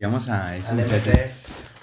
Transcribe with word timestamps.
Vamos 0.00 0.28
a. 0.28 0.54
MC. 0.56 1.30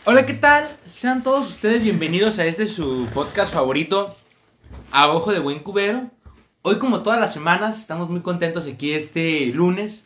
Hola, 0.06 0.26
¿qué 0.26 0.34
tal? 0.36 0.68
Sean 0.86 1.24
todos 1.24 1.48
ustedes 1.50 1.84
bienvenidos 1.84 2.38
a 2.40 2.46
este 2.46 2.68
su 2.68 3.08
podcast 3.14 3.54
favorito, 3.54 4.16
A 4.92 5.08
Ojo 5.10 5.32
de 5.32 5.40
Buen 5.40 5.60
Cubero. 5.60 6.12
Hoy, 6.62 6.78
como 6.78 7.02
todas 7.02 7.20
las 7.20 7.34
semanas, 7.34 7.78
estamos 7.80 8.10
muy 8.10 8.22
contentos 8.22 8.68
aquí 8.68 8.94
este 8.94 9.48
lunes. 9.48 10.06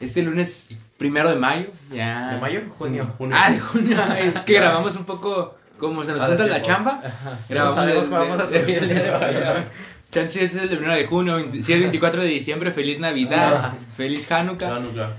Este 0.00 0.22
lunes 0.22 0.70
primero 0.96 1.28
de 1.28 1.36
mayo. 1.36 1.66
Ya. 1.92 2.32
¿De 2.32 2.40
mayo? 2.40 2.62
Junio. 2.78 3.12
Junio. 3.18 3.36
Ah, 3.38 3.50
de 3.50 3.60
junio. 3.60 3.96
Es 4.36 4.44
que 4.44 4.54
grabamos 4.54 4.96
un 4.96 5.04
poco 5.04 5.54
como 5.78 6.02
se 6.02 6.12
nos 6.12 6.22
Ah, 6.22 6.28
de 6.28 6.36
junta 6.38 6.46
la 6.50 6.62
chamba. 6.62 7.02
No 7.50 7.68
sabemos 7.68 8.04
de- 8.06 8.10
cuándo 8.10 8.28
vamos 8.28 8.40
a 8.42 8.46
subir 8.46 8.78
el 8.78 8.88
día 8.88 9.02
de 9.02 9.10
hoy. 9.10 9.64
Chance, 10.10 10.44
este 10.44 10.56
es 10.58 10.62
el 10.62 10.68
primero 10.70 10.94
de 10.94 11.06
junio. 11.06 11.34
20 11.36 11.62
Si 11.62 11.72
es 11.72 11.80
24 11.80 12.22
de 12.22 12.28
diciembre, 12.28 12.70
feliz 12.70 12.98
Navidad. 13.00 13.74
Feliz 13.96 14.30
Hanukkah. 14.30 14.76
Ah, 14.76 14.80
no, 14.80 14.88
claro. 14.90 15.12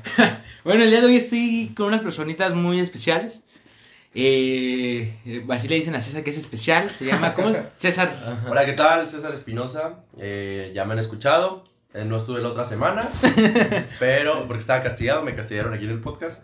Bueno, 0.66 0.84
el 0.84 0.90
día 0.90 1.00
de 1.00 1.06
hoy 1.06 1.16
estoy 1.18 1.74
con 1.78 1.88
unas 1.88 2.02
personitas 2.02 2.56
muy 2.56 2.80
especiales. 2.80 3.44
Eh, 4.16 5.16
eh, 5.26 5.46
así 5.50 5.68
le 5.68 5.76
dicen 5.76 5.94
a 5.94 6.00
César 6.00 6.24
que 6.24 6.32
es 6.32 6.38
especial. 6.38 6.90
Se 6.90 7.06
llama, 7.06 7.34
¿cómo? 7.36 7.56
César. 7.78 8.44
Hola, 8.50 8.66
¿qué 8.66 8.74
tal? 8.74 9.08
César 9.08 9.32
Espinosa. 9.34 10.04
Eh, 10.18 10.72
ya 10.74 10.86
me 10.86 10.94
han 10.94 11.00
escuchado. 11.00 11.64
Eh, 11.94 12.04
no 12.04 12.18
estuve 12.18 12.42
la 12.42 12.50
otra 12.50 12.66
semana, 12.66 13.08
pero 14.00 14.48
porque 14.48 14.60
estaba 14.60 14.84
castigado, 14.84 15.22
me 15.24 15.32
castigaron 15.34 15.74
aquí 15.74 15.86
en 15.86 15.92
el 15.92 16.02
podcast. 16.02 16.44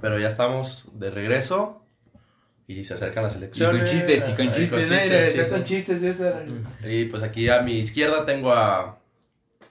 Pero 0.00 0.18
ya 0.18 0.28
estamos 0.28 0.86
de 0.94 1.10
regreso 1.10 1.82
y 2.68 2.84
se 2.84 2.94
acercan 2.94 3.24
las 3.24 3.34
Y 3.34 3.38
elecciones. 3.38 3.82
con 3.82 3.90
chistes, 3.90 4.28
y 4.28 4.32
con 4.34 4.52
chistes. 4.52 4.90
¿no? 4.90 4.96
chistes, 4.98 5.48
con 5.48 5.64
chistes, 5.64 6.00
César. 6.00 6.46
Y 6.84 7.06
pues 7.06 7.22
aquí 7.24 7.48
a 7.48 7.60
mi 7.62 7.72
izquierda 7.78 8.24
tengo 8.24 8.52
a 8.52 8.98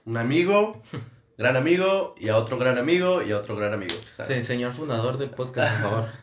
un 0.04 0.16
amigo, 0.16 0.80
gran 1.38 1.56
amigo, 1.56 2.14
y 2.18 2.28
a 2.28 2.36
otro 2.36 2.58
gran 2.58 2.78
amigo, 2.78 3.22
y 3.22 3.32
a 3.32 3.38
otro 3.38 3.56
gran 3.56 3.72
amigo. 3.74 3.94
Sí, 4.26 4.42
señor 4.42 4.72
fundador 4.72 5.18
del 5.18 5.30
podcast, 5.30 5.80
por 5.82 5.90
favor. 5.90 6.08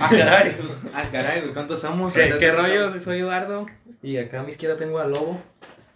Ah, 0.00 0.08
caray. 0.10 0.56
Ah, 0.94 1.04
caray, 1.12 1.40
pues 1.42 1.52
¿cuántos 1.52 1.80
somos? 1.80 2.14
¿Qué, 2.14 2.32
qué 2.38 2.52
rollo? 2.52 2.90
Soy 2.98 3.18
Eduardo. 3.20 3.66
Y 4.02 4.16
acá 4.18 4.40
a 4.40 4.42
mi 4.42 4.50
izquierda 4.50 4.76
tengo 4.76 4.98
a 4.98 5.06
Lobo. 5.06 5.40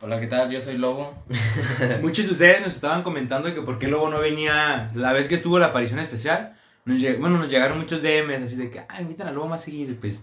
Hola, 0.00 0.20
¿qué 0.20 0.26
tal? 0.26 0.50
Yo 0.50 0.60
soy 0.60 0.78
Lobo. 0.78 1.12
Muchos 2.02 2.26
de 2.26 2.32
ustedes 2.32 2.60
nos 2.60 2.74
estaban 2.74 3.02
comentando 3.02 3.52
que 3.52 3.62
por 3.62 3.78
qué 3.78 3.88
Lobo 3.88 4.08
no 4.10 4.20
venía 4.20 4.90
la 4.94 5.12
vez 5.12 5.26
que 5.28 5.34
estuvo 5.34 5.58
la 5.58 5.66
aparición 5.66 5.98
especial. 6.00 6.54
Nos 6.84 7.00
lleg- 7.00 7.18
bueno, 7.18 7.38
nos 7.38 7.50
llegaron 7.50 7.78
muchos 7.78 8.00
DMs 8.02 8.42
así 8.44 8.56
de 8.56 8.70
que, 8.70 8.80
ah, 8.80 9.00
invitan 9.02 9.26
a 9.28 9.32
Lobo 9.32 9.48
más 9.48 9.62
seguido. 9.62 9.94
Pues 10.00 10.22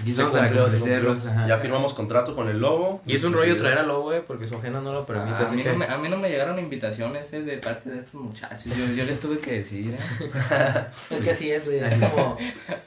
aquí 0.00 0.14
Se 0.14 0.22
estamos 0.22 0.32
para 0.32 0.46
cumplió, 0.46 0.68
se 0.68 0.76
ofrecerlos. 0.76 1.18
Ya 1.46 1.58
firmamos 1.58 1.94
contrato 1.94 2.34
con 2.34 2.48
el 2.48 2.58
lobo. 2.58 3.00
Y 3.06 3.14
es 3.14 3.24
un 3.24 3.32
rollo 3.32 3.56
traer 3.56 3.78
a 3.78 3.82
Lobo, 3.82 4.12
eh, 4.12 4.22
porque 4.26 4.46
su 4.46 4.56
agenda 4.56 4.80
no 4.80 4.92
lo 4.92 5.06
permite. 5.06 5.36
a, 5.36 5.42
así 5.42 5.56
mí 5.56 5.62
que... 5.62 5.72
no 5.72 5.78
me, 5.78 5.86
a 5.86 5.98
mí 5.98 6.08
no 6.08 6.18
me 6.18 6.28
llegaron 6.28 6.58
invitaciones 6.58 7.32
eh, 7.32 7.42
de 7.42 7.58
parte 7.58 7.90
de 7.90 7.98
estos 7.98 8.20
muchachos. 8.20 8.64
Yo, 8.76 8.86
yo 8.94 9.04
les 9.04 9.18
tuve 9.18 9.38
que 9.38 9.52
decir. 9.58 9.94
¿eh? 9.94 9.98
Es 11.10 11.22
que 11.22 11.30
así 11.30 11.50
es, 11.50 11.64
güey. 11.64 11.78
Es 11.78 11.94
como, 11.94 12.36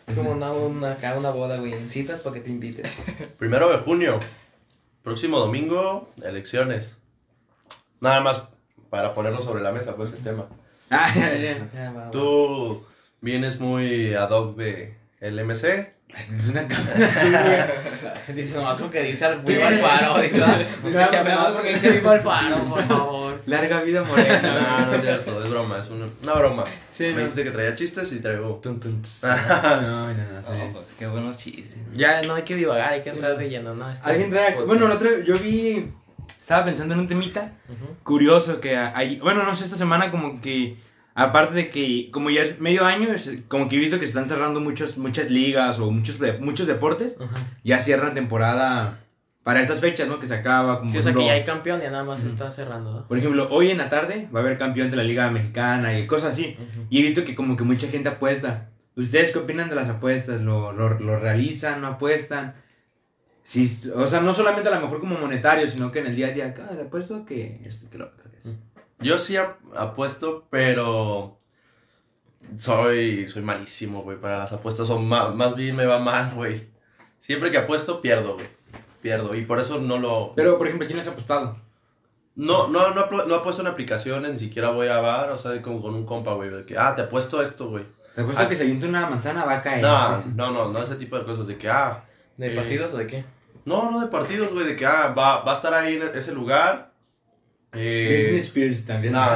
es 0.08 0.16
como 0.16 0.32
una, 0.32 0.52
una, 0.52 0.92
acá 0.94 1.16
una 1.18 1.32
boda, 1.32 1.58
güey. 1.58 1.88
Citas 1.88 2.20
para 2.20 2.36
que 2.36 2.42
te 2.42 2.50
inviten. 2.50 2.86
Primero 3.38 3.70
de 3.70 3.78
junio. 3.80 4.20
Próximo 5.04 5.40
domingo, 5.40 6.08
elecciones. 6.23 6.98
Nada 8.02 8.22
más 8.22 8.44
para 8.90 9.14
ponerlo 9.14 9.42
sobre 9.42 9.64
la 9.64 9.72
mesa, 9.72 9.96
pues 9.96 10.12
el 10.14 10.23
tema. 10.23 10.48
Ah, 10.90 11.12
ya, 11.16 11.36
ya. 11.36 12.12
Tú 12.12 12.86
vienes 13.22 13.60
muy 13.60 14.14
ad 14.14 14.30
hoc 14.32 14.56
de 14.56 14.98
el 15.20 15.44
MC. 15.44 15.98
Es 16.38 16.50
una 16.50 16.68
cámara. 16.68 16.98
Dice, 18.34 18.56
no, 18.58 18.70
otro 18.70 18.90
que 18.90 19.04
dice 19.04 19.26
al 19.26 19.42
vivo 19.42 19.64
Alfaro. 19.66 20.20
Dice, 20.22 20.44
ah, 20.46 20.60
dice 20.84 21.08
que 21.12 21.24
me 21.24 21.36
va 21.36 21.54
porque 21.54 21.74
dice 21.74 21.92
vivo 21.92 22.10
Alfaro, 22.10 22.58
por 22.58 22.84
favor. 22.84 23.42
Larga 23.46 23.82
vida 23.82 24.02
No, 24.02 24.08
morena. 24.08 24.88
no 24.90 24.94
es 24.96 25.02
cierto, 25.02 25.44
es 25.44 25.50
broma, 25.50 25.80
es 25.80 25.90
una, 25.90 26.08
una 26.24 26.34
broma. 26.34 26.66
Sí, 26.92 27.04
Me 27.06 27.12
no. 27.14 27.20
dijiste 27.20 27.44
que 27.44 27.52
traía 27.52 27.76
chistes 27.76 28.12
y 28.12 28.20
traigo. 28.20 28.56
Tun, 28.56 28.80
tun, 28.80 29.02
tss. 29.02 29.24
No, 29.24 29.32
no, 29.82 30.08
no. 30.14 30.14
sí. 30.44 30.52
Oh, 30.52 30.74
pues, 30.74 30.86
qué 30.98 31.08
buenos 31.08 31.38
chistes. 31.38 31.78
Ya 31.94 32.22
no 32.23 32.36
hay 32.36 32.44
que 32.44 32.56
divagar, 32.56 32.94
hay 32.94 33.02
que 33.02 33.10
entrar 33.12 33.38
de 33.38 33.50
lleno, 33.50 33.73
¿no? 33.76 33.90
Este 33.90 34.10
Alguien 34.10 34.30
trae. 34.30 34.56
Bueno, 34.66 34.88
el 34.88 34.92
otro, 34.92 35.20
yo 35.20 35.38
vi. 35.40 35.92
Estaba 36.39 36.66
pensando 36.66 36.95
en 36.95 37.02
un 37.02 37.08
temita 37.08 37.52
curioso 38.04 38.60
que 38.60 38.76
hay. 38.76 39.20
Bueno, 39.20 39.44
no 39.44 39.54
sé, 39.56 39.64
esta 39.66 39.78
semana 39.78 40.10
como 40.12 40.42
que. 40.42 40.78
Aparte 41.15 41.55
de 41.55 41.70
que, 41.70 42.09
como 42.11 42.30
ya 42.30 42.43
es 42.43 42.59
medio 42.59 42.86
año, 42.86 43.11
es 43.11 43.30
como 43.47 43.67
que 43.67 43.75
he 43.75 43.80
visto 43.80 43.99
que 43.99 44.05
se 44.05 44.11
están 44.11 44.30
cerrando 44.30 44.59
muchos, 44.59 44.97
muchas 44.97 45.30
ligas 45.30 45.80
o 45.80 45.92
muchos, 45.92 46.17
muchos 46.39 46.67
deportes. 46.67 47.17
Ya 47.64 47.80
cierran 47.80 48.14
temporada 48.14 48.99
para 49.43 49.61
estas 49.61 49.80
fechas, 49.80 50.08
¿no? 50.08 50.20
Que 50.20 50.27
se 50.27 50.36
acaba. 50.36 50.80
Como 50.80 50.89
Sí, 50.89 50.97
o 50.97 51.02
sea 51.02 51.14
que 51.14 51.25
ya 51.25 51.33
hay 51.33 51.43
campeón, 51.43 51.81
ya 51.81 51.89
nada 51.89 52.03
más 52.03 52.23
está 52.23 52.52
cerrando, 52.52 52.92
¿no? 52.93 53.08
Por 53.08 53.17
ejemplo, 53.17 53.47
hoy 53.52 53.71
en 53.71 53.80
la 53.80 53.89
tarde 53.89 54.30
va 54.33 54.39
a 54.39 54.43
haber 54.43 54.58
campeón 54.58 54.92
de 54.92 54.97
la 54.97 55.03
Liga 55.03 55.30
Mexicana 55.31 55.97
y 55.97 56.08
cosas 56.08 56.33
así. 56.33 56.55
Y 56.89 56.99
he 56.99 57.02
visto 57.02 57.26
que 57.26 57.36
como 57.36 57.58
que 57.58 57.64
mucha 57.64 57.87
gente 57.87 58.09
apuesta. 58.09 58.70
¿Ustedes 58.95 59.31
qué 59.31 59.39
opinan 59.39 59.70
de 59.70 59.76
las 59.76 59.89
apuestas? 59.89 60.41
¿Lo, 60.41 60.71
lo, 60.71 60.99
lo 60.99 61.20
realizan? 61.20 61.81
¿No 61.81 61.87
apuestan? 61.87 62.53
Sí, 63.43 63.67
o 63.95 64.05
sea, 64.05 64.20
no 64.20 64.33
solamente 64.33 64.70
a 64.70 64.76
lo 64.76 64.81
mejor 64.81 64.99
como 64.99 65.17
monetario, 65.17 65.67
sino 65.67 65.91
que 65.91 65.99
en 65.99 66.08
el 66.08 66.15
día 66.15 66.27
a 66.27 66.31
día, 66.31 66.53
ah, 66.55 66.76
te 66.76 66.81
apuesto 66.83 67.26
que 67.26 67.61
esto, 67.65 67.89
que 67.89 67.97
lo 67.97 68.05
otro. 68.05 68.30
que 68.30 68.37
eso". 68.37 68.53
Yo 68.99 69.17
sí 69.17 69.37
ap- 69.37 69.58
apuesto, 69.77 70.48
pero. 70.49 71.37
Soy, 72.58 73.27
soy 73.27 73.42
malísimo, 73.42 74.02
güey, 74.02 74.17
para 74.17 74.39
las 74.39 74.52
apuestas. 74.54 74.89
O 74.89 74.99
ma- 74.99 75.30
más 75.32 75.55
bien 75.55 75.76
me 75.76 75.86
va 75.86 75.99
mal, 75.99 76.33
güey. 76.36 76.70
Siempre 77.20 77.52
que 77.52 77.58
apuesto, 77.58 78.02
pierdo, 78.02 78.36
güey. 78.36 78.48
Pierdo. 79.02 79.36
Y 79.36 79.43
por 79.43 79.59
eso 79.59 79.80
no 79.80 79.98
lo. 79.98 80.33
Pero, 80.36 80.58
por 80.58 80.67
ejemplo, 80.67 80.88
¿quién 80.88 80.98
les 80.98 81.08
ha 81.08 81.11
apostado? 81.11 81.58
No, 82.36 82.67
no, 82.70 82.93
no, 82.93 83.05
no 83.26 83.36
apuesto 83.36 83.61
en 83.61 83.67
aplicaciones, 83.67 84.32
ni 84.33 84.39
siquiera 84.39 84.70
voy 84.71 84.88
a 84.88 84.99
bar, 84.99 85.32
o 85.32 85.38
sea, 85.38 85.61
como 85.61 85.82
con 85.82 85.93
un 85.93 86.05
compa, 86.05 86.33
güey. 86.33 86.49
de 86.49 86.65
que, 86.65 86.77
ah, 86.77 86.95
te 86.95 87.02
apuesto 87.02 87.42
esto, 87.42 87.70
güey. 87.70 87.83
Te 88.15 88.21
apuesto 88.21 88.43
Ah. 88.43 88.48
que 88.49 88.55
se 88.55 88.64
avienta 88.64 88.88
una 88.88 89.08
manzana, 89.09 89.43
va 89.45 89.55
a 89.58 89.61
caer. 89.61 89.82
No, 89.82 90.17
no, 90.36 90.52
no, 90.52 90.70
no 90.70 90.80
ese 90.82 90.95
tipo 90.95 91.17
de 91.20 91.26
cosas. 91.26 91.48
De 91.48 91.58
que, 91.58 91.70
ah, 91.70 92.05
¿De 92.38 92.54
Eh, 92.54 92.55
partidos 92.55 92.93
o 92.93 92.98
de 92.98 93.05
qué? 93.08 93.26
no, 93.65 93.92
no 93.92 93.99
de 93.99 94.08
partidos, 94.08 94.54
güey. 94.54 94.65
De 94.65 94.76
que, 94.77 94.86
ah, 94.86 95.14
va, 95.17 95.43
va 95.43 95.52
a 95.52 95.55
estar 95.55 95.73
ahí 95.73 95.95
en 95.98 96.04
ese 96.15 96.32
lugar. 96.33 96.89
Eh, 97.74 98.30
Britney 98.32 98.40
Spears 98.40 98.86
también. 98.86 99.14
No, 99.14 99.28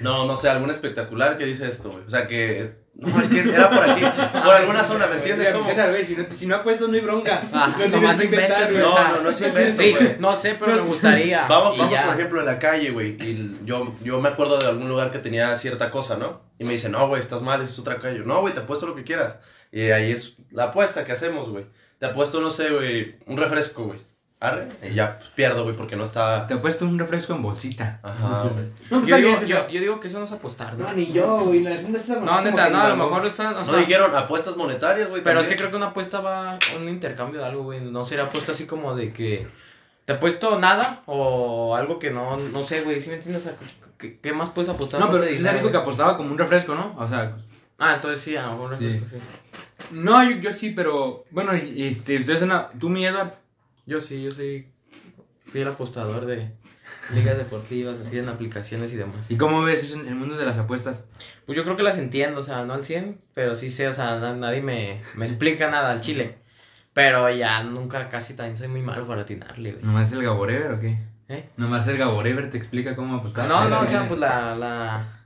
no, 0.00 0.26
no 0.26 0.36
sé, 0.36 0.48
algún 0.48 0.70
espectacular 0.70 1.36
que 1.36 1.44
dice 1.44 1.68
esto, 1.68 1.90
güey. 1.90 2.04
O 2.06 2.10
sea 2.10 2.26
que. 2.26 2.80
No, 2.94 3.20
es 3.20 3.28
que 3.28 3.40
era 3.40 3.70
por 3.70 3.88
aquí, 3.88 4.04
por 4.44 4.54
alguna 4.54 4.84
zona, 4.84 5.06
¿me 5.06 5.14
entiendes? 5.14 5.48
Como... 5.50 5.64
César, 5.64 5.90
güey, 5.90 6.04
si 6.04 6.16
no, 6.16 6.26
si 6.34 6.46
no 6.46 6.56
apuestas 6.56 6.88
no 6.88 6.94
hay 6.94 7.00
bronca. 7.00 7.40
Ah, 7.52 7.74
no 7.78 7.88
nomás 7.88 8.16
no 8.18 8.28
güey. 8.28 8.78
No, 8.78 9.08
no, 9.08 9.20
no 9.22 9.30
es 9.30 9.40
invento, 9.40 9.80
Sí, 9.82 9.94
no 10.18 10.34
sé, 10.34 10.56
pero 10.58 10.74
me 10.74 10.82
gustaría. 10.82 11.46
Vamos, 11.46 11.78
vamos 11.78 11.92
ya. 11.92 12.04
por 12.04 12.14
ejemplo, 12.16 12.40
en 12.40 12.46
la 12.46 12.58
calle, 12.58 12.90
güey. 12.90 13.10
Y 13.22 13.58
yo, 13.64 13.94
yo 14.02 14.20
me 14.20 14.28
acuerdo 14.28 14.58
de 14.58 14.66
algún 14.66 14.88
lugar 14.88 15.10
que 15.10 15.18
tenía 15.18 15.54
cierta 15.56 15.90
cosa, 15.90 16.16
¿no? 16.16 16.42
Y 16.58 16.64
me 16.64 16.72
dice, 16.72 16.90
no, 16.90 17.08
güey, 17.08 17.20
estás 17.20 17.40
mal, 17.40 17.62
es 17.62 17.78
otra 17.78 17.98
calle. 17.98 18.18
No, 18.18 18.40
güey, 18.40 18.52
te 18.52 18.60
apuesto 18.60 18.86
lo 18.86 18.94
que 18.94 19.04
quieras. 19.04 19.38
Y 19.72 19.82
ahí 19.92 20.10
es 20.10 20.36
la 20.50 20.64
apuesta 20.64 21.04
que 21.04 21.12
hacemos, 21.12 21.48
güey. 21.48 21.66
Te 21.98 22.06
apuesto, 22.06 22.40
no 22.40 22.50
sé, 22.50 22.70
güey, 22.70 23.16
un 23.26 23.38
refresco, 23.38 23.84
güey. 23.84 24.00
Arre. 24.40 24.66
Y 24.90 24.94
ya 24.94 25.18
pues, 25.18 25.30
pierdo, 25.30 25.64
güey, 25.64 25.76
porque 25.76 25.96
no 25.96 26.04
está. 26.04 26.46
Te 26.46 26.54
apuesto 26.54 26.86
un 26.86 26.98
refresco 26.98 27.34
en 27.34 27.42
bolsita. 27.42 28.00
Ajá, 28.02 28.44
güey. 28.44 28.64
No, 28.90 29.06
Yo 29.06 29.16
digo, 29.16 29.42
yo, 29.46 29.68
yo 29.68 29.80
digo 29.80 30.00
que 30.00 30.08
eso 30.08 30.18
no 30.18 30.24
es 30.24 30.32
apostar, 30.32 30.78
¿no? 30.78 30.84
No, 30.88 30.92
ni 30.94 31.12
yo, 31.12 31.40
güey. 31.40 31.62
La 31.62 31.70
neta 31.70 31.98
está 31.98 32.16
No, 32.20 32.40
neta, 32.40 32.70
no, 32.70 32.80
a 32.80 32.88
lo 32.88 32.96
mejor 32.96 33.26
están, 33.26 33.54
o 33.54 33.58
No 33.58 33.64
sea, 33.66 33.76
dijeron 33.76 34.14
apuestas 34.16 34.56
monetarias, 34.56 35.10
güey. 35.10 35.22
Pero 35.22 35.40
es 35.40 35.46
que 35.46 35.50
también? 35.54 35.58
creo 35.58 35.70
que 35.72 35.76
una 35.76 35.86
apuesta 35.88 36.20
va 36.20 36.58
un 36.80 36.88
intercambio 36.88 37.40
de 37.40 37.46
algo, 37.46 37.64
güey. 37.64 37.80
No 37.82 38.02
será 38.04 38.24
apuesta 38.24 38.52
así 38.52 38.64
como 38.66 38.94
de 38.96 39.12
que 39.12 39.46
te 40.06 40.14
apuesto 40.14 40.58
nada 40.58 41.02
o 41.04 41.76
algo 41.76 41.98
que 41.98 42.10
no, 42.10 42.38
no 42.38 42.62
sé, 42.62 42.80
güey. 42.80 42.98
¿Sí 43.00 43.10
me 43.10 43.16
entiendes? 43.16 43.42
O 43.42 43.48
sea, 43.50 43.58
¿qué, 43.98 44.18
qué 44.20 44.32
más 44.32 44.48
puedes 44.48 44.70
apostar? 44.70 45.00
No, 45.00 45.06
pero 45.08 45.18
aparte 45.18 45.34
de 45.34 45.36
César 45.38 45.52
dinero, 45.52 45.68
dijo 45.68 45.70
que 45.72 45.76
güey? 45.78 45.82
apostaba 45.82 46.16
como 46.16 46.30
un 46.30 46.38
refresco, 46.38 46.74
¿no? 46.74 46.94
O 46.98 47.06
sea, 47.06 47.36
Ah, 47.78 47.94
entonces 47.96 48.22
sí, 48.22 48.36
a 48.36 48.46
lo 48.46 48.52
mejor 48.52 48.76
Sí. 48.78 48.86
refresco, 48.88 49.16
sí. 49.16 49.22
no, 49.92 50.22
yo, 50.24 50.36
yo 50.36 50.50
sí, 50.50 50.70
pero 50.70 51.24
bueno, 51.30 51.54
y- 51.56 51.86
este, 51.88 52.16
ustedes 52.18 52.44
tú, 52.78 52.88
mi 52.90 53.06
Edward, 53.06 53.32
Yo 53.90 54.00
sí, 54.00 54.22
yo 54.22 54.30
soy 54.30 54.68
fiel 55.46 55.66
apostador 55.66 56.24
de 56.24 56.52
ligas 57.12 57.36
deportivas, 57.36 57.98
así 57.98 58.20
en 58.20 58.28
aplicaciones 58.28 58.92
y 58.92 58.96
demás. 58.96 59.28
¿y 59.28 59.36
cómo 59.36 59.62
ves 59.64 59.82
eso 59.82 59.98
en 59.98 60.06
el 60.06 60.14
mundo 60.14 60.36
de 60.36 60.46
las 60.46 60.58
apuestas? 60.58 61.06
Pues 61.44 61.56
yo 61.56 61.64
creo 61.64 61.74
que 61.76 61.82
las 61.82 61.98
entiendo, 61.98 62.38
o 62.38 62.42
sea, 62.44 62.64
no 62.64 62.74
al 62.74 62.84
100, 62.84 63.20
pero 63.34 63.56
sí 63.56 63.68
sé, 63.68 63.88
o 63.88 63.92
sea, 63.92 64.06
na- 64.20 64.32
nadie 64.36 64.62
me, 64.62 65.00
me 65.16 65.26
explica 65.26 65.68
nada 65.72 65.90
al 65.90 66.00
chile. 66.00 66.38
Pero 66.92 67.28
ya 67.30 67.64
nunca, 67.64 68.08
casi 68.08 68.34
también 68.34 68.56
soy 68.56 68.68
muy 68.68 68.80
malo 68.80 69.08
para 69.08 69.22
atinarle, 69.22 69.72
güey. 69.72 69.84
¿Nomás 69.84 70.12
el 70.12 70.22
Gaborever 70.22 70.70
o 70.72 70.78
qué? 70.80 70.96
¿Eh? 71.28 71.48
¿Nomás 71.56 71.88
el 71.88 71.98
Gaborever 71.98 72.48
te 72.48 72.58
explica 72.58 72.94
cómo 72.94 73.16
apostar? 73.16 73.48
No, 73.48 73.68
no, 73.68 73.80
o 73.80 73.84
sea, 73.84 74.06
pues 74.06 74.20
la, 74.20 74.54
la, 74.54 75.24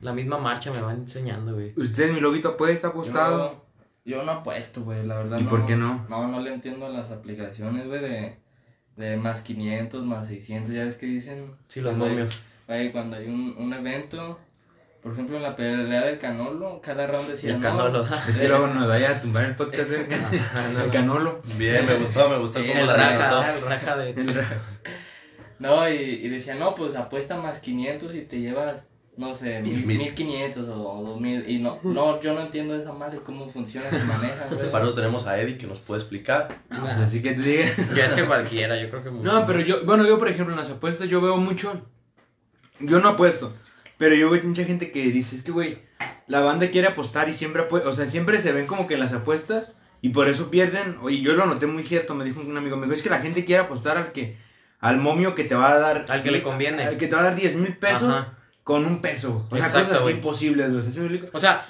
la 0.00 0.12
misma 0.12 0.38
marcha 0.38 0.70
me 0.70 0.80
va 0.80 0.92
enseñando, 0.92 1.54
güey. 1.54 1.72
¿Ustedes, 1.76 2.12
mi 2.12 2.20
lobito, 2.20 2.50
apuesta, 2.50 2.86
apostado? 2.88 3.65
Yo, 4.06 4.22
no 4.22 4.30
apuesto, 4.30 4.82
güey, 4.82 5.04
la 5.04 5.16
verdad. 5.16 5.40
¿Y 5.40 5.44
por 5.44 5.66
qué 5.66 5.76
no? 5.76 6.06
No, 6.08 6.28
no 6.28 6.40
le 6.40 6.54
entiendo 6.54 6.86
a 6.86 6.88
las 6.88 7.10
aplicaciones, 7.10 7.88
güey, 7.88 8.00
de, 8.00 8.36
de 8.96 9.16
más 9.16 9.42
500, 9.42 10.04
más 10.04 10.28
600. 10.28 10.72
Ya 10.72 10.84
ves 10.84 10.94
que 10.94 11.06
dicen. 11.06 11.56
Sí, 11.66 11.80
los 11.80 11.96
momios. 11.96 12.42
Güey, 12.68 12.92
cuando 12.92 13.16
hay 13.16 13.26
un, 13.26 13.56
un 13.58 13.72
evento, 13.72 14.38
por 15.02 15.12
ejemplo, 15.12 15.36
en 15.36 15.42
la 15.42 15.56
pelea 15.56 16.04
del 16.04 16.18
Canolo, 16.18 16.80
cada 16.80 17.08
round 17.08 17.28
decía. 17.28 17.50
El 17.50 17.56
no, 17.56 17.62
Canolo. 17.62 18.06
Es 18.28 18.38
que 18.38 18.48
luego 18.48 18.68
nos 18.68 18.86
vaya 18.86 19.10
a 19.10 19.20
tumbar 19.20 19.44
el 19.44 19.56
podcast 19.56 19.90
del 19.90 20.00
el 20.82 20.90
Canolo. 20.92 21.42
Bien, 21.58 21.84
me 21.84 21.94
gustó, 21.94 22.28
me 22.28 22.38
gustó 22.38 22.60
cómo 22.60 22.84
la 22.84 22.94
analizó. 22.94 23.40
raja, 23.42 23.54
el 23.54 23.62
raja 23.62 23.96
de... 23.96 24.10
El 24.10 24.26
No, 25.58 25.88
y, 25.88 25.94
y 25.94 26.28
decía, 26.28 26.54
no, 26.54 26.74
pues 26.74 26.94
apuesta 26.94 27.36
más 27.36 27.60
500 27.60 28.14
y 28.14 28.20
te 28.22 28.40
llevas 28.40 28.84
no 29.16 29.34
sé, 29.34 29.62
Diez 29.62 29.78
mil- 29.84 29.98
mil. 29.98 29.98
1500 29.98 30.68
o 30.68 31.02
2000. 31.06 31.48
Y 31.48 31.58
no, 31.58 31.78
no, 31.84 32.20
yo 32.20 32.34
no 32.34 32.40
entiendo 32.42 32.74
esa 32.76 32.92
madre, 32.92 33.18
cómo 33.24 33.48
funciona, 33.48 33.88
se 33.88 33.98
maneja, 34.04 34.46
güey. 34.50 34.70
Para 34.70 34.84
eso 34.84 34.94
tenemos 34.94 35.26
a 35.26 35.40
Eddie 35.40 35.56
que 35.56 35.66
nos 35.66 35.80
puede 35.80 36.00
explicar. 36.02 36.60
Ah, 36.70 36.78
pues 36.82 36.94
así 36.98 37.22
que 37.22 37.32
te 37.32 37.42
diga. 37.42 37.64
Ya 37.96 38.04
es 38.04 38.12
que 38.14 38.24
cualquiera, 38.24 38.80
yo 38.80 38.90
creo 38.90 39.02
que 39.02 39.10
mucho. 39.10 39.32
No, 39.32 39.46
pero 39.46 39.60
yo, 39.60 39.84
bueno, 39.84 40.06
yo 40.06 40.18
por 40.18 40.28
ejemplo 40.28 40.54
en 40.54 40.60
las 40.60 40.70
apuestas 40.70 41.08
yo 41.08 41.20
veo 41.20 41.36
mucho. 41.38 41.80
Yo 42.80 43.00
no 43.00 43.08
apuesto, 43.10 43.54
pero 43.96 44.14
yo 44.14 44.28
veo 44.30 44.42
mucha 44.44 44.64
gente 44.64 44.90
que 44.90 45.04
dice, 45.04 45.34
es 45.36 45.42
que 45.42 45.50
güey, 45.52 45.78
la 46.26 46.40
banda 46.40 46.68
quiere 46.70 46.88
apostar 46.88 47.28
y 47.28 47.32
siempre 47.32 47.62
apuesta, 47.62 47.88
o 47.88 47.92
sea, 47.92 48.06
siempre 48.06 48.38
se 48.38 48.52
ven 48.52 48.66
como 48.66 48.86
que 48.86 48.94
en 48.94 49.00
las 49.00 49.14
apuestas 49.14 49.70
y 50.02 50.10
por 50.10 50.28
eso 50.28 50.50
pierden. 50.50 50.96
Oye, 51.00 51.20
yo 51.22 51.32
lo 51.32 51.46
noté 51.46 51.66
muy 51.66 51.84
cierto, 51.84 52.14
me 52.14 52.24
dijo 52.24 52.40
un 52.42 52.56
amigo, 52.56 52.76
me 52.76 52.82
dijo, 52.84 52.94
es 52.94 53.02
que 53.02 53.08
la 53.08 53.20
gente 53.20 53.46
quiere 53.46 53.62
apostar 53.62 53.96
al 53.96 54.12
que, 54.12 54.36
al 54.80 54.98
momio 54.98 55.34
que 55.34 55.44
te 55.44 55.54
va 55.54 55.72
a 55.72 55.78
dar. 55.78 56.04
Al 56.08 56.22
que 56.22 56.30
le 56.30 56.42
conviene. 56.42 56.84
Al 56.84 56.98
que 56.98 57.06
te 57.06 57.14
va 57.14 57.22
a 57.22 57.24
dar 57.24 57.34
10 57.34 57.54
mil 57.54 57.74
pesos 57.78 58.02
Ajá. 58.14 58.35
Con 58.66 58.84
un 58.84 59.00
peso. 59.00 59.46
O 59.48 59.56
sea, 59.56 59.66
Exacto, 59.66 59.88
cosas 59.90 60.02
güey. 60.02 60.14
imposibles, 60.16 60.72
güey. 60.72 60.82
¿Sí? 60.82 61.20
O 61.32 61.38
sea, 61.38 61.64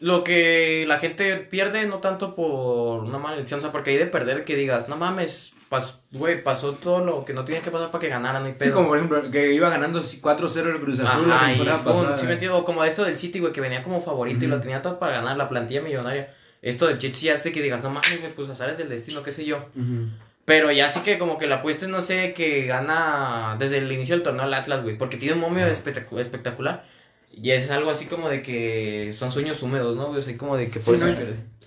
lo 0.00 0.24
que 0.24 0.84
la 0.88 0.98
gente 0.98 1.36
pierde 1.36 1.84
no 1.86 1.98
tanto 1.98 2.34
por 2.34 3.04
una 3.04 3.18
mala 3.18 3.34
elección, 3.36 3.58
o 3.58 3.60
sea, 3.60 3.70
porque 3.70 3.90
hay 3.90 3.98
de 3.98 4.06
perder 4.06 4.44
que 4.46 4.56
digas, 4.56 4.88
no 4.88 4.96
mames, 4.96 5.52
pas- 5.70 5.96
güey, 6.10 6.42
pasó 6.42 6.72
todo 6.72 7.04
lo 7.04 7.26
que 7.26 7.34
no 7.34 7.44
tenía 7.44 7.60
que 7.60 7.70
pasar 7.70 7.90
para 7.90 8.00
que 8.00 8.08
ganaran, 8.08 8.40
no 8.42 8.46
hay 8.48 8.54
Sí, 8.54 8.60
pedo. 8.60 8.76
como 8.76 8.88
por 8.88 8.96
ejemplo, 8.96 9.30
que 9.30 9.52
iba 9.52 9.68
ganando 9.68 10.02
4-0 10.02 10.70
el 10.70 10.80
Cruz 10.80 11.00
Azul 11.00 11.30
Ajá, 11.30 11.42
la 11.48 11.52
y 11.52 11.56
temporada 11.56 11.84
pasada. 11.84 12.16
sí 12.18 12.26
me 12.26 12.48
o 12.48 12.64
como 12.64 12.82
esto 12.82 13.04
del 13.04 13.18
City, 13.18 13.40
güey, 13.40 13.52
que 13.52 13.60
venía 13.60 13.82
como 13.82 14.00
favorito 14.00 14.42
y 14.42 14.48
Ujú. 14.48 14.56
lo 14.56 14.62
tenía 14.62 14.80
todo 14.80 14.98
para 14.98 15.12
ganar, 15.12 15.36
la 15.36 15.50
plantilla 15.50 15.82
millonaria. 15.82 16.34
Esto 16.62 16.86
del 16.86 16.98
ya 16.98 17.34
este 17.34 17.52
que 17.52 17.60
digas, 17.60 17.82
no 17.82 17.90
mames, 17.90 18.22
pues 18.34 18.48
azares 18.48 18.78
del 18.78 18.88
destino, 18.88 19.22
qué 19.22 19.32
sé 19.32 19.44
yo. 19.44 19.58
Ujú. 19.76 20.08
Pero 20.48 20.72
ya 20.72 20.88
sí 20.88 21.00
que 21.00 21.18
como 21.18 21.36
que 21.36 21.46
la 21.46 21.56
apuesta 21.56 21.84
es, 21.84 21.90
no 21.90 22.00
sé, 22.00 22.32
que 22.32 22.64
gana 22.64 23.54
desde 23.58 23.78
el 23.78 23.92
inicio 23.92 24.14
del 24.16 24.22
torneo 24.24 24.46
el 24.46 24.54
Atlas, 24.54 24.82
güey, 24.82 24.96
porque 24.96 25.18
tiene 25.18 25.34
un 25.34 25.40
momio 25.40 25.66
espectacu- 25.66 26.18
espectacular. 26.18 26.84
Y 27.30 27.50
es 27.50 27.70
algo 27.70 27.90
así 27.90 28.06
como 28.06 28.30
de 28.30 28.40
que 28.40 29.12
son 29.12 29.30
sueños 29.30 29.62
húmedos, 29.62 29.94
¿no? 29.94 30.08
O 30.08 30.22
sea, 30.22 30.36
como 30.38 30.56
de 30.56 30.68
que 30.70 30.80
por 30.80 30.98
Sí, 30.98 31.04
eso 31.04 31.12
no. 31.20 31.26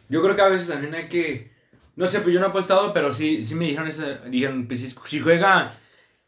Yo 0.10 0.24
creo 0.24 0.36
que 0.36 0.42
a 0.42 0.48
veces 0.48 0.68
también 0.68 0.96
hay 0.96 1.08
que. 1.10 1.52
No 1.96 2.08
sé, 2.08 2.22
pues 2.22 2.34
yo 2.34 2.40
no 2.40 2.48
he 2.48 2.50
apostado, 2.50 2.92
pero 2.92 3.12
sí, 3.12 3.46
sí 3.46 3.54
me 3.54 3.66
dijeron 3.66 3.88
eso. 3.88 4.04
Dijeron, 4.28 4.66
pues 4.68 4.82
si, 4.82 4.90
si 4.90 5.20
juega 5.20 5.74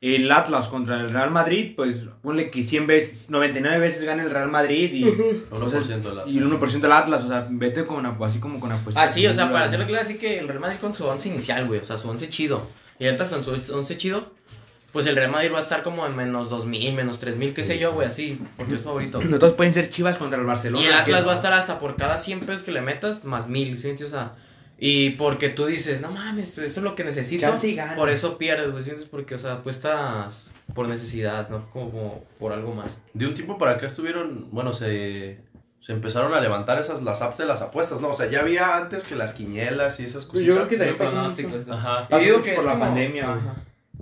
el 0.04 0.30
Atlas 0.32 0.68
contra 0.68 1.00
el 1.00 1.12
Real 1.12 1.32
Madrid, 1.32 1.74
pues 1.78 2.08
ponle 2.22 2.52
que 2.52 2.62
100 2.62 2.88
veces, 2.88 3.30
99 3.30 3.80
veces 3.80 4.04
gana 4.04 4.24
el 4.24 4.32
Real 4.32 4.52
Madrid 4.52 4.92
y, 4.94 5.06
1% 5.06 6.02
de 6.02 6.14
la... 6.16 6.28
y 6.28 6.40
el 6.40 6.52
1% 6.52 6.80
del 6.82 6.92
Atlas. 6.92 7.24
O 7.24 7.28
sea, 7.30 7.48
vete 7.50 7.86
con 7.86 7.98
una- 8.06 8.18
así 8.26 8.40
como 8.40 8.60
con 8.60 8.72
apuestas. 8.72 9.02
Ah, 9.02 9.08
sí, 9.08 9.26
o 9.26 9.34
sea, 9.34 9.50
para 9.50 9.66
hacerlo 9.66 9.86
claro, 9.86 10.04
así 10.04 10.16
que 10.16 10.40
el 10.40 10.48
Real 10.50 10.60
Madrid 10.60 10.78
con 10.82 10.94
su 10.94 11.06
once 11.06 11.30
inicial, 11.30 11.66
güey, 11.68 11.80
o 11.80 11.86
sea, 11.86 11.96
su 11.96 12.10
once 12.10 12.28
chido. 12.28 12.68
Y 13.00 13.06
el 13.06 13.14
Atlas 13.14 13.30
con 13.30 13.44
su 13.44 13.52
once 13.74 13.96
chido, 13.96 14.34
pues 14.92 15.06
el 15.06 15.16
Real 15.16 15.32
Madrid 15.32 15.52
va 15.54 15.60
a 15.60 15.62
estar 15.62 15.84
como 15.84 16.06
en 16.06 16.16
menos 16.18 16.50
2000, 16.50 16.94
menos 16.94 17.20
3000, 17.20 17.54
qué 17.54 17.64
sé 17.64 17.80
yo, 17.80 17.94
güey, 17.94 18.08
así, 18.08 18.40
porque 18.58 18.76
es 18.76 18.82
favorito. 18.82 19.22
Nosotros 19.22 19.54
pueden 19.54 19.72
ser 19.74 19.90
chivas 19.90 20.18
contra 20.18 20.38
el 20.38 20.46
Barcelona. 20.46 20.84
Y 20.84 20.88
el 20.88 20.94
Atlas 20.94 21.26
va 21.26 21.32
a 21.32 21.36
estar 21.36 21.54
hasta 21.54 21.80
por 21.80 21.96
cada 21.96 22.18
100 22.18 22.42
pesos 22.42 22.64
que 22.64 22.72
le 22.72 22.82
metas, 22.82 23.24
más 23.24 23.48
1000, 23.48 23.80
¿sí? 23.80 23.92
O 24.04 24.08
sea, 24.08 24.34
y 24.78 25.12
porque 25.12 25.50
tú 25.50 25.66
dices, 25.66 26.02
no 26.02 26.12
mames, 26.12 26.58
eso 26.58 26.80
es 26.80 26.84
lo 26.84 26.96
que 26.96 27.04
necesito. 27.04 27.42
Chance 27.46 27.70
y 27.70 27.75
gana. 27.75 27.96
Por 27.96 28.10
eso 28.10 28.38
pierdes, 28.38 28.72
güey. 28.72 28.84
Porque, 29.10 29.36
o 29.36 29.38
sea, 29.38 29.54
apuestas 29.54 30.52
por 30.74 30.88
necesidad, 30.88 31.50
¿no? 31.50 31.70
Como 31.70 32.24
por 32.40 32.52
algo 32.54 32.74
más. 32.74 33.00
De 33.14 33.28
un 33.28 33.34
tiempo 33.34 33.58
para 33.58 33.74
acá 33.74 33.86
estuvieron, 33.88 34.50
bueno, 34.52 34.74
se, 34.74 35.40
se 35.80 35.94
empezaron 35.94 36.34
a 36.34 36.40
levantar 36.42 36.80
esas 36.80 37.04
las 37.04 37.22
apps 37.22 37.38
de 37.38 37.46
las 37.46 37.62
apuestas, 37.62 38.02
¿no? 38.02 38.10
O 38.10 38.14
sea, 38.14 38.30
ya 38.30 38.40
había 38.42 38.75
antes 38.78 39.04
que 39.04 39.16
las 39.16 39.34
quinielas 39.34 40.00
y 40.00 40.06
esas 40.06 40.25
cositas. 40.25 40.48
yo 40.48 40.56
creo 40.56 40.68
que 40.68 40.78
de 40.78 40.86
ahí. 40.86 40.96
Ajá. 41.72 42.08
Yo 42.12 42.18
digo 42.19 42.42
que 42.42 42.52
por 42.52 42.60
es 42.60 42.66
la 42.66 42.72
como- 42.74 42.86
pandemia. 42.86 43.34
Ajá. 43.34 43.56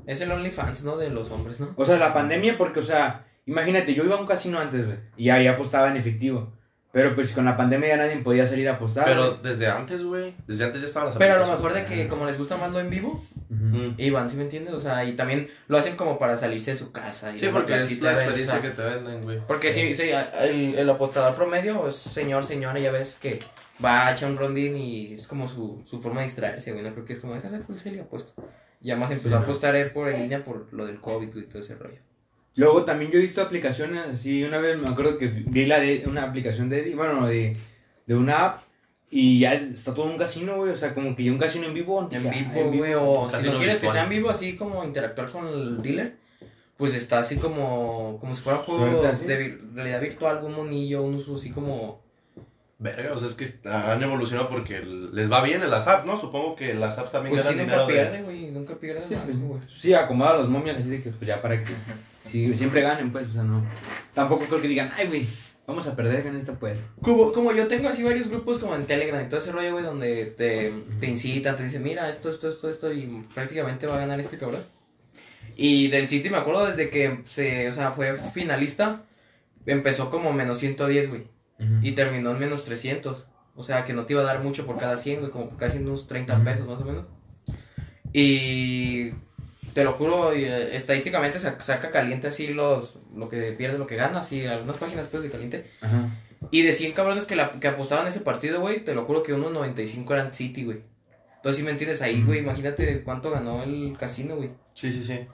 Es 0.08 0.22
el 0.22 0.32
OnlyFans, 0.32 0.84
¿no? 0.84 0.98
De 0.98 1.10
los 1.10 1.30
hombres, 1.32 1.60
¿no? 1.60 1.74
O 1.76 1.86
sea, 1.86 1.98
la 1.98 2.14
pandemia, 2.14 2.58
porque, 2.58 2.80
o 2.80 2.84
sea, 2.84 3.26
imagínate, 3.46 3.94
yo 3.94 4.04
iba 4.04 4.16
a 4.16 4.20
un 4.20 4.26
casino 4.26 4.60
antes, 4.60 4.86
güey, 4.86 4.98
y 5.18 5.30
ahí 5.30 5.46
apostaba 5.48 5.90
en 5.90 5.98
efectivo. 5.98 6.52
Pero 6.92 7.16
pues 7.16 7.32
con 7.32 7.46
la 7.46 7.56
pandemia 7.56 7.90
ya 7.90 7.98
nadie 7.98 8.18
podía 8.18 8.46
salir 8.46 8.68
a 8.68 8.74
apostar. 8.74 9.06
Pero 9.06 9.36
desde 9.38 9.68
antes, 9.68 10.04
güey, 10.04 10.36
desde 10.46 10.66
antes 10.66 10.82
ya 10.82 10.88
estaban 10.88 11.08
las 11.08 11.18
Pero 11.18 11.36
a 11.36 11.38
lo 11.38 11.48
mejor 11.48 11.74
de 11.74 11.86
que 11.86 12.08
como 12.10 12.26
les 12.26 12.38
gusta 12.38 12.58
más 12.58 12.72
lo 12.72 12.80
en 12.82 12.90
vivo, 12.90 13.24
Ujú. 13.50 13.64
Mm. 13.78 13.96
iban, 13.98 14.30
¿sí 14.30 14.36
me 14.36 14.44
entiendes? 14.44 14.74
O 14.74 14.78
sea, 14.78 15.06
y 15.06 15.14
también 15.14 15.48
lo 15.70 15.78
hacen 15.78 15.96
como 15.96 16.20
para 16.20 16.36
salirse 16.36 16.72
de 16.72 16.76
su 16.78 16.92
casa. 16.92 17.34
y 17.34 17.40
Sí, 17.40 17.46
la 17.46 17.54
porque 17.54 17.78
es 17.78 18.02
la 18.02 18.12
¿ves? 18.12 18.22
experiencia 18.24 18.58
O 18.58 18.62
sea, 18.62 18.70
que 18.70 18.76
te 18.76 18.84
venden, 18.84 19.24
güey. 19.24 19.40
Porque 19.48 19.72
sí, 19.72 19.94
sí, 19.94 20.10
el, 20.42 20.76
el 20.76 20.90
apostador 20.90 21.34
promedio 21.36 21.88
es 21.88 21.96
señor, 21.96 22.44
señora, 22.44 22.78
ya 22.80 22.92
ves 22.92 23.18
que 23.22 23.40
va 23.84 24.08
a 24.08 24.12
echar 24.12 24.30
un 24.30 24.38
rondín 24.38 24.76
y 24.76 25.14
es 25.14 25.28
como 25.28 25.48
su, 25.48 25.82
su 25.90 26.00
forma 26.02 26.20
de 26.20 26.26
distraerse, 26.28 26.72
güey. 26.74 26.84
No 26.84 26.92
creo 26.94 27.06
que 27.06 27.14
es 27.14 27.20
como, 27.20 27.34
deja 27.36 27.48
hacer 27.48 27.62
pulsel 27.62 27.96
y 27.96 28.00
apuesto. 28.00 28.34
Y 28.82 28.92
además 28.92 29.12
empezó 29.12 29.36
a 29.36 29.40
Sí, 29.40 29.44
no. 29.44 29.44
apostar 29.46 29.76
él 29.76 29.92
por 29.92 30.10
en 30.10 30.22
línea 30.24 30.44
por 30.44 30.68
lo 30.74 30.86
del 30.88 31.00
COVID 31.00 31.34
y 31.36 31.44
todo 31.46 31.62
ese 31.62 31.76
rollo. 31.76 32.00
Luego 32.56 32.84
también 32.84 33.12
yo 33.12 33.18
he 33.18 33.22
visto 33.22 33.42
aplicaciones 33.42 34.06
así, 34.08 34.44
una 34.44 34.58
vez 34.58 34.78
me 34.78 34.90
acuerdo 34.90 35.18
que 35.18 35.28
vi 35.28 35.66
la 35.66 35.80
de 35.80 36.04
una 36.06 36.24
aplicación 36.24 36.70
de 36.70 36.82
Eddie, 36.82 36.96
bueno, 36.96 37.26
de, 37.26 37.56
de 38.06 38.16
una 38.16 38.46
app 38.46 38.64
y 39.10 39.40
ya 39.40 39.54
está 39.54 39.94
todo 39.94 40.06
un 40.06 40.18
casino, 40.18 40.56
güey, 40.56 40.72
o 40.72 40.76
sea, 40.76 40.94
como 40.94 41.16
que 41.16 41.24
ya 41.26 41.32
un 41.32 41.38
casino 41.38 41.68
en 41.68 41.74
vivo. 41.74 42.02
En 42.12 42.24
ya, 42.24 42.32
vivo, 42.32 42.72
güey, 42.72 42.94
o 42.94 43.30
si 43.30 43.46
no 43.48 43.58
quieres 43.58 43.80
que 43.80 43.88
virtual. 43.88 43.94
sea 43.94 44.04
en 44.04 44.10
vivo, 44.10 44.30
así 44.30 44.56
como 44.56 44.84
interactuar 44.84 45.30
con 45.30 45.48
el 45.48 45.82
dealer, 45.82 46.16
pues 46.78 46.94
está 46.94 47.20
así 47.20 47.36
como, 47.36 48.18
como 48.20 48.34
si 48.34 48.42
fuera 48.42 48.60
un 48.60 48.66
juego 48.66 49.14
¿sí? 49.14 49.26
de 49.26 49.60
realidad 49.74 50.02
virtual, 50.02 50.38
algún 50.38 50.54
monillo, 50.54 51.04
un 51.04 51.16
uso 51.16 51.36
así 51.36 51.52
como... 51.52 52.02
Verga, 52.80 53.14
o 53.14 53.20
sea, 53.20 53.28
es 53.28 53.36
que 53.36 53.70
han 53.70 54.02
evolucionado 54.02 54.50
porque 54.50 54.82
les 54.82 55.32
va 55.32 55.44
bien 55.44 55.62
en 55.62 55.70
las 55.70 55.88
apps, 55.88 56.06
¿no? 56.06 56.18
Supongo 56.18 56.56
que 56.56 56.74
las 56.74 56.98
apps 56.98 57.12
también 57.12 57.36
Pues 57.36 57.46
sí, 57.46 57.54
ganan 57.54 57.68
nunca 57.68 57.84
dinero 57.84 57.88
de... 57.88 57.94
pierde, 57.94 58.24
güey, 58.24 58.52
nunca 58.52 58.76
pierde 58.76 59.02
Sí, 59.02 59.14
pues, 59.24 59.40
güey. 59.40 59.62
sí, 59.68 59.94
acomoda 59.94 60.38
los 60.38 60.50
momios 60.50 60.78
así 60.78 60.90
de 60.90 61.04
que 61.04 61.12
pues 61.12 61.28
ya 61.28 61.42
para 61.42 61.64
que 61.64 61.66
sí, 62.22 62.56
siempre 62.56 62.82
ganen, 62.82 63.12
pues, 63.12 63.28
o 63.30 63.34
sea, 63.34 63.44
no. 63.44 63.66
Tampoco 64.14 64.46
creo 64.46 64.62
que 64.62 64.70
digan, 64.70 64.90
ay, 64.98 65.08
güey, 65.08 65.28
vamos 65.68 65.88
a 65.88 65.96
perder 65.96 66.26
en 66.28 66.38
esta 66.38 66.54
pues. 66.54 66.80
Como, 67.02 67.32
como 67.32 67.52
yo 67.52 67.68
tengo 67.68 67.90
así 67.90 68.04
varios 68.04 68.28
grupos 68.30 68.60
como 68.60 68.76
en 68.76 68.86
Telegram 68.86 69.24
y 69.24 69.28
todo 69.28 69.40
ese 69.40 69.52
rollo, 69.52 69.74
güey, 69.74 69.84
donde 69.84 70.26
te, 70.28 70.74
te 71.00 71.08
incitan, 71.08 71.56
te 71.56 71.64
dicen, 71.64 71.84
mira, 71.84 72.08
esto, 72.08 72.30
esto, 72.30 72.48
esto, 72.50 72.70
esto, 72.70 72.94
y 72.94 73.26
prácticamente 73.34 73.88
va 73.88 73.96
a 73.96 74.00
ganar 74.00 74.20
este 74.20 74.38
cabrón. 74.38 74.62
Y 75.58 75.90
del 75.90 76.08
City 76.08 76.30
me 76.30 76.38
acuerdo 76.38 76.66
desde 76.66 76.90
que 76.90 77.22
se, 77.26 77.68
o 77.70 77.74
sea, 77.74 77.92
fue 77.92 78.14
finalista, 78.14 79.04
empezó 79.66 80.10
como 80.10 80.32
menos 80.34 80.60
110, 80.60 81.10
güey, 81.10 81.28
y 81.84 81.92
terminó 81.92 82.32
en 82.32 82.40
menos 82.40 82.66
300. 82.66 83.28
O 83.54 83.64
sea, 83.64 83.84
que 83.84 83.94
no 83.94 84.06
te 84.06 84.14
iba 84.14 84.22
a 84.22 84.26
dar 84.26 84.42
mucho 84.42 84.66
por 84.66 84.78
cada 84.78 84.96
100, 84.96 85.20
güey, 85.20 85.32
como 85.32 85.58
casi 85.58 85.78
unos 85.80 86.08
30 86.08 86.36
Ujú. 86.36 86.44
pesos 86.44 86.68
más 86.68 86.80
o 86.80 86.86
menos. 86.86 87.08
Y 88.14 89.12
te 89.74 89.84
lo 89.84 89.94
juro, 89.94 90.32
eh, 90.34 90.76
estadísticamente 90.76 91.40
sa- 91.40 91.60
saca 91.62 91.90
caliente 91.92 92.28
así 92.28 92.48
los, 92.48 92.98
lo 93.16 93.30
que 93.30 93.54
pierde, 93.54 93.78
lo 93.78 93.88
que 93.88 93.96
gana, 93.96 94.20
así, 94.20 94.46
algunas 94.46 94.78
páginas 94.78 95.08
pues 95.08 95.24
de 95.24 95.30
caliente. 95.30 95.70
Ajá. 95.82 96.10
Y 96.50 96.64
de 96.64 96.74
100 96.74 96.94
cabrones 96.94 97.26
que, 97.26 97.36
la, 97.36 97.52
que 97.52 97.68
apostaban 97.68 98.08
ese 98.08 98.20
partido, 98.22 98.60
güey, 98.62 98.84
te 98.84 98.96
lo 98.96 99.06
juro 99.06 99.22
que 99.24 99.34
unos 99.34 99.52
95 99.52 100.14
eran 100.14 100.34
City, 100.34 100.64
güey. 100.66 100.82
Entonces, 101.38 101.58
si 101.58 101.64
me 101.64 101.72
entiendes 101.72 102.02
ahí, 102.02 102.24
güey, 102.24 102.40
imagínate 102.40 103.04
cuánto 103.04 103.30
ganó 103.32 103.64
el 103.64 103.96
casino, 103.98 104.36
güey. 104.36 104.52
Sí, 104.74 104.92
sí, 104.92 105.04
sí. 105.04 105.28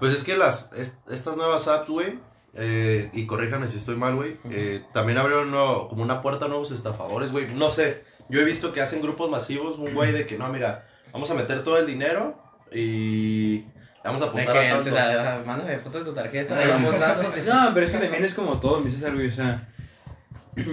Pues 0.00 0.14
es 0.14 0.22
que 0.24 0.36
las 0.36 0.72
es- 0.72 0.98
estas 1.10 1.36
nuevas 1.36 1.68
apps, 1.68 1.88
güey, 1.88 2.18
eh, 2.54 3.10
y 3.12 3.26
corríjame 3.26 3.68
si 3.68 3.76
estoy 3.76 3.96
mal, 3.96 4.14
güey, 4.16 4.36
eh, 4.50 4.82
también 4.94 5.18
abrieron 5.18 5.50
nuevo- 5.50 5.88
como 5.88 6.02
una 6.02 6.20
puerta 6.22 6.46
a 6.46 6.48
nuevos 6.48 6.70
estafadores, 6.70 7.32
güey. 7.32 7.46
No 7.54 7.70
sé, 7.70 8.02
yo 8.28 8.40
he 8.40 8.44
visto 8.44 8.72
que 8.72 8.80
hacen 8.80 9.02
grupos 9.02 9.28
masivos, 9.30 9.78
un 9.78 9.94
güey 9.94 10.12
de 10.12 10.26
que 10.26 10.38
no, 10.38 10.48
mira, 10.48 10.88
vamos 11.12 11.30
a 11.30 11.34
meter 11.34 11.62
todo 11.64 11.78
el 11.78 11.86
dinero 11.86 12.40
y 12.72 13.64
vamos 14.06 14.22
a 14.22 14.26
apostar 14.26 14.56
a 14.56 14.60
o 14.60 14.62
tanto. 14.76 14.90
sea, 14.90 15.42
mándame 15.44 15.78
fotos 15.78 16.04
de 16.04 16.10
tu 16.10 16.14
tarjeta, 16.14 16.56
vamos 16.68 16.98
datos. 16.98 17.34
No, 17.46 17.70
pero 17.74 17.86
es 17.86 17.92
que 17.92 17.98
también 17.98 18.24
es 18.24 18.34
como 18.34 18.58
todo, 18.58 18.80
mi 18.80 18.90
César, 18.90 19.14
güey, 19.14 19.28
o 19.28 19.32
sea, 19.32 19.68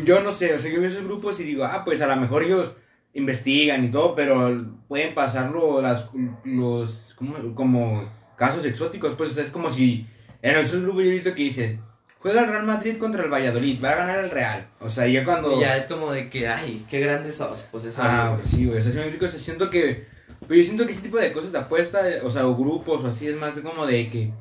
yo 0.06 0.22
no 0.22 0.32
sé, 0.32 0.54
o 0.54 0.60
sea, 0.60 0.72
yo 0.72 0.80
veo 0.80 0.90
esos 0.90 1.04
grupos 1.04 1.40
y 1.40 1.44
digo, 1.44 1.66
ah, 1.66 1.84
pues 1.84 2.02
a 2.02 2.08
lo 2.08 2.16
mejor 2.16 2.44
ellos 2.44 2.76
investigan 3.14 3.84
y 3.84 3.92
todo, 3.92 4.16
pero 4.16 4.66
pueden 4.88 5.14
pasarlo 5.14 5.82
las, 5.82 6.10
los, 6.46 7.14
como, 7.16 7.54
como 7.56 8.10
casos 8.36 8.66
exóticos, 8.66 9.16
pues, 9.16 9.32
o 9.32 9.34
sea, 9.34 9.44
es 9.44 9.52
como 9.52 9.70
si, 9.70 10.08
en 10.42 10.56
esos 10.56 10.82
grupos 10.82 11.04
yo 11.04 11.10
he 11.10 11.14
visto 11.14 11.36
que 11.36 11.44
dicen, 11.44 11.82
juega 12.20 12.42
el 12.42 12.48
Real 12.48 12.66
Madrid 12.66 12.98
contra 12.98 13.24
el 13.24 13.32
Valladolid, 13.32 13.84
va 13.84 13.92
a 13.92 13.96
ganar 13.96 14.20
el 14.20 14.30
Real, 14.30 14.68
o 14.80 14.90
sea, 14.90 15.08
ya 15.08 15.24
cuando... 15.24 15.58
Y 15.58 15.62
ya 15.62 15.76
es 15.76 15.86
como 15.86 16.12
de 16.12 16.30
que, 16.30 16.48
ay, 16.48 16.86
qué 16.90 17.00
grandes 17.00 17.36
sos. 17.36 17.68
Pues 17.72 17.84
eso. 17.84 18.02
Ah, 18.04 18.30
güey. 18.30 18.42
pues 18.42 18.50
sí, 18.50 18.66
güey. 18.66 18.80
O 18.80 18.82
sea, 18.82 18.92
si 18.92 18.98
me 18.98 19.04
explico, 19.04 19.26
o 19.26 19.28
sea, 19.28 19.40
siento 19.40 19.70
que. 19.70 20.13
Pues 20.48 20.60
yo 20.60 20.64
siento 20.64 20.86
que 20.86 20.92
ese 20.92 21.02
tipo 21.02 21.18
de 21.18 21.32
cosas 21.32 21.52
de 21.52 21.60
apuesta, 21.60 22.02
o 22.24 22.30
sea, 22.30 22.48
o 22.48 22.56
grupos 22.56 23.04
o 23.04 23.08
así, 23.08 23.28
es 23.28 23.36
más 23.36 23.58
como 23.60 23.86
de 23.86 24.10
que. 24.10 24.34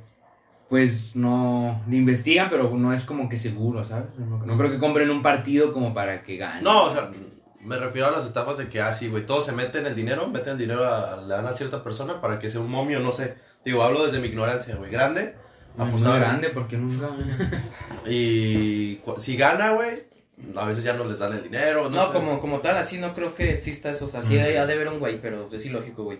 Pues 0.68 1.14
no. 1.14 1.82
Le 1.88 1.96
investigan, 1.96 2.48
pero 2.50 2.70
no 2.76 2.92
es 2.92 3.04
como 3.04 3.28
que 3.28 3.36
seguro, 3.36 3.84
¿sabes? 3.84 4.18
No, 4.18 4.44
no 4.44 4.56
creo 4.56 4.70
que 4.70 4.78
compren 4.78 5.10
un 5.10 5.22
partido 5.22 5.72
como 5.72 5.92
para 5.92 6.22
que 6.22 6.36
ganen. 6.36 6.64
No, 6.64 6.84
o 6.84 6.92
sea, 6.92 7.10
me 7.60 7.76
refiero 7.76 8.08
a 8.08 8.10
las 8.10 8.24
estafas 8.24 8.56
de 8.56 8.68
que, 8.68 8.80
ah, 8.80 8.92
sí, 8.92 9.08
güey, 9.08 9.24
todos 9.24 9.44
se 9.44 9.52
meten 9.52 9.86
el 9.86 9.94
dinero, 9.94 10.28
meten 10.28 10.52
el 10.52 10.58
dinero, 10.58 10.84
a, 10.92 11.20
le 11.22 11.28
dan 11.28 11.46
a 11.46 11.54
cierta 11.54 11.84
persona 11.84 12.20
para 12.20 12.38
que 12.38 12.50
sea 12.50 12.60
un 12.60 12.70
momio, 12.70 13.00
no 13.00 13.12
sé. 13.12 13.36
Digo, 13.64 13.82
hablo 13.82 14.04
desde 14.04 14.18
mi 14.18 14.28
ignorancia, 14.28 14.74
güey, 14.76 14.90
grande. 14.90 15.36
No, 15.76 15.86
grande 15.96 16.50
porque 16.50 16.76
nunca. 16.76 17.08
Y 18.06 19.00
si 19.16 19.36
gana, 19.36 19.72
güey, 19.72 20.04
a 20.56 20.66
veces 20.66 20.84
ya 20.84 20.94
no 20.94 21.04
les 21.04 21.18
dan 21.18 21.32
el 21.32 21.42
dinero. 21.42 21.88
No, 21.88 21.96
No, 21.96 22.06
sé. 22.06 22.12
como, 22.12 22.38
como 22.38 22.60
tal, 22.60 22.76
así 22.76 22.98
no 22.98 23.14
creo 23.14 23.34
que 23.34 23.50
exista 23.50 23.90
eso. 23.90 24.04
O 24.06 24.08
sea, 24.08 24.22
sí 24.22 24.38
ha 24.38 24.46
de 24.46 24.58
haber 24.58 24.88
un 24.88 24.98
güey, 24.98 25.20
pero 25.20 25.48
es 25.52 25.64
ilógico, 25.66 26.04
güey. 26.04 26.18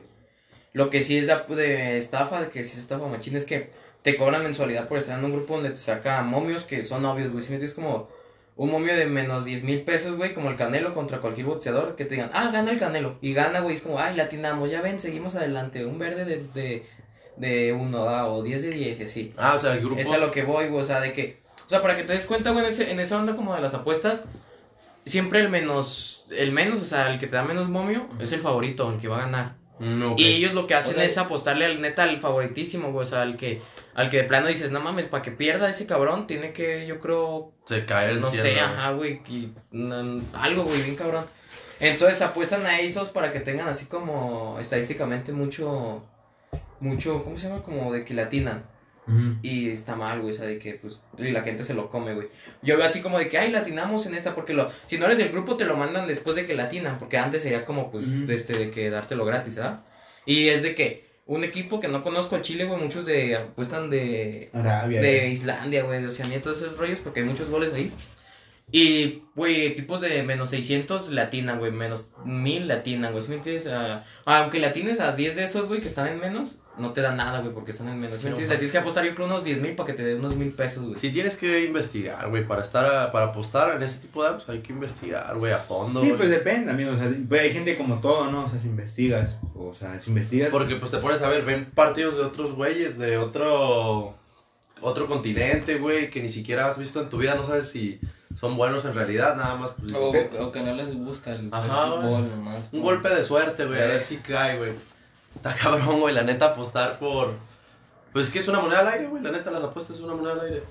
Lo 0.72 0.88
que 0.90 1.02
sí 1.02 1.18
es 1.18 1.26
de, 1.26 1.36
de 1.54 1.98
estafa, 1.98 2.48
que 2.48 2.64
sí 2.64 2.72
es 2.72 2.78
estafa 2.78 3.06
machín, 3.06 3.36
es 3.36 3.44
que 3.44 3.70
te 4.02 4.16
cobran 4.16 4.42
mensualidad 4.42 4.88
por 4.88 4.98
estar 4.98 5.18
en 5.18 5.24
un 5.24 5.32
grupo 5.32 5.54
donde 5.54 5.70
te 5.70 5.76
saca 5.76 6.22
momios 6.22 6.64
que 6.64 6.82
son 6.82 7.04
obvios, 7.04 7.30
güey. 7.30 7.42
Si 7.42 7.50
me 7.50 7.56
entiendes 7.56 7.74
como 7.74 8.08
un 8.56 8.70
momio 8.70 8.94
de 8.96 9.06
menos 9.06 9.44
10 9.44 9.64
mil 9.64 9.82
pesos, 9.82 10.16
güey, 10.16 10.34
como 10.34 10.50
el 10.50 10.56
Canelo 10.56 10.94
contra 10.94 11.20
cualquier 11.20 11.46
boxeador, 11.46 11.94
que 11.96 12.04
te 12.04 12.14
digan, 12.14 12.30
ah, 12.32 12.50
gana 12.52 12.70
el 12.70 12.78
Canelo. 12.78 13.18
Y 13.20 13.32
gana, 13.34 13.60
güey, 13.60 13.76
es 13.76 13.82
como, 13.82 13.98
ay, 13.98 14.16
latinamos, 14.16 14.70
ya 14.70 14.80
ven, 14.80 14.98
seguimos 14.98 15.34
adelante. 15.34 15.84
Un 15.84 15.98
verde 15.98 16.24
de, 16.24 16.42
de, 16.54 16.86
de 17.36 17.72
uno, 17.72 18.08
ah, 18.08 18.28
o 18.28 18.42
10 18.42 18.62
de 18.62 18.70
10 18.70 19.00
y 19.00 19.04
así. 19.04 19.32
Ah, 19.36 19.54
o 19.56 19.60
sea, 19.60 19.76
grupos. 19.76 19.98
Es 20.00 20.10
a 20.10 20.18
lo 20.18 20.30
que 20.30 20.42
voy, 20.42 20.68
güey, 20.68 20.80
o 20.80 20.84
sea, 20.84 21.00
de 21.00 21.12
que, 21.12 21.41
sea, 21.72 21.82
para 21.82 21.94
que 21.94 22.04
te 22.04 22.12
des 22.12 22.24
cuenta, 22.26 22.50
güey, 22.50 22.64
en, 22.64 22.70
ese, 22.70 22.90
en 22.90 23.00
esa 23.00 23.16
onda 23.18 23.34
como 23.34 23.54
de 23.54 23.60
las 23.60 23.74
apuestas, 23.74 24.24
siempre 25.04 25.40
el 25.40 25.48
menos, 25.48 26.24
el 26.30 26.52
menos, 26.52 26.80
o 26.80 26.84
sea, 26.84 27.10
el 27.12 27.18
que 27.18 27.26
te 27.26 27.34
da 27.36 27.42
menos 27.42 27.68
momio, 27.68 28.06
es 28.20 28.32
el 28.32 28.40
favorito, 28.40 28.90
el 28.92 29.00
que 29.00 29.08
va 29.08 29.18
a 29.18 29.20
ganar. 29.22 29.54
Mm, 29.78 30.02
ok. 30.12 30.20
Y 30.20 30.26
ellos 30.34 30.54
lo 30.54 30.66
que 30.66 30.74
hacen 30.74 30.92
O 30.92 30.96
sea- 30.96 31.04
es 31.04 31.18
apostarle 31.18 31.64
al 31.64 31.80
neta 31.80 32.04
al 32.04 32.18
favoritísimo, 32.20 32.92
güey, 32.92 33.02
o 33.02 33.08
sea, 33.08 33.22
al 33.22 33.36
que, 33.36 33.60
al 33.94 34.10
que 34.10 34.18
de 34.18 34.24
plano 34.24 34.46
dices, 34.46 34.70
no 34.70 34.80
mames, 34.80 35.06
para 35.06 35.22
que 35.22 35.32
pierda 35.32 35.68
ese 35.68 35.86
cabrón, 35.86 36.26
tiene 36.28 36.52
que, 36.52 36.86
yo 36.86 37.00
creo, 37.00 37.52
Se 37.66 37.84
cae 37.84 38.10
el 38.12 38.20
no 38.20 38.30
cielo. 38.30 38.44
sé, 38.44 38.60
ajá, 38.60 38.92
güey, 38.92 39.20
y, 39.28 39.52
no, 39.72 40.20
algo, 40.34 40.64
güey, 40.64 40.82
bien 40.82 40.94
cabrón. 40.94 41.24
Entonces 41.80 42.22
apuestan 42.22 42.64
a 42.64 42.78
esos 42.78 43.08
para 43.08 43.32
que 43.32 43.40
tengan 43.40 43.66
así 43.66 43.86
como 43.86 44.56
estadísticamente 44.60 45.32
mucho, 45.32 46.04
mucho, 46.78 47.24
¿cómo 47.24 47.36
se 47.36 47.48
llama? 47.48 47.62
Como 47.62 47.92
de 47.92 48.04
que 48.04 48.14
latinan. 48.14 48.64
Y 49.42 49.68
está 49.70 49.96
mal, 49.96 50.20
güey, 50.20 50.32
o 50.32 50.36
sea, 50.36 50.46
de 50.46 50.58
que, 50.58 50.74
pues, 50.74 51.00
y 51.18 51.32
la 51.32 51.42
gente 51.42 51.64
se 51.64 51.74
lo 51.74 51.90
come, 51.90 52.14
güey. 52.14 52.28
Yo 52.62 52.76
veo 52.76 52.86
así 52.86 53.00
como 53.00 53.18
de 53.18 53.28
que, 53.28 53.36
ay, 53.36 53.50
latinamos 53.50 54.06
en 54.06 54.14
esta, 54.14 54.34
porque 54.34 54.54
lo, 54.54 54.70
si 54.86 54.96
no 54.96 55.06
eres 55.06 55.18
del 55.18 55.30
grupo, 55.30 55.56
te 55.56 55.64
lo 55.64 55.76
mandan 55.76 56.06
después 56.06 56.36
de 56.36 56.44
que 56.44 56.54
latinan, 56.54 56.98
porque 56.98 57.18
antes 57.18 57.42
sería 57.42 57.64
como, 57.64 57.90
pues, 57.90 58.26
de, 58.26 58.34
este, 58.34 58.52
de 58.52 58.70
que 58.70 58.90
dártelo 58.90 59.24
gratis, 59.24 59.56
¿verdad? 59.56 59.80
Y 60.24 60.48
es 60.48 60.62
de 60.62 60.74
que 60.74 61.10
un 61.26 61.42
equipo 61.44 61.80
que 61.80 61.88
no 61.88 62.02
conozco 62.02 62.36
al 62.36 62.42
Chile, 62.42 62.64
güey, 62.64 62.80
muchos 62.80 63.04
de, 63.04 63.36
apuestan 63.36 63.90
de, 63.90 64.50
Arabia. 64.52 65.00
de 65.00 65.28
Islandia, 65.30 65.82
güey, 65.82 66.00
de 66.00 66.08
Oceanía, 66.08 66.40
todos 66.40 66.62
esos 66.62 66.76
rollos, 66.76 67.00
porque 67.00 67.20
hay 67.20 67.26
muchos 67.26 67.50
goles 67.50 67.74
ahí. 67.74 67.92
Y, 68.74 69.22
güey, 69.34 69.66
equipos 69.66 70.00
de 70.00 70.22
menos 70.22 70.48
600 70.50 71.10
latinan, 71.10 71.58
güey, 71.58 71.70
menos 71.72 72.08
1000 72.24 72.66
latinan, 72.68 73.12
güey, 73.12 73.22
¿sí 73.22 73.28
me 73.28 73.34
entiendes? 73.36 73.66
Ah, 73.70 74.02
aunque 74.24 74.58
latines 74.58 74.98
a 74.98 75.12
10 75.12 75.36
de 75.36 75.42
esos, 75.44 75.68
güey, 75.68 75.82
que 75.82 75.88
están 75.88 76.08
en 76.08 76.18
menos, 76.18 76.58
no 76.78 76.94
te 76.94 77.02
dan 77.02 77.18
nada, 77.18 77.40
güey, 77.40 77.52
porque 77.52 77.72
están 77.72 77.88
en 77.90 77.96
menos. 77.96 78.14
¿sí 78.14 78.20
Sí, 78.20 78.24
me 78.24 78.30
entiendes? 78.30 78.50
Le 78.50 78.56
tienes 78.56 78.72
que 78.72 78.78
apostar 78.78 79.04
yo 79.04 79.14
creo 79.14 79.26
unos 79.26 79.44
10 79.44 79.60
mil 79.60 79.76
para 79.76 79.88
que 79.88 79.92
te 79.92 80.02
dé 80.02 80.14
unos 80.14 80.34
mil 80.36 80.52
pesos, 80.52 80.84
güey. 80.84 80.96
Sí 80.96 81.12
tienes 81.12 81.36
que 81.36 81.64
investigar, 81.66 82.30
güey, 82.30 82.46
para 82.46 82.62
estar 82.62 82.86
a- 82.86 83.12
para 83.12 83.26
apostar 83.26 83.76
en 83.76 83.82
ese 83.82 83.98
tipo 83.98 84.22
de 84.22 84.30
apps 84.30 84.48
hay 84.48 84.60
que 84.60 84.72
investigar, 84.72 85.36
güey, 85.36 85.52
a 85.52 85.58
fondo, 85.58 86.02
Sí, 86.02 86.14
pues 86.16 86.30
depende, 86.30 86.70
amigo. 86.70 86.92
O 86.92 86.94
sea, 86.94 87.12
pues, 87.28 87.42
hay 87.42 87.52
gente 87.52 87.76
como 87.76 88.00
todo, 88.00 88.30
¿no? 88.30 88.44
O 88.44 88.48
sea, 88.48 88.58
si 88.58 88.68
investigas. 88.68 89.36
O 89.54 89.74
sea, 89.74 90.00
si 90.00 90.08
investigas. 90.08 90.48
Porque 90.50 90.76
pues 90.76 90.90
te 90.90 90.96
pones 90.96 91.20
a 91.20 91.28
ver, 91.28 91.44
ven 91.44 91.66
partidos 91.74 92.16
de 92.16 92.22
otros 92.22 92.52
güeyes, 92.52 92.96
de 92.96 93.18
otro 93.18 94.16
otro 94.84 95.06
continente, 95.06 95.76
güey, 95.78 96.10
que 96.10 96.20
ni 96.22 96.28
siquiera 96.30 96.66
has 96.66 96.76
visto 96.78 97.00
en 97.02 97.08
tu 97.08 97.18
vida, 97.18 97.36
no 97.36 97.44
sabes 97.44 97.68
si 97.68 98.00
son 98.36 98.56
buenos 98.56 98.84
en 98.84 98.94
realidad, 98.94 99.36
nada 99.36 99.54
más 99.56 99.70
pues, 99.72 99.92
O, 99.94 100.12
o 100.46 100.52
que 100.52 100.60
no 100.62 100.72
les 100.74 100.94
gusta 100.96 101.32
el, 101.34 101.50
fútbol, 101.50 102.28
nomás. 102.30 102.68
un 102.72 102.82
golpe 102.82 103.08
de 103.08 103.24
suerte, 103.24 103.64
güey, 103.66 103.80
a 103.82 103.86
ver 103.86 104.02
si 104.02 104.16
cae, 104.18 104.58
güey. 104.58 104.72
Está 105.34 105.54
cabrón, 105.54 106.00
güey, 106.00 106.14
la 106.14 106.22
neta 106.22 106.46
apostar 106.46 106.98
por 106.98 107.34
pues 108.12 108.26
es 108.26 108.32
que 108.32 108.38
es 108.40 108.48
una 108.48 108.60
moneda 108.60 108.80
al 108.80 108.88
aire, 108.88 109.06
güey, 109.06 109.22
la 109.22 109.30
neta 109.30 109.50
las 109.50 109.62
apuestas 109.64 109.96
es 109.96 110.02
una 110.02 110.14
moneda 110.14 110.32
al 110.34 110.40
aire. 110.40 110.62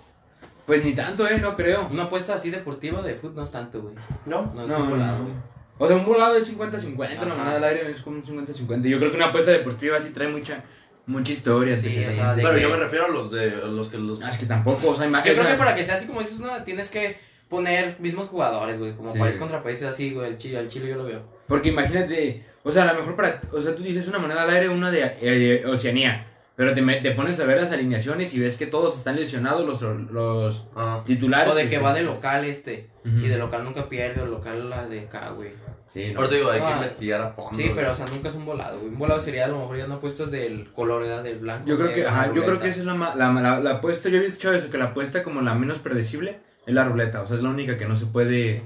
Pues 0.68 0.86
ni 0.86 0.94
tanto, 0.94 1.28
¿eh? 1.28 1.40
No 1.40 1.56
creo. 1.56 1.88
Una 1.90 2.04
apuesta 2.04 2.36
así 2.36 2.52
deportiva 2.52 3.02
de 3.02 3.16
fútbol 3.16 3.36
no 3.38 3.44
es 3.44 3.52
tanto, 3.52 3.82
güey. 3.82 3.96
¿No? 4.28 4.52
No 4.54 4.62
es 4.62 4.68
No, 4.70 4.78
un 4.78 4.90
volado, 4.92 5.18
no. 5.18 5.24
güey. 5.24 5.36
O 5.80 5.88
sea, 5.88 5.96
un 5.98 6.06
volado 6.06 6.36
es 6.36 6.56
50-50, 6.56 7.16
Ajá. 7.16 7.26
la 7.26 7.34
moneda 7.34 7.56
al 7.56 7.64
aire 7.64 7.90
es 7.92 8.02
como 8.02 8.18
un 8.18 8.24
50-50. 8.24 8.88
Yo 8.88 9.00
creo 9.00 9.10
que 9.10 9.18
una 9.18 9.28
apuesta 9.28 9.50
deportiva 9.50 10.00
sí 10.00 10.12
trae 10.12 10.28
mucha, 10.28 10.64
mucha 11.08 11.32
historia. 11.32 11.76
Sí, 11.76 11.88
antecedentes. 11.88 12.20
o 12.20 12.22
sea, 12.22 12.34
Pero 12.36 12.52
que- 12.54 12.62
yo 12.62 12.70
me 12.70 12.78
refiero 12.78 13.06
a 13.06 13.10
los 13.10 13.32
de 13.32 13.50
los 13.68 13.88
que 13.88 13.98
los 13.98 14.22
Ah, 14.22 14.30
es 14.30 14.38
que 14.38 14.46
tampoco, 14.46 14.90
o 14.90 14.96
sea, 14.96 15.08
ima- 15.08 15.26
Yo 15.26 15.34
creo 15.34 15.48
que 15.48 15.56
para 15.56 15.74
que 15.74 15.84
sea 15.84 15.96
así 15.96 16.06
como 16.06 16.20
dices, 16.20 16.40
una, 16.40 16.64
tienes 16.64 16.90
que 16.90 17.18
poner 17.52 18.00
mismos 18.00 18.28
jugadores, 18.28 18.80
güey, 18.80 18.94
como 18.96 19.14
Sí. 19.14 19.20
país 19.20 19.36
contra 19.36 19.62
país, 19.62 19.84
así, 19.84 20.12
güey, 20.16 20.30
el 20.32 20.38
chile, 20.40 20.58
el 20.60 20.68
chile 20.70 20.88
yo 20.90 20.96
lo 20.98 21.04
veo. 21.04 21.22
Porque 21.48 21.70
imagínate, 21.70 22.44
o 22.64 22.72
sea, 22.72 22.90
a 22.90 22.94
lo 22.94 23.00
mejor 23.00 23.16
para, 23.16 23.40
o 23.52 23.62
sea, 23.62 23.76
tú 23.76 23.84
dices 23.84 24.08
una 24.08 24.18
moneda 24.18 24.42
al 24.44 24.50
aire, 24.50 24.70
una 24.70 24.90
de 24.90 25.18
eh, 25.22 25.64
Oceanía, 25.68 26.26
pero 26.56 26.74
te, 26.74 26.82
me- 26.82 27.02
te 27.02 27.12
pones 27.12 27.40
a 27.40 27.46
ver 27.46 27.58
las 27.60 27.72
alineaciones 27.72 28.34
y 28.34 28.40
ves 28.40 28.58
que 28.58 28.66
todos 28.68 28.98
están 28.98 29.16
lesionados 29.18 29.66
los, 29.68 29.82
los 30.12 30.68
ah, 30.76 31.02
titulares. 31.06 31.52
O 31.52 31.56
de 31.56 31.64
que 31.64 31.78
sí. 31.78 31.82
va 31.84 31.94
de 31.94 32.04
local 32.04 32.46
este, 32.46 32.88
y 33.06 33.28
de 33.28 33.38
local 33.38 33.64
nunca 33.64 33.88
pierde, 33.90 34.22
o 34.22 34.26
local 34.26 34.70
la 34.70 34.88
de 34.88 35.02
acá, 35.02 35.30
güey. 35.32 35.52
Sí, 35.94 36.12
no. 36.14 36.20
Ahora 36.20 36.30
te 36.30 36.36
digo, 36.38 36.50
hay 36.52 36.62
que 36.62 36.66
Ah, 36.68 36.76
investigar 36.78 37.20
a 37.22 37.32
fondo. 37.32 37.52
Sí, 37.58 37.64
güey. 37.64 37.76
pero 37.76 37.92
o 37.92 37.96
sea, 37.96 38.06
nunca 38.06 38.30
es 38.30 38.36
un 38.36 38.46
volado, 38.46 38.78
güey. 38.80 38.90
Un 38.94 38.98
volado 38.98 39.20
sería 39.20 39.44
a 39.44 39.48
lo 39.50 39.60
mejor 39.60 39.76
ya 39.78 39.88
no 39.88 39.96
apuestas 39.96 40.32
del 40.32 40.72
color, 40.72 41.02
¿verdad? 41.02 41.22
Del 41.22 41.40
blanco. 41.40 41.68
Yo 41.68 41.78
creo 41.78 41.94
que, 41.94 42.06
ajá, 42.08 42.32
yo 42.34 42.46
creo 42.46 42.60
que 42.62 42.70
esa 42.70 42.80
es 42.80 42.86
la, 42.86 42.94
ma- 42.94 43.14
la, 43.16 43.30
la, 43.34 43.60
la 43.60 43.72
apuesta, 43.72 44.08
yo 44.08 44.16
había 44.18 44.30
escuchado 44.30 44.54
eso, 44.56 44.70
que 44.70 44.78
la 44.78 44.86
apuesta 44.86 45.22
como 45.22 45.42
la 45.42 45.54
menos 45.54 45.80
predecible 45.80 46.40
es 46.66 46.74
la 46.74 46.84
ruleta, 46.86 47.22
o 47.22 47.28
sea, 47.28 47.38
es 47.38 47.44
la 47.44 47.50
única 47.50 47.78
que 47.78 47.86
no 47.88 47.96
se 47.96 48.06
puede... 48.08 48.62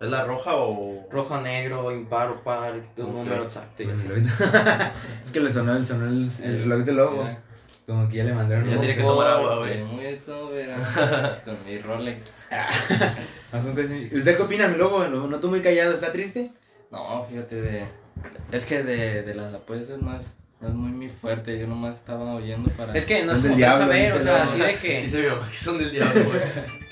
¿Es 0.00 0.10
la 0.10 0.24
roja 0.24 0.56
o 0.56 1.06
Rojo, 1.10 1.40
negro, 1.40 1.90
impar 1.92 2.28
o 2.28 2.42
par, 2.42 2.74
un 2.98 3.12
número 3.12 3.44
exacto 3.44 3.84
y 3.84 3.90
así. 3.90 4.08
es 5.24 5.30
que 5.30 5.40
le 5.40 5.52
sonó, 5.52 5.74
el, 5.76 5.86
sonó 5.86 6.06
el, 6.06 6.28
el 6.42 6.58
reloj 6.60 6.80
de 6.84 6.92
lobo, 6.92 7.28
como 7.86 8.08
que 8.08 8.16
ya 8.16 8.24
le 8.24 8.34
mandaron 8.34 8.66
Ya 8.68 8.74
un- 8.74 8.80
tiene 8.80 8.96
que 8.96 9.02
tomar 9.02 9.26
agua, 9.28 9.58
güey. 9.58 9.82
Muy 9.84 10.04
exuberante, 10.04 10.84
Con 11.44 11.64
mi 11.64 11.78
Rolex. 11.78 12.26
¿A 13.52 13.58
poco 13.60 13.80
sí? 13.88 14.10
¿Usted 14.12 14.36
qué 14.36 14.42
opina, 14.42 14.68
mi 14.68 14.76
lobo? 14.76 15.04
¿Lo 15.04 15.26
noto 15.26 15.48
muy 15.48 15.62
callado? 15.62 15.94
¿Está 15.94 16.12
triste? 16.12 16.50
No, 16.90 17.24
fíjate, 17.24 17.62
de. 17.62 17.84
Es 18.52 18.66
que 18.66 18.82
de, 18.82 19.22
de 19.22 19.34
las 19.34 19.54
apuestas 19.54 20.00
no 20.02 20.16
es, 20.16 20.32
no 20.60 20.68
es 20.68 20.74
muy 20.74 20.90
mi 20.90 21.08
fuerte. 21.08 21.58
Yo 21.58 21.66
nomás 21.66 21.94
estaba 21.94 22.34
oyendo 22.34 22.68
para. 22.70 22.92
Es 22.94 23.06
que 23.06 23.24
no 23.24 23.32
es 23.32 23.38
Son 23.38 23.42
del 23.42 23.52
como 23.52 23.60
tal 23.64 23.70
diablo, 23.78 23.86
saber, 23.86 24.10
o 24.12 24.14
dice 24.14 24.24
sea, 24.24 24.32
la- 24.38 24.44
así 24.44 24.58
de 24.60 24.74
que, 24.74 25.02
Dice 25.02 25.22
mi 25.22 25.28
mamá 25.28 25.48
que 25.50 25.56
son 25.56 25.78
del 25.78 25.90
diablo, 25.92 26.24
güey. 26.24 26.40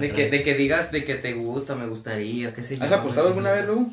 de 0.00 0.10
que, 0.10 0.30
de 0.30 0.42
que 0.42 0.54
digas 0.54 0.90
de 0.92 1.04
que 1.04 1.14
te 1.14 1.32
gusta, 1.34 1.74
me 1.74 1.86
gustaría, 1.86 2.52
qué 2.52 2.62
sé 2.62 2.76
yo. 2.76 2.84
¿Has 2.84 2.92
apostado 2.92 3.28
alguna 3.28 3.52
vez, 3.52 3.66
lobo? 3.66 3.92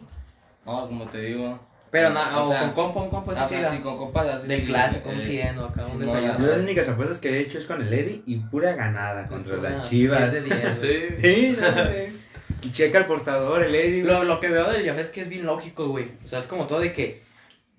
No, 0.66 0.88
como 0.88 1.06
te 1.06 1.20
digo. 1.22 1.60
Pero 1.92 2.10
na- 2.10 2.40
O 2.40 2.48
o, 2.48 2.50
sea, 2.50 2.62
con 2.62 2.72
compa, 2.72 3.02
un 3.02 3.10
compa, 3.10 3.34
Ah, 3.36 3.48
sí, 3.48 3.56
sí, 3.56 3.64
sí, 3.70 3.78
con 3.84 3.98
compas 3.98 4.26
así. 4.28 4.48
del 4.48 4.62
sí, 4.62 4.66
clásico, 4.66 5.10
un 5.10 5.18
eh, 5.18 5.22
100 5.22 5.60
o 5.60 5.66
acá, 5.66 5.86
sí, 5.86 5.92
un 5.94 6.00
no, 6.00 6.06
desayuno. 6.08 6.40
Yo 6.40 6.48
las 6.48 6.58
únicas 6.60 6.90
apuestas 6.90 7.18
que 7.20 7.30
he 7.30 7.40
hecho 7.42 7.58
es 7.60 7.66
con 7.66 7.82
el 7.86 7.94
Eddie 7.94 8.24
y 8.26 8.38
pura 8.38 8.74
ganada 8.74 9.28
contra 9.28 9.58
las 9.58 9.90
chivas. 9.90 10.32
10 10.32 10.44
de 10.44 10.56
10, 10.56 10.80
güey. 10.82 11.20
Sí. 11.22 11.56
Sí. 11.56 12.20
Y 12.64 12.72
checa 12.72 12.98
el 12.98 13.06
portador, 13.06 13.62
el 13.62 13.76
Eddie. 13.76 14.04
Lo, 14.04 14.24
lo 14.24 14.40
que 14.40 14.50
veo 14.50 14.72
del 14.72 14.86
Jafé 14.86 15.02
es 15.02 15.10
que 15.10 15.22
es 15.22 15.30
bien 15.30 15.46
lógico, 15.46 15.88
güey. 15.90 16.08
O 16.24 16.28
sea, 16.28 16.40
es 16.40 16.48
como 16.48 16.66
todo 16.66 16.80
de 16.80 16.92
que 16.94 17.22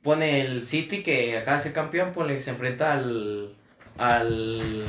pone 0.03 0.43
el 0.43 0.65
City 0.67 1.03
que 1.03 1.37
acaba 1.39 1.57
de 1.57 1.63
ser 1.65 1.73
campeón, 1.73 2.13
ponle 2.13 2.37
que 2.37 2.43
se 2.43 2.51
enfrenta 2.51 2.93
al. 2.93 3.55
Al. 3.99 4.85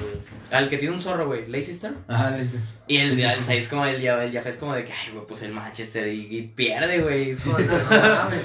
al 0.51 0.69
que 0.69 0.77
tiene 0.77 0.93
un 0.95 1.01
zorro, 1.01 1.27
güey, 1.27 1.47
Leicester. 1.47 1.93
Ajá, 2.07 2.31
le 2.31 2.43
dice. 2.43 2.57
Y 2.87 2.97
el, 2.97 3.19
el, 3.19 3.25
Jafé 3.27 3.57
es 3.57 3.67
como 3.67 3.85
el, 3.85 3.95
el 4.05 4.31
Jafé 4.33 4.49
es 4.49 4.57
como 4.57 4.73
de 4.75 4.85
que, 4.85 4.93
ay, 4.93 5.11
güey, 5.13 5.25
pues 5.27 5.41
el 5.41 5.51
Manchester 5.53 6.07
y, 6.07 6.27
y 6.37 6.41
pierde, 6.43 6.99
güey. 7.01 7.31
Es 7.31 7.39
como 7.39 7.57
de, 7.57 7.65
no 7.65 7.73
mames. 7.89 8.41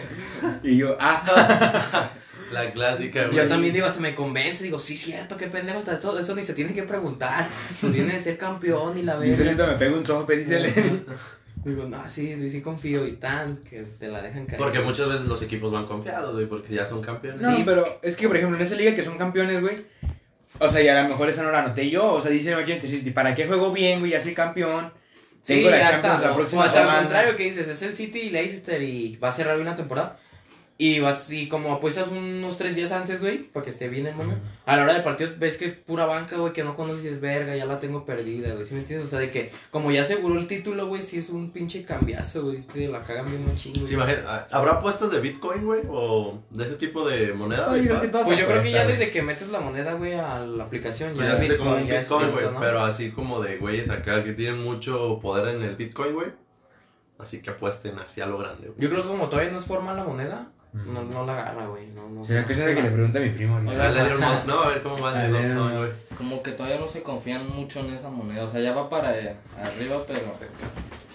Y 0.62 0.76
yo, 0.76 0.96
ah. 1.00 2.10
La 2.52 2.68
clásica, 2.72 3.26
güey. 3.26 3.36
Yo 3.36 3.46
también 3.46 3.72
digo, 3.72 3.88
se 3.88 4.00
me 4.00 4.12
convence, 4.12 4.64
digo, 4.64 4.78
sí, 4.78 4.96
cierto, 4.96 5.36
qué 5.36 5.46
pendejo 5.46 5.78
está 5.78 5.92
esto, 5.92 6.18
eso 6.18 6.34
ni 6.34 6.42
se 6.42 6.52
tiene 6.52 6.72
que 6.72 6.82
preguntar. 6.82 7.46
Pues 7.80 7.92
viene 7.92 8.14
de 8.14 8.20
ser 8.20 8.38
campeón 8.38 8.98
y 8.98 9.02
la 9.02 9.14
Yo 9.14 9.20
verga. 9.20 9.36
solito 9.36 9.66
me 9.68 9.74
pego 9.74 9.96
un 9.96 10.04
sope, 10.04 10.36
dice 10.36 10.56
el 10.56 10.64
Eddie. 10.66 11.02
Digo, 11.64 11.84
no, 11.84 12.08
sí, 12.08 12.34
sí, 12.36 12.48
sí 12.48 12.62
confío 12.62 13.06
y 13.06 13.12
tan, 13.12 13.58
que 13.58 13.82
te 13.82 14.08
la 14.08 14.22
dejan 14.22 14.46
caer. 14.46 14.58
Porque 14.58 14.80
muchas 14.80 15.06
veces 15.08 15.26
los 15.26 15.42
equipos 15.42 15.70
van 15.70 15.86
confiados, 15.86 16.34
güey, 16.34 16.46
porque 16.46 16.74
ya 16.74 16.86
son 16.86 17.02
campeones. 17.02 17.42
No, 17.42 17.54
Sí. 17.54 17.62
pero 17.66 18.00
es 18.02 18.16
que, 18.16 18.26
por 18.26 18.36
ejemplo, 18.38 18.56
en 18.56 18.64
esa 18.64 18.74
liga 18.76 18.94
que 18.96 19.02
son 19.02 19.18
campeones, 19.18 19.60
güey. 19.60 19.84
O 20.58 20.68
sea, 20.68 20.82
y 20.82 20.88
a 20.88 21.02
lo 21.02 21.08
mejor 21.08 21.28
esa 21.28 21.42
no 21.42 21.50
la 21.50 21.60
anoté 21.60 21.88
yo. 21.88 22.12
O 22.12 22.20
sea, 22.20 22.30
dice 22.30 22.50
el 22.50 22.56
Manchester 22.56 22.90
City, 22.90 23.10
¿para 23.10 23.34
qué 23.34 23.46
juego 23.46 23.72
bien, 23.72 24.00
güey? 24.00 24.12
Ya 24.12 24.20
soy 24.20 24.34
campeón. 24.34 24.92
Sí, 25.42 25.54
Tengo 25.54 25.70
la 25.70 25.78
ya 25.78 25.90
Champions 25.92 26.14
está. 26.16 26.28
la 26.28 26.34
próxima 26.34 26.60
o 26.62 26.64
hasta 26.64 26.78
semana. 26.80 26.98
al 26.98 27.04
contrario 27.04 27.36
que 27.36 27.44
dices, 27.44 27.68
es 27.68 27.80
el 27.82 27.96
City 27.96 28.18
y 28.20 28.30
Leicester 28.30 28.82
y 28.82 29.16
va 29.16 29.28
a 29.28 29.32
cerrar 29.32 29.58
una 29.58 29.74
temporada. 29.74 30.18
Y 30.82 30.98
vas 30.98 31.30
y 31.30 31.46
como 31.46 31.74
apuestas 31.74 32.08
unos 32.08 32.56
tres 32.56 32.74
días 32.74 32.90
antes, 32.90 33.20
güey, 33.20 33.42
para 33.42 33.64
que 33.64 33.68
esté 33.68 33.86
bien 33.88 34.06
el 34.06 34.14
momio. 34.14 34.38
A 34.64 34.76
la 34.78 34.84
hora 34.84 34.94
del 34.94 35.02
partido 35.02 35.30
ves 35.38 35.58
que 35.58 35.68
pura 35.68 36.06
banca, 36.06 36.38
güey, 36.38 36.54
que 36.54 36.64
no 36.64 36.74
conoces 36.74 37.04
es 37.04 37.20
verga, 37.20 37.54
ya 37.54 37.66
la 37.66 37.78
tengo 37.78 38.06
perdida, 38.06 38.54
güey. 38.54 38.64
¿Sí 38.64 38.72
me 38.72 38.80
entiendes? 38.80 39.06
O 39.06 39.10
sea, 39.10 39.18
de 39.18 39.28
que 39.28 39.52
como 39.70 39.90
ya 39.90 40.00
aseguró 40.00 40.40
el 40.40 40.46
título, 40.46 40.86
güey, 40.86 41.02
sí 41.02 41.18
es 41.18 41.28
un 41.28 41.50
pinche 41.50 41.84
cambiazo, 41.84 42.44
güey. 42.44 42.62
Te 42.62 42.88
la 42.88 43.02
cagan 43.02 43.28
bien 43.28 43.46
machín, 43.46 43.74
güey. 43.74 43.86
Sí, 43.86 43.92
imagina, 43.92 44.46
¿Habrá 44.50 44.72
apuestas 44.72 45.10
de 45.10 45.20
Bitcoin, 45.20 45.66
güey? 45.66 45.82
¿O 45.90 46.40
de 46.48 46.64
ese 46.64 46.76
tipo 46.76 47.06
de 47.06 47.34
moneda? 47.34 47.76
Yo 47.76 47.82
creo 47.82 48.00
que 48.00 48.08
todas 48.08 48.26
Pues 48.26 48.38
yo 48.38 48.46
creo 48.46 48.62
que 48.62 48.70
ya 48.70 48.86
desde 48.86 49.10
que 49.10 49.20
metes 49.20 49.50
la 49.50 49.60
moneda, 49.60 49.92
güey, 49.92 50.14
a 50.14 50.38
la 50.38 50.64
aplicación, 50.64 51.12
Pues 51.14 51.26
ya 51.26 51.36
ya 51.36 51.44
es 51.44 51.50
hace 51.50 51.58
como 51.58 51.74
un 51.74 51.86
Bitcoin, 51.86 52.30
güey. 52.30 52.46
¿no? 52.54 52.58
Pero 52.58 52.82
así 52.82 53.10
como 53.10 53.42
de 53.42 53.58
güeyes 53.58 53.90
acá 53.90 54.24
que 54.24 54.32
tienen 54.32 54.62
mucho 54.62 55.18
poder 55.20 55.54
en 55.54 55.62
el 55.62 55.76
Bitcoin, 55.76 56.14
güey. 56.14 56.28
Así 57.18 57.42
que 57.42 57.50
apuesten 57.50 57.98
así 57.98 58.22
a 58.22 58.26
lo 58.26 58.38
grande, 58.38 58.68
güey. 58.68 58.80
Yo 58.80 58.88
creo 58.88 59.02
que 59.02 59.08
como 59.08 59.28
todavía 59.28 59.52
no 59.52 59.58
es 59.58 59.66
formal 59.66 59.94
la 59.94 60.04
moneda. 60.04 60.48
No, 60.72 61.02
no 61.02 61.26
la 61.26 61.32
agarra, 61.32 61.66
güey. 61.66 61.86
No, 61.88 62.08
no, 62.08 62.24
Será 62.24 62.44
cosa 62.44 62.64
de 62.64 62.74
que 62.74 62.82
le 62.82 62.90
pregunte 62.90 63.18
a 63.18 63.20
mi 63.20 63.30
primo. 63.30 63.56
ahorita. 63.56 63.82
A 63.82 64.06
Elon 64.06 64.20
Musk, 64.20 64.46
¿no? 64.46 64.62
A 64.62 64.68
ver 64.68 64.82
cómo 64.82 64.98
va 64.98 65.18
A 65.18 65.26
el 65.26 65.34
Elon. 65.34 65.82
Musk. 65.82 65.98
Como 66.16 66.42
que 66.42 66.52
todavía 66.52 66.78
no 66.78 66.86
se 66.86 67.02
confían 67.02 67.48
mucho 67.48 67.80
en 67.80 67.94
esa 67.94 68.08
moneda. 68.08 68.44
O 68.44 68.50
sea, 68.50 68.60
ya 68.60 68.72
va 68.72 68.88
para 68.88 69.18
eh, 69.18 69.34
arriba, 69.62 70.02
pero. 70.06 70.20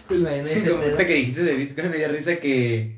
Pues 0.07 0.19
la 0.19 0.43
Sí, 0.43 0.61
como 0.61 0.83
ahorita 0.83 1.07
que 1.07 1.13
dijiste 1.13 1.43
de 1.43 1.55
Bitcoin 1.55 1.89
me 1.89 1.97
dio 1.97 2.07
risa 2.09 2.35
que 2.35 2.95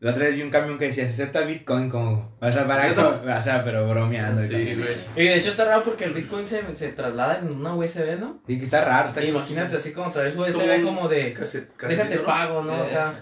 La 0.00 0.10
otra 0.10 0.24
vez 0.24 0.36
vi 0.36 0.42
un 0.42 0.50
camión 0.50 0.78
que 0.78 0.86
decía, 0.86 1.06
se 1.06 1.14
acepta 1.14 1.42
Bitcoin 1.42 1.88
como... 1.88 2.36
O 2.40 2.52
sea, 2.52 2.66
para... 2.66 2.90
O 3.38 3.40
sea, 3.40 3.64
pero 3.64 3.88
bromeando. 3.88 4.42
y 4.42 4.44
Sí, 4.44 4.74
güey. 4.74 4.96
Y 5.16 5.28
de 5.28 5.36
hecho 5.36 5.50
está 5.50 5.64
raro 5.64 5.82
porque 5.82 6.04
el 6.04 6.12
Bitcoin 6.12 6.46
se, 6.46 6.74
se 6.74 6.88
traslada 6.88 7.38
en 7.38 7.52
una 7.52 7.74
USB, 7.74 8.18
¿no? 8.18 8.42
Sí, 8.46 8.58
que 8.58 8.64
está 8.64 8.84
raro. 8.84 9.08
Está 9.08 9.24
Imagínate 9.24 9.76
así 9.76 9.92
como 9.92 10.10
traer 10.10 10.32
su 10.32 10.40
USB 10.40 10.82
como 10.82 11.08
de... 11.08 11.34
Déjate 11.88 12.16
¿no? 12.16 12.24
pago, 12.24 12.62
¿no? 12.62 12.74
Eh. 12.74 12.90
Acá. 12.90 13.14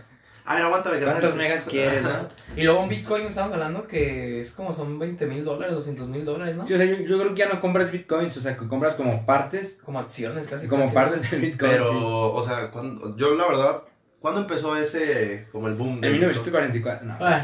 A 0.44 0.54
ver, 0.54 0.64
aguántame. 0.64 0.98
que 0.98 1.04
¿Cuántos 1.04 1.34
megas 1.36 1.62
quieres, 1.68 2.02
no? 2.02 2.28
Y 2.56 2.62
luego 2.64 2.80
un 2.80 2.88
Bitcoin 2.88 3.26
estamos 3.26 3.52
hablando 3.52 3.82
que 3.86 4.40
es 4.40 4.52
como 4.52 4.72
son 4.72 4.98
20 4.98 5.26
mil 5.26 5.44
dólares, 5.44 5.74
200 5.74 6.08
mil 6.08 6.24
dólares, 6.24 6.56
¿no? 6.56 6.66
Sí, 6.66 6.74
o 6.74 6.76
sea, 6.76 6.86
yo, 6.86 6.96
yo 6.96 7.18
creo 7.18 7.34
que 7.34 7.38
ya 7.40 7.48
no 7.48 7.60
compras 7.60 7.90
Bitcoins, 7.92 8.36
o 8.36 8.40
sea, 8.40 8.56
que 8.56 8.66
compras 8.66 8.94
como 8.94 9.24
partes, 9.26 9.78
Como 9.84 9.98
acciones 9.98 10.46
casi. 10.48 10.66
como 10.66 10.82
casi. 10.82 10.94
partes 10.94 11.30
de 11.30 11.36
Bitcoin. 11.38 11.70
Pero, 11.72 11.90
sí. 11.90 11.98
o 12.00 12.42
sea, 12.44 12.70
cuando, 12.70 13.16
yo 13.16 13.34
la 13.36 13.46
verdad, 13.46 13.82
¿cuándo 14.18 14.40
empezó 14.40 14.76
ese, 14.76 15.46
como 15.52 15.68
el 15.68 15.74
boom? 15.74 15.94
En 15.96 16.00
de 16.00 16.10
1944, 16.10 17.06
no. 17.06 17.16
Ah. 17.20 17.40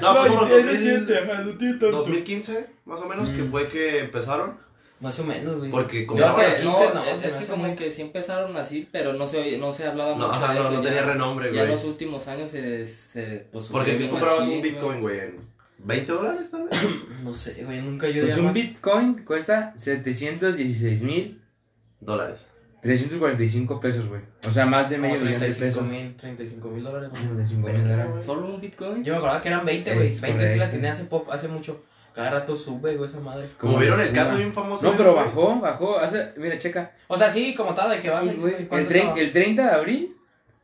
No, 0.00 0.14
fue 0.14 0.28
como 0.28 0.44
Ay, 0.46 0.52
el 0.62 0.68
es 0.70 0.80
cierto, 0.80 1.12
2000, 1.12 1.30
ajá, 1.30 1.42
no 1.42 1.50
tiene 1.58 1.72
tanto. 1.74 1.96
2015, 1.98 2.66
más 2.86 3.00
o 3.00 3.06
menos, 3.08 3.28
que 3.28 3.42
Mm. 3.42 3.50
fue 3.50 3.68
que 3.68 3.98
empezaron. 4.00 4.58
Más 4.98 5.18
o 5.20 5.24
menos, 5.24 5.56
güey. 5.58 5.70
Porque 5.70 6.06
como 6.06 6.24
ahora- 6.24 6.48
No, 6.48 6.72
15 6.74 6.94
no, 6.94 7.04
es, 7.04 7.20
se 7.20 7.28
es 7.28 7.34
me 7.34 7.40
que 7.40 7.46
como 7.48 7.66
muy- 7.66 7.76
que 7.76 7.90
sí 7.90 8.00
empezaron 8.02 8.56
así, 8.56 8.88
pero 8.90 9.12
no 9.12 9.26
se, 9.26 9.58
no 9.58 9.70
se 9.72 9.86
hablaba 9.86 10.16
No, 10.16 10.28
mucho 10.28 10.40
ajá, 10.42 10.54
de 10.54 10.58
no, 10.60 10.64
eso. 10.66 10.70
no 10.76 10.82
ya- 10.82 10.88
tenía 10.88 11.04
renombre, 11.04 11.52
Ya 11.52 11.60
en 11.62 11.66
güey. 11.66 11.76
los 11.76 11.84
últimos 11.84 12.26
años 12.28 12.50
se, 12.50 12.86
se 12.86 13.46
pues, 13.52 13.66
Porque 13.66 13.94
tú 13.96 14.08
comprabas 14.08 14.40
machín, 14.40 14.56
un 14.56 14.62
Bitcoin, 14.62 15.00
güey, 15.02 15.18
en 15.20 15.40
20 15.78 16.12
dólares, 16.12 16.50
tal 16.50 16.64
vez. 16.64 16.78
No 17.22 17.34
sé, 17.34 17.62
güey, 17.64 17.82
nunca 17.82 18.08
yo 18.08 18.22
Pues 18.22 18.34
ya 18.34 18.40
un 18.40 18.46
más- 18.46 18.54
Bitcoin 18.54 19.24
cuesta 19.24 19.74
716 19.76 21.02
mil 21.02 21.42
dólares. 22.00 22.46
345 22.82 23.80
pesos, 23.80 24.06
güey. 24.08 24.20
O 24.48 24.50
sea, 24.52 24.64
más 24.64 24.88
de 24.88 24.96
medio 24.98 25.16
millón 25.16 25.32
de 25.32 25.38
35 25.38 25.80
pesos. 25.80 25.90
mil, 25.90 26.14
35 26.16 26.68
mil 26.68 26.84
dólares. 26.84 27.10
¿no? 27.12 27.18
35 27.18 27.68
mil 27.68 27.82
dólares. 27.88 28.24
¿Solo 28.24 28.46
un 28.46 28.60
Bitcoin? 28.60 29.02
Yo 29.04 29.12
me 29.14 29.18
acordaba 29.18 29.40
que 29.42 29.48
eran 29.48 29.64
20, 29.66 29.94
güey. 29.94 30.06
Es 30.08 30.20
20 30.20 30.52
sí 30.52 30.58
la 30.58 30.70
tenía 30.70 30.90
hace 30.90 31.04
poco, 31.04 31.32
hace 31.32 31.48
mucho. 31.48 31.82
Cada 32.16 32.30
rato 32.30 32.56
sube, 32.56 32.96
güey, 32.96 33.08
esa 33.10 33.20
madre. 33.20 33.46
Como 33.60 33.76
vieron 33.78 34.00
el 34.00 34.10
caso 34.10 34.36
bien 34.36 34.50
famoso. 34.52 34.90
No, 34.90 34.96
pero 34.96 35.14
bajó, 35.14 35.60
bajó. 35.60 35.98
Hace, 35.98 36.32
mira, 36.38 36.58
checa. 36.58 36.92
O 37.08 37.16
sea, 37.18 37.28
sí, 37.28 37.54
como 37.54 37.74
tal, 37.74 37.90
de 37.90 38.00
que 38.00 38.08
baja. 38.08 38.24
Y 38.24 38.36
güey, 38.38 38.54
el, 38.70 39.18
el 39.18 39.32
30 39.32 39.62
de 39.62 39.70
abril 39.70 40.16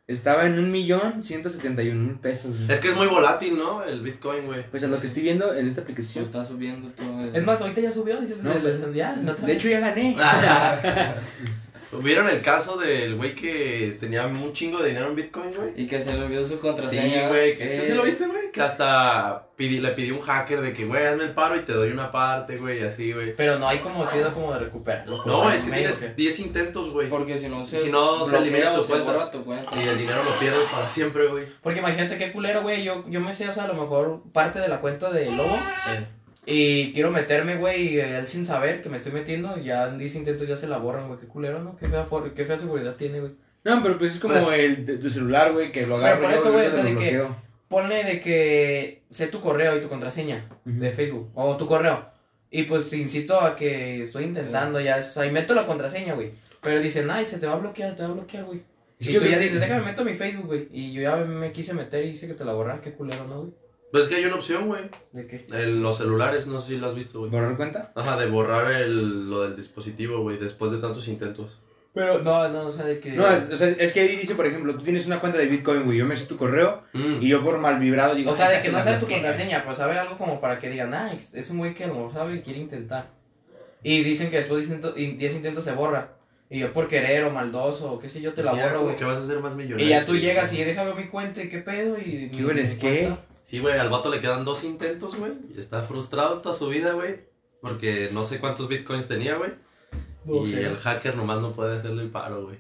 estaba 0.06 0.46
en 0.46 0.72
1.171.000 0.72 1.92
mil 1.92 2.14
pesos. 2.14 2.56
güey. 2.56 2.72
Es 2.72 2.78
que 2.80 2.88
es 2.88 2.96
muy 2.96 3.06
volátil, 3.06 3.58
¿no? 3.58 3.84
El 3.84 4.00
Bitcoin, 4.00 4.46
güey. 4.46 4.64
Pues 4.70 4.82
a 4.84 4.86
lo 4.86 4.98
que 4.98 5.08
estoy 5.08 5.22
viendo 5.22 5.52
en 5.54 5.68
esta 5.68 5.82
aplicación. 5.82 6.24
está 6.24 6.42
subiendo 6.42 6.88
todo. 6.88 7.20
el- 7.22 7.36
Es 7.36 7.44
más, 7.44 7.60
ahorita 7.60 7.82
ya 7.82 7.92
subió, 7.92 8.18
dices. 8.18 8.42
No, 8.42 8.54
No, 8.54 8.60
pues, 8.60 8.80
ya, 8.94 9.14
no 9.16 9.34
De 9.34 9.52
hecho, 9.52 9.68
ya 9.68 9.80
gané. 9.80 10.16
¿Vieron 12.00 12.28
el 12.28 12.40
caso 12.42 12.76
del 12.76 13.16
güey 13.16 13.34
que 13.34 13.96
tenía 14.00 14.26
un 14.26 14.52
chingo 14.52 14.78
de 14.80 14.88
dinero 14.88 15.08
en 15.08 15.16
Bitcoin, 15.16 15.50
güey? 15.54 15.70
Y 15.76 15.86
que 15.86 16.00
se 16.00 16.12
le 16.14 16.22
olvidó 16.24 16.46
su 16.46 16.58
contraseña. 16.58 17.02
Sí, 17.02 17.28
güey. 17.28 17.56
que- 17.56 17.68
Eh, 17.68 17.72
¿Sí, 17.72 17.86
sí 17.88 17.94
lo 17.94 18.02
viste, 18.04 18.26
güey? 18.26 18.50
Que 18.52 18.60
hasta 18.62 19.48
pidi- 19.56 19.80
le 19.80 19.90
pidió 19.92 20.14
un 20.14 20.20
hacker 20.22 20.60
de 20.60 20.72
que, 20.72 20.84
güey, 20.84 21.04
hazme 21.06 21.24
el 21.24 21.30
paro 21.34 21.56
y 21.56 21.60
te 21.60 21.72
doy 21.72 21.90
una 21.90 22.10
parte, 22.12 22.56
güey, 22.58 22.80
y 22.80 22.82
así, 22.82 23.12
güey. 23.12 23.34
Pero 23.36 23.58
no 23.58 23.68
hay 23.68 23.78
como 23.78 24.04
si 24.06 24.16
como 24.34 24.52
de 24.52 24.58
recuperarlo. 24.60 25.22
No, 25.24 25.50
es 25.50 25.62
que 25.64 25.70
Medio 25.70 25.90
tienes 25.90 26.16
10 26.16 26.38
intentos, 26.40 26.90
güey. 26.92 27.08
Porque 27.08 27.36
si 27.38 27.48
no 27.48 27.64
se, 27.64 27.78
Si 27.78 27.90
no, 27.90 28.26
se 28.28 28.36
elimina 28.38 28.74
tu 28.74 28.82
se 28.84 28.92
cuenta. 28.92 29.30
tu 29.30 29.44
cuenta. 29.44 29.70
Y 29.76 29.86
el 29.88 29.98
dinero 29.98 30.22
lo 30.24 30.38
pierdes 30.38 30.68
para 30.70 30.88
siempre, 30.88 31.26
güey. 31.28 31.44
Porque 31.62 31.78
imagínate 31.80 32.16
qué 32.16 32.32
culero, 32.32 32.62
güey. 32.62 32.84
Yo, 32.84 33.04
yo 33.08 33.20
me 33.20 33.32
sé, 33.32 33.48
o 33.48 33.52
sea, 33.52 33.64
a 33.64 33.68
lo 33.68 33.74
mejor 33.74 34.22
parte 34.32 34.58
de 34.58 34.68
la 34.68 34.80
cuenta 34.80 35.10
de 35.10 35.30
Lobo. 35.30 35.56
Eh. 35.56 36.06
Y 36.44 36.92
quiero 36.92 37.10
meterme, 37.12 37.56
güey, 37.56 37.94
y 37.94 38.00
él 38.00 38.26
sin 38.26 38.44
saber 38.44 38.82
que 38.82 38.88
me 38.88 38.96
estoy 38.96 39.12
metiendo. 39.12 39.56
Ya 39.58 39.86
en 39.88 39.98
10 39.98 40.14
intentos 40.16 40.48
ya 40.48 40.56
se 40.56 40.66
la 40.66 40.78
borran, 40.78 41.06
güey. 41.06 41.20
Qué 41.20 41.26
culero, 41.26 41.62
¿no? 41.62 41.76
Qué 41.76 41.86
fea, 41.88 42.04
for- 42.04 42.32
qué 42.34 42.44
fea 42.44 42.56
seguridad 42.56 42.96
tiene, 42.96 43.20
güey. 43.20 43.32
No, 43.64 43.80
pero 43.82 43.96
pues 43.96 44.14
es 44.14 44.20
como 44.20 44.34
Pues- 44.34 44.50
el 44.50 44.84
de 44.84 44.98
tu 44.98 45.08
celular, 45.08 45.52
güey, 45.52 45.70
que 45.70 45.86
lo 45.86 45.96
agarro. 45.96 46.22
por 46.22 46.30
yo, 46.30 46.36
eso, 46.36 46.52
güey, 46.52 46.66
o 46.66 46.70
sea, 46.70 46.82
de 46.82 46.94
que-. 46.96 47.26
Ponle 47.68 48.04
de 48.04 48.20
que 48.20 49.02
sé 49.08 49.28
tu 49.28 49.40
correo 49.40 49.76
y 49.76 49.80
tu 49.80 49.88
contraseña 49.88 50.46
Ujú. 50.66 50.78
de 50.80 50.90
Facebook. 50.90 51.30
O 51.34 51.56
tu 51.56 51.64
correo. 51.66 52.06
Y 52.50 52.64
pues 52.64 52.90
te 52.90 52.98
incito 52.98 53.40
a 53.40 53.54
que 53.56 54.02
estoy 54.02 54.24
intentando 54.24 54.78
ya. 54.80 54.96
O 54.98 55.02
sea, 55.02 55.24
y 55.24 55.30
meto 55.30 55.54
la 55.54 55.64
contraseña, 55.66 56.12
güey. 56.14 56.32
Pero 56.60 56.80
dicen, 56.80 57.10
ay, 57.10 57.24
se 57.24 57.38
te 57.38 57.46
va 57.46 57.54
a 57.54 57.58
bloquear, 57.58 57.96
te 57.96 58.02
va 58.02 58.10
a 58.10 58.12
bloquear, 58.12 58.44
güey. 58.44 58.60
Y 58.98 59.06
que 59.12 59.18
tú 59.20 59.26
ya 59.26 59.38
dices, 59.38 59.58
déjame 59.60 59.86
meto 59.86 60.04
mi 60.04 60.12
Facebook, 60.12 60.46
güey. 60.46 60.68
Y 60.70 60.92
yo 60.92 61.00
ya 61.02 61.16
me 61.16 61.50
quise 61.50 61.72
meter 61.72 62.04
y 62.04 62.08
dice 62.08 62.26
que 62.26 62.34
te 62.34 62.44
la 62.44 62.52
borrar. 62.52 62.80
Qué 62.82 62.92
culero, 62.92 63.24
¿no, 63.26 63.40
güey? 63.42 63.52
Pues 63.92 64.04
es 64.04 64.08
que 64.08 64.16
hay 64.16 64.24
una 64.24 64.36
opción, 64.36 64.66
güey. 64.68 64.82
¿De 65.12 65.26
qué? 65.26 65.44
En 65.52 65.82
los 65.82 65.98
celulares, 65.98 66.46
no 66.46 66.60
sé 66.60 66.72
si 66.74 66.78
lo 66.78 66.88
has 66.88 66.94
visto, 66.94 67.18
güey. 67.20 67.30
¿Borrar 67.30 67.56
cuenta? 67.56 67.92
Ajá, 67.94 68.16
de 68.16 68.26
borrar 68.26 68.72
el, 68.72 69.28
lo 69.30 69.42
del 69.42 69.54
dispositivo, 69.54 70.20
güey, 70.22 70.38
después 70.38 70.72
de 70.72 70.78
tantos 70.78 71.06
intentos. 71.08 71.58
Pero 71.94 72.20
no, 72.20 72.48
no, 72.48 72.62
o 72.62 72.70
sea, 72.70 72.86
de 72.86 72.98
que. 73.00 73.10
No, 73.12 73.28
es, 73.30 73.50
o 73.52 73.56
sea, 73.56 73.68
es 73.68 73.92
que 73.92 74.00
ahí 74.00 74.16
dice, 74.16 74.34
por 74.34 74.46
ejemplo, 74.46 74.74
tú 74.74 74.82
tienes 74.82 75.04
una 75.04 75.20
cuenta 75.20 75.36
de 75.38 75.44
Bitcoin, 75.44 75.84
güey, 75.84 75.98
yo 75.98 76.06
me 76.06 76.16
sé 76.16 76.24
tu 76.24 76.38
correo 76.38 76.82
Mm. 76.94 77.18
y 77.20 77.28
yo 77.28 77.44
por 77.44 77.58
mal 77.58 77.78
vibrado 77.78 78.14
digo... 78.14 78.30
O 78.30 78.34
sea, 78.34 78.46
"Ay, 78.48 78.56
de 78.56 78.62
que 78.62 78.72
no 78.72 78.82
sea 78.82 78.94
tu 78.98 79.04
bloqueé". 79.06 79.18
contraseña, 79.22 79.62
pues 79.62 79.76
sabe 79.76 79.98
algo 79.98 80.16
como 80.16 80.40
para 80.40 80.58
que 80.58 80.70
digan, 80.70 80.94
ah, 80.94 81.12
es 81.12 81.50
un 81.50 81.58
güey 81.58 81.74
que 81.74 81.86
lo 81.86 82.10
sabe 82.10 82.36
y 82.36 82.40
quiere 82.40 82.60
intentar. 82.60 83.10
Y 83.82 84.02
dicen 84.02 84.30
que 84.30 84.36
después 84.36 84.68
de 84.70 84.76
10 85.18 85.34
intentos 85.34 85.64
se 85.64 85.72
borra. 85.72 86.14
Y 86.48 86.60
yo 86.60 86.72
por 86.72 86.88
querer 86.88 87.24
o 87.24 87.30
maldoso 87.30 87.92
o 87.92 87.98
qué 87.98 88.08
sé 88.08 88.20
yo 88.22 88.32
te 88.32 88.42
la 88.42 88.52
Sí, 88.52 88.56
ya 88.56 88.62
borro, 88.64 88.74
como 88.76 88.84
güey. 88.86 88.96
que 88.98 89.04
vas 89.04 89.18
a 89.18 89.26
ser 89.26 89.40
más 89.40 89.54
millonario. 89.54 89.84
Y 89.86 89.90
ya 89.90 90.04
tú 90.06 90.16
llegas 90.16 90.50
y 90.54 90.62
déjame 90.64 90.94
mi 90.94 91.08
cuenta 91.08 91.42
y 91.42 91.48
qué 91.48 91.58
pedo 91.58 91.98
y... 91.98 92.30
¿Qué 92.34 92.44
hueles, 92.44 92.74
qué? 92.80 93.12
Sí, 93.42 93.58
güey, 93.58 93.78
al 93.78 93.90
vato 93.90 94.10
le 94.10 94.20
quedan 94.20 94.44
dos 94.44 94.64
intentos, 94.64 95.16
güey. 95.16 95.32
Y 95.54 95.60
está 95.60 95.82
frustrado 95.82 96.40
toda 96.40 96.54
su 96.54 96.68
vida, 96.68 96.92
güey. 96.92 97.20
Porque 97.60 98.08
no 98.12 98.24
sé 98.24 98.38
cuántos 98.40 98.68
bitcoins 98.68 99.06
tenía, 99.06 99.36
güey. 99.36 99.50
No 100.24 100.44
y 100.44 100.46
sé. 100.46 100.64
el 100.64 100.76
hacker 100.76 101.16
nomás 101.16 101.40
no 101.40 101.52
puede 101.52 101.76
hacerle 101.76 102.02
el 102.02 102.10
paro, 102.10 102.44
güey. 102.44 102.56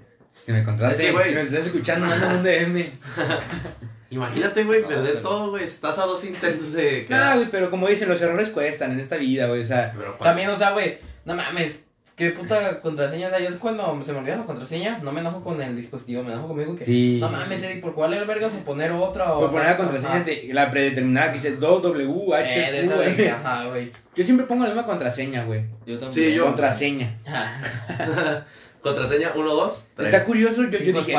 Que 0.46 0.52
me 0.52 0.64
contraste, 0.64 1.02
Es 1.02 1.06
que, 1.08 1.12
güey. 1.12 1.28
si 1.28 1.34
me 1.34 1.40
estás 1.42 1.66
escuchando, 1.66 2.06
mándame 2.06 2.36
un 2.36 2.42
DM. 2.74 2.84
Imagínate, 4.10 4.64
güey, 4.64 4.82
No, 4.82 4.88
perder 4.88 5.12
pero- 5.14 5.20
todo, 5.22 5.50
güey. 5.50 5.64
Estás 5.64 5.98
a 5.98 6.04
dos 6.04 6.22
intentos 6.24 6.72
de... 6.74 7.06
Ah, 7.10 7.34
güey, 7.36 7.48
pero 7.50 7.70
como 7.70 7.88
dicen, 7.88 8.08
los 8.08 8.20
errores 8.20 8.50
cuestan 8.50 8.92
en 8.92 9.00
esta 9.00 9.16
vida, 9.16 9.46
güey, 9.46 9.62
o 9.62 9.64
sea... 9.64 9.92
Pero, 9.96 10.12
También, 10.14 10.50
o 10.50 10.54
sea, 10.56 10.72
güey, 10.72 10.98
no 11.24 11.34
mames, 11.34 11.84
qué 12.16 12.30
puta 12.30 12.80
contraseña. 12.80 13.26
O 13.26 13.30
sea, 13.30 13.40
yo 13.40 13.58
cuando 13.58 14.02
se 14.02 14.12
me 14.12 14.18
olvida 14.18 14.36
la 14.36 14.44
contraseña, 14.44 14.98
no 15.02 15.12
me 15.12 15.20
enojo 15.20 15.42
con 15.42 15.60
el 15.60 15.74
dispositivo, 15.76 16.22
me 16.22 16.32
enojo 16.32 16.48
conmigo 16.48 16.74
que... 16.76 16.84
Sí. 16.84 17.18
No 17.20 17.28
mames, 17.30 17.62
Eddie, 17.62 17.80
por 17.80 17.94
cuál 17.94 18.14
el 18.14 18.24
vergas 18.26 18.52
o 18.54 18.58
poner 18.64 18.90
otra 18.92 19.32
o... 19.32 19.40
Por 19.40 19.50
poner 19.52 19.66
la 19.66 19.76
contraseña, 19.76 20.24
la 20.52 20.70
predeterminada 20.70 21.28
que 21.32 21.34
dice 21.38 21.58
2W, 21.58 22.34
Eh, 22.38 22.38
de 22.38 22.68
H, 22.68 22.80
esa 22.80 22.94
Q, 22.94 23.00
de 23.16 23.30
ajá, 23.30 23.64
güey. 23.66 23.90
Yo 24.14 24.24
siempre 24.24 24.46
pongo 24.46 24.62
la 24.64 24.70
misma 24.70 24.86
contraseña, 24.86 25.44
güey. 25.44 25.62
Yo 25.86 25.98
también. 25.98 26.12
Sí, 26.12 26.34
yo- 26.34 26.44
Contraseña. 26.46 27.18
Contraseña 28.82 29.30
1, 29.36 29.54
2, 29.54 29.86
3. 29.96 30.08
Está 30.12 30.24
curioso, 30.24 30.62
yo, 30.64 30.78
yo 30.78 30.92
dije... 30.92 31.12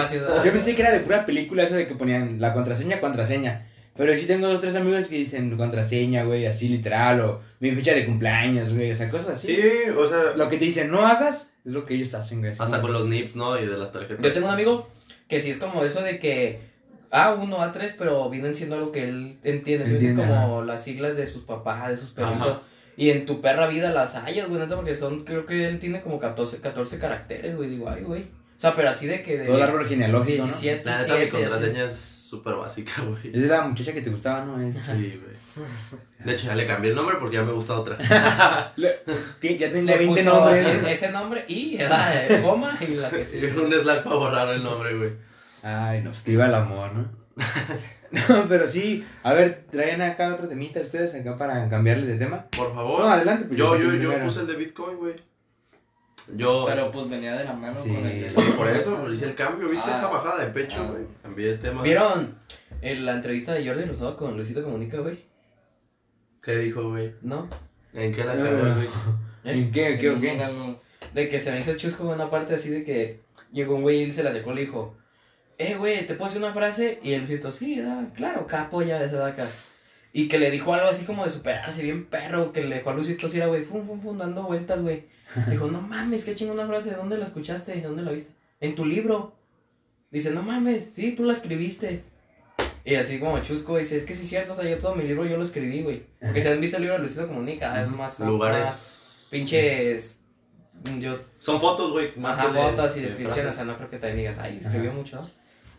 Yo 0.44 0.52
pensé 0.52 0.76
que 0.76 0.82
era 0.82 0.92
de 0.92 1.00
pura 1.00 1.26
película 1.26 1.64
eso 1.64 1.76
de 1.76 1.88
que 1.88 1.96
ponían 1.96 2.42
la 2.42 2.54
contraseña, 2.54 3.00
contraseña. 3.00 3.68
Pero 3.96 4.16
sí 4.18 4.26
tengo 4.26 4.48
dos, 4.48 4.60
tres 4.60 4.76
amigos 4.76 5.08
que 5.08 5.18
dicen 5.18 5.56
contraseña, 5.56 6.24
güey, 6.24 6.48
así 6.48 6.68
literal, 6.68 7.22
o 7.22 7.42
mi 7.60 7.72
fecha 7.72 7.94
de 7.94 8.06
cumpleaños, 8.06 8.74
güey, 8.74 8.92
o 8.92 8.96
sea, 8.96 9.10
cosas 9.10 9.38
así. 9.38 9.56
Sí, 9.56 9.62
o 9.96 10.08
sea, 10.08 10.36
Lo 10.36 10.50
que 10.50 10.58
te 10.58 10.66
dicen 10.66 10.90
no 10.90 11.06
hagas 11.06 11.52
es 11.64 11.72
lo 11.72 11.86
que 11.86 11.94
ellos 11.94 12.14
hacen, 12.16 12.40
güey. 12.40 12.52
hasta 12.58 12.82
con 12.82 12.92
los 12.92 13.06
nips, 13.06 13.36
¿no? 13.36 13.60
Y 13.60 13.66
de 13.66 13.78
las 13.78 13.92
tarjetas. 13.92 14.24
Yo 14.24 14.34
tengo 14.34 14.48
un 14.48 14.54
amigo 14.54 14.88
que 15.28 15.40
sí 15.40 15.52
es 15.52 15.58
como 15.58 15.84
eso 15.84 16.02
de 16.02 16.18
que 16.18 16.74
A1, 17.12 17.48
A3, 17.50 17.94
pero 17.98 18.30
vienen 18.30 18.56
siendo 18.56 18.76
algo 18.76 18.92
que 18.92 19.04
él 19.04 19.38
entiende. 19.44 19.86
¿sí? 19.86 20.04
Es 20.04 20.14
como 20.14 20.64
las 20.64 20.84
siglas 20.84 21.16
de 21.16 21.28
sus 21.28 21.44
papás, 21.44 21.90
de 21.90 21.98
sus 21.98 22.10
perritos. 22.10 22.62
Y 22.98 23.10
en 23.10 23.26
tu 23.26 23.42
perra 23.42 23.68
vida 23.68 23.92
las 23.92 24.16
hayas, 24.16 24.48
güey, 24.50 24.60
neta, 24.60 24.76
porque 24.76 24.96
son, 24.96 25.24
creo 25.24 25.46
que 25.46 25.68
él 25.68 25.80
tiene 25.80 26.02
como 26.02 26.20
14, 26.20 26.58
14 26.58 26.98
caracteres, 26.98 27.56
güey. 27.56 27.70
Digo, 27.70 27.90
ay, 27.90 28.04
güey. 28.04 28.26
O 28.58 28.60
sea, 28.64 28.76
pero 28.76 28.90
así 28.90 29.08
de 29.08 29.22
que. 29.22 29.38
De 29.40 29.46
Todo 29.46 29.58
el 29.58 29.64
árbol 29.64 29.88
genealógico, 29.88 30.44
17, 30.46 30.86
La 30.90 30.98
neta, 31.00 31.14
mi 31.16 31.20
7, 31.22 31.30
contraseña 31.32 31.84
es 31.86 32.00
súper 32.00 32.56
básica, 32.56 32.94
güey. 33.04 33.28
Es 33.36 33.42
de 33.42 33.48
la 33.48 33.62
muchacha 33.62 33.94
que 33.94 34.02
te 34.02 34.10
gustaba, 34.10 34.46
¿no? 34.46 34.60
Es- 34.62 34.76
Sí, 34.86 34.92
güey. 35.22 35.66
De 36.26 36.34
hecho, 36.34 36.48
ya 36.48 36.56
le 36.56 36.66
cambié 36.66 36.90
el 36.92 36.96
nombre 36.96 37.18
porque 37.20 37.36
ya 37.36 37.44
me 37.44 37.52
gusta 37.52 37.74
otra. 37.74 37.98
Tien- 39.40 39.58
Ya 39.60 39.68
Le 39.68 39.74
tenía 39.74 39.98
20 39.98 40.24
puso 40.24 40.36
nombres. 40.36 40.68
e- 40.68 40.92
ese 40.92 41.12
nombre 41.12 41.46
y 41.48 41.76
era 41.76 42.26
eh, 42.26 42.42
goma 42.42 42.78
y 42.82 42.96
la 42.96 43.10
que 43.10 43.24
Sí, 43.26 43.40
sigue. 43.42 43.52
un 43.62 43.72
slash 43.72 44.02
para 44.04 44.16
borrar 44.16 44.50
el 44.50 44.64
nombre, 44.64 44.98
güey. 44.98 45.12
Ay, 45.62 46.02
no, 46.02 46.10
pues 46.12 46.22
que 46.24 46.32
iba 46.32 46.46
el 46.46 46.56
amor, 46.56 46.92
¿no? 46.94 47.12
no, 48.12 48.46
pero 48.50 48.68
sí. 48.68 49.06
A 49.24 49.34
ver, 49.34 49.66
traen 49.70 50.02
acá 50.02 50.34
otro 50.34 50.48
temita 50.48 50.80
ustedes 50.82 51.14
acá 51.16 51.36
para 51.36 51.68
cambiarle 51.70 52.06
de 52.08 52.18
tema. 52.18 52.46
Por 52.56 52.74
favor. 52.74 53.02
No, 53.02 53.10
adelante. 53.12 53.46
pues, 53.46 53.58
yo, 53.60 53.78
yo, 53.78 53.94
yo 53.96 54.20
puse 54.22 54.42
el 54.42 54.48
de 54.48 54.56
Bitcoin, 54.56 54.98
güey. 54.98 55.16
Yo. 56.36 56.66
Pero 56.68 56.90
pues 56.90 57.10
venía 57.10 57.34
de 57.36 57.44
la 57.46 57.54
mano 57.54 57.78
Sí. 57.78 57.90
con 57.94 58.06
el 58.06 58.22
de- 58.22 58.30
Sí, 58.30 58.54
por 58.58 58.68
eso, 58.68 58.98
pues, 59.02 59.16
hice 59.16 59.26
el 59.26 59.36
cambio, 59.36 59.68
¿viste? 59.70 59.90
Ah. 59.92 59.96
Esa 59.98 60.08
bajada 60.08 60.46
de 60.46 60.52
pecho, 60.52 60.78
Ah. 60.80 60.92
güey. 60.92 61.04
Cambié 61.22 61.48
el 61.50 61.60
tema. 61.60 61.84
¿Vieron 61.84 62.36
en 62.82 63.06
la 63.06 63.14
entrevista 63.14 63.54
de 63.54 63.66
Jordi 63.68 63.84
Rosado 63.86 64.16
con 64.16 64.36
Luisito 64.38 64.64
Comunica, 64.64 65.00
güey? 65.00 65.20
¿Qué 66.42 66.58
dijo, 66.58 66.90
güey? 66.90 67.14
¿No? 67.22 67.48
¿En 67.94 68.14
qué 68.14 68.24
la 68.24 68.36
No, 68.36 68.44
cagó, 68.46 68.58
no. 68.64 68.76
güey? 68.76 68.88
¿En 69.44 69.72
qué, 69.72 69.98
qué 70.00 70.10
no. 70.38 70.80
De 71.14 71.30
que 71.30 71.40
se 71.40 71.52
me 71.52 71.60
hizo 71.60 71.76
chusco 71.76 72.06
una 72.06 72.30
parte 72.30 72.56
así 72.56 72.70
de 72.70 72.84
que 72.84 73.22
llegó 73.52 73.76
un 73.76 73.82
güey 73.82 74.04
y 74.04 74.12
se 74.12 74.24
la 74.24 74.30
acercó 74.32 74.52
y 74.52 74.56
le 74.56 74.62
dijo, 74.62 74.98
eh, 75.58 75.76
güey, 75.76 76.06
¿te 76.06 76.16
puedo 76.16 76.30
decir 76.30 76.42
una 76.44 76.54
frase? 76.54 77.00
Y 77.04 77.14
el 77.14 77.20
Luisito, 77.26 77.52
sí, 77.52 77.80
da, 77.80 78.08
claro, 78.16 78.48
capo 78.48 78.82
ya 78.82 78.98
de 79.00 79.06
esa 79.06 79.24
de 79.26 79.32
acá. 79.32 79.46
Y 80.16 80.28
que 80.28 80.38
le 80.38 80.52
dijo 80.52 80.74
algo 80.76 80.88
así 80.88 81.06
como 81.06 81.24
de 81.24 81.30
superarse, 81.32 81.82
bien 81.82 82.06
perro, 82.06 82.52
que 82.52 82.62
le 82.64 82.76
dejó 82.76 82.92
a 82.92 82.94
Luisito 82.94 83.26
así, 83.26 83.38
era, 83.38 83.48
güey, 83.48 83.64
fum, 83.64 83.84
fum, 83.84 84.00
fum, 84.00 84.18
dando 84.18 84.44
vueltas, 84.44 84.84
güey. 84.84 85.06
Dijo, 85.50 85.68
no 85.68 85.82
mames, 85.82 86.24
qué 86.24 86.36
chingona 86.36 86.68
frase, 86.68 86.92
¿de 86.92 86.96
dónde 86.98 87.18
la 87.18 87.26
escuchaste? 87.26 87.74
¿De 87.74 87.82
dónde 87.82 88.04
la 88.04 88.12
viste? 88.12 88.32
En 88.60 88.76
tu 88.76 88.86
libro. 88.86 89.36
Dice, 90.12 90.30
no 90.30 90.44
mames, 90.44 90.94
sí, 90.94 91.14
tú 91.14 91.24
la 91.24 91.34
escribiste. 91.34 92.04
Y 92.86 92.94
así 92.96 93.20
como 93.20 93.40
chusco, 93.42 93.78
dice, 93.78 93.96
es 93.96 94.04
que 94.04 94.14
sí 94.14 94.22
es 94.22 94.30
cierto, 94.30 94.52
o 94.52 94.56
sea, 94.56 94.70
yo 94.70 94.78
todo 94.78 94.94
mi 94.94 95.04
libro 95.04 95.26
yo 95.26 95.38
lo 95.38 95.44
escribí, 95.44 95.82
güey. 95.82 96.06
Porque 96.22 96.42
si 96.42 96.48
han 96.50 96.62
visto 96.62 96.76
el 96.78 96.84
libro 96.84 96.98
de 96.98 97.02
Luisito 97.02 97.28
Comunica, 97.28 97.82
es 97.82 97.88
más... 97.88 98.20
más 98.20 98.30
Lugares. 98.30 99.26
pinches... 99.32 100.20
Yo... 101.00 101.18
Son 101.40 101.60
fotos, 101.60 101.92
güey. 101.92 102.12
Más 102.18 102.38
Ajá, 102.38 102.50
que 102.52 102.54
de- 102.58 102.64
fotos 102.64 102.92
y 102.98 103.00
de 103.00 103.06
descripciones, 103.08 103.52
o 103.52 103.54
sea, 103.56 103.64
no 103.66 103.78
creo 103.78 103.90
que 103.90 103.98
te 103.98 104.14
digas, 104.14 104.38
ay, 104.38 104.58
escribió 104.58 104.90
Ajá. 104.92 105.00
mucho, 105.00 105.16
¿no? 105.16 105.30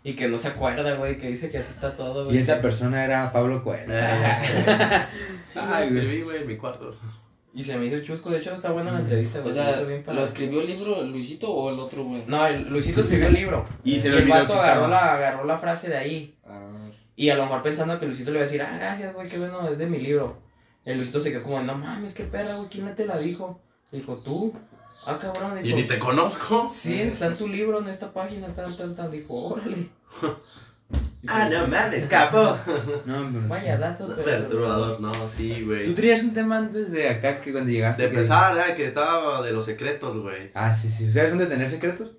Y 0.06 0.12
que 0.14 0.28
no 0.28 0.36
se 0.38 0.48
acuerda, 0.48 0.94
güey, 0.96 1.16
que 1.18 1.28
dice 1.28 1.48
que 1.50 1.58
así 1.58 1.70
está 1.70 1.96
todo, 1.96 2.26
güey. 2.26 2.36
Y 2.36 2.38
esa 2.40 2.60
persona 2.60 3.04
era 3.04 3.32
Pablo 3.32 3.64
Coelho. 3.64 3.86
Eh, 3.88 4.34
sí, 4.38 4.46
Sí, 5.54 5.58
lo 5.58 5.66
güey. 5.66 5.82
escribí, 5.84 6.22
güey, 6.22 6.42
en 6.42 6.46
mi 6.46 6.56
cuarto. 6.56 6.94
Y 7.54 7.62
se 7.62 7.76
me 7.78 7.86
hizo 7.86 7.98
chusco, 8.00 8.30
de 8.30 8.36
hecho 8.38 8.52
está 8.52 8.70
buena 8.72 8.90
la 8.92 8.98
entrevista, 9.00 9.38
O 9.38 9.42
güey. 9.42 9.54
me 9.54 9.62
sea, 9.62 9.70
hizo 9.70 9.86
bien 9.86 10.02
para- 10.02 10.18
¿lo 10.20 10.24
escribió 10.26 10.60
el 10.60 10.66
libro 10.66 11.02
Luisito 11.02 11.50
o 11.50 11.72
el 11.72 11.78
otro, 11.80 12.04
güey? 12.04 12.24
No, 12.26 12.44
el 12.46 12.68
Luisito 12.68 13.00
escribió 13.00 13.28
el 13.28 13.34
libro. 13.34 13.64
Y 13.84 13.98
se 13.98 14.08
Y 14.08 14.12
el 14.12 14.28
vato 14.28 14.54
agarró 14.54 14.88
la, 14.88 15.14
agarró 15.14 15.44
la 15.44 15.56
frase 15.56 15.88
de 15.88 15.96
ahí. 15.96 16.34
Ah, 16.44 16.90
Y 17.16 17.30
a 17.30 17.36
lo 17.36 17.44
mejor 17.44 17.62
pensando 17.62 17.98
que 17.98 18.06
Luisito 18.06 18.30
le 18.32 18.38
iba 18.38 18.42
a 18.42 18.46
decir, 18.46 18.60
ah, 18.60 18.76
gracias, 18.76 19.14
güey, 19.14 19.28
qué 19.28 19.38
bueno, 19.38 19.66
es 19.68 19.78
de 19.78 19.86
mi 19.86 19.98
libro. 20.00 20.36
El 20.84 20.96
Luisito 20.98 21.20
se 21.20 21.30
quedó 21.30 21.44
como, 21.44 21.60
no 21.60 21.76
mames, 21.78 22.12
qué 22.12 22.24
perra, 22.24 22.56
güey, 22.56 22.68
¿quién 22.68 22.92
te 22.94 23.06
la 23.06 23.16
dijo? 23.18 23.60
Dijo, 23.92 24.16
tú. 24.22 24.52
Ah, 25.06 25.18
cabrón, 25.20 25.58
Y 25.60 25.62
dijo. 25.64 25.76
ni 25.76 25.82
te 25.84 25.98
conozco. 25.98 26.68
Sí, 26.68 27.00
está 27.00 27.26
en 27.26 27.36
tu 27.36 27.46
libro, 27.48 27.80
en 27.80 27.88
esta 27.88 28.12
página, 28.12 28.48
tal, 28.48 28.76
tal, 28.76 28.94
tal. 28.94 29.10
Dijo, 29.10 29.34
órale. 29.52 29.88
Ah, 31.26 31.48
no 31.50 31.66
mames, 31.66 32.06
capo. 32.06 32.36
No, 33.06 33.28
pero 33.32 33.48
Vaya 33.48 33.74
sí. 33.76 33.80
datos, 33.80 34.10
pero- 34.14 34.24
Perturbador, 34.24 35.00
no, 35.00 35.12
sí, 35.34 35.56
Tú 35.60 35.66
güey. 35.66 35.94
tenías 35.94 36.22
un 36.22 36.34
tema 36.34 36.58
antes 36.58 36.92
de 36.92 37.08
acá 37.08 37.40
que 37.40 37.50
cuando 37.52 37.70
llegaste. 37.70 38.02
De 38.02 38.08
que- 38.10 38.14
empezar, 38.16 38.56
eh, 38.58 38.74
que 38.74 38.84
estaba 38.84 39.40
de 39.42 39.50
los 39.52 39.64
secretos, 39.64 40.18
güey. 40.18 40.50
Ah, 40.54 40.74
sí, 40.74 40.90
sí. 40.90 41.08
¿Ustedes 41.08 41.30
son 41.30 41.38
de 41.38 41.46
tener 41.46 41.70
secretos? 41.70 42.10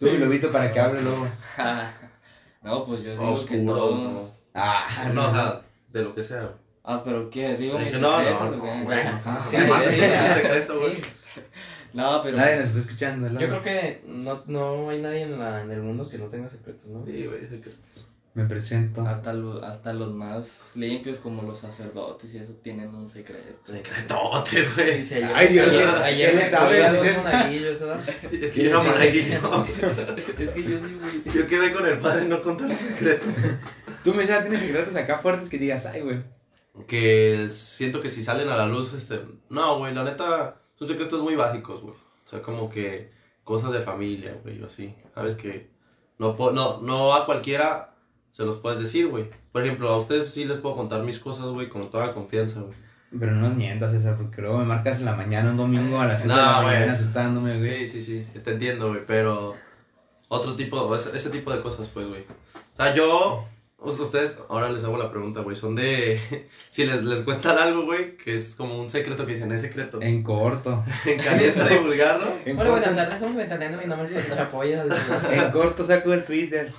Tú 0.00 0.08
y 0.08 0.18
Lobito 0.18 0.50
para 0.50 0.72
que 0.72 0.80
hable 0.80 1.00
luego. 1.00 1.26
no, 2.62 2.84
pues 2.84 3.04
yo 3.04 3.12
digo 3.12 3.22
que 3.24 3.30
Oscuro, 3.32 3.74
todo. 3.74 3.96
no. 3.96 4.30
Ah, 4.54 5.10
No, 5.14 5.28
o 5.28 5.30
sea, 5.30 5.62
de 5.90 6.02
lo 6.02 6.14
que 6.14 6.22
sea. 6.24 6.50
Ah, 6.84 7.02
pero 7.04 7.30
¿qué? 7.30 7.56
Digo 7.56 7.78
mis 7.78 7.92
no, 8.00 8.10
no, 8.10 8.18
secretos, 8.18 8.56
no, 8.56 8.84
güey. 8.84 8.98
Ah, 8.98 9.44
Sí, 9.48 9.56
sí, 9.56 9.62
sí, 9.62 9.96
que 9.96 10.04
es 10.04 10.12
sí. 10.12 10.24
un 10.26 10.32
secreto, 10.32 10.80
güey. 10.80 10.96
No, 11.94 12.20
pero. 12.22 12.36
Nadie 12.36 12.50
pues, 12.52 12.60
nos 12.60 12.68
está 12.70 12.80
escuchando. 12.80 13.30
¿no? 13.30 13.40
Yo 13.40 13.48
creo 13.48 13.62
que 13.62 14.02
no, 14.06 14.42
no 14.46 14.90
hay 14.90 15.00
nadie 15.00 15.22
en, 15.22 15.38
la, 15.38 15.62
en 15.62 15.70
el 15.70 15.82
mundo 15.82 16.08
que 16.08 16.18
no 16.18 16.26
tenga 16.26 16.48
secretos, 16.48 16.86
¿no? 16.88 17.04
Sí, 17.04 17.26
güey, 17.26 17.40
secretos. 17.40 18.08
Me 18.34 18.46
presento. 18.46 19.06
hasta, 19.06 19.34
los, 19.34 19.62
hasta 19.62 19.92
los 19.92 20.10
más 20.14 20.48
limpios, 20.74 21.18
como 21.18 21.42
los 21.42 21.58
sacerdotes 21.58 22.32
y 22.32 22.38
eso, 22.38 22.52
tienen 22.62 22.94
un 22.94 23.06
secreto. 23.06 23.58
Secretotes, 23.70 24.74
güey. 24.74 24.96
Dice, 24.96 25.22
Ay, 25.34 25.48
Dios, 25.48 25.68
ayer, 25.68 25.84
¿qué 25.84 26.02
ayer 26.02 26.34
me 26.36 26.48
sabe? 26.48 26.78
comí 26.78 26.80
a 26.80 26.92
dos 26.94 27.02
Dices- 27.04 27.24
monaguillos, 27.24 27.80
¿verdad? 27.80 28.00
Es 28.32 28.52
que 28.52 28.62
yo 28.64 28.70
era 28.70 28.82
monaguillo. 28.82 29.66
es 30.38 30.50
que 30.52 30.62
yo 30.62 30.78
sí, 30.78 30.98
güey. 30.98 31.36
Yo 31.36 31.46
quedé 31.46 31.72
con 31.74 31.86
el 31.86 31.98
padre 31.98 32.24
no 32.24 32.40
contar 32.40 32.72
secretos. 32.72 33.28
Tú 34.02 34.14
me 34.14 34.26
sabes, 34.26 34.44
tienes 34.44 34.62
secretos 34.62 34.96
acá 34.96 35.18
fuertes 35.18 35.50
que 35.50 35.58
digas, 35.58 35.84
ay, 35.84 36.00
güey. 36.00 36.22
Que 36.88 37.48
siento 37.50 38.00
que 38.00 38.08
si 38.08 38.24
salen 38.24 38.48
a 38.48 38.56
la 38.56 38.66
luz, 38.66 38.94
este. 38.94 39.20
No, 39.50 39.76
güey, 39.76 39.92
la 39.94 40.04
neta, 40.04 40.61
son 40.76 40.88
secretos 40.88 41.22
muy 41.22 41.34
básicos, 41.36 41.82
güey. 41.82 41.94
O 41.94 42.28
sea, 42.28 42.42
como 42.42 42.68
que 42.70 43.10
cosas 43.44 43.72
de 43.72 43.80
familia, 43.80 44.36
güey, 44.42 44.62
o 44.62 44.66
así. 44.66 44.94
Sabes 45.14 45.34
que 45.36 45.70
no, 46.18 46.36
no, 46.52 46.80
no 46.80 47.14
a 47.14 47.26
cualquiera 47.26 47.94
se 48.30 48.44
los 48.44 48.56
puedes 48.56 48.78
decir, 48.78 49.08
güey. 49.08 49.28
Por 49.52 49.62
ejemplo, 49.64 49.88
a 49.88 49.98
ustedes 49.98 50.28
sí 50.30 50.44
les 50.44 50.58
puedo 50.58 50.76
contar 50.76 51.02
mis 51.02 51.18
cosas, 51.18 51.46
güey, 51.46 51.68
con 51.68 51.90
toda 51.90 52.14
confianza, 52.14 52.60
güey. 52.60 52.74
Pero 53.18 53.32
no 53.32 53.48
nos 53.48 53.56
mientas, 53.56 53.90
César, 53.90 54.16
porque 54.16 54.40
luego 54.40 54.56
me 54.58 54.64
marcas 54.64 54.98
en 55.00 55.04
la 55.04 55.14
mañana, 55.14 55.50
un 55.50 55.58
domingo 55.58 56.00
a 56.00 56.06
las 56.06 56.20
7 56.20 56.32
de 56.34 56.40
No, 56.40 56.46
la 56.46 56.62
güey. 56.62 56.74
mañana 56.74 56.92
asustándome, 56.92 57.58
güey. 57.58 57.86
Sí, 57.86 58.00
sí, 58.02 58.24
sí, 58.24 58.38
te 58.38 58.52
entiendo, 58.52 58.88
güey, 58.88 59.02
pero 59.06 59.54
otro 60.28 60.54
tipo, 60.54 60.94
ese, 60.96 61.14
ese 61.14 61.28
tipo 61.28 61.52
de 61.52 61.60
cosas, 61.60 61.88
pues, 61.88 62.06
güey. 62.08 62.22
O 62.22 62.82
sea, 62.82 62.94
yo, 62.94 63.44
ustedes, 63.84 64.38
ahora 64.48 64.70
les 64.70 64.84
hago 64.84 64.96
la 64.96 65.10
pregunta, 65.10 65.40
güey, 65.40 65.56
son 65.56 65.74
de, 65.74 66.20
si 66.68 66.84
les, 66.84 67.02
les 67.04 67.22
cuentan 67.22 67.58
algo, 67.58 67.84
güey, 67.84 68.16
que 68.16 68.36
es 68.36 68.54
como 68.54 68.80
un 68.80 68.88
secreto 68.88 69.26
que 69.26 69.32
dicen, 69.34 69.50
es 69.52 69.60
secreto. 69.60 70.00
En 70.00 70.22
corto. 70.22 70.84
En 71.06 71.18
caliente 71.18 71.62
divulgarlo. 71.70 72.32
En 72.44 72.58
Hola, 72.58 72.70
buenas 72.70 72.88
corto, 72.88 73.02
tardes, 73.02 73.14
estamos 73.14 73.36
ventaneando, 73.36 73.78
mi 73.78 73.86
nombre 73.86 74.18
es 74.18 74.34
Chapoya. 74.34 74.84
en 75.32 75.50
corto 75.50 75.86
saco 75.86 76.12
el 76.12 76.24
Twitter. 76.24 76.72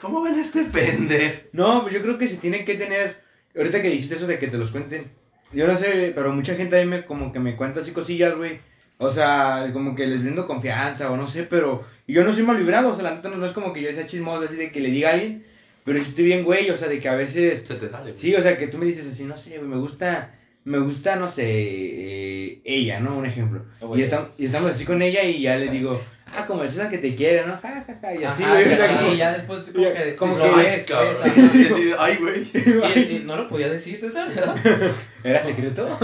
¿Cómo 0.00 0.22
ven 0.22 0.38
este 0.38 0.64
pende? 0.64 1.48
No, 1.52 1.82
pues 1.82 1.94
yo 1.94 2.02
creo 2.02 2.18
que 2.18 2.28
se 2.28 2.36
tienen 2.36 2.64
que 2.64 2.74
tener. 2.74 3.22
Ahorita 3.56 3.80
que 3.80 3.88
dijiste 3.88 4.16
eso 4.16 4.26
de 4.26 4.38
que 4.38 4.48
te 4.48 4.58
los 4.58 4.70
cuenten. 4.70 5.10
Yo 5.52 5.66
no 5.66 5.74
sé, 5.74 6.12
pero 6.14 6.32
mucha 6.32 6.54
gente 6.54 6.76
ahí 6.76 6.84
me 6.84 7.06
como 7.06 7.32
que 7.32 7.38
me 7.38 7.56
cuenta 7.56 7.80
así 7.80 7.92
cosillas, 7.92 8.36
güey. 8.36 8.60
O 8.98 9.08
sea, 9.08 9.70
como 9.72 9.94
que 9.94 10.06
les 10.06 10.22
brindo 10.22 10.46
confianza 10.46 11.10
o 11.10 11.16
no 11.16 11.28
sé, 11.28 11.44
pero 11.44 11.84
y 12.06 12.12
yo 12.14 12.24
no 12.24 12.32
soy 12.32 12.42
mal 12.44 12.56
vibrado, 12.56 12.88
o 12.88 12.94
sea, 12.94 13.04
la 13.04 13.14
neta 13.14 13.28
no, 13.28 13.36
no 13.36 13.46
es 13.46 13.52
como 13.52 13.72
que 13.72 13.82
yo 13.82 13.90
sea 13.90 14.06
chismoso 14.06 14.44
así 14.44 14.56
de 14.56 14.70
que 14.70 14.80
le 14.80 14.90
diga 14.90 15.10
a 15.10 15.12
alguien, 15.14 15.45
pero 15.86 15.98
sí 16.02 16.10
estoy 16.10 16.24
bien, 16.24 16.44
güey, 16.44 16.68
o 16.68 16.76
sea, 16.76 16.88
de 16.88 17.00
que 17.00 17.08
a 17.08 17.14
veces 17.16 17.60
Se 17.66 17.74
te 17.76 17.88
sale. 17.88 18.10
güey. 18.10 18.20
Sí, 18.20 18.34
o 18.34 18.42
sea, 18.42 18.58
que 18.58 18.66
tú 18.68 18.76
me 18.76 18.84
dices 18.84 19.06
así, 19.10 19.24
no 19.24 19.36
sé, 19.38 19.58
me 19.60 19.76
gusta, 19.78 20.34
me 20.66 20.78
gusta, 20.78 21.16
no 21.16 21.28
sé, 21.28 21.44
eh, 21.46 22.60
ella, 22.64 23.00
¿no? 23.00 23.16
Un 23.16 23.24
ejemplo. 23.26 23.62
Ah, 23.80 23.84
Y, 23.84 23.86
güey. 23.86 24.02
estam- 24.04 24.28
y 24.36 24.44
estamos 24.46 24.70
así 24.72 24.84
con 24.84 25.00
ella 25.00 25.22
y 25.22 25.40
ya 25.42 25.56
le 25.56 25.68
digo, 25.68 26.00
ah, 26.26 26.44
como 26.44 26.62
el 26.64 26.68
César 26.70 26.90
que 26.90 26.98
te 26.98 27.14
quiere, 27.14 27.46
¿no? 27.46 27.52
Ja, 27.58 27.84
ja, 27.86 27.98
ja, 28.02 28.14
y 28.14 28.24
así, 28.24 28.42
Ajá, 28.42 28.52
güey. 28.54 28.68
y 28.68 28.72
o 28.72 28.76
sea, 28.76 28.84
así, 28.86 28.96
como- 29.04 29.12
y 29.12 29.16
ya 29.16 29.32
después 29.32 29.60
como 29.60 29.80
Ya, 29.84 29.92
que 29.94 30.14
como 30.16 30.36
lo 30.36 30.42
que- 30.42 30.62
ves, 30.62 30.86
ves, 30.88 31.20
así, 31.22 31.92
Ay, 31.98 32.16
güey. 32.20 32.42
Y- 32.52 33.16
y 33.16 33.22
no 33.24 33.36
lo 33.36 33.46
podía 33.48 33.68
decir, 33.68 33.96
César, 33.96 34.28
¿verdad? 34.34 34.56
Era 35.22 35.40
secreto. 35.40 35.98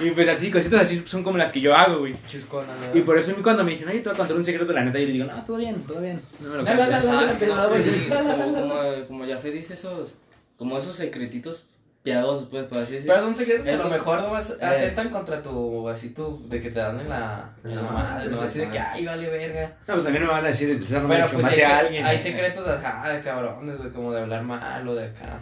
y 0.00 0.10
pues 0.10 0.28
así, 0.28 0.50
cositas 0.50 0.82
así 0.82 1.02
son 1.06 1.22
como 1.22 1.38
las 1.38 1.52
que 1.52 1.60
yo 1.60 1.74
hago, 1.76 2.00
güey. 2.00 2.14
Chuscona, 2.28 2.74
¿verdad? 2.74 2.94
Y 2.96 3.00
por 3.02 3.16
eso 3.16 3.30
a 3.30 3.34
mí 3.36 3.42
cuando 3.44 3.62
me 3.62 3.70
dicen, 3.70 3.88
oye, 3.88 4.00
te 4.00 4.08
voy 4.08 4.14
a 4.14 4.18
contar 4.18 4.36
un 4.36 4.44
secreto, 4.44 4.72
la 4.72 4.84
neta, 4.84 4.98
yo 4.98 5.06
le 5.06 5.12
digo, 5.12 5.24
no, 5.26 5.44
todo 5.44 5.56
bien, 5.56 5.76
todo 5.86 6.00
bien. 6.00 6.20
No 6.40 6.50
me 6.50 6.56
lo 6.56 6.64
cuentes". 6.64 7.04
como, 7.04 7.20
la. 7.20 8.44
como, 8.44 9.06
como 9.06 9.24
ya 9.24 9.38
Fe 9.38 9.50
dice 9.52 9.74
esos, 9.74 10.16
como 10.56 10.76
esos 10.78 10.94
secretitos 10.96 11.64
piadosos, 12.02 12.48
pues, 12.48 12.64
por 12.64 12.78
así 12.78 12.94
decir. 12.94 13.08
Pero 13.08 13.22
son 13.22 13.34
secretos 13.34 13.64
que 13.66 13.72
a 13.72 13.76
lo 13.76 13.88
mejor 13.88 14.20
no 14.20 14.30
vas, 14.30 14.50
eh. 14.50 14.64
atentan 14.64 15.10
contra 15.10 15.42
tu, 15.42 15.88
así 15.88 16.10
tú, 16.10 16.42
de 16.48 16.58
que 16.58 16.70
te 16.70 16.78
dan 16.78 16.98
en 17.00 17.08
la, 17.08 17.50
en 17.64 17.76
la 17.76 17.82
madre, 17.82 18.30
¿no? 18.30 18.40
Así 18.40 18.58
de 18.58 18.70
que, 18.70 18.78
ay, 18.78 19.04
vale 19.04 19.28
verga. 19.28 19.76
No, 19.86 19.94
pues 19.94 20.04
también 20.04 20.24
me 20.24 20.30
van 20.30 20.44
a 20.44 20.48
decir, 20.48 20.78
César 20.84 21.02
no 21.02 21.08
me 21.08 21.16
ha 21.16 21.26
Pero 21.26 21.28
dicho, 21.28 21.40
pues 21.40 21.52
hay, 21.52 21.60
mate 21.60 21.72
a 21.72 21.78
alguien. 21.78 22.06
hay 22.06 22.18
secretos 22.18 22.68
ajá, 22.68 23.12
de 23.12 23.20
cabrones, 23.20 23.76
güey, 23.76 23.90
como 23.90 24.12
de 24.12 24.22
hablar 24.22 24.42
mal 24.42 24.86
o 24.88 24.94
de 24.94 25.06
acá. 25.06 25.40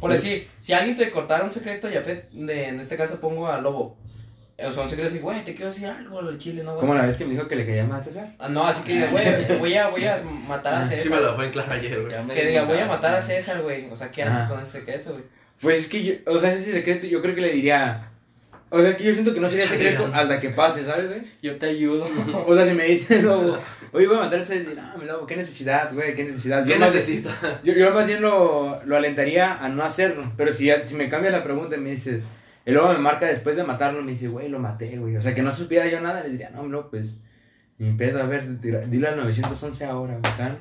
Por 0.00 0.12
decir, 0.12 0.48
si 0.60 0.72
alguien 0.72 0.96
te 0.96 1.10
cortara 1.10 1.44
un 1.44 1.52
secreto, 1.52 1.88
ya 1.88 2.02
fe, 2.02 2.26
de, 2.32 2.68
en 2.68 2.80
este 2.80 2.96
caso 2.96 3.20
pongo 3.20 3.48
a 3.48 3.60
Lobo. 3.60 3.96
O 4.56 4.70
sea, 4.70 4.82
un 4.84 4.88
secreto 4.88 5.10
así, 5.10 5.18
güey, 5.18 5.42
te 5.42 5.52
quiero 5.54 5.66
decir 5.66 5.86
algo 5.86 6.20
al 6.20 6.38
chile, 6.38 6.62
¿no, 6.62 6.72
güey? 6.74 6.80
Como 6.80 6.94
la 6.94 7.06
vez 7.06 7.16
que 7.16 7.24
me 7.24 7.32
dijo 7.32 7.48
que 7.48 7.56
le 7.56 7.66
caía 7.66 7.84
mal 7.84 8.00
a 8.00 8.04
César. 8.04 8.34
Ah, 8.38 8.48
no, 8.48 8.64
así 8.64 8.84
que 8.84 9.06
güey, 9.06 9.58
voy 9.58 9.74
a, 9.74 9.88
voy 9.88 10.04
a 10.04 10.22
matar 10.46 10.74
a 10.74 10.82
Sí 10.84 10.90
me 10.90 10.96
César. 10.98 11.22
lo 11.22 11.34
fue 11.34 11.46
en 11.46 11.52
claro 11.52 11.72
ayer, 11.72 12.00
güey. 12.00 12.14
Que 12.34 12.46
diga, 12.46 12.62
voy 12.64 12.72
a 12.72 12.82
digas, 12.82 12.88
matar 12.88 13.14
a. 13.14 13.20
César, 13.20 13.62
güey. 13.62 13.90
O 13.90 13.96
sea, 13.96 14.10
¿qué 14.10 14.22
haces 14.24 14.48
con 14.48 14.60
ese 14.60 14.78
secreto, 14.78 15.10
güey? 15.10 15.24
Pues 15.64 15.80
es 15.80 15.88
que 15.88 16.04
yo, 16.04 16.14
o 16.26 16.38
sea, 16.38 16.52
ese 16.52 16.72
secreto 16.72 17.06
yo 17.06 17.20
creo 17.20 17.34
que 17.34 17.40
le 17.40 17.52
diría. 17.52 18.10
O 18.70 18.80
sea, 18.80 18.90
es 18.90 18.96
que 18.96 19.04
yo 19.04 19.12
siento 19.12 19.32
que 19.32 19.40
no 19.40 19.48
sería 19.48 19.66
secreto 19.66 20.10
hasta 20.12 20.40
que 20.40 20.50
pase, 20.50 20.84
¿sabes, 20.84 21.08
güey? 21.08 21.22
Yo 21.42 21.56
te 21.56 21.66
ayudo. 21.66 22.06
O 22.46 22.54
sea, 22.54 22.66
si 22.66 22.74
me 22.74 22.84
dice 22.84 23.18
el 23.18 23.24
lobo, 23.24 23.56
oye, 23.92 24.06
voy 24.06 24.16
a 24.16 24.20
matar 24.20 24.40
ese, 24.40 24.64
no, 24.64 24.98
mi 24.98 25.06
lobo, 25.06 25.26
qué 25.26 25.36
necesidad, 25.36 25.92
güey, 25.92 26.14
qué 26.14 26.24
necesidad. 26.24 26.66
¿Qué 26.66 26.78
necesitas? 26.78 27.34
Yo, 27.64 27.72
yo 27.72 27.92
más 27.92 28.06
bien 28.06 28.20
lo, 28.20 28.80
lo 28.84 28.96
alentaría 28.96 29.64
a 29.64 29.68
no 29.68 29.84
hacerlo. 29.84 30.30
Pero 30.36 30.52
si, 30.52 30.70
si 30.84 30.94
me 30.96 31.08
cambia 31.08 31.30
la 31.30 31.44
pregunta 31.44 31.76
y 31.76 31.80
me 31.80 31.92
dices, 31.92 32.22
el 32.64 32.74
lobo 32.74 32.92
me 32.92 32.98
marca 32.98 33.26
después 33.26 33.56
de 33.56 33.64
matarlo, 33.64 34.02
me 34.02 34.12
dice, 34.12 34.28
güey, 34.28 34.48
lo 34.48 34.58
maté, 34.58 34.98
güey. 34.98 35.16
O 35.16 35.22
sea, 35.22 35.34
que 35.34 35.42
no 35.42 35.52
supiera 35.52 35.86
yo 35.86 36.00
nada, 36.00 36.22
le 36.22 36.30
diría, 36.30 36.50
no, 36.50 36.64
no, 36.64 36.90
pues, 36.90 37.16
ni 37.78 37.92
pedo, 37.92 38.22
a 38.22 38.26
ver, 38.26 38.60
dile 38.60 39.08
al 39.08 39.16
911 39.16 39.84
ahora, 39.84 40.18
bacán. 40.20 40.58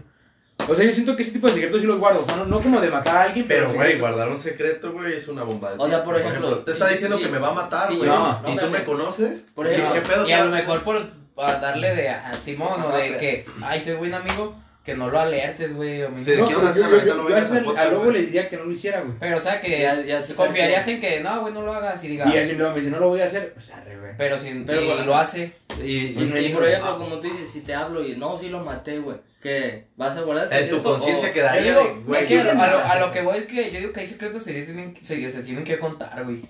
O 0.67 0.75
sea, 0.75 0.85
yo 0.85 0.91
siento 0.91 1.15
que 1.15 1.23
ese 1.23 1.31
tipo 1.31 1.47
de 1.47 1.53
secretos 1.53 1.81
sí 1.81 1.87
los 1.87 1.99
guardo. 1.99 2.21
O 2.21 2.25
sea, 2.25 2.35
no, 2.35 2.45
no 2.45 2.61
como 2.61 2.79
de 2.79 2.89
matar 2.89 3.15
a 3.17 3.23
alguien, 3.23 3.45
pero. 3.47 3.65
Pero, 3.67 3.75
güey, 3.77 3.97
guardar 3.99 4.29
un 4.29 4.39
secreto, 4.39 4.91
güey, 4.93 5.13
es 5.13 5.27
una 5.27 5.43
bomba 5.43 5.71
de 5.71 5.75
O 5.77 5.87
sea, 5.87 6.03
por 6.03 6.17
ejemplo, 6.19 6.57
te 6.59 6.71
está 6.71 6.87
diciendo 6.89 7.17
sí, 7.17 7.23
que 7.23 7.29
me 7.29 7.39
va 7.39 7.49
a 7.49 7.53
matar, 7.53 7.87
sí, 7.87 7.97
güey. 7.97 8.09
no, 8.09 8.41
y 8.47 8.55
tú 8.57 8.69
me 8.69 8.83
conoces. 8.83 9.45
Por 9.53 9.67
¿Qué, 9.67 9.73
ejemplo, 9.75 9.93
qué 9.95 10.01
pedo 10.01 10.23
Y 10.23 10.27
te 10.27 10.33
a 10.33 10.45
lo 10.45 10.51
mejor 10.51 10.81
por 10.83 11.05
para 11.35 11.59
darle 11.59 11.95
de 11.95 12.09
a 12.09 12.31
Simón 12.33 12.81
o 12.81 12.95
de 12.95 13.17
que, 13.17 13.45
ay, 13.63 13.81
soy 13.81 13.95
buen 13.95 14.13
amigo, 14.13 14.55
que 14.85 14.93
no 14.95 15.09
lo 15.09 15.19
alertes, 15.19 15.73
güey. 15.75 16.03
o 16.03 16.09
mi- 16.11 16.23
Sí, 16.23 16.31
¿de 16.31 16.37
No, 16.37 16.49
yo, 16.49 16.61
yo, 16.61 16.89
yo, 17.05 17.15
no 17.15 17.29
yo 17.29 17.35
vengas 17.35 17.51
a 17.77 17.85
lobo 17.85 18.11
le 18.11 18.21
diría 18.21 18.47
que 18.49 18.57
no 18.57 18.65
lo 18.65 18.71
hiciera, 18.71 19.01
güey. 19.01 19.13
Pero, 19.19 19.37
o 19.37 19.39
sea, 19.39 19.59
que 19.59 19.81
Ya- 19.81 19.99
ya 20.01 20.21
se 20.21 20.35
confiarías 20.35 20.87
en 20.87 20.99
que, 20.99 21.19
no, 21.21 21.41
güey, 21.41 21.53
no 21.53 21.61
lo 21.63 21.73
hagas 21.73 22.03
y 22.03 22.09
diga. 22.09 22.25
Y 22.33 22.37
así 22.37 22.53
luego 22.53 22.71
me 22.73 22.79
dice, 22.79 22.91
no 22.91 22.99
lo 22.99 23.07
voy 23.09 23.21
a 23.21 23.25
hacer, 23.25 23.51
pues 23.53 23.71
arre, 23.71 23.97
güey. 23.97 24.11
Pero 24.17 24.37
si 24.37 24.49
Pero, 24.65 24.81
y 24.81 24.85
bueno. 24.85 25.05
lo 25.05 25.15
hace. 25.15 25.53
Y, 25.81 25.83
Y, 25.91 26.13
Y 26.19 26.25
me 26.25 26.39
y 26.41 26.45
dijo, 26.45 26.59
por 26.59 26.67
ejemplo, 26.67 26.89
ah. 26.93 26.97
como 26.97 27.15
tú 27.19 27.27
dices, 27.27 27.49
si 27.51 27.61
te 27.61 27.73
hablo 27.73 28.05
y 28.05 28.15
no, 28.15 28.37
sí 28.37 28.49
lo 28.49 28.59
maté, 28.63 28.99
güey. 28.99 29.17
¿Qué? 29.43 29.87
¿Vas 29.97 30.17
a 30.17 30.21
guardar 30.21 30.47
en 30.53 30.69
tu 30.69 30.81
conciencia 30.81 31.29
o- 31.29 31.33
quedaría 31.33 31.61
digo, 31.77 31.83
de, 31.83 31.93
güey. 32.05 32.21
es 32.21 32.27
que 32.27 32.39
a, 32.39 32.43
lo, 32.71 32.79
a 32.79 32.99
lo- 32.99 33.11
que 33.11 33.21
voy 33.21 33.37
es 33.39 33.43
que 33.45 33.71
yo 33.71 33.79
digo 33.79 33.91
que 33.91 33.99
hay 33.99 34.05
secretos 34.07 34.43
que 34.45 34.53
se 34.53 34.61
tienen, 34.63 34.95
se, 34.95 35.27
se 35.29 35.43
tienen 35.43 35.65
que 35.65 35.77
contar, 35.77 36.23
güey. 36.23 36.41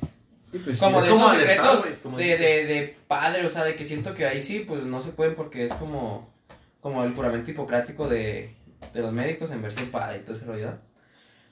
Pues, 0.64 0.78
Como 0.78 1.00
es 1.00 1.06
de 1.06 1.10
como 1.10 1.26
esos 1.26 1.36
alertar, 1.36 1.56
secretos 1.58 1.80
güey, 1.82 1.94
como 2.04 2.18
de, 2.20 2.38
de, 2.38 2.66
de 2.68 2.96
padre, 3.08 3.44
o 3.44 3.50
sea, 3.50 3.64
de 3.66 3.76
que 3.76 3.84
siento 3.84 4.14
que 4.14 4.28
ahí 4.28 4.40
sí, 4.44 4.60
pues 4.60 4.84
no 4.84 5.02
se 5.02 5.10
pueden 5.10 5.34
porque 5.34 5.66
es 5.66 5.74
como, 5.74 6.32
como 6.80 7.04
el 7.04 7.16
juramento 7.16 7.50
hipocrático 7.50 8.08
de, 8.08 8.54
de 8.94 9.02
los 9.02 9.12
médicos 9.12 9.50
en 9.50 9.64
versión 9.64 9.88
padre 9.90 10.20
y 10.20 10.22
todo 10.22 10.36
ese 10.36 10.46
rollo. 10.46 10.74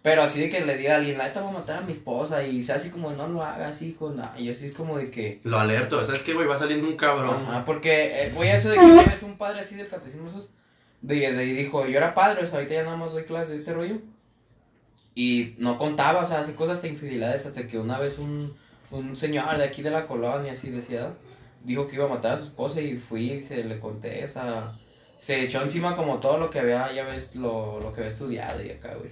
Pero 0.03 0.21
así 0.21 0.39
de 0.41 0.49
que 0.51 0.63
le 0.63 0.77
diga 0.77 0.93
a 0.93 0.97
alguien, 0.97 1.17
la 1.17 1.25
neta 1.27 1.41
voy 1.41 1.49
a 1.55 1.59
matar 1.59 1.77
a 1.77 1.81
mi 1.81 1.93
esposa 1.93 2.43
y 2.43 2.61
sea 2.61 2.75
así 2.75 2.89
como, 2.91 3.11
no 3.11 3.27
lo 3.27 3.43
hagas, 3.43 3.81
hijo, 3.81 4.11
no. 4.11 4.31
Y 4.37 4.51
así 4.51 4.65
es 4.67 4.73
como 4.73 4.97
de 4.99 5.09
que, 5.09 5.39
Lo 5.43 5.57
alerto, 5.57 6.05
¿sabes 6.05 6.21
qué, 6.21 6.33
güey? 6.35 6.47
Va 6.47 6.57
saliendo 6.59 6.87
un 6.87 6.95
cabrón. 6.97 7.43
ajá, 7.47 7.65
porque 7.65 8.23
eh, 8.25 8.31
voy 8.35 8.47
a 8.49 8.55
eso 8.55 8.69
de 8.69 8.77
que 8.77 8.85
vez 8.85 9.23
un 9.23 9.37
padre 9.39 9.61
así 9.61 9.73
del 9.73 9.87
catecismo 9.87 10.29
esos, 10.29 10.49
de, 11.01 11.15
de- 11.33 11.43
dijo, 11.45 11.85
yo 11.87 11.97
era 11.97 12.13
padre, 12.13 12.43
o 12.43 12.45
sea, 12.45 12.55
ahorita 12.55 12.73
ya 12.75 12.83
nada 12.83 12.97
más 12.97 13.13
doy 13.13 13.23
clases 13.23 13.49
de 13.49 13.55
este 13.57 13.73
rollo. 13.73 13.97
Y 15.13 15.55
no 15.57 15.77
contaba, 15.77 16.21
o 16.21 16.25
sea, 16.25 16.39
hace 16.39 16.55
cosas 16.55 16.81
de 16.81 16.89
infidelidades 16.89 17.45
hasta 17.45 17.67
que 17.67 17.77
una 17.77 17.99
vez 17.99 18.17
un, 18.17 18.55
un 18.91 19.17
señor 19.17 19.57
de 19.57 19.65
aquí 19.65 19.81
de 19.81 19.91
la 19.91 20.07
colonia, 20.07 20.53
así 20.53 20.69
decía, 20.69 21.13
dijo 21.63 21.87
que 21.87 21.95
iba 21.95 22.05
a 22.05 22.09
matar 22.09 22.33
a 22.33 22.37
su 22.37 22.43
esposa 22.45 22.79
y 22.81 22.97
fui 22.97 23.31
y 23.33 23.41
se 23.41 23.63
le 23.65 23.79
conté, 23.79 24.23
o 24.25 24.29
sea, 24.29 24.71
se 25.19 25.43
echó 25.43 25.61
encima 25.61 25.95
como 25.95 26.19
todo 26.19 26.37
lo 26.37 26.49
que 26.49 26.59
había, 26.59 26.91
ya 26.93 27.03
ves, 27.03 27.35
lo, 27.35 27.79
lo 27.81 27.93
que 27.93 28.01
había 28.01 28.11
estudiado 28.13 28.63
y 28.63 28.71
acá, 28.71 28.95
güey. 28.95 29.11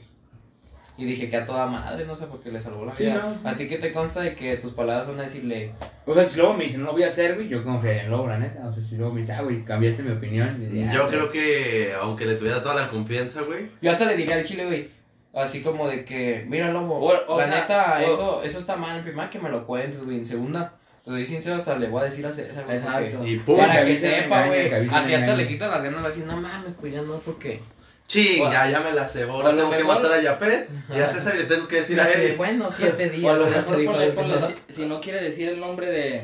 Y 0.99 1.05
dije 1.05 1.29
que 1.29 1.37
a 1.37 1.43
toda 1.45 1.65
madre, 1.65 2.05
no 2.05 2.15
sé, 2.15 2.25
porque 2.27 2.51
le 2.51 2.59
salvó 2.59 2.83
la 2.85 2.93
Sí, 2.93 3.05
vida. 3.05 3.33
no. 3.43 3.49
¿A 3.49 3.55
ti 3.55 3.67
qué 3.69 3.77
te 3.77 3.93
consta 3.93 4.19
de 4.21 4.35
que 4.35 4.57
tus 4.57 4.73
palabras 4.73 5.07
van 5.07 5.19
a 5.19 5.23
decirle, 5.23 5.71
O 6.05 6.13
sea, 6.13 6.25
si 6.25 6.37
luego 6.37 6.53
me 6.53 6.65
dice, 6.65 6.77
no 6.77 6.87
lo 6.87 6.91
voy 6.91 7.03
a 7.03 7.07
hacer, 7.07 7.35
güey, 7.35 7.47
yo 7.47 7.63
confiaría 7.63 8.03
en 8.03 8.11
Lobo, 8.11 8.27
la 8.27 8.37
neta. 8.37 8.67
O 8.67 8.73
sea, 8.73 8.83
si 8.83 8.97
luego 8.97 9.13
me 9.13 9.21
dice, 9.21 9.31
ah, 9.33 9.41
güey, 9.41 9.63
cambiaste 9.63 10.03
mi 10.03 10.11
opinión. 10.11 10.59
diría, 10.59 10.91
Yo 10.91 11.05
ah, 11.05 11.07
creo 11.09 11.31
que, 11.31 11.93
aunque 12.01 12.25
le 12.25 12.35
tuviera 12.35 12.61
toda 12.61 12.75
la 12.75 12.89
confianza, 12.89 13.41
güey. 13.43 13.67
Yo 13.81 13.91
hasta 13.91 14.05
le 14.05 14.15
diría 14.17 14.35
al 14.35 14.43
chile, 14.43 14.65
güey. 14.65 14.89
Así 15.33 15.61
como 15.61 15.87
de 15.87 16.03
que, 16.03 16.45
mira, 16.49 16.69
lobo, 16.71 16.95
O- 16.99 17.33
o 17.35 17.39
la 17.39 17.47
sea, 17.47 17.61
neta, 17.61 17.97
o- 17.99 18.13
eso, 18.13 18.43
eso 18.43 18.59
está 18.59 18.75
mal. 18.75 18.97
En 18.97 19.03
primera, 19.03 19.29
que 19.29 19.39
me 19.39 19.49
lo 19.49 19.65
cuentes, 19.65 20.03
güey. 20.03 20.17
En 20.17 20.25
segunda, 20.25 20.73
te 21.05 21.11
soy 21.11 21.23
sincero, 21.23 21.55
hasta 21.55 21.77
le 21.77 21.87
voy 21.87 22.01
a 22.01 22.05
decir 22.05 22.25
a 22.25 22.31
César, 22.33 22.65
güey. 22.65 22.77
Exacto. 22.77 23.25
Y 23.25 23.37
pum. 23.37 23.57
Para 23.57 23.85
que 23.85 23.95
sepa, 23.95 24.47
güey. 24.47 24.73
Así 24.91 25.13
hasta 25.13 25.35
le 25.35 25.47
quita 25.47 25.67
las 25.67 25.83
ganas, 25.83 26.01
va 26.01 26.05
a 26.05 26.09
decir, 26.09 26.25
no 26.25 26.35
mames, 26.41 26.73
pues 26.81 26.91
ya 26.91 27.01
no, 27.03 27.13
porque. 27.19 27.61
Ching, 28.09 28.51
ya, 28.51 28.69
ya 28.71 28.79
me 28.79 28.91
la 28.91 29.07
cebo. 29.07 29.33
Ahora 29.33 29.55
tengo 29.55 29.69
que 29.69 29.77
mejor- 29.77 30.01
matar 30.01 30.17
a 30.19 30.21
Jafet 30.23 30.67
y 30.93 30.99
a 30.99 31.07
César 31.07 31.35
le 31.35 31.43
tengo 31.43 31.67
que 31.67 31.75
decir 31.77 32.01
a 32.01 32.11
él. 32.11 32.33
bueno, 32.37 32.67
siete 32.69 33.03
O 33.05 33.07
a 33.29 33.37
días. 33.37 33.39
lo 33.39 33.45
mejor 33.47 33.79
el 34.01 34.11
ponle, 34.13 34.37
pedo. 34.37 34.47
si, 34.67 34.73
si 34.73 34.85
no 34.87 34.99
quiere 34.99 35.21
decir 35.21 35.47
el 35.47 35.59
nombre 35.59 35.85
de 35.91 36.23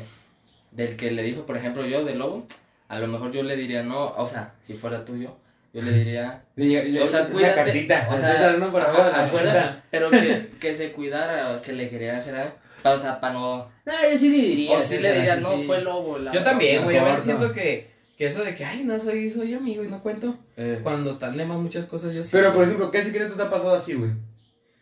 del 0.72 0.96
que 0.96 1.10
le 1.12 1.22
dijo, 1.22 1.46
por 1.46 1.56
ejemplo, 1.56 1.86
yo, 1.86 2.04
de 2.04 2.16
lobo, 2.16 2.44
a 2.88 2.98
lo 2.98 3.06
mejor 3.06 3.30
yo 3.32 3.42
le 3.44 3.56
diría, 3.56 3.82
no, 3.84 4.08
o 4.16 4.28
sea, 4.28 4.52
si 4.60 4.74
fuera 4.76 5.04
tuyo, 5.04 5.36
yo 5.72 5.80
le 5.80 5.92
diría, 5.92 6.42
diría, 6.56 6.82
o 7.04 7.06
sea, 7.08 7.22
una 7.22 7.30
cuídate. 7.30 7.54
cartita. 7.54 8.08
o 8.10 8.18
sea, 8.18 8.32
César, 8.32 8.58
no, 8.58 8.72
por 8.72 8.82
ajá, 8.82 8.92
la 9.08 9.24
afuera, 9.24 9.52
cartita. 9.52 9.84
pero 9.90 10.10
que, 10.10 10.48
que 10.60 10.74
se 10.74 10.90
cuidara, 10.92 11.62
que 11.62 11.72
le 11.72 11.88
quería 11.88 12.18
hacer 12.18 12.34
algo, 12.34 12.54
o 12.84 12.98
sea, 12.98 13.20
para 13.20 13.32
no, 13.34 13.70
No, 13.86 13.92
yo 14.12 14.18
sí 14.18 14.28
le 14.28 14.36
diría. 14.38 14.76
o 14.76 14.80
César, 14.82 15.00
le 15.02 15.12
dirías, 15.14 15.34
así, 15.36 15.42
no, 15.44 15.56
sí. 15.56 15.64
fue 15.66 15.80
lobo. 15.82 16.18
La 16.18 16.32
Yo 16.32 16.42
también, 16.42 16.82
güey. 16.84 16.96
A 16.98 17.04
veces 17.04 17.24
siento 17.24 17.52
que, 17.52 17.95
que 18.16 18.26
eso 18.26 18.42
de 18.42 18.54
que, 18.54 18.64
ay, 18.64 18.82
no 18.84 18.98
soy, 18.98 19.28
soy 19.30 19.52
amigo 19.54 19.84
y 19.84 19.88
no 19.88 20.02
cuento. 20.02 20.38
Eh, 20.56 20.80
Cuando 20.82 21.10
están 21.10 21.36
de 21.36 21.44
más 21.44 21.58
muchas 21.58 21.84
cosas, 21.84 22.14
yo 22.14 22.22
sí. 22.22 22.30
Pero, 22.32 22.52
por 22.52 22.64
ejemplo, 22.64 22.90
¿qué 22.90 23.02
secreto 23.02 23.34
te 23.34 23.42
ha 23.42 23.50
pasado 23.50 23.74
así, 23.74 23.94
güey? 23.94 24.12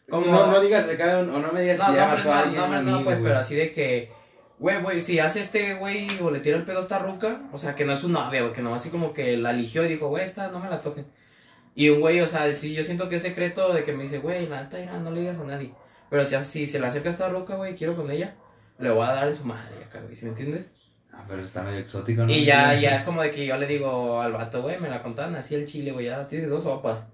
Como- 0.09 0.27
No, 0.27 0.47
no 0.51 0.61
digas 0.61 0.89
acá, 0.89 1.19
o 1.19 1.25
no 1.25 1.53
me 1.53 1.63
digas 1.63 1.79
No, 1.79 1.87
que 1.87 1.95
ya 1.95 2.09
no, 2.09 2.17
mató 2.17 2.33
a 2.33 2.35
no, 2.37 2.41
alguien. 2.43 2.61
no, 2.61 2.67
un 2.67 2.73
no, 2.73 2.83
no, 2.83 2.89
amigo, 2.97 3.05
pues, 3.05 3.19
güey. 3.19 3.29
pero 3.31 3.39
así 3.41 3.55
de 3.57 3.71
que, 3.71 4.13
güey, 4.59 4.81
güey, 4.83 5.03
si 5.03 5.19
hace 5.19 5.41
este 5.41 5.75
güey 5.75 6.07
o 6.23 6.31
le 6.31 6.41
tira 6.41 6.57
el 6.57 6.65
pedo 6.65 6.77
a 6.79 6.81
esta 6.83 6.99
ruca, 6.99 7.43
o 7.53 7.59
sea, 7.59 7.75
que 7.75 7.85
no 7.85 7.93
es 7.93 7.99
su 8.01 8.09
novia, 8.09 8.43
güey, 8.43 8.53
que 8.53 8.63
no, 8.63 8.75
así 8.75 8.91
como 8.91 9.13
que 9.13 9.37
la 9.37 9.51
eligió 9.51 9.85
y 9.85 9.89
dijo, 9.89 10.09
güey, 10.09 10.25
esta 10.25 10.49
no 10.51 10.61
me 10.61 10.69
la 10.69 10.81
toquen. 10.81 11.07
Y 11.75 11.89
un 11.89 12.01
güey, 12.01 12.21
o 12.21 12.27
sea, 12.29 12.53
sí, 12.53 12.73
yo 12.73 12.83
siento 12.85 13.09
que 13.09 13.17
es 13.17 13.23
secreto 13.23 13.73
de 13.73 13.83
que 13.83 13.93
me 13.93 14.05
dice, 14.05 14.19
güey, 14.19 14.47
la 14.47 14.63
neta, 14.63 14.79
no 15.01 15.11
le 15.11 15.21
digas 15.23 15.39
a 15.39 15.45
nadie. 15.45 15.75
Pero 16.11 16.25
si, 16.25 16.41
si 16.43 16.67
se 16.67 16.79
le 16.79 16.87
acerca 16.87 17.09
a 17.09 17.13
esta 17.13 17.29
ruca, 17.31 17.57
güey, 17.57 17.75
quiero 17.75 17.97
con 17.97 18.11
ella, 18.13 18.37
le 18.79 18.91
voy 18.91 19.05
a 19.05 19.11
dar 19.13 19.27
en 19.27 19.35
su 19.35 19.45
madre 19.45 19.83
acá, 19.85 20.01
güey, 20.03 20.15
¿sí 20.15 20.25
me 20.27 20.31
entiendes? 20.31 20.84
Ah, 21.17 21.25
pero 21.29 21.43
está 21.43 21.63
medio 21.63 21.79
exótico, 21.79 22.23
¿no? 22.23 22.33
Y 22.33 22.45
ya, 22.45 22.79
ya 22.79 22.95
es 22.95 23.03
como 23.03 23.23
de 23.23 23.31
que 23.31 23.47
yo 23.47 23.57
le 23.57 23.67
digo 23.67 24.21
al 24.21 24.33
vato, 24.33 24.63
güey, 24.63 24.79
me 24.81 24.89
la 24.89 25.03
contaban 25.03 25.37
así 25.37 25.55
el 25.55 25.65
chile, 25.65 25.93
güey, 25.93 26.07
ya 26.07 26.27
tienes 26.27 26.49
dos 26.49 26.65
sopas. 26.65 27.05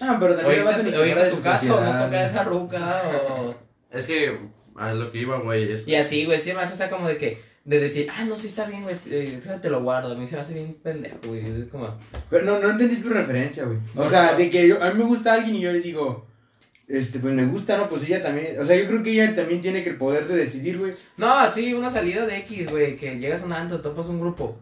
Ah, 0.00 0.16
pero 0.18 0.34
O 0.34 0.36
también 0.36 0.60
irte, 0.60 0.98
o 0.98 1.02
que 1.02 1.08
irte 1.08 1.22
a 1.22 1.30
tu 1.30 1.40
casa 1.40 1.74
o 1.74 1.80
no 1.80 1.92
tocar 1.92 2.24
esa 2.24 2.44
ruca 2.44 3.02
o... 3.28 3.54
Es 3.90 4.06
que 4.08 4.36
a 4.76 4.92
lo 4.92 5.12
que 5.12 5.18
iba, 5.18 5.38
güey, 5.38 5.70
es. 5.70 5.86
Y 5.86 5.94
así, 5.94 6.24
güey, 6.24 6.38
sí 6.38 6.52
me 6.52 6.60
hace 6.60 6.72
o 6.72 6.76
sea, 6.76 6.90
como 6.90 7.06
de 7.06 7.16
que, 7.16 7.40
de 7.64 7.78
decir, 7.78 8.08
ah, 8.14 8.24
no, 8.24 8.36
sí 8.36 8.48
está 8.48 8.64
bien, 8.64 8.82
güey, 8.82 8.96
eh, 9.06 9.40
te 9.62 9.70
lo 9.70 9.82
guardo. 9.82 10.12
A 10.12 10.16
mí 10.16 10.26
se 10.26 10.34
me 10.34 10.42
hace 10.42 10.54
bien 10.54 10.74
pendejo, 10.82 11.18
güey. 11.26 11.68
Como, 11.68 11.96
Pero 12.28 12.44
no, 12.44 12.58
no 12.58 12.70
entendí 12.70 12.96
tu 12.96 13.08
referencia, 13.08 13.64
güey. 13.64 13.78
O 13.94 14.08
sea, 14.08 14.34
de 14.34 14.50
que 14.50 14.66
yo, 14.66 14.82
a 14.82 14.90
mí 14.90 14.98
me 14.98 15.04
gusta 15.04 15.34
alguien 15.34 15.54
y 15.56 15.60
yo 15.60 15.72
le 15.72 15.80
digo, 15.80 16.26
este, 16.88 17.18
pues 17.18 17.34
me 17.34 17.46
gusta, 17.46 17.76
¿no? 17.78 17.88
Pues 17.88 18.02
ella 18.04 18.22
también, 18.22 18.58
o 18.60 18.66
sea, 18.66 18.76
yo 18.76 18.86
creo 18.86 19.02
que 19.02 19.10
ella 19.12 19.34
también 19.34 19.60
tiene 19.60 19.82
que 19.82 19.90
el 19.90 19.96
poder 19.96 20.26
de 20.26 20.36
decidir, 20.36 20.78
güey. 20.78 20.92
no, 21.16 21.32
así, 21.38 21.72
una 21.74 21.90
salida 21.90 22.26
de 22.26 22.38
X, 22.38 22.70
güey, 22.70 22.96
que 22.96 23.18
llegas 23.18 23.42
a 23.42 23.46
un 23.46 23.52
antro, 23.52 23.80
topas 23.80 24.08
un 24.08 24.20
grupo. 24.20 24.58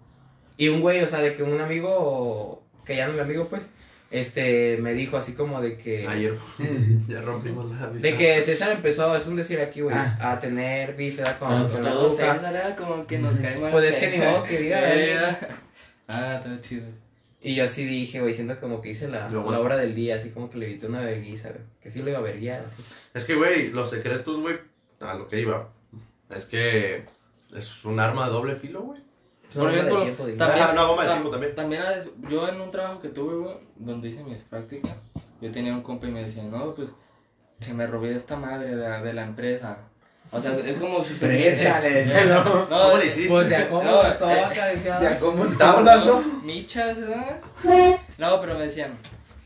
Y 0.56 0.68
un 0.68 0.80
güey, 0.80 1.02
o 1.02 1.06
sea, 1.06 1.20
de 1.20 1.34
que 1.34 1.42
un 1.42 1.60
amigo, 1.60 2.62
que 2.84 2.96
ya 2.96 3.06
no 3.06 3.10
es 3.12 3.16
mi 3.16 3.22
amigo, 3.22 3.46
pues, 3.48 3.70
este, 4.10 4.76
me 4.76 4.92
dijo 4.92 5.16
así 5.16 5.32
como 5.32 5.60
de 5.62 5.76
que. 5.78 6.06
Ayer 6.06 6.36
ya 7.08 7.20
rompimos 7.22 7.70
la 7.70 7.86
amistad. 7.86 8.10
De 8.10 8.14
que 8.14 8.42
César 8.42 8.70
empezó, 8.72 9.16
es 9.16 9.26
un 9.26 9.36
decir 9.36 9.58
aquí, 9.60 9.80
güey, 9.80 9.96
Ah. 9.96 10.18
a 10.20 10.38
tener 10.38 10.94
bife 10.94 11.22
con, 11.38 11.48
todo, 11.68 11.80
la 11.80 11.90
todo. 11.90 12.10
César 12.12 12.54
era 12.54 12.76
como 12.76 13.06
que 13.06 13.18
nos 13.18 13.36
cae 13.38 13.56
mal. 13.58 13.72
Pues 13.72 13.86
es 13.86 13.96
que 13.96 14.10
ni 14.10 14.18
modo 14.18 14.44
que 14.44 14.58
diga, 14.58 14.80
güey. 14.86 15.10
Ah, 16.08 16.36
está 16.36 16.60
chido. 16.60 16.84
Y 17.44 17.56
yo 17.56 17.64
así 17.64 17.84
dije, 17.84 18.20
güey, 18.20 18.32
siento 18.32 18.60
como 18.60 18.80
que 18.80 18.90
hice 18.90 19.08
la, 19.08 19.28
la 19.28 19.40
obra 19.40 19.76
del 19.76 19.96
día, 19.96 20.14
así 20.14 20.30
como 20.30 20.48
que 20.48 20.58
le 20.58 20.66
evité 20.66 20.86
una 20.86 21.00
vergüenza, 21.00 21.48
güey. 21.48 21.64
Que 21.80 21.90
sí 21.90 22.00
lo 22.00 22.10
iba 22.10 22.20
a 22.20 22.22
verguiar, 22.22 22.64
así. 22.64 22.82
Es 23.14 23.24
que, 23.24 23.34
güey, 23.34 23.70
los 23.70 23.90
secretos, 23.90 24.38
güey, 24.38 24.60
a 25.00 25.14
lo 25.14 25.26
que 25.26 25.40
iba. 25.40 25.68
Es 26.30 26.44
que 26.44 27.04
es 27.56 27.84
un 27.84 27.98
arma 27.98 28.26
de 28.26 28.32
doble 28.32 28.54
filo, 28.54 28.82
güey. 28.82 29.00
Por 29.52 29.70
de 29.70 29.78
ejemplo, 29.78 29.98
también, 30.36 31.40
de 31.40 31.48
también. 31.48 31.82
yo 32.30 32.48
en 32.48 32.60
un 32.60 32.70
trabajo 32.70 33.00
que 33.00 33.08
tuve, 33.08 33.34
güey, 33.34 33.56
donde 33.76 34.08
hice 34.08 34.22
mis 34.22 34.42
prácticas, 34.44 34.92
yo 35.40 35.50
tenía 35.50 35.74
un 35.74 35.82
compa 35.82 36.06
y 36.06 36.12
me 36.12 36.24
decía, 36.24 36.44
no, 36.44 36.74
pues, 36.74 36.88
que 37.60 37.74
me 37.74 37.86
robé 37.86 38.14
esta 38.14 38.36
madre 38.36 38.68
de 38.68 38.76
la, 38.76 39.02
de 39.02 39.12
la 39.12 39.24
empresa. 39.24 39.78
O 40.34 40.40
sea, 40.40 40.52
es 40.52 40.76
como 40.78 41.02
si 41.02 41.14
se... 41.14 41.26
Préstale, 41.26 42.04
no. 42.26 42.42
No, 42.44 42.66
¿Cómo 42.68 42.96
le 42.96 43.06
hiciste? 43.06 43.28
Pues 43.28 43.48
de 43.50 43.68
cómo 43.68 43.82
No, 43.84 44.02
todo 44.14 44.30
eh, 44.30 44.40
acá 44.40 44.66
decía. 44.68 44.98
Ya, 45.02 45.18
¿cómo 45.18 45.44
te 45.48 45.56
Tablas, 45.56 46.06
¿no? 46.06 46.20
Michas, 46.42 46.98
¿verdad? 47.00 47.38
No, 48.18 48.40
pero 48.40 48.54
me 48.54 48.64
decían, 48.64 48.94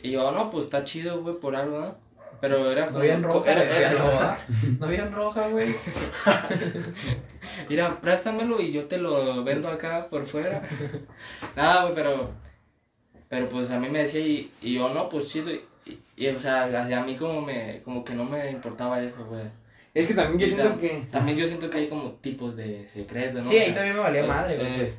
y 0.03 0.13
yo, 0.13 0.31
no, 0.31 0.49
pues 0.51 0.67
está 0.67 0.85
chido, 0.85 1.23
güey, 1.23 1.35
por 1.41 1.57
algo, 1.57 1.81
¿no? 1.81 1.95
Pero 2.41 2.71
era 2.71 2.91
No 2.91 2.99
habían 2.99 3.23
roja, 3.23 3.51
era- 3.51 3.65
no 3.65 3.75
habían 3.75 3.93
era- 3.93 4.03
roja. 4.03 4.39
No 4.79 4.87
habían 4.87 5.13
roja, 5.13 5.49
güey. 5.49 5.75
Mira, 7.69 8.01
préstamelo 8.01 8.61
y 8.61 8.73
yo 8.73 8.87
te 8.87 8.99
lo 8.99 9.43
vendo 9.45 9.69
acá 9.69 10.07
por 10.09 10.27
fuera. 10.27 10.63
Nada, 11.57 11.83
güey, 11.83 11.95
pero. 11.95 12.31
Pero 13.29 13.49
pues 13.49 13.71
a 13.71 13.79
mí 13.79 13.89
me 13.89 14.03
decía 14.03 14.21
y, 14.21 14.51
y 14.63 14.75
yo 14.75 14.89
no, 14.91 15.09
pues 15.09 15.29
chido. 15.33 15.51
Y, 15.51 15.63
y, 15.87 15.99
y, 16.17 16.29
o 16.29 16.41
sea, 16.41 16.65
hacia 16.65 17.01
mí 17.03 17.17
como 17.17 17.41
me 17.41 17.81
como 17.85 18.05
que 18.05 18.15
no 18.15 18.25
me 18.25 18.51
importaba 18.51 19.03
eso, 19.03 19.25
güey. 19.29 19.43
Es 19.97 20.07
que 20.07 20.15
también 20.15 20.39
yo 20.39 20.47
Y 20.47 20.49
siento 20.51 20.79
que... 20.81 21.03
También 21.11 21.39
yo 21.39 21.47
siento 21.47 21.71
que 21.71 21.79
hay 21.79 21.89
como 21.89 22.11
tipos 22.21 22.55
de 22.57 22.87
secretos, 22.87 23.43
¿no? 23.43 23.49
Sí, 23.49 23.57
ahí 23.57 23.73
también 23.73 23.95
me 23.97 24.01
valía 24.03 24.25
eh, 24.25 24.29
madre, 24.29 24.57
güey. 24.57 24.67
eh, 24.69 24.75
pues. 24.77 24.99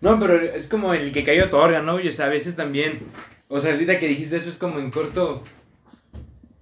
No, 0.00 0.18
pero 0.20 0.40
es 0.40 0.68
como 0.68 0.94
el 0.94 1.12
que 1.12 1.24
cayó 1.24 1.46
otorga, 1.46 1.82
¿no? 1.82 1.98
Y 2.00 2.08
o 2.08 2.12
sea, 2.12 2.26
a 2.26 2.30
veces 2.30 2.54
también... 2.54 3.00
O 3.48 3.58
sea, 3.58 3.72
ahorita 3.72 3.98
que 3.98 4.06
dijiste 4.08 4.36
eso 4.36 4.48
es 4.50 4.56
como 4.56 4.78
en 4.78 4.90
corto... 4.92 5.42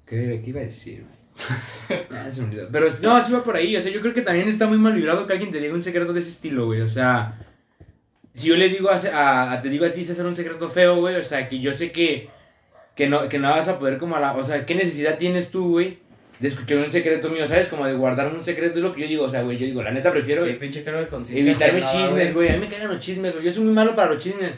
¿Qué, 0.07 0.41
qué 0.43 0.51
iba 0.51 0.61
a 0.61 0.65
decir? 0.65 1.05
güey? 1.05 1.19
Ah. 2.11 2.29
Pero 2.73 2.87
no, 3.03 3.17
así 3.17 3.33
va 3.33 3.43
por 3.45 3.57
ahí. 3.57 3.77
O 3.77 3.81
sea, 3.81 3.93
yo 3.93 4.01
creo 4.01 4.13
que 4.15 4.23
también 4.23 4.49
está 4.49 4.67
muy 4.67 4.79
mal 4.79 4.95
librado 4.95 5.27
que 5.27 5.33
alguien 5.35 5.51
te 5.51 5.61
diga 5.61 5.73
un 5.75 5.83
secreto 5.83 6.13
de 6.13 6.21
ese 6.21 6.31
estilo, 6.31 6.67
güey. 6.67 6.81
O 6.81 6.89
sea, 6.89 7.39
si 8.35 8.49
yo 8.49 8.57
le 8.57 8.69
digo 8.69 8.91
a, 8.91 8.97
a- 8.97 9.53
a- 9.53 9.61
te 9.61 9.69
digo 9.69 9.85
a 9.85 9.93
ti 9.93 10.05
César 10.05 10.27
un 10.27 10.35
secreto 10.37 10.69
feo, 10.69 10.97
güey, 11.01 11.17
o 11.17 11.23
sea, 11.23 11.49
que 11.49 11.61
yo 11.61 11.73
sé 11.73 11.93
que 11.93 12.29
que 12.97 13.09
no 13.09 13.29
que 13.29 13.39
no 13.39 13.51
vas 13.51 13.69
a 13.69 13.79
poder 13.79 13.97
como 13.99 14.17
a 14.17 14.21
la, 14.21 14.33
o 14.37 14.43
sea, 14.43 14.67
¿qué 14.67 14.75
necesidad 14.75 15.17
tienes 15.19 15.51
tú, 15.51 15.71
güey? 15.71 15.99
De 16.41 16.49
escuchar 16.49 16.79
un 16.79 16.91
secreto 16.91 17.29
mío, 17.31 17.47
¿sabes? 17.49 17.67
Como 17.69 17.85
de 17.87 17.95
guardarme 17.95 18.39
un 18.39 18.45
secreto 18.45 18.77
es 18.79 18.83
lo 18.85 18.95
que 18.95 19.01
yo 19.03 19.09
digo, 19.09 19.25
o 19.25 19.29
sea, 19.29 19.43
güey, 19.43 19.59
yo 19.59 19.67
digo, 19.67 19.83
la 19.83 19.91
neta 19.91 20.13
prefiero 20.13 20.45
Sí, 20.47 20.53
pinche 20.53 20.83
de 20.85 21.09
conciencia. 21.09 21.51
evitarme 21.51 21.83
ajena, 21.83 22.07
chismes, 22.07 22.35
güey. 22.35 22.49
A 22.51 22.53
mí 22.53 22.59
me 22.61 22.69
cagan 22.69 22.89
los 22.89 23.01
chismes, 23.01 23.33
güey. 23.35 23.45
Yo 23.45 23.53
soy 23.53 23.65
muy 23.65 23.73
malo 23.73 23.97
para 23.97 24.11
los 24.15 24.23
chismes. 24.23 24.53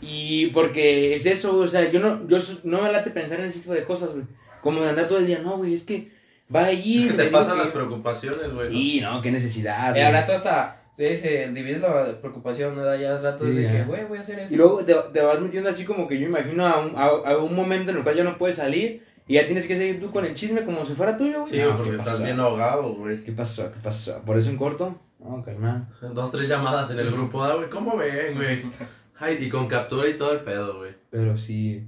Y 0.00 0.48
porque 0.48 1.14
es 1.14 1.24
eso. 1.26 1.56
O 1.58 1.66
sea, 1.66 1.90
yo 1.90 2.00
no, 2.00 2.26
yo 2.28 2.36
no 2.64 2.82
me 2.82 2.92
late 2.92 3.10
pensar 3.10 3.40
en 3.40 3.46
ese 3.46 3.60
tipo 3.60 3.72
de 3.72 3.84
cosas, 3.84 4.10
güey. 4.12 4.24
Como 4.60 4.80
de 4.82 4.90
andar 4.90 5.06
todo 5.08 5.18
el 5.18 5.26
día, 5.26 5.40
no, 5.42 5.56
güey. 5.56 5.72
Es 5.74 5.82
que 5.84 6.10
va 6.54 6.66
allí. 6.66 7.06
Es 7.06 7.12
que 7.12 7.22
te 7.24 7.30
pasan 7.30 7.54
que- 7.54 7.60
las 7.60 7.68
preocupaciones, 7.70 8.52
güey. 8.52 8.70
Sí, 8.70 9.00
no, 9.00 9.22
qué 9.22 9.30
necesidad. 9.30 9.88
Y 9.88 9.92
güey. 9.92 10.02
al 10.02 10.12
rato 10.12 10.32
hasta, 10.34 10.82
se 10.96 11.08
dice, 11.10 11.48
divides 11.52 11.80
la 11.80 12.20
preocupación, 12.20 12.76
¿no? 12.76 12.94
Ya 12.94 13.16
al 13.16 13.22
rato 13.22 13.44
Sí, 13.44 13.50
es 13.50 13.56
de 13.56 13.62
ya. 13.64 13.72
que, 13.72 13.84
güey, 13.84 14.04
voy 14.04 14.18
a 14.18 14.20
hacer 14.20 14.38
esto. 14.38 14.52
Y 14.54 14.56
luego 14.58 14.84
te, 14.84 14.94
te 15.12 15.20
vas 15.22 15.40
metiendo 15.40 15.70
así 15.70 15.84
como 15.84 16.06
que 16.06 16.18
yo 16.20 16.26
imagino 16.26 16.66
a 16.66 16.78
un, 16.80 16.94
a, 16.96 17.06
a 17.32 17.38
un 17.38 17.54
momento 17.54 17.90
en 17.90 17.96
el 17.96 18.02
cual 18.02 18.16
ya 18.16 18.24
no 18.24 18.36
puedes 18.38 18.56
salir 18.56 19.02
y 19.26 19.34
ya 19.34 19.46
tienes 19.46 19.66
que 19.66 19.76
seguir 19.76 20.00
tú 20.00 20.10
con 20.10 20.24
el 20.24 20.34
chisme 20.34 20.64
como 20.64 20.84
si 20.84 20.94
fuera 20.94 21.16
tuyo, 21.16 21.42
güey. 21.42 21.52
Sí, 21.52 21.58
No, 21.60 21.76
porque 21.76 21.90
¿qué 21.90 21.96
estás 21.96 22.22
bien 22.22 22.40
ahogado, 22.40 22.94
güey. 22.94 23.22
¿Qué 23.22 23.32
pasó? 23.32 23.72
¿Qué 23.72 23.80
pasó? 23.82 24.20
¿Por 24.24 24.36
eso 24.36 24.50
en 24.50 24.56
corto? 24.56 24.98
No, 25.20 25.42
carnal. 25.42 25.86
Dos, 26.14 26.32
tres 26.32 26.48
llamadas 26.48 26.90
en 26.90 26.98
el 26.98 27.10
grupo, 27.10 27.42
ah, 27.44 27.54
güey. 27.54 27.70
¿Cómo 27.70 27.96
ven, 27.96 28.34
güey? 28.34 28.62
Ay, 29.18 29.38
y 29.40 29.48
con 29.48 29.68
captura 29.68 30.08
y 30.08 30.16
todo 30.16 30.32
el 30.32 30.40
pedo, 30.40 30.78
güey. 30.78 30.94
Pero 31.10 31.38
sí. 31.38 31.84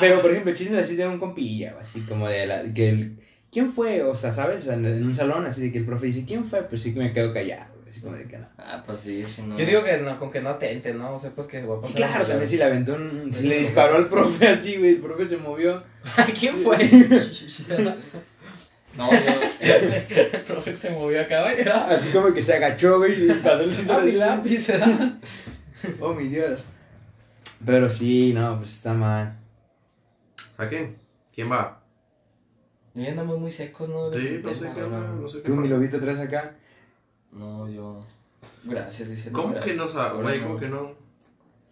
Pero, 0.00 0.20
por 0.20 0.30
ejemplo, 0.30 0.52
chismes 0.54 0.84
así 0.84 0.96
de 0.96 1.06
un 1.06 1.18
compilla, 1.18 1.76
así 1.80 2.02
como 2.02 2.28
de 2.28 2.46
la. 2.46 2.72
Que 2.74 2.90
el, 2.90 3.18
¿Quién 3.50 3.72
fue? 3.72 4.02
O 4.02 4.14
sea, 4.14 4.32
¿sabes? 4.32 4.62
O 4.62 4.64
sea, 4.64 4.74
en, 4.74 5.04
un 5.04 5.14
salón, 5.14 5.44
así 5.44 5.60
de 5.60 5.72
que 5.72 5.78
el 5.78 5.84
profe 5.84 6.06
dice, 6.06 6.24
¿quién 6.26 6.44
fue? 6.44 6.62
Pues 6.62 6.82
sí 6.82 6.94
que 6.94 7.00
me 7.00 7.12
quedo 7.12 7.34
callado, 7.34 7.71
así 7.92 8.00
como 8.00 8.16
de 8.16 8.24
que 8.26 8.38
no. 8.38 8.46
Ah, 8.56 8.82
pues 8.86 9.02
sí, 9.02 9.22
si 9.26 9.42
no. 9.42 9.58
Yo 9.58 9.66
digo 9.66 9.84
que 9.84 9.98
no, 9.98 10.16
con 10.16 10.30
que 10.30 10.40
no 10.40 10.48
atente, 10.48 10.94
¿no? 10.94 11.14
O 11.14 11.18
sea, 11.18 11.30
pues 11.30 11.46
que 11.46 11.62
va 11.62 11.74
a 11.74 11.80
pasar. 11.80 11.90
Sí, 11.90 11.96
claro, 11.96 12.26
también 12.26 12.48
sí 12.48 12.56
le 12.56 12.64
aventó 12.64 12.94
un. 12.94 13.30
sí 13.34 13.46
le 13.46 13.58
disparó 13.58 13.96
al 13.96 14.08
profe 14.08 14.48
así, 14.48 14.76
güey. 14.78 14.92
El 14.92 15.00
profe 15.00 15.26
se 15.26 15.36
movió. 15.36 15.82
¿quién 16.38 16.56
fue? 16.56 16.78
No, 18.94 19.10
yo. 19.10 19.18
el 19.62 20.42
profe 20.42 20.74
se 20.74 20.90
movió 20.90 21.22
acá, 21.22 21.40
güey. 21.40 21.66
Así 21.66 22.10
como 22.10 22.34
que 22.34 22.42
se 22.42 22.52
agachó, 22.52 22.98
güey, 22.98 23.24
y 23.24 23.32
pasó 23.36 23.62
el 23.62 23.74
Ah, 23.88 24.00
mi 24.04 24.12
lápiz, 24.12 24.68
¿verdad? 24.68 25.14
Oh, 25.98 26.12
mi 26.12 26.28
Dios. 26.28 26.68
Pero 27.64 27.88
sí, 27.88 28.34
no, 28.34 28.58
pues 28.58 28.74
está 28.74 28.92
mal. 28.92 29.38
¿A 30.58 30.66
quién? 30.66 30.94
¿Quién 31.32 31.50
va? 31.50 31.82
Y 32.94 33.06
andamos 33.06 33.40
muy 33.40 33.50
secos, 33.50 33.88
¿no? 33.88 34.12
Sí, 34.12 34.42
no 34.44 34.52
sé 34.52 34.70
qué 34.74 34.80
no 34.82 35.26
sé 35.26 35.38
qué 35.38 35.48
Tú, 35.48 35.56
mi 35.56 35.66
lobito, 35.68 35.98
traes 35.98 36.18
acá. 36.20 36.54
No, 37.32 37.68
yo. 37.68 38.04
Gracias, 38.64 39.08
dice. 39.10 39.30
no, 39.30 39.42
¿Cómo 39.42 39.60
que 39.60 39.74
no 39.74 39.88
sabes, 39.88 40.22
güey? 40.22 40.40
no. 40.40 40.46
¿Cómo 40.46 40.60
que 40.60 40.68
no? 40.68 41.02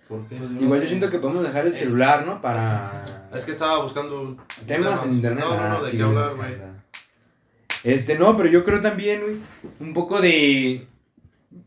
¿Por 0.09 0.27
qué? 0.29 0.37
Pues, 0.37 0.51
Igual 0.53 0.79
no, 0.81 0.83
yo 0.83 0.87
siento 0.89 1.11
que 1.11 1.19
podemos 1.19 1.45
dejar 1.45 1.67
el 1.67 1.73
Es- 1.73 1.79
celular, 1.79 2.27
¿no? 2.27 2.41
Para 2.41 3.05
Es 3.33 3.45
que 3.45 3.53
estaba 3.53 3.81
buscando 3.83 4.37
temas 4.67 5.05
en 5.05 5.13
internet. 5.15 5.45
No, 5.45 5.55
no, 5.57 5.69
no, 5.69 5.77
Ah, 5.77 5.83
de 5.83 5.91
sí, 5.91 5.97
qué 5.99 6.05
güey, 6.05 6.17
hablar, 6.19 6.37
güey. 6.37 6.71
Este, 7.85 8.19
no, 8.19 8.37
pero 8.37 8.49
yo 8.49 8.63
creo 8.65 8.81
también, 8.81 9.21
güey, 9.23 9.37
un 9.81 9.95
poco 9.95 10.21
de... 10.21 10.87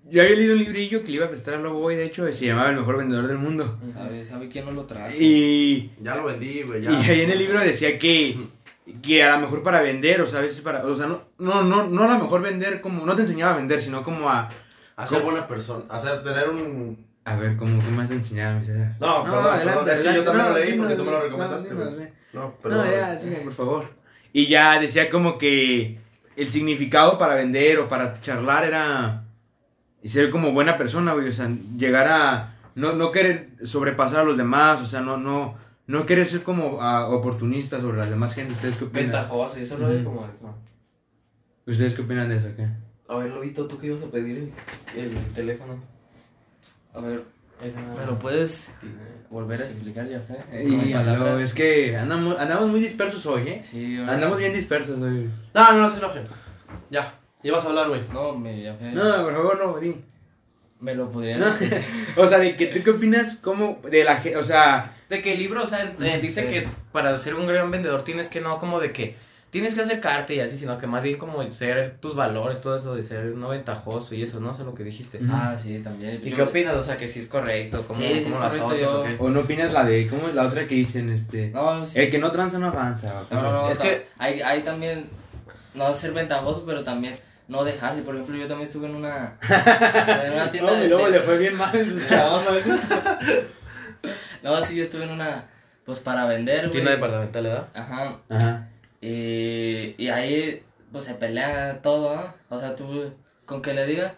Yo 0.09 0.21
había 0.21 0.35
leído 0.35 0.53
un 0.53 0.59
librillo 0.59 1.01
que 1.01 1.07
le 1.09 1.15
iba 1.15 1.25
a 1.25 1.29
prestar 1.29 1.55
a 1.55 1.57
Lobo 1.57 1.79
Boy, 1.79 1.95
de 1.95 2.05
hecho, 2.05 2.31
se 2.31 2.45
llamaba 2.45 2.69
El 2.69 2.75
Mejor 2.77 2.97
Vendedor 2.97 3.27
del 3.27 3.39
Mundo. 3.39 3.79
¿Sabe, 3.91 4.23
¿Sabe 4.23 4.47
quién 4.47 4.65
no 4.65 4.71
lo 4.71 4.85
trajo? 4.85 5.11
Y, 5.19 5.91
Ya 6.01 6.15
lo 6.15 6.25
vendí, 6.25 6.61
güey, 6.63 6.81
ya. 6.83 6.91
y 6.91 6.95
ahí 7.09 7.21
en 7.21 7.31
el 7.31 7.39
libro 7.39 7.59
decía 7.59 7.97
que, 7.97 8.37
que 9.01 9.23
a 9.23 9.35
lo 9.35 9.41
mejor 9.41 9.63
para 9.63 9.81
vender, 9.81 10.21
o 10.21 10.25
sea, 10.25 10.39
a 10.39 10.41
veces 10.41 10.61
para... 10.61 10.85
O 10.85 10.95
sea, 10.95 11.07
no, 11.07 11.21
no, 11.37 11.63
no, 11.63 11.87
no 11.87 12.03
a 12.03 12.07
lo 12.07 12.19
mejor 12.19 12.41
vender 12.41 12.81
como... 12.81 13.05
No 13.05 13.15
te 13.15 13.21
enseñaba 13.21 13.53
a 13.53 13.57
vender, 13.57 13.81
sino 13.81 14.03
como 14.03 14.29
a... 14.29 14.49
A 14.95 15.07
ser 15.07 15.23
buena 15.23 15.47
persona, 15.47 15.85
a 15.89 15.97
ser, 15.99 16.23
tener 16.23 16.49
un... 16.49 17.05
A 17.25 17.35
ver, 17.35 17.55
como 17.55 17.81
que 17.83 17.89
más 17.89 18.09
te 18.09 18.15
enseñaba, 18.15 18.59
mi 18.59 18.65
César? 18.65 18.95
No, 18.99 19.23
perdón, 19.23 19.59
perdón, 19.63 19.89
es 19.89 19.99
que 19.99 20.13
yo 20.13 20.23
también 20.23 20.49
lo 20.49 20.53
leí 20.53 20.77
porque 20.77 20.95
tú 20.95 21.05
me 21.05 21.11
lo 21.11 21.21
recomendaste, 21.21 21.73
no, 21.73 21.85
no, 21.85 22.53
No, 22.63 22.69
No, 22.69 22.91
ya, 22.91 23.17
sigue, 23.17 23.37
por 23.37 23.53
favor. 23.53 23.89
Y 24.33 24.47
ya 24.47 24.79
decía 24.79 25.09
como 25.09 25.37
que 25.37 25.99
el 26.35 26.49
significado 26.49 27.17
para 27.17 27.35
vender 27.35 27.79
o 27.79 27.87
para 27.87 28.19
charlar 28.19 28.65
era 28.65 29.23
ser 30.03 30.29
como 30.29 30.51
buena 30.51 30.77
persona, 30.77 31.13
güey. 31.13 31.29
O 31.29 31.33
sea, 31.33 31.49
llegar 31.77 32.07
a 32.07 32.55
no, 32.75 32.93
no 32.93 33.11
querer 33.11 33.49
sobrepasar 33.63 34.21
a 34.21 34.23
los 34.23 34.37
demás, 34.37 34.81
o 34.81 34.85
sea, 34.85 35.01
no, 35.01 35.17
no, 35.17 35.55
no 35.87 36.05
querer 36.05 36.27
ser 36.27 36.43
como 36.43 36.81
ah, 36.81 37.07
oportunista 37.09 37.79
sobre 37.81 37.97
las 37.97 38.09
demás 38.09 38.33
gente. 38.33 38.53
¿Ustedes 38.53 38.77
qué 38.77 38.85
opinan? 38.85 39.05
Ventajoso, 39.11 39.59
y 39.59 39.63
eso 39.63 39.77
rollo 39.77 39.95
Ujú. 39.95 40.03
como. 40.05 40.27
como- 40.39 40.57
¿Ustedes 41.65 41.93
qué 41.93 42.01
opinan 42.01 42.27
de 42.29 42.37
eso? 42.37 42.47
¿Qué? 42.55 42.67
A 43.07 43.15
ver, 43.17 43.29
Lobito, 43.31 43.67
¿tú 43.67 43.77
qué 43.77 43.87
ibas 43.87 44.03
a 44.03 44.07
pedir 44.07 44.51
el, 44.95 45.01
el 45.01 45.17
teléfono? 45.33 45.77
A 46.93 46.99
ver, 47.01 47.23
Era- 47.63 47.81
¿me 47.99 48.05
lo 48.05 48.19
puedes 48.19 48.71
volver 49.29 49.61
a 49.61 49.65
explicar, 49.65 50.07
ya 50.07 50.19
fe? 50.19 50.37
Y 50.63 50.93
no, 50.93 51.37
es 51.39 51.53
que 51.53 51.95
andamos, 51.97 52.37
andamos 52.39 52.67
muy 52.69 52.79
dispersos 52.81 53.25
hoy, 53.25 53.47
¿eh? 53.47 53.61
Sí, 53.63 53.97
Andamos 53.97 54.37
sí. 54.37 54.43
bien 54.43 54.53
dispersos 54.53 54.99
hoy. 55.01 55.29
No, 55.53 55.71
no, 55.73 55.81
no 55.81 55.89
se 55.89 55.99
enojen. 55.99 56.23
Ya, 56.89 57.13
ibas 57.43 57.65
a 57.65 57.69
hablar, 57.69 57.89
güey. 57.89 58.01
No, 58.13 58.35
me, 58.37 58.61
ya 58.61 58.73
fe. 58.73 58.91
No, 58.91 59.23
por 59.23 59.33
favor, 59.33 59.59
no, 59.65 59.79
di. 59.79 59.95
Me 60.83 60.93
lo 60.95 61.09
podría 61.11 61.37
No. 61.37 61.45
O 62.17 62.27
sea, 62.27 62.39
de 62.39 62.55
que 62.57 62.67
tú 62.67 62.83
qué 62.83 62.91
opinas 62.91 63.37
como 63.41 63.79
de 63.89 64.03
la 64.03 64.17
gente, 64.17 64.37
o 64.37 64.43
sea, 64.43 64.91
De 65.09 65.21
que 65.21 65.33
el 65.33 65.39
libro, 65.39 65.63
o 65.63 65.65
sea, 65.65 65.95
eh, 66.01 66.19
dice 66.21 66.41
Sí. 66.43 66.47
que 66.49 66.67
para 66.91 67.15
ser 67.17 67.35
un 67.35 67.47
gran 67.47 67.71
vendedor 67.71 68.03
tienes 68.03 68.27
que 68.29 68.41
no 68.41 68.59
como 68.59 68.79
de 68.79 68.91
que 68.91 69.15
tienes 69.49 69.75
que 69.75 69.81
acercarte 69.81 70.33
y 70.33 70.39
así, 70.39 70.57
sino 70.57 70.79
que 70.79 70.87
más 70.87 71.03
bien 71.03 71.17
como 71.17 71.43
ser 71.51 71.97
tus 71.99 72.15
valores, 72.15 72.59
todo 72.59 72.75
eso 72.75 72.95
de 72.95 73.03
ser 73.03 73.25
no 73.35 73.49
ventajoso 73.49 74.15
y 74.15 74.23
eso, 74.23 74.39
¿no? 74.39 74.51
Eso 74.51 74.61
es 74.61 74.65
lo 74.65 74.73
que 74.73 74.83
dijiste. 74.83 75.19
Ah, 75.29 75.55
sí, 75.61 75.77
también. 75.79 76.19
¿Y 76.23 76.31
Yo- 76.31 76.35
qué 76.35 76.41
opinas? 76.41 76.75
O 76.75 76.81
sea, 76.81 76.97
que 76.97 77.07
si 77.07 77.19
es 77.19 77.27
correcto, 77.27 77.83
¿cómo, 77.87 77.99
Sí, 77.99 78.07
sí 78.07 78.13
cómo 78.23 78.25
es 78.25 78.31
lo 78.35 78.41
correcto, 78.41 78.65
asocias 78.65 78.91
yo- 78.91 78.99
o 78.99 79.03
qué? 79.03 79.15
o 79.19 79.29
no 79.29 79.39
opinas 79.41 79.71
la 79.71 79.83
de, 79.85 80.07
¿cómo 80.07 80.27
es 80.27 80.33
la 80.33 80.47
otra 80.47 80.67
que 80.67 80.73
dicen, 80.75 81.09
este? 81.11 81.49
No, 81.51 81.85
sí. 81.85 81.99
El 82.01 82.09
que 82.09 82.17
no 82.17 82.31
tranza 82.31 82.57
no 82.57 82.67
avanza. 82.67 83.13
No, 83.29 83.41
no, 83.43 83.51
no, 83.51 83.69
Es 83.69 83.77
que- 83.77 84.07
hay, 84.17 84.41
hay 84.41 84.61
también, 84.61 85.05
no 85.75 85.93
ser 85.93 86.13
ventajoso, 86.13 86.63
pero 86.65 86.83
también 86.83 87.13
no 87.53 87.63
dejarse. 87.63 88.01
Por 88.01 88.15
ejemplo, 88.15 88.35
yo 88.35 88.47
también 88.47 88.67
estuve 88.67 88.87
en 88.87 88.95
una, 88.95 89.37
en 89.47 90.33
una 90.33 90.51
tienda 90.51 90.71
No, 90.73 90.77
de... 90.79 90.85
y 90.85 90.89
luego 90.89 91.05
de- 91.05 91.11
le 91.11 91.19
fue 91.21 91.37
bien 91.37 91.55
mal 91.57 91.73
en 91.75 91.85
sus 91.89 92.09
chavos. 92.09 92.43
No, 94.41 94.61
sí, 94.63 94.75
yo 94.75 94.83
estuve 94.83 95.03
en 95.05 95.11
una, 95.11 95.45
pues 95.85 95.99
para 95.99 96.25
vender, 96.25 96.59
güey. 96.61 96.71
Tienda 96.71 96.91
departamental, 96.91 97.43
¿verdad? 97.43 97.67
Ajá, 97.73 98.17
Ajá. 98.29 98.67
y, 99.01 99.95
y 99.97 100.09
ahí, 100.09 100.63
pues 100.91 101.05
se 101.05 101.13
pelea 101.13 101.79
todo, 101.81 102.15
¿no? 102.15 102.33
O 102.49 102.59
sea, 102.59 102.75
tú, 102.75 103.13
con 103.45 103.61
que 103.61 103.73
le 103.73 103.85
digas, 103.85 104.13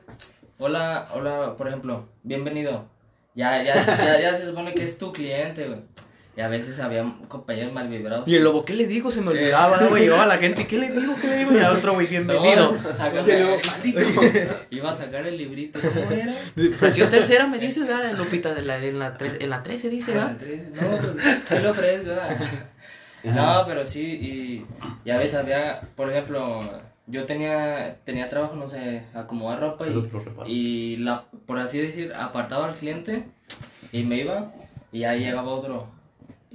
hola, 0.58 1.08
hola, 1.14 1.56
por 1.58 1.68
ejemplo, 1.68 2.08
bienvenido. 2.24 2.86
Ya, 3.36 3.62
ya, 3.62 3.76
ya, 3.86 4.20
ya 4.20 4.34
se 4.34 4.46
supone 4.48 4.74
que 4.74 4.84
es 4.86 4.98
tu 4.98 5.12
cliente, 5.14 5.68
güey. 5.68 5.82
Y 6.38 6.42
a 6.42 6.50
veces 6.50 6.80
había 6.80 7.16
compañeros 7.30 7.72
mal 7.72 7.88
vibrados. 7.88 8.28
Y 8.28 8.36
el 8.36 8.44
lobo, 8.44 8.66
¿qué 8.66 8.74
le 8.74 8.86
digo? 8.88 9.10
Se 9.10 9.22
me 9.22 9.30
olvidaba, 9.30 9.78
¿no, 9.78 9.88
güey? 9.90 10.04
Llegaba 10.04 10.26
la 10.26 10.38
gente, 10.38 10.68
¿qué 10.68 10.78
le 10.78 10.92
digo? 10.92 11.16
¿Qué 11.22 11.28
le 11.28 11.38
digo? 11.38 11.54
Y 11.54 11.60
al 11.60 11.78
otro, 11.78 11.94
güey, 11.94 12.08
bienvenido. 12.08 12.74
No, 12.74 13.26
el 13.32 13.42
lobo, 13.44 13.58
maldito. 13.66 14.00
Iba 14.70 14.92
a 14.92 14.96
sacar 14.96 15.26
el 15.28 15.38
librito, 15.38 15.80
¿cómo 15.80 16.12
era? 16.12 16.34
Fracción 16.78 17.10
tercera 17.10 17.48
me 17.48 17.58
dices, 17.58 17.88
ah, 17.90 18.12
Lupita, 18.18 18.54
de 18.54 18.64
la, 18.64 18.78
en, 18.84 19.00
la 19.00 19.18
tre- 19.18 19.38
en 19.40 19.50
la 19.50 19.64
13 19.64 19.90
dice, 19.90 20.14
Ah, 20.20 20.36
No, 20.74 20.98
pues, 20.98 21.42
¿qué 21.48 21.60
lo 21.62 21.72
ofreces, 21.72 22.06
verdad? 22.06 22.38
No, 23.24 23.64
pero 23.66 23.86
sí, 23.86 24.02
y, 24.02 24.66
y 25.08 25.12
a 25.12 25.18
veces 25.18 25.36
había, 25.36 25.82
por 25.96 26.12
ejemplo, 26.12 26.60
yo 27.08 27.26
tenía, 27.26 27.96
tenía 28.04 28.28
trabajo, 28.30 28.56
no 28.56 28.68
sé, 28.68 29.04
acomodar 29.14 29.62
ropa 29.62 29.86
y, 29.88 30.52
y 30.52 30.98
la, 30.98 31.24
por 31.46 31.58
así 31.60 31.80
decir, 31.80 32.14
apartaba 32.14 32.68
al 32.68 32.76
cliente 32.76 33.24
y 33.92 34.04
me 34.04 34.18
iba 34.18 34.52
y 34.92 35.00
ya 35.00 35.16
llegaba 35.16 35.50
otro 35.54 35.88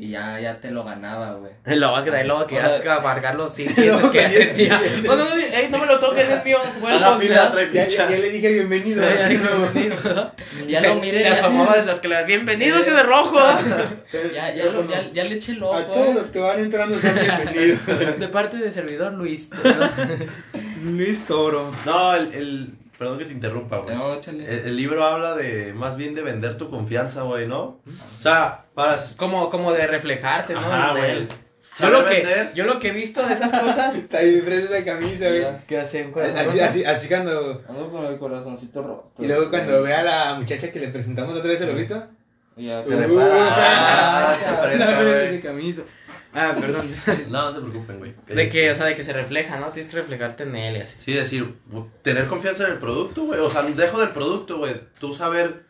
y 0.03 0.09
ya, 0.13 0.41
ya 0.41 0.59
te 0.59 0.71
lo 0.71 0.83
ganaba, 0.83 1.35
güey. 1.35 1.53
Lobo, 1.79 1.99
es 1.99 2.05
que 2.05 2.21
el 2.21 2.27
lobo 2.27 2.47
que 2.47 2.57
vas 2.59 2.81
a 2.87 2.95
amargar 2.97 3.35
los 3.35 3.53
siguientes 3.53 3.85
que. 4.11 4.69
No, 5.05 5.15
no, 5.15 5.25
no, 5.27 5.35
ey, 5.37 5.69
no 5.71 5.77
me 5.77 5.85
lo 5.87 5.99
toques, 6.01 6.27
es 6.27 6.43
mío. 6.43 6.57
Bueno, 6.81 6.97
A 6.97 7.01
la 7.01 7.19
fila 7.19 7.53
trae 7.53 7.71
Ya, 7.71 7.83
ficha. 7.83 8.05
ya, 8.09 8.11
ya 8.13 8.19
le 8.19 8.31
dije 8.31 8.51
bienvenido. 8.53 9.03
Ya 9.21 9.29
bienvenido. 9.29 10.33
Ya 10.67 10.81
se, 10.81 10.89
lo 10.89 10.95
miré. 10.95 11.21
Se 11.21 11.29
asomaba 11.29 11.75
desde 11.75 11.89
las 11.89 12.01
que 12.01 12.09
le 12.09 12.25
bienvenidos 12.25 12.87
de 12.87 13.03
rojo. 13.03 13.39
Ya, 14.35 14.55
ya, 14.55 14.65
lo- 14.67 14.89
ya, 14.89 15.03
ya 15.13 15.25
le 15.25 15.35
eché 15.35 15.53
el 15.53 15.63
ojo, 15.63 15.75
A 15.75 15.87
todos 15.87 16.09
eh. 16.09 16.15
los 16.15 16.27
que 16.29 16.39
van 16.39 16.61
entrando 16.61 16.99
son 16.99 17.15
bienvenidos. 17.15 18.19
De 18.19 18.29
parte 18.29 18.57
de 18.57 18.73
servidor 18.73 19.13
Luis. 19.13 19.51
Luis 20.83 21.27
Toro. 21.27 21.71
No, 21.85 22.15
el, 22.15 22.33
el... 22.33 22.69
Perdón 23.01 23.17
que 23.17 23.25
te 23.25 23.33
interrumpa, 23.33 23.79
güey. 23.79 23.97
No, 23.97 24.13
échale. 24.13 24.45
El, 24.45 24.67
el 24.67 24.77
libro 24.77 25.03
habla 25.07 25.35
de, 25.35 25.73
más 25.73 25.97
bien 25.97 26.15
de 26.15 26.21
vender 26.21 26.59
tu 26.59 26.69
confianza, 26.69 27.23
güey, 27.23 27.49
¿no? 27.49 27.63
O 27.63 28.23
sea, 28.23 28.67
para... 28.75 28.99
Como, 29.17 29.49
como 29.49 29.73
de 29.73 29.87
reflejarte, 29.87 30.53
¿no? 30.53 30.61
Ajá, 30.61 30.91
güey. 30.91 31.27
Yo 31.81 31.89
lo, 31.89 32.05
que, 32.05 32.51
yo 32.55 32.67
lo 32.67 32.79
que 32.79 32.89
he 32.89 32.91
visto 32.91 33.27
de 33.27 33.33
esas 33.33 33.59
cosas. 33.59 33.95
Está 33.97 34.21
bien 34.21 34.43
fresa 34.43 34.77
esa 34.77 34.85
camisa, 34.85 35.29
güey. 35.29 35.47
¿Qué 35.67 35.81
hacen 35.81 36.13
Así, 36.37 36.61
así, 36.61 36.85
así 36.85 37.09
cuando. 37.09 37.63
Ando 37.67 37.89
con 37.89 38.05
el 38.05 38.19
corazoncito 38.19 38.83
roto. 38.83 39.23
Y 39.23 39.27
luego 39.27 39.49
cuando 39.49 39.81
ve 39.81 39.95
a 39.95 40.03
la 40.03 40.35
muchacha 40.35 40.71
que 40.71 40.79
le 40.79 40.89
presentamos 40.89 41.35
otra 41.35 41.51
vez 41.51 41.61
el 41.63 41.69
lobito. 41.69 42.07
Y 42.55 42.67
ya 42.67 42.81
Uh, 42.81 42.83
se 42.83 42.97
repara. 42.97 44.31
Ah, 44.31 44.37
se 44.39 44.69
fresca, 44.69 45.03
güey. 45.03 45.37
esa 45.37 45.49
camisa. 45.49 45.83
Ah, 46.33 46.55
perdón. 46.59 46.89
No, 47.31 47.51
no 47.51 47.55
se 47.55 47.61
preocupen, 47.61 47.99
güey. 47.99 48.15
De 48.27 48.49
que, 48.49 48.71
o 48.71 48.75
sea, 48.75 48.87
de 48.87 48.95
que 48.95 49.03
se 49.03 49.13
refleja, 49.13 49.59
¿no? 49.59 49.71
Tienes 49.71 49.91
que 49.91 49.97
reflejarte 49.99 50.45
en 50.45 50.55
él 50.57 50.77
y 50.77 50.81
así. 50.81 50.97
Sí, 50.99 51.13
decir, 51.13 51.55
tener 52.03 52.27
confianza 52.27 52.67
en 52.67 52.75
el 52.75 52.79
producto, 52.79 53.25
güey. 53.25 53.41
O 53.41 53.51
sea, 53.51 53.63
dejo 53.63 54.01
del 54.01 54.11
producto, 54.11 54.59
güey. 54.59 54.81
Tú 54.99 55.13
saber, 55.13 55.65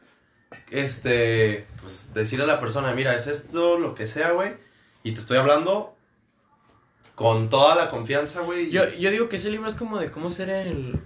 este, 0.70 1.66
pues 1.80 2.12
decirle 2.12 2.44
a 2.44 2.48
la 2.48 2.60
persona, 2.60 2.92
mira, 2.92 3.14
es 3.14 3.26
esto, 3.26 3.78
lo 3.78 3.94
que 3.94 4.06
sea, 4.06 4.32
güey. 4.32 4.52
Y 5.02 5.12
te 5.12 5.20
estoy 5.20 5.38
hablando 5.38 5.96
con 7.14 7.48
toda 7.48 7.74
la 7.74 7.88
confianza, 7.88 8.40
güey. 8.40 8.70
Yo, 8.70 8.88
yo 8.90 9.10
digo 9.10 9.28
que 9.28 9.36
ese 9.36 9.50
libro 9.50 9.68
es 9.68 9.74
como 9.74 9.98
de 9.98 10.10
cómo 10.10 10.30
ser 10.30 10.50
el. 10.50 11.00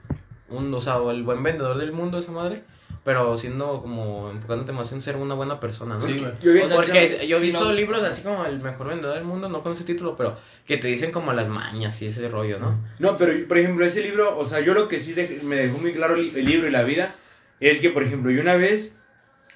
Un, 0.49 0.73
o 0.75 0.81
sea, 0.81 0.99
o 0.99 1.11
el 1.11 1.23
buen 1.23 1.43
vendedor 1.43 1.79
del 1.79 1.93
mundo, 1.93 2.19
esa 2.19 2.33
madre. 2.33 2.65
Pero 3.05 3.37
siendo 3.37 3.83
como 3.83 4.31
enfocándote 4.31 4.73
más 4.73 4.91
en 4.93 5.03
ser 5.03 5.17
una 5.17 5.35
buena 5.35 5.61
persona, 5.61 5.97
¿no? 5.97 6.01
Sí, 6.01 6.19
güey. 6.19 6.33
Yo 6.43 6.53
vi- 6.55 6.61
O 6.61 6.67
sea, 6.69 6.77
Porque 6.77 7.27
yo 7.29 7.37
he 7.37 7.41
visto 7.41 7.65
no- 7.65 7.73
libros 7.73 8.03
así 8.03 8.23
como 8.23 8.47
El 8.47 8.61
mejor 8.61 8.89
vendedor 8.89 9.15
del 9.17 9.25
mundo, 9.25 9.49
no 9.51 9.61
con 9.61 9.73
ese 9.73 9.85
título, 9.85 10.17
pero 10.17 10.35
que 10.67 10.79
te 10.79 10.89
dicen 10.89 11.13
como 11.13 11.33
las 11.35 11.49
mañas 11.49 12.01
y 12.01 12.07
ese 12.07 12.27
rollo, 12.31 12.59
¿no? 12.59 12.79
No, 12.99 13.17
pero 13.19 13.47
por 13.47 13.59
ejemplo, 13.59 13.85
ese 13.85 14.01
libro, 14.03 14.39
o 14.39 14.45
sea, 14.47 14.61
yo 14.61 14.73
lo 14.73 14.89
que 14.89 14.99
sí 14.99 15.13
dej- 15.15 15.43
me 15.43 15.57
dejó 15.57 15.77
muy 15.79 15.93
claro 15.93 16.15
el 16.15 16.45
libro 16.47 16.67
y 16.67 16.71
la 16.71 16.83
vida 16.83 17.15
es 17.61 17.81
que, 17.81 17.91
por 17.91 18.03
ejemplo, 18.05 18.31
yo 18.31 18.41
una 18.41 18.55
vez, 18.55 18.93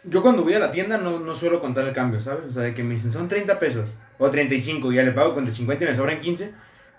yo 0.04 0.20
cuando 0.20 0.42
voy 0.42 0.52
a 0.52 0.58
la 0.58 0.70
tienda 0.70 0.98
no, 0.98 1.18
no 1.18 1.34
suelo 1.34 1.60
contar 1.62 1.86
el 1.86 1.94
cambio, 1.94 2.20
¿sabes? 2.20 2.44
O 2.50 2.52
sea, 2.52 2.62
de 2.64 2.74
que 2.74 2.84
me 2.84 2.94
dicen 2.96 3.12
son 3.14 3.28
30 3.28 3.58
pesos 3.58 3.90
o 4.18 4.28
35 4.30 4.92
y 4.92 4.96
ya 4.96 5.02
le 5.04 5.12
pago 5.12 5.32
con 5.34 5.50
50 5.50 5.84
y 5.84 5.88
me 5.88 5.96
sobran 5.96 6.20
15, 6.20 6.52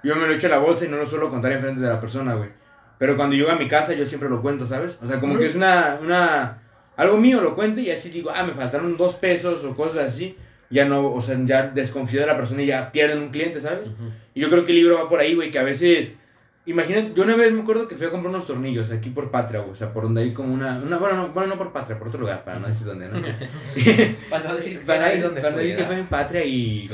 yo 0.03 0.15
me 0.15 0.25
lo 0.25 0.33
echo 0.33 0.47
a 0.47 0.49
la 0.49 0.57
bolsa 0.57 0.85
y 0.85 0.87
no 0.87 0.97
lo 0.97 1.05
suelo 1.05 1.29
contar 1.29 1.51
enfrente 1.51 1.79
de 1.81 1.89
la 1.89 2.01
persona, 2.01 2.33
güey. 2.33 2.49
Pero 2.99 3.15
cuando 3.15 3.35
llego 3.35 3.49
a 3.49 3.55
mi 3.55 3.67
casa 3.67 3.93
yo 3.93 4.05
siempre 4.05 4.29
lo 4.29 4.41
cuento, 4.41 4.67
¿sabes? 4.67 4.99
O 5.01 5.07
sea, 5.07 5.19
como 5.19 5.39
que 5.39 5.45
es 5.45 5.55
una, 5.55 5.97
una, 6.01 6.61
algo 6.97 7.17
mío 7.17 7.41
lo 7.41 7.55
cuento 7.55 7.79
y 7.79 7.89
así 7.89 8.09
digo, 8.09 8.29
ah, 8.29 8.43
me 8.43 8.53
faltaron 8.53 8.97
dos 8.97 9.15
pesos 9.15 9.63
o 9.63 9.75
cosas 9.75 10.11
así. 10.11 10.35
Ya 10.69 10.85
no, 10.85 11.11
o 11.11 11.21
sea, 11.21 11.39
ya 11.45 11.63
desconfío 11.63 12.19
de 12.19 12.27
la 12.27 12.37
persona 12.37 12.61
y 12.61 12.67
ya 12.67 12.91
pierden 12.91 13.19
un 13.19 13.29
cliente, 13.29 13.59
¿sabes? 13.59 13.89
Y 14.35 14.41
yo 14.41 14.49
creo 14.49 14.65
que 14.65 14.73
el 14.73 14.79
libro 14.79 14.97
va 14.97 15.09
por 15.09 15.19
ahí, 15.19 15.33
güey, 15.33 15.49
que 15.49 15.57
a 15.57 15.63
veces... 15.63 16.11
Imagínate, 16.65 17.13
yo 17.15 17.23
una 17.23 17.35
vez 17.35 17.51
me 17.51 17.61
acuerdo 17.61 17.87
que 17.87 17.95
fui 17.95 18.05
a 18.05 18.11
comprar 18.11 18.31
unos 18.31 18.45
tornillos 18.45 18.91
aquí 18.91 19.09
por 19.09 19.31
Patria, 19.31 19.61
güey. 19.61 19.71
O 19.71 19.75
sea, 19.75 19.91
por 19.91 20.03
donde 20.03 20.21
hay 20.21 20.33
como 20.33 20.53
una... 20.53 20.77
una 20.77 20.97
bueno, 20.97 21.15
no, 21.15 21.29
bueno, 21.29 21.49
no 21.49 21.57
por 21.57 21.71
Patria, 21.71 21.97
por 21.97 22.09
otro 22.09 22.19
lugar, 22.19 22.43
para 22.43 22.59
no 22.59 22.67
decir 22.67 22.85
dónde, 22.85 23.07
¿no? 23.07 23.13
Para 24.29 24.49
no 24.49 24.55
decir 24.55 24.81
para 24.85 25.09
donde 25.15 25.41
para 25.41 25.51
no 25.51 25.55
fue, 25.55 25.63
decir 25.63 25.77
que 25.77 25.83
fue 25.85 25.99
en 25.99 26.05
Patria 26.05 26.45
y... 26.45 26.87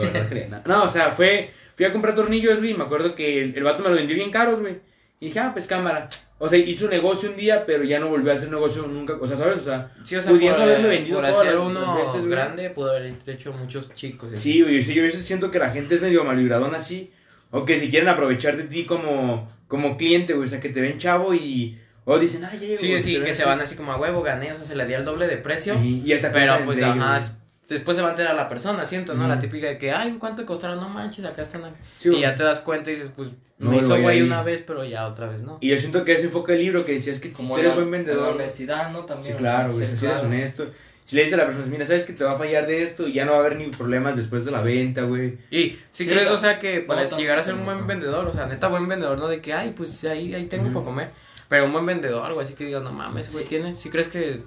No, 0.65 0.83
o 0.83 0.87
sea, 0.87 1.11
fue... 1.11 1.49
Fui 1.75 1.83
a 1.83 1.91
comprar 1.91 2.15
tornillos, 2.15 2.59
güey, 2.59 2.71
y 2.71 2.73
me 2.75 2.85
acuerdo 2.85 3.15
que 3.15 3.43
el, 3.43 3.57
el 3.57 3.63
vato 3.63 3.83
me 3.83 3.89
lo 3.89 3.95
vendió 3.95 4.15
bien 4.15 4.31
caros, 4.31 4.61
güey. 4.61 4.77
Y 5.19 5.27
dije, 5.27 5.39
ah, 5.39 5.51
pues 5.53 5.67
cámara. 5.67 6.09
O 6.37 6.49
sea, 6.49 6.59
hizo 6.59 6.89
negocio 6.89 7.29
un 7.29 7.37
día, 7.37 7.65
pero 7.65 7.83
ya 7.83 7.99
no 7.99 8.09
volvió 8.09 8.31
a 8.31 8.35
hacer 8.35 8.49
negocio 8.49 8.85
nunca. 8.87 9.13
O 9.21 9.25
sea, 9.25 9.37
¿sabes? 9.37 9.59
O 9.59 9.63
sea, 9.63 9.91
Sí, 10.03 10.15
o 10.15 10.21
sea, 10.21 10.31
pudiendo 10.31 10.57
por, 10.57 10.67
haberme 10.67 10.87
eh, 10.87 10.97
vendido 10.97 11.17
por 11.17 11.25
hacer 11.25 11.57
uno 11.57 11.95
veces, 11.95 12.17
güey. 12.17 12.29
grande, 12.29 12.69
pudo 12.71 12.91
haber 12.91 13.13
hecho 13.25 13.53
muchos 13.53 13.93
chicos. 13.93 14.33
así. 14.33 14.41
Sí, 14.41 14.61
güey, 14.61 14.83
sí, 14.83 14.93
yo 14.93 15.01
a 15.01 15.05
veces 15.05 15.23
siento 15.23 15.49
que 15.49 15.59
la 15.59 15.69
gente 15.69 15.95
es 15.95 16.01
medio 16.01 16.23
malvibradona 16.25 16.77
así. 16.77 17.11
O 17.51 17.63
que 17.63 17.79
si 17.79 17.89
quieren 17.89 18.09
aprovechar 18.09 18.57
de 18.57 18.63
ti 18.63 18.85
como, 18.85 19.49
como 19.67 19.97
cliente, 19.97 20.33
güey. 20.33 20.45
O 20.45 20.49
sea, 20.49 20.59
que 20.59 20.69
te 20.69 20.81
ven 20.81 20.99
chavo 20.99 21.33
y. 21.33 21.79
O 22.03 22.19
dicen, 22.19 22.43
ah, 22.43 22.51
ya 22.53 22.59
llego, 22.59 22.75
Sí, 22.75 22.89
güey", 22.89 23.01
sí, 23.01 23.19
que 23.21 23.33
se 23.33 23.45
van 23.45 23.61
así 23.61 23.75
como 23.75 23.93
a 23.93 23.97
huevo, 23.97 24.21
gané, 24.21 24.51
o 24.51 24.55
sea, 24.55 24.65
se 24.65 24.75
le 24.75 24.85
dio 24.85 24.97
el 24.97 25.05
doble 25.05 25.27
de 25.27 25.37
precio. 25.37 25.73
Y, 25.81 26.03
y 26.05 26.13
hasta 26.13 26.31
Pero 26.31 26.57
pues, 26.65 26.81
ajá, 26.83 27.17
ellos, 27.17 27.37
después 27.69 27.95
se 27.97 28.01
va 28.03 28.09
a 28.09 28.11
enterar 28.11 28.35
la 28.35 28.47
persona, 28.47 28.85
siento, 28.85 29.13
¿no? 29.15 29.27
La 29.27 29.39
típica 29.39 29.67
de 29.67 29.77
que, 29.77 29.91
ay, 29.91 30.15
¿cuánto 30.19 30.45
costaron? 30.45 30.79
No 30.79 30.89
manches, 30.89 31.25
acá 31.25 31.41
están. 31.41 31.63
Sí, 31.97 32.09
y 32.09 32.21
ya 32.21 32.35
te 32.35 32.43
das 32.43 32.61
cuenta 32.61 32.91
y 32.91 32.95
dices, 32.95 33.11
pues, 33.15 33.29
No 33.57 33.71
me 33.71 33.77
hizo 33.77 33.99
güey 33.99 34.21
una 34.21 34.41
vez, 34.43 34.61
pero 34.65 34.83
ya 34.83 35.07
otra 35.07 35.27
vez, 35.27 35.41
¿no? 35.41 35.57
Y 35.61 35.69
yo 35.69 35.77
siento 35.77 36.03
que 36.05 36.13
ese 36.13 36.25
enfoque 36.25 36.51
del 36.53 36.61
libro 36.61 36.83
que 36.85 36.93
decías 36.93 37.19
que 37.19 37.29
si 37.29 37.33
Como 37.35 37.55
tú 37.55 37.59
eres 37.61 37.69
la, 37.71 37.75
buen 37.75 37.91
la 37.91 37.97
vendedor. 37.97 38.33
honestidad, 38.35 38.91
¿no? 38.91 39.05
También. 39.05 39.33
Sí, 39.33 39.37
claro, 39.37 39.73
güey. 39.73 39.87
Si 39.87 40.05
eres 40.05 40.23
honesto. 40.23 40.67
Si 41.05 41.15
le 41.15 41.21
dices 41.21 41.35
a 41.35 41.37
la 41.37 41.45
persona, 41.45 41.67
mira, 41.67 41.85
sabes 41.85 42.03
que 42.03 42.13
te 42.13 42.23
va 42.23 42.31
a 42.31 42.37
fallar 42.37 42.65
de 42.65 42.81
esto 42.81 43.07
y 43.07 43.13
ya 43.13 43.25
no 43.25 43.33
va 43.33 43.37
a 43.37 43.41
haber 43.41 43.57
ni 43.57 43.67
problemas 43.67 44.15
después 44.15 44.43
de 44.43 44.49
la 44.49 44.61
venta, 44.61 45.03
güey. 45.03 45.37
Y 45.51 45.77
si 45.91 46.03
Sí, 46.03 46.07
crees, 46.07 46.31
o 46.31 46.37
sea, 46.37 46.57
que 46.57 46.81
para 46.81 47.03
no 47.03 47.17
llegar 47.17 47.37
a 47.37 47.43
ser 47.43 47.53
un 47.53 47.63
buen 47.63 47.85
vendedor, 47.85 48.27
o 48.27 48.33
sea, 48.33 48.47
neta 48.47 48.67
buen 48.69 48.87
vendedor, 48.87 49.19
no 49.19 49.27
de 49.27 49.39
que, 49.39 49.53
ay, 49.53 49.73
pues 49.77 50.03
ahí, 50.05 50.33
ahí 50.33 50.45
tengo 50.45 50.71
para 50.71 50.83
comer. 50.83 51.11
Pero 51.47 51.65
un 51.65 51.73
buen 51.73 51.85
vendedor, 51.85 52.33
güey, 52.33 52.43
así 52.43 52.55
que 52.55 52.65
digas, 52.65 52.81
no 52.81 52.91
mames, 52.91 53.31
güey, 53.31 53.45
tiene. 53.45 53.75
Si 53.75 53.91
crees 53.91 54.07
que 54.07 54.41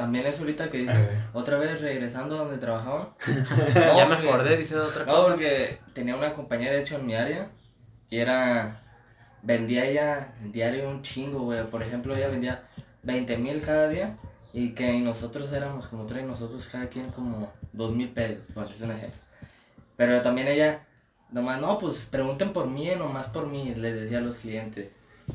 También 0.00 0.26
eso 0.26 0.40
ahorita 0.40 0.70
que 0.70 0.78
dice, 0.78 0.94
ver. 0.94 1.22
otra 1.34 1.58
vez 1.58 1.78
regresando 1.82 2.36
a 2.36 2.38
donde 2.38 2.56
trabajaba. 2.56 3.14
ya 3.74 4.06
me 4.06 4.14
porque- 4.16 4.28
acordé, 4.30 4.56
dice 4.56 4.74
de 4.76 4.80
otra 4.80 5.04
No, 5.04 5.12
cosa. 5.16 5.30
porque 5.32 5.78
tenía 5.92 6.16
una 6.16 6.32
compañera, 6.32 6.72
de 6.72 6.80
hecho, 6.80 6.96
en 6.96 7.04
mi 7.04 7.14
área. 7.14 7.50
Y 8.08 8.16
era. 8.16 8.80
Vendía 9.42 9.84
ella 9.84 10.32
en 10.40 10.52
diario 10.52 10.88
un 10.88 11.02
chingo, 11.02 11.40
güey. 11.40 11.62
Por 11.68 11.82
ejemplo, 11.82 12.16
ella 12.16 12.28
vendía 12.28 12.62
20 13.02 13.36
mil 13.36 13.60
cada 13.60 13.88
día. 13.88 14.16
Y 14.54 14.70
que 14.70 14.98
nosotros 15.00 15.52
éramos 15.52 15.86
como 15.86 16.06
tres, 16.06 16.24
nosotros 16.24 16.66
cada 16.72 16.88
quien 16.88 17.10
como 17.10 17.52
2 17.74 17.92
mil 17.92 18.08
pesos, 18.08 18.38
por 18.54 18.68
decir 18.68 18.84
un 18.86 18.92
ejemplo. 18.92 19.20
Pero 19.96 20.22
también 20.22 20.48
ella, 20.48 20.86
nomás, 21.30 21.60
no, 21.60 21.76
pues 21.78 22.06
pregunten 22.10 22.54
por 22.54 22.66
mí, 22.68 22.90
nomás 22.98 23.26
por 23.28 23.46
mí, 23.46 23.74
les 23.76 23.94
decía 24.00 24.16
a 24.18 24.22
los 24.22 24.38
clientes. 24.38 24.88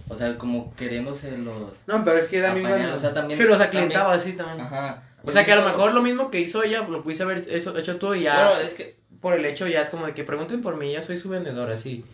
O 0.10 0.16
sea, 0.16 0.38
como 0.38 0.74
queriéndose 0.76 1.38
los. 1.38 1.72
No, 1.88 2.04
pero 2.06 2.18
es 2.18 2.28
que 2.28 2.42
da 2.42 2.54
mi 2.54 2.60
apañar, 2.66 2.92
o 2.92 3.00
sea, 3.00 3.14
también. 3.14 3.38
Pero, 3.40 3.54
o 3.54 3.58
sea, 3.58 3.70
también- 3.70 3.88
clientaba 3.90 4.14
así 4.14 4.34
también. 4.34 4.62
Ajá. 4.62 5.04
O 5.24 5.32
sea, 5.32 5.44
que 5.46 5.52
a 5.54 5.56
lo 5.56 5.64
mejor 5.66 5.94
lo 5.94 6.02
mismo 6.02 6.30
que 6.30 6.40
hizo 6.40 6.62
ella, 6.64 6.86
lo 6.88 7.02
pudiste 7.02 7.24
haber 7.24 7.48
eso, 7.50 7.76
hecho 7.78 7.98
tú 7.98 8.14
y 8.14 8.24
ya. 8.24 8.50
Bueno, 8.50 8.60
es 8.62 8.74
que 8.76 8.98
por 9.22 9.34
el 9.34 9.46
hecho 9.46 9.68
ya 9.68 9.82
es 9.82 9.90
como 9.90 10.06
de 10.06 10.14
que 10.14 10.24
pregunten 10.24 10.62
por 10.62 10.78
mí, 10.78 10.92
ya 10.92 11.02
soy 11.02 11.18
su 11.18 11.30
vendedor, 11.30 11.72
así. 11.72 12.06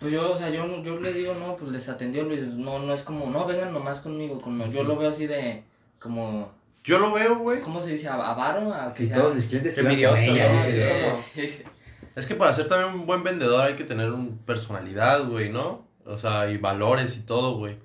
Pues 0.00 0.12
yo, 0.12 0.32
o 0.32 0.36
sea, 0.36 0.50
yo, 0.50 0.82
yo 0.82 1.00
le 1.00 1.12
digo, 1.14 1.34
no, 1.34 1.56
pues 1.56 1.72
les 1.72 1.88
atendió 1.88 2.24
Luis, 2.24 2.42
no, 2.42 2.78
no 2.80 2.92
es 2.92 3.02
como, 3.02 3.26
no, 3.30 3.46
vengan 3.46 3.72
nomás 3.72 4.00
conmigo, 4.00 4.40
como, 4.40 4.66
yo 4.66 4.82
lo 4.84 4.96
veo 4.96 5.08
así 5.08 5.26
de, 5.26 5.62
como, 5.98 6.52
Yo 6.84 6.98
lo 6.98 7.12
veo, 7.12 7.38
güey. 7.38 7.60
¿cómo 7.60 7.80
se 7.80 7.90
dice? 7.90 8.08
¿A- 8.08 8.14
¿Avaro? 8.14 8.72
A 8.74 8.92
que 8.94 9.04
Y 9.04 9.08
sea- 9.08 9.16
todos 9.16 9.34
mis 9.34 9.46
clientes 9.46 9.74
se 9.74 9.82
van 9.82 9.92
con 9.94 10.04
Envidioso, 10.04 10.32
ella, 10.34 10.52
¿no? 10.52 10.64
dice. 10.64 11.16
Sí. 11.34 11.62
como- 11.64 11.70
Es 12.16 12.26
que 12.26 12.34
para 12.34 12.52
ser 12.52 12.66
también 12.68 12.94
un 13.00 13.06
buen 13.06 13.22
vendedor 13.22 13.64
hay 13.64 13.74
que 13.76 13.84
tener 13.84 14.10
un 14.10 14.38
personalidad, 14.38 15.24
güey, 15.26 15.50
¿no? 15.50 15.86
O 16.08 16.18
sea, 16.18 16.50
y 16.50 16.56
valores 16.56 17.16
y 17.16 17.20
todo, 17.20 17.56
güey. 17.56 17.78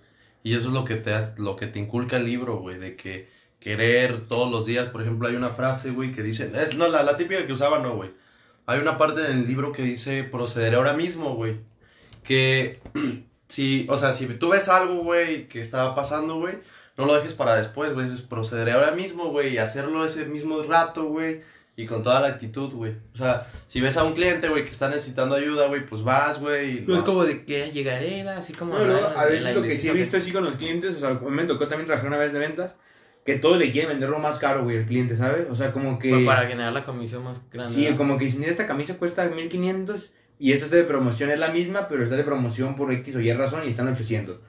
Y 0.43 0.55
eso 0.55 0.67
es 0.67 0.73
lo 0.73 0.85
que 0.85 0.95
te 0.95 1.13
lo 1.37 1.55
que 1.55 1.67
te 1.67 1.79
inculca 1.79 2.17
el 2.17 2.25
libro, 2.25 2.57
güey, 2.57 2.77
de 2.79 2.95
que 2.95 3.29
querer 3.59 4.27
todos 4.27 4.51
los 4.51 4.65
días, 4.65 4.87
por 4.89 5.01
ejemplo, 5.01 5.27
hay 5.27 5.35
una 5.35 5.49
frase, 5.49 5.91
güey, 5.91 6.11
que 6.11 6.23
dice, 6.23 6.51
es 6.55 6.75
no 6.75 6.87
la, 6.87 7.03
la 7.03 7.17
típica 7.17 7.45
que 7.47 7.53
usaba 7.53 7.79
no, 7.79 7.95
güey. 7.95 8.11
Hay 8.65 8.79
una 8.79 8.97
parte 8.97 9.25
en 9.25 9.39
el 9.39 9.47
libro 9.47 9.71
que 9.71 9.83
dice 9.83 10.23
procederé 10.23 10.75
ahora 10.77 10.93
mismo, 10.93 11.35
güey. 11.35 11.59
Que 12.23 12.81
si, 13.47 13.87
o 13.89 13.97
sea, 13.97 14.13
si 14.13 14.27
tú 14.27 14.49
ves 14.49 14.69
algo, 14.69 15.03
güey, 15.03 15.47
que 15.47 15.61
está 15.61 15.95
pasando, 15.95 16.35
güey, 16.39 16.55
no 16.97 17.05
lo 17.05 17.15
dejes 17.15 17.33
para 17.33 17.55
después, 17.55 17.93
güey, 17.93 18.11
es 18.11 18.21
procederé 18.21 18.71
ahora 18.73 18.91
mismo, 18.91 19.29
güey, 19.29 19.53
y 19.53 19.57
hacerlo 19.57 20.05
ese 20.05 20.25
mismo 20.25 20.61
rato, 20.63 21.05
güey, 21.05 21.41
y 21.75 21.85
con 21.87 22.03
toda 22.03 22.19
la 22.21 22.27
actitud, 22.27 22.71
güey. 22.71 22.93
O 23.13 23.17
sea, 23.17 23.47
si 23.65 23.81
ves 23.81 23.97
a 23.97 24.03
un 24.03 24.13
cliente, 24.13 24.47
güey, 24.47 24.63
que 24.63 24.71
está 24.71 24.89
necesitando 24.89 25.35
ayuda, 25.35 25.67
güey, 25.67 25.85
pues 25.85 26.03
vas, 26.03 26.39
güey. 26.39 26.81
No 26.81 26.97
es 26.97 27.01
como 27.03 27.25
de 27.25 27.45
que 27.45 27.71
llegaré, 27.71 28.19
era 28.19 28.37
así 28.37 28.53
como. 28.53 28.73
No, 28.77 28.85
no, 28.85 29.01
la- 29.01 29.19
a 29.21 29.25
veces 29.25 29.55
lo 29.55 29.61
que 29.61 29.71
sí 29.71 29.89
he 29.89 29.93
visto 29.93 30.17
así 30.17 30.31
con 30.31 30.43
los 30.43 30.55
clientes, 30.55 30.95
o 30.95 30.99
sea, 30.99 31.13
me 31.29 31.45
tocó 31.45 31.67
también 31.67 31.87
trabajar 31.87 32.07
una 32.09 32.17
vez 32.17 32.31
de 32.31 32.39
ventas, 32.39 32.75
que 33.25 33.35
todos 33.39 33.57
le 33.57 33.71
quieren 33.71 33.89
vender 33.89 34.09
lo 34.09 34.19
más 34.19 34.37
caro, 34.37 34.63
güey, 34.63 34.77
el 34.77 34.85
cliente, 34.85 35.15
¿sabes? 35.15 35.47
O 35.49 35.55
sea, 35.55 35.71
como 35.71 35.97
que... 35.97 36.09
Pues 36.09 36.25
para 36.25 36.45
generar 36.45 36.73
la 36.73 36.83
comisión 36.83 37.23
más 37.23 37.41
grande. 37.51 37.73
Sí, 37.73 37.83
¿verdad? 37.85 37.97
como 37.97 38.17
que 38.17 38.29
si 38.29 38.37
mira, 38.37 38.51
esta 38.51 38.67
camisa 38.67 38.97
cuesta 38.97 39.25
1500 39.25 40.11
y 40.39 40.51
esta 40.51 40.75
de 40.75 40.83
promoción 40.83 41.29
es 41.31 41.39
la 41.39 41.47
misma, 41.49 41.87
pero 41.87 42.03
está 42.03 42.15
de 42.17 42.23
promoción 42.23 42.75
por 42.75 42.91
X 42.91 43.15
o 43.15 43.21
Y 43.21 43.31
razón 43.33 43.61
y 43.65 43.69
están 43.69 43.87
800. 43.87 44.39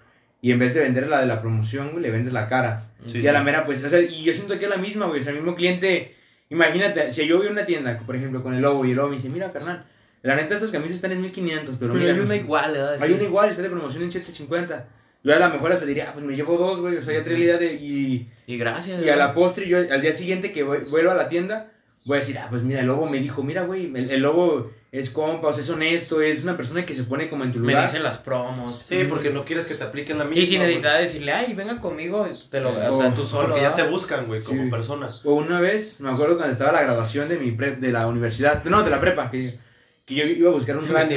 Y 0.42 0.50
en 0.52 0.58
vez 0.58 0.74
de 0.74 0.80
vender 0.80 1.08
la 1.08 1.20
de 1.20 1.26
la 1.26 1.40
promoción, 1.40 1.90
güey, 1.92 2.02
le 2.02 2.10
vendes 2.10 2.32
la 2.32 2.48
cara. 2.48 2.90
Sí. 3.06 3.20
Y 3.20 3.26
a 3.28 3.32
la 3.32 3.42
mera, 3.42 3.64
pues, 3.64 3.82
o 3.82 3.88
sea, 3.88 4.00
y 4.00 4.24
yo 4.24 4.32
siento 4.34 4.58
que 4.58 4.64
es 4.64 4.70
la 4.70 4.76
misma, 4.76 5.06
güey, 5.06 5.20
o 5.20 5.22
sea, 5.22 5.30
el 5.32 5.38
mismo 5.38 5.54
cliente, 5.54 6.14
imagínate, 6.54 7.12
si 7.12 7.26
yo 7.26 7.36
voy 7.38 7.48
a 7.48 7.50
una 7.50 7.66
tienda, 7.66 7.98
por 8.06 8.16
ejemplo, 8.16 8.42
con 8.42 8.54
el 8.54 8.62
lobo 8.62 8.84
y 8.84 8.90
el 8.90 8.96
lobo 8.96 9.08
me 9.10 9.16
dice, 9.16 9.28
mira, 9.28 9.50
carnal, 9.52 9.84
la 10.22 10.36
neta 10.36 10.54
estas 10.54 10.70
camisas 10.70 10.94
están 10.96 11.12
en 11.12 11.20
1500, 11.20 11.76
pero, 11.78 11.92
Pero 11.92 11.94
mira, 11.94 12.14
hay 12.14 12.20
una 12.20 12.36
igual, 12.36 12.72
¿verdad? 12.72 12.94
hay 12.94 13.08
Sí. 13.08 13.12
una 13.14 13.24
igual, 13.24 13.50
está 13.50 13.62
de 13.62 13.70
promoción 13.70 14.02
en 14.04 14.10
750. 14.10 14.86
Yo 15.22 15.34
a 15.34 15.38
lo 15.38 15.48
mejor 15.50 15.72
hasta 15.72 15.84
diría, 15.86 16.08
ah, 16.08 16.12
pues 16.14 16.24
me 16.24 16.34
llevo 16.36 16.56
dos, 16.56 16.80
güey, 16.80 16.96
o 16.98 17.02
sea, 17.02 17.14
ya 17.14 17.24
trae 17.24 17.38
la 17.38 17.44
idea 17.44 17.56
de, 17.58 17.74
y, 17.74 18.28
Y 18.46 18.56
gracias. 18.58 19.02
y 19.02 19.08
a 19.08 19.16
la 19.16 19.34
postre, 19.34 19.66
yo 19.68 19.78
al 19.78 20.00
día 20.00 20.12
siguiente 20.12 20.52
que 20.52 20.62
voy- 20.62 20.84
vuelva 20.90 21.12
a 21.12 21.16
la 21.16 21.28
tienda, 21.28 21.72
voy 22.04 22.16
a 22.18 22.20
decir, 22.20 22.38
ah, 22.38 22.46
pues 22.50 22.62
mira, 22.62 22.80
el 22.80 22.86
lobo 22.86 23.08
me 23.08 23.18
dijo, 23.18 23.42
mira, 23.42 23.62
güey, 23.62 23.86
el, 23.94 24.10
el 24.10 24.20
lobo 24.20 24.70
es 24.92 25.10
compa, 25.10 25.48
o 25.48 25.52
sea, 25.52 25.62
es 25.64 25.70
honesto, 25.70 26.20
es 26.20 26.42
una 26.44 26.56
persona 26.56 26.84
que 26.86 26.94
se 26.94 27.02
pone 27.04 27.28
como 27.28 27.42
en 27.44 27.52
tu 27.52 27.58
Me 27.58 27.68
lugar. 27.72 27.86
dicen 27.86 28.02
las 28.02 28.18
promos. 28.18 28.78
Sí, 28.88 29.04
porque 29.08 29.30
no 29.30 29.44
quieres 29.44 29.66
que 29.66 29.74
te 29.74 29.82
apliquen 29.84 30.18
la 30.18 30.24
misma. 30.24 30.42
Y 30.42 30.46
sin 30.46 30.60
necesidad 30.60 30.94
de 30.96 31.00
decirle, 31.00 31.32
ay, 31.32 31.52
venga 31.54 31.80
conmigo, 31.80 32.28
te 32.50 32.60
lo, 32.60 32.70
o 32.70 32.74
sea, 33.00 33.08
Oh, 33.08 33.12
tú 33.14 33.24
solo. 33.26 33.48
Porque 33.48 33.62
ya 33.62 33.74
te 33.74 33.82
buscan, 33.84 34.26
güey, 34.26 34.42
como 34.42 34.64
Sí. 34.64 34.70
persona. 34.70 35.10
O 35.24 35.34
una 35.34 35.60
vez, 35.60 35.98
me 36.00 36.10
acuerdo 36.10 36.36
cuando 36.36 36.52
estaba 36.52 36.70
la 36.72 36.82
graduación 36.82 37.28
de 37.28 37.38
mi 37.38 37.50
prep, 37.52 37.80
de 37.80 37.90
la 37.90 38.06
universidad, 38.06 38.62
no, 38.64 38.82
de 38.82 38.90
la 38.90 39.00
prepa, 39.00 39.30
que, 39.30 39.58
que 40.04 40.14
yo 40.14 40.24
iba 40.26 40.50
a 40.50 40.52
buscar 40.52 40.76
un 40.76 40.86
traje. 40.86 41.14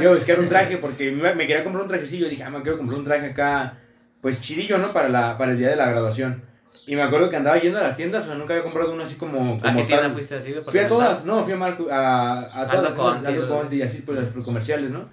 Iba 0.00 0.10
a 0.10 0.14
buscar 0.14 0.38
un 0.38 0.48
traje 0.48 0.76
porque 0.76 1.10
me, 1.10 1.34
me 1.34 1.46
quería 1.46 1.64
comprar 1.64 1.82
un 1.84 1.88
trajecillo. 1.88 2.28
Dije, 2.28 2.44
ah, 2.44 2.50
me 2.50 2.62
quiero 2.62 2.78
comprar 2.78 2.98
un 2.98 3.04
traje 3.06 3.26
acá, 3.26 3.78
pues 4.20 4.40
chidillo, 4.42 4.78
¿no? 4.78 4.92
Para, 4.92 5.08
la, 5.08 5.36
para 5.38 5.52
el 5.52 5.58
día 5.58 5.70
de 5.70 5.76
la 5.76 5.90
graduación. 5.90 6.44
Y 6.90 6.96
me 6.96 7.02
acuerdo 7.02 7.30
que 7.30 7.36
andaba 7.36 7.56
yendo 7.56 7.78
a 7.78 7.82
las 7.82 7.96
tiendas, 7.96 8.24
o 8.24 8.26
sea, 8.26 8.34
nunca 8.34 8.52
había 8.52 8.64
comprado 8.64 8.92
uno 8.92 9.04
así 9.04 9.14
como. 9.14 9.54
¿A 9.54 9.58
como 9.58 9.76
qué 9.76 9.84
tienda 9.84 10.06
tal. 10.06 10.12
fuiste 10.12 10.34
así? 10.34 10.50
de 10.50 10.60
Fui 10.60 10.80
a 10.80 10.88
todas, 10.88 11.24
no, 11.24 11.44
fui 11.44 11.52
a 11.52 11.56
Marco, 11.56 11.86
a, 11.88 12.40
a 12.40 12.66
todas, 12.66 12.98
Aldo 13.24 13.30
las 13.30 13.48
Conti, 13.48 13.76
y 13.76 13.82
así, 13.82 14.02
pues, 14.04 14.18
las 14.34 14.44
comerciales, 14.44 14.90
¿no? 14.90 15.04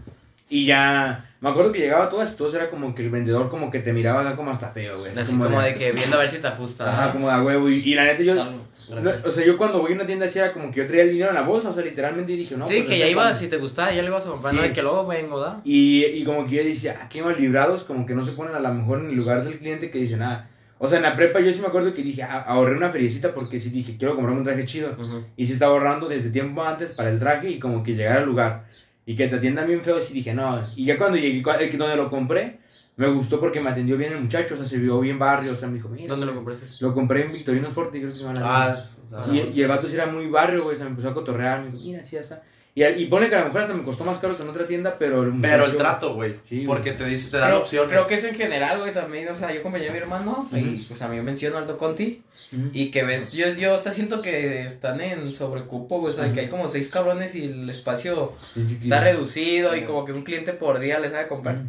Y 0.49 0.65
ya, 0.65 1.30
me 1.39 1.49
acuerdo 1.49 1.71
que 1.71 1.78
llegaba 1.78 2.05
a 2.05 2.09
todas 2.09 2.34
y 2.34 2.36
todos 2.36 2.55
era 2.55 2.71
como 2.71 2.95
que 2.95 3.03
el 3.03 3.11
vendedor 3.11 3.47
como 3.47 3.69
que 3.69 3.80
te 3.80 3.93
miraba 3.93 4.21
acá 4.21 4.36
como 4.36 4.49
hasta 4.49 4.69
feo, 4.69 4.97
güey. 5.01 5.11
Así 5.15 5.38
como 5.38 5.61
de 5.61 5.73
que 5.75 5.91
viendo 5.91 6.15
a 6.15 6.21
ver 6.21 6.30
si 6.30 6.39
te 6.39 6.47
ajusta. 6.47 6.89
Ajá, 6.89 7.11
como 7.11 7.30
de 7.30 7.41
huevo. 7.41 7.69
Y, 7.69 7.75
y 7.75 7.93
la 7.93 8.05
neta 8.05 8.23
yo, 8.23 8.34
no, 8.34 9.11
o 9.23 9.30
sea, 9.30 9.45
yo 9.45 9.55
cuando 9.55 9.80
voy 9.80 9.91
a 9.91 9.95
una 9.97 10.07
tienda 10.07 10.25
así 10.25 10.39
era 10.39 10.53
como 10.53 10.71
que 10.71 10.78
yo 10.80 10.88
traía 10.88 11.03
el 11.03 11.11
dinero 11.11 11.30
en 11.30 11.36
la 11.36 11.41
bolsa, 11.43 11.69
o 11.69 11.73
sea, 11.73 11.84
literalmente 11.84 12.32
dije, 12.32 12.57
no. 12.57 12.65
sí, 12.65 12.78
pues, 12.78 12.88
que 12.88 12.97
ya 12.97 13.07
ibas, 13.07 13.25
cuando- 13.25 13.38
si 13.39 13.47
te 13.49 13.57
gustaba, 13.57 13.91
ya 13.93 14.01
le 14.01 14.07
ibas 14.07 14.25
a 14.25 14.30
comprar, 14.30 14.51
Sí. 14.51 14.57
no 14.57 14.63
de 14.63 14.71
que 14.71 14.82
luego 14.82 15.05
vengo, 15.05 15.39
¿da? 15.39 15.61
Y, 15.63 16.05
y 16.05 16.23
como 16.23 16.47
que 16.47 16.55
yo 16.55 16.63
decía, 16.63 16.97
ah, 17.03 17.07
qué 17.07 17.21
mal 17.21 17.36
librados, 17.39 17.84
como 17.84 18.03
que 18.07 18.15
no 18.15 18.23
se 18.23 18.32
ponen 18.32 18.55
a 18.55 18.59
lo 18.59 18.73
mejor 18.73 19.01
en 19.01 19.09
el 19.11 19.15
lugar 19.15 19.43
del 19.43 19.59
cliente 19.59 19.91
que 19.91 19.99
dicen, 19.99 20.23
ah, 20.23 20.47
o 20.80 20.88
sea, 20.88 20.97
en 20.97 21.03
la 21.03 21.15
prepa 21.15 21.39
yo 21.39 21.53
sí 21.53 21.59
me 21.61 21.67
acuerdo 21.67 21.93
que 21.93 22.03
dije, 22.03 22.23
ah, 22.23 22.43
ahorré 22.47 22.75
una 22.75 22.89
feriecita 22.89 23.34
porque 23.34 23.59
sí 23.59 23.69
dije, 23.69 23.95
quiero 23.97 24.15
comprarme 24.15 24.39
un 24.39 24.45
traje 24.45 24.65
chido. 24.65 24.95
Y 25.36 25.45
sí 25.45 25.53
estaba 25.53 25.73
ahorrando 25.73 26.07
desde 26.07 26.30
tiempo 26.30 26.63
antes 26.63 26.91
para 26.91 27.09
el 27.09 27.19
traje 27.19 27.49
y 27.49 27.59
como 27.59 27.84
que 27.84 27.95
llegar 27.95 28.17
al 28.17 28.25
lugar. 28.25 28.65
Y 29.05 29.15
que 29.15 29.28
te 29.28 29.38
atiendan 29.38 29.67
bien 29.67 29.82
feo, 29.82 30.01
sí 30.01 30.13
dije, 30.13 30.34
no. 30.34 30.59
Y 30.75 30.86
ya 30.86 30.97
cuando 30.97 31.17
llegué, 31.17 31.41
que 31.69 31.78
donde 31.78 31.95
lo 31.95 32.09
compré, 32.09 32.59
me 32.97 33.07
gustó 33.07 33.39
porque 33.39 33.61
me 33.61 33.69
atendió 33.69 33.95
bien 33.95 34.11
el 34.11 34.21
muchacho, 34.21 34.55
o 34.55 34.57
sea, 34.57 34.67
se 34.67 34.78
vio 34.78 34.99
bien 34.99 35.17
barrio, 35.17 35.51
o 35.51 35.55
sea, 35.55 35.67
me 35.67 35.75
dijo, 35.75 35.88
mira. 35.88 36.07
¿Dónde 36.07 36.25
lo 36.25 36.36
compraste? 36.36 36.65
Lo 36.80 36.93
compré 36.93 37.25
en 37.25 37.32
Victorino 37.32 37.69
Forte, 37.71 37.99
creo 37.99 38.11
que 38.11 38.17
se 38.17 38.23
llama 38.23 38.39
la 38.39 38.73
Ah, 38.73 38.84
y, 39.32 39.57
y 39.57 39.61
el 39.61 39.67
vato 39.67 39.88
sí 39.88 39.95
era 39.95 40.07
muy 40.07 40.28
barrio, 40.28 40.63
güey, 40.63 40.75
se 40.75 40.84
me 40.84 40.89
empezó 40.89 41.09
a 41.09 41.13
cotorrear, 41.13 41.61
me 41.61 41.71
dijo, 41.71 41.84
mira, 41.84 42.01
así 42.01 42.15
ya 42.15 42.21
está. 42.21 42.43
Y, 42.80 43.07
pone 43.07 43.28
que 43.28 43.36
a 43.36 43.39
lo 43.39 43.45
mejor 43.45 43.61
hasta 43.61 43.73
me 43.73 43.82
costó 43.82 44.03
más 44.05 44.19
caro 44.19 44.38
que 44.38 44.43
en 44.43 44.49
otra 44.49 44.67
tienda, 44.67 44.97
pero 44.99 45.23
el 45.23 45.34
Pero 45.41 45.65
el 45.65 45.78
trato, 45.78 46.13
güey. 46.13 46.36
Sí, 46.43 46.63
porque 46.67 46.91
te 46.91 47.05
dice, 47.05 47.32
te 47.32 47.38
dan 47.38 47.49
creo, 47.49 47.61
opciones. 47.61 47.89
creo 47.89 48.05
que 48.05 48.13
es 48.13 48.23
en 48.23 48.36
general, 48.36 48.78
güey, 48.78 48.93
también, 48.93 49.28
o 49.30 49.34
sea, 49.34 49.51
yo 49.51 49.61
acompañé 49.61 49.89
a 49.89 49.91
mi 49.91 49.97
hermano, 49.97 50.47
y 50.51 50.84
pues 50.84 51.01
a 51.01 51.07
mí 51.07 51.15
me 51.15 51.23
mencionó 51.23 51.57
Aldo 51.57 51.75
Conti, 51.75 52.21
Ujú. 52.51 52.69
y 52.73 52.91
que 52.91 53.03
ves, 53.03 53.32
yo, 53.32 53.47
yo 53.49 53.73
hasta 53.73 53.91
siento 53.91 54.21
que 54.21 54.63
están 54.63 55.01
en 55.01 55.32
sobrecupo, 55.32 55.99
güey, 55.99 56.13
o 56.13 56.15
sea, 56.15 56.32
que 56.32 56.41
hay 56.41 56.49
como 56.49 56.67
seis 56.67 56.88
cabrones 56.89 57.34
y 57.34 57.45
el 57.45 57.67
espacio 57.67 58.34
está 58.80 59.01
reducido, 59.01 59.75
y 59.75 59.82
como 59.82 60.05
que 60.05 60.13
un 60.13 60.21
cliente 60.21 60.53
por 60.53 60.78
día 60.78 60.99
les 60.99 61.11
sabe 61.11 61.28
comprar. 61.28 61.63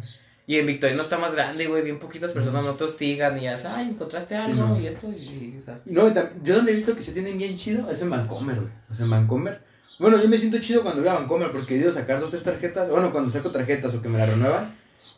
Y 0.45 0.57
en 0.57 0.67
Victorino 0.67 1.01
está 1.01 1.17
más 1.17 1.33
grande, 1.33 1.65
güey, 1.65 1.81
bien 1.83 1.97
poquitas 1.97 2.31
personas 2.31 2.63
no 2.63 2.73
te 2.73 2.83
hostigan 2.83 3.35
y 3.39 3.41
ya, 3.41 3.55
ay, 3.75 3.89
encontraste 3.89 4.35
algo 4.35 4.67
no. 4.67 4.79
y 4.79 4.85
esto, 4.85 5.07
y, 5.11 5.21
y, 5.21 5.55
o 5.57 5.61
sea. 5.61 5.79
No, 5.85 6.13
yo 6.43 6.55
donde 6.55 6.71
he 6.71 6.75
visto 6.75 6.95
que 6.95 7.01
se 7.01 7.13
tienen 7.13 7.37
bien 7.39 7.57
chido 7.57 7.89
es 7.89 8.01
en 8.03 8.11
Vancomer, 8.11 8.55
güey. 8.57 8.69
O 8.91 8.95
sea, 8.95 9.05
en 9.05 9.11
Vancomer. 9.11 9.68
Bueno, 9.99 10.21
yo 10.21 10.27
me 10.29 10.37
siento 10.37 10.57
chido 10.59 10.81
cuando 10.81 11.01
voy 11.01 11.09
a 11.09 11.13
Vancomer 11.15 11.51
porque 11.51 11.75
he 11.75 11.77
ido 11.77 11.89
a 11.89 11.93
sacar 11.93 12.19
dos, 12.19 12.31
tres 12.31 12.43
tarjetas. 12.43 12.89
Bueno, 12.89 13.11
cuando 13.11 13.29
saco 13.29 13.51
tarjetas 13.51 13.93
o 13.93 14.01
que 14.01 14.09
me 14.09 14.17
la 14.17 14.25
renuevan. 14.25 14.73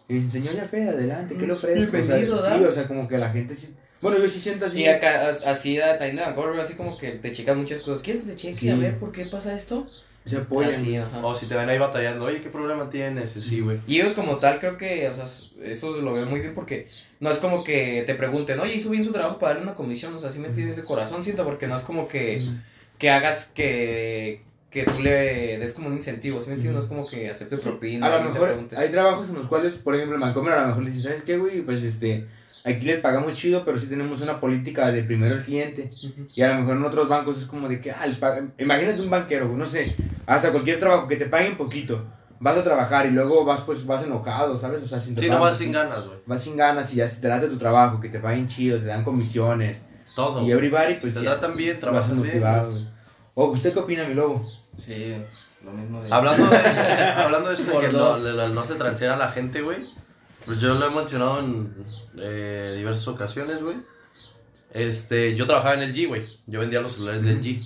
Y 0.09 0.13
me 0.13 0.19
dicen, 0.19 0.31
señor 0.41 0.55
Yafe, 0.55 0.89
adelante, 0.89 1.35
¿qué 1.35 1.45
le 1.47 1.53
ofrezco? 1.53 1.95
O 1.95 2.03
sea, 2.03 2.15
Bienvenido, 2.17 2.57
Sí, 2.57 2.63
o 2.65 2.71
sea, 2.73 2.87
como 2.87 3.07
que 3.07 3.17
la 3.17 3.29
gente 3.29 3.55
sí. 3.55 3.73
Bueno, 4.01 4.17
yo 4.17 4.27
sí 4.27 4.39
siento 4.39 4.65
así. 4.65 4.81
Y 4.81 4.87
acá, 4.87 5.29
as- 5.29 5.43
así, 5.45 5.77
da- 5.77 5.97
también 5.97 6.15
de 6.17 6.23
Vancouver, 6.23 6.59
así 6.59 6.73
como 6.73 6.97
que 6.97 7.11
te 7.11 7.31
checan 7.31 7.59
muchas 7.59 7.79
cosas. 7.81 8.01
¿Quieres 8.01 8.23
que 8.23 8.31
te 8.31 8.35
cheque? 8.35 8.59
Sí. 8.59 8.69
A 8.71 8.75
ver, 8.75 8.97
¿por 8.97 9.11
qué 9.11 9.25
pasa 9.27 9.53
esto? 9.55 9.85
Se 10.25 10.37
apoyan. 10.37 10.71
Así, 10.71 10.97
ajá. 10.97 11.25
O 11.25 11.33
si 11.35 11.45
te 11.45 11.55
ven 11.55 11.69
ahí 11.69 11.77
batallando, 11.77 12.25
oye, 12.25 12.41
¿qué 12.41 12.49
problema 12.49 12.89
tienes? 12.89 13.35
Y 13.37 13.41
Sí, 13.43 13.59
güey. 13.61 13.79
Y 13.87 13.99
ellos 14.01 14.13
como 14.13 14.37
tal 14.37 14.59
creo 14.59 14.77
que, 14.77 15.07
o 15.07 15.13
sea, 15.13 15.25
eso 15.63 15.91
lo 15.97 16.13
veo 16.13 16.25
muy 16.25 16.39
bien 16.41 16.53
porque 16.53 16.87
no 17.19 17.29
es 17.29 17.37
como 17.37 17.63
que 17.63 18.03
te 18.07 18.15
pregunten, 18.15 18.59
oye, 18.59 18.73
hizo 18.75 18.89
bien 18.89 19.03
su 19.03 19.11
trabajo 19.11 19.37
para 19.37 19.53
darle 19.53 19.67
una 19.67 19.75
comisión, 19.75 20.13
o 20.15 20.19
sea, 20.19 20.31
sí 20.31 20.39
me 20.39 20.49
tienes 20.49 20.75
de 20.75 20.83
corazón, 20.83 21.23
siento, 21.23 21.43
porque 21.45 21.67
no 21.67 21.75
es 21.77 21.83
como 21.83 22.07
que, 22.07 22.43
que 22.97 23.09
hagas 23.11 23.45
que, 23.53 24.41
que 24.71 24.83
tú 24.85 25.01
le 25.03 25.59
des 25.59 25.73
como 25.73 25.87
un 25.89 25.93
incentivo, 25.93 26.39
¿sí 26.41 26.47
me 26.47 26.55
entiendes? 26.55 26.75
No 26.75 26.79
es 26.79 26.85
como 26.87 27.07
que 27.07 27.29
acepte 27.29 27.57
propina. 27.57 28.07
A 28.07 28.09
lo 28.23 28.31
te 28.31 28.39
mejor 28.39 28.67
hay 28.77 28.89
trabajos 28.89 29.29
en 29.29 29.35
los 29.35 29.47
cuales, 29.47 29.73
por 29.73 29.93
ejemplo, 29.95 30.15
en 30.15 30.21
Vancomer 30.21 30.53
a 30.53 30.61
lo 30.61 30.67
mejor 30.69 30.83
le 30.83 30.89
dicen, 30.91 31.03
¿sabes 31.03 31.23
qué, 31.23 31.37
güey? 31.37 31.61
Pues 31.61 31.83
este, 31.83 32.25
aquí 32.63 32.85
les 32.85 33.01
pagamos 33.01 33.33
chido, 33.33 33.65
pero 33.65 33.77
sí 33.77 33.87
tenemos 33.87 34.21
una 34.21 34.39
política 34.39 34.89
de 34.91 35.03
primero 35.03 35.35
el 35.35 35.43
cliente. 35.43 35.89
Y 36.33 36.41
a 36.41 36.53
lo 36.53 36.61
mejor 36.61 36.77
en 36.77 36.85
otros 36.85 37.09
bancos 37.09 37.37
es 37.37 37.45
como 37.45 37.67
de 37.67 37.81
que, 37.81 37.91
ah, 37.91 38.07
les 38.07 38.17
pagan. 38.17 38.53
Imagínate 38.57 39.01
un 39.01 39.09
banquero, 39.09 39.47
güey, 39.47 39.59
no 39.59 39.65
sé, 39.65 39.93
hasta 40.25 40.51
cualquier 40.51 40.79
trabajo 40.79 41.07
que 41.07 41.17
te 41.17 41.25
paguen 41.25 41.57
poquito. 41.57 42.05
Vas 42.39 42.57
a 42.57 42.63
trabajar 42.63 43.05
y 43.05 43.11
luego 43.11 43.43
vas, 43.45 43.59
pues, 43.61 43.85
vas 43.85 44.03
enojado, 44.03 44.57
¿sabes? 44.57 44.81
O 44.81 44.87
sea, 44.87 44.99
sin 44.99 45.15
Sí, 45.17 45.29
no 45.29 45.39
vas 45.41 45.57
sin 45.57 45.73
ganas, 45.73 46.07
güey. 46.07 46.17
Vas 46.25 46.41
sin 46.43 46.55
ganas 46.55 46.91
y 46.93 46.95
ya 46.95 47.07
si 47.07 47.19
te 47.21 47.27
late 47.27 47.47
tu 47.47 47.57
trabajo, 47.57 47.99
que 47.99 48.09
te 48.09 48.19
paguen 48.19 48.47
chido, 48.47 48.79
te 48.79 48.85
dan 48.85 49.03
comisiones. 49.03 49.81
Todo. 50.15 50.41
Y 50.47 50.51
everybody, 50.51 50.95
Si 50.95 51.01
pues. 51.01 51.13
te 51.13 51.21
ya, 51.23 51.31
tratan 51.37 51.55
bien, 51.57 51.79
trabajas 51.79 52.13
bien. 52.13 52.25
motivado, 52.25 52.71
güey. 52.71 52.87
O, 53.33 53.45
¿usted 53.51 53.71
qué 53.73 53.79
opina, 53.79 54.05
mi 54.05 54.13
lobo? 54.13 54.41
Sí, 54.77 55.15
lo 55.63 55.71
mismo 55.71 56.03
de... 56.03 56.11
Hablando 56.11 56.47
de 56.47 56.57
eso, 56.57 56.79
hablando 57.17 57.49
de 57.49 57.55
eso 57.55 57.63
de 57.63 57.87
que 57.87 57.93
no, 57.93 58.19
de 58.19 58.49
no 58.49 58.63
se 58.65 58.75
transfiera 58.75 59.15
a 59.15 59.17
la 59.17 59.31
gente, 59.31 59.61
güey. 59.61 59.89
Pues 60.45 60.59
yo 60.59 60.73
lo 60.75 60.87
he 60.87 60.89
mencionado 60.89 61.39
en 61.39 61.73
eh, 62.17 62.75
diversas 62.77 63.07
ocasiones, 63.07 63.61
güey. 63.61 63.77
Este, 64.73 65.35
yo 65.35 65.45
trabajaba 65.45 65.75
en 65.75 65.81
el 65.81 65.93
G, 65.93 66.07
güey. 66.07 66.27
Yo 66.47 66.59
vendía 66.59 66.81
los 66.81 66.93
celulares 66.93 67.23
del 67.23 67.41
G. 67.41 67.63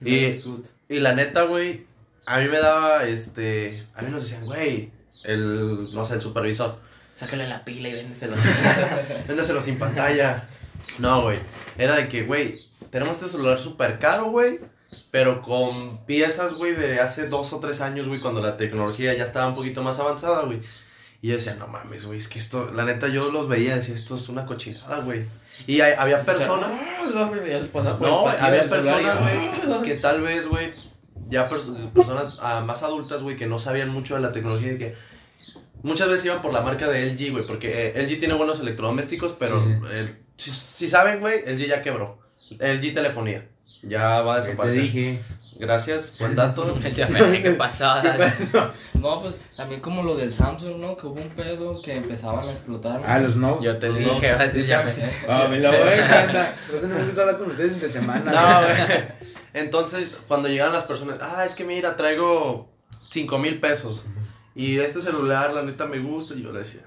Y, 0.00 0.42
y 0.88 1.00
la 1.00 1.14
neta, 1.14 1.42
güey, 1.42 1.86
a 2.26 2.38
mí 2.38 2.48
me 2.48 2.58
daba, 2.58 3.04
este, 3.04 3.86
a 3.94 4.02
mí 4.02 4.10
nos 4.10 4.22
decían, 4.22 4.44
güey, 4.44 4.92
el, 5.24 5.92
no 5.92 6.04
sé, 6.04 6.14
el 6.14 6.20
supervisor, 6.20 6.78
Sácale 7.16 7.48
la 7.48 7.64
pila 7.64 7.88
y 7.88 7.94
véndeselo. 7.94 8.36
véndeselo 9.26 9.62
sin 9.62 9.78
pantalla. 9.78 10.46
No, 10.98 11.22
güey, 11.22 11.38
era 11.78 11.96
de 11.96 12.10
que, 12.10 12.24
güey, 12.24 12.66
tenemos 12.90 13.16
este 13.16 13.30
celular 13.30 13.58
súper 13.58 13.98
caro, 13.98 14.26
güey, 14.26 14.60
pero 15.10 15.42
con 15.42 16.04
piezas, 16.06 16.54
güey, 16.54 16.74
de 16.74 17.00
hace 17.00 17.26
dos 17.28 17.52
o 17.52 17.60
tres 17.60 17.80
años, 17.80 18.06
güey, 18.08 18.20
cuando 18.20 18.40
la 18.40 18.56
tecnología 18.56 19.14
ya 19.14 19.24
estaba 19.24 19.48
un 19.48 19.54
poquito 19.54 19.82
más 19.82 19.98
avanzada, 19.98 20.42
güey. 20.42 20.60
Y 21.22 21.28
yo 21.28 21.36
decía, 21.36 21.54
no 21.54 21.66
mames, 21.66 22.04
güey, 22.04 22.18
es 22.18 22.28
que 22.28 22.38
esto, 22.38 22.70
la 22.74 22.84
neta, 22.84 23.08
yo 23.08 23.30
los 23.30 23.48
veía 23.48 23.72
y 23.72 23.76
decía, 23.78 23.94
esto 23.94 24.16
es 24.16 24.28
una 24.28 24.44
cochinada, 24.46 25.00
güey. 25.00 25.24
Y 25.66 25.80
hay- 25.80 25.94
había 25.98 26.20
personas... 26.20 26.68
No, 26.70 28.06
No, 28.08 28.20
güey, 28.22 28.34
había 28.46 28.60
personas, 28.68 29.18
güey, 29.20 29.82
que 29.82 29.94
tal 29.94 30.20
vez, 30.22 30.46
güey, 30.46 30.72
ya 31.28 31.48
pers- 31.48 31.92
personas 31.92 32.38
ah, 32.42 32.60
más 32.60 32.82
adultas, 32.82 33.22
güey, 33.22 33.36
que 33.36 33.46
no 33.46 33.58
sabían 33.58 33.88
mucho 33.88 34.14
de 34.14 34.20
la 34.20 34.30
tecnología 34.32 34.72
y 34.74 34.78
que 34.78 34.94
muchas 35.82 36.08
veces 36.08 36.26
iban 36.26 36.42
por 36.42 36.52
la 36.52 36.60
marca 36.60 36.88
de 36.88 37.06
LG, 37.10 37.32
güey, 37.32 37.46
porque 37.46 37.88
eh, 37.96 38.02
LG 38.02 38.18
tiene 38.18 38.34
buenos 38.34 38.60
electrodomésticos, 38.60 39.32
pero 39.32 39.58
Sí, 39.64 39.70
eh, 39.92 40.14
si, 40.36 40.50
si 40.50 40.88
saben, 40.88 41.20
güey, 41.20 41.40
LG 41.46 41.66
ya 41.66 41.82
quebró. 41.82 42.18
LG 42.60 42.94
Telefonía, 42.94 43.48
ya 43.86 44.22
va 44.22 44.36
a 44.36 44.40
Te 44.40 44.46
desaparecer. 44.48 44.82
dije. 44.82 45.20
Gracias, 45.58 46.14
buen 46.18 46.36
dato. 46.36 46.78
¿qué 47.42 47.50
pasó? 47.56 47.86
No, 48.94 49.22
pues 49.22 49.34
también 49.56 49.80
como 49.80 50.02
lo 50.02 50.16
del 50.16 50.32
Samsung, 50.32 50.76
¿no? 50.78 50.96
Que 50.96 51.06
hubo 51.06 51.20
un 51.20 51.30
pedo 51.30 51.80
que 51.80 51.96
empezaban 51.96 52.48
a 52.48 52.52
explotar. 52.52 53.00
Ah, 53.06 53.18
los 53.18 53.36
no. 53.36 53.62
Yo 53.62 53.78
te 53.78 53.90
dije, 53.90 54.32
no. 54.32 54.32
vas 54.32 54.40
a 54.40 54.44
decir 54.44 54.66
ya. 54.66 54.84
Ah, 55.28 55.46
mi 55.50 55.58
lobo, 55.58 55.74
eh, 55.74 56.02
anda. 56.02 56.54
Por 56.66 56.76
eso 56.76 56.88
no 56.88 56.96
me 56.96 57.04
gusta 57.04 57.22
hablar 57.22 57.38
con 57.38 57.50
ustedes 57.50 57.72
entre 57.72 57.88
semana. 57.88 58.32
No, 58.32 58.60
güey. 58.66 59.04
Entonces, 59.54 60.16
cuando 60.28 60.48
llegan 60.48 60.72
las 60.72 60.84
personas, 60.84 61.18
ah, 61.22 61.44
es 61.46 61.54
que 61.54 61.64
mira, 61.64 61.96
traigo 61.96 62.68
5 63.10 63.38
mil 63.38 63.58
pesos. 63.60 64.04
Y 64.54 64.78
este 64.78 65.00
celular, 65.00 65.52
la 65.54 65.62
neta, 65.62 65.86
me 65.86 65.98
gusta. 65.98 66.34
Y 66.34 66.42
yo 66.42 66.52
le 66.52 66.58
decía, 66.60 66.82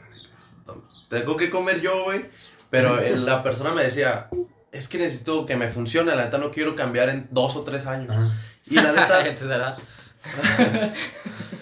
tengo 1.10 1.38
que 1.38 1.50
comer 1.50 1.82
yo, 1.82 2.04
güey. 2.04 2.30
Pero 2.70 3.00
la 3.00 3.42
persona 3.42 3.72
me 3.74 3.84
decía, 3.84 4.30
es 4.72 4.88
que 4.88 4.98
necesito 4.98 5.46
que 5.46 5.56
me 5.56 5.68
funcione. 5.68 6.16
La 6.16 6.26
neta, 6.26 6.38
no 6.38 6.52
quiero 6.52 6.76
cambiar 6.76 7.10
en 7.10 7.28
dos 7.32 7.56
o 7.56 7.64
tres 7.64 7.86
años. 7.86 8.16
Ajá. 8.16 8.32
Y 8.70 8.76
la 8.76 8.92
neta, 8.92 9.24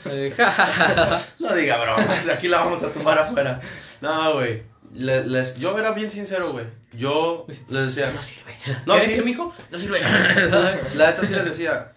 no 1.39 1.53
diga 1.55 1.77
bromas, 1.77 2.27
aquí 2.29 2.47
la 2.47 2.59
vamos 2.59 2.81
a 2.83 2.91
tomar 2.91 3.19
afuera. 3.19 3.59
No, 4.01 4.33
güey. 4.33 4.63
Les- 4.93 5.57
yo 5.57 5.77
era 5.77 5.91
bien 5.91 6.09
sincero, 6.09 6.51
güey. 6.53 6.65
Yo 6.93 7.45
les 7.69 7.93
decía, 7.95 8.11
No 8.15 8.21
sirve. 8.21 8.55
No, 8.85 8.95
¿Qué, 8.95 9.01
sí. 9.01 9.13
¿Qué, 9.13 9.21
mijo? 9.21 9.53
No 9.69 9.77
sirve. 9.77 9.99
la 10.95 11.07
neta 11.07 11.23
sí 11.23 11.33
les 11.33 11.45
decía, 11.45 11.93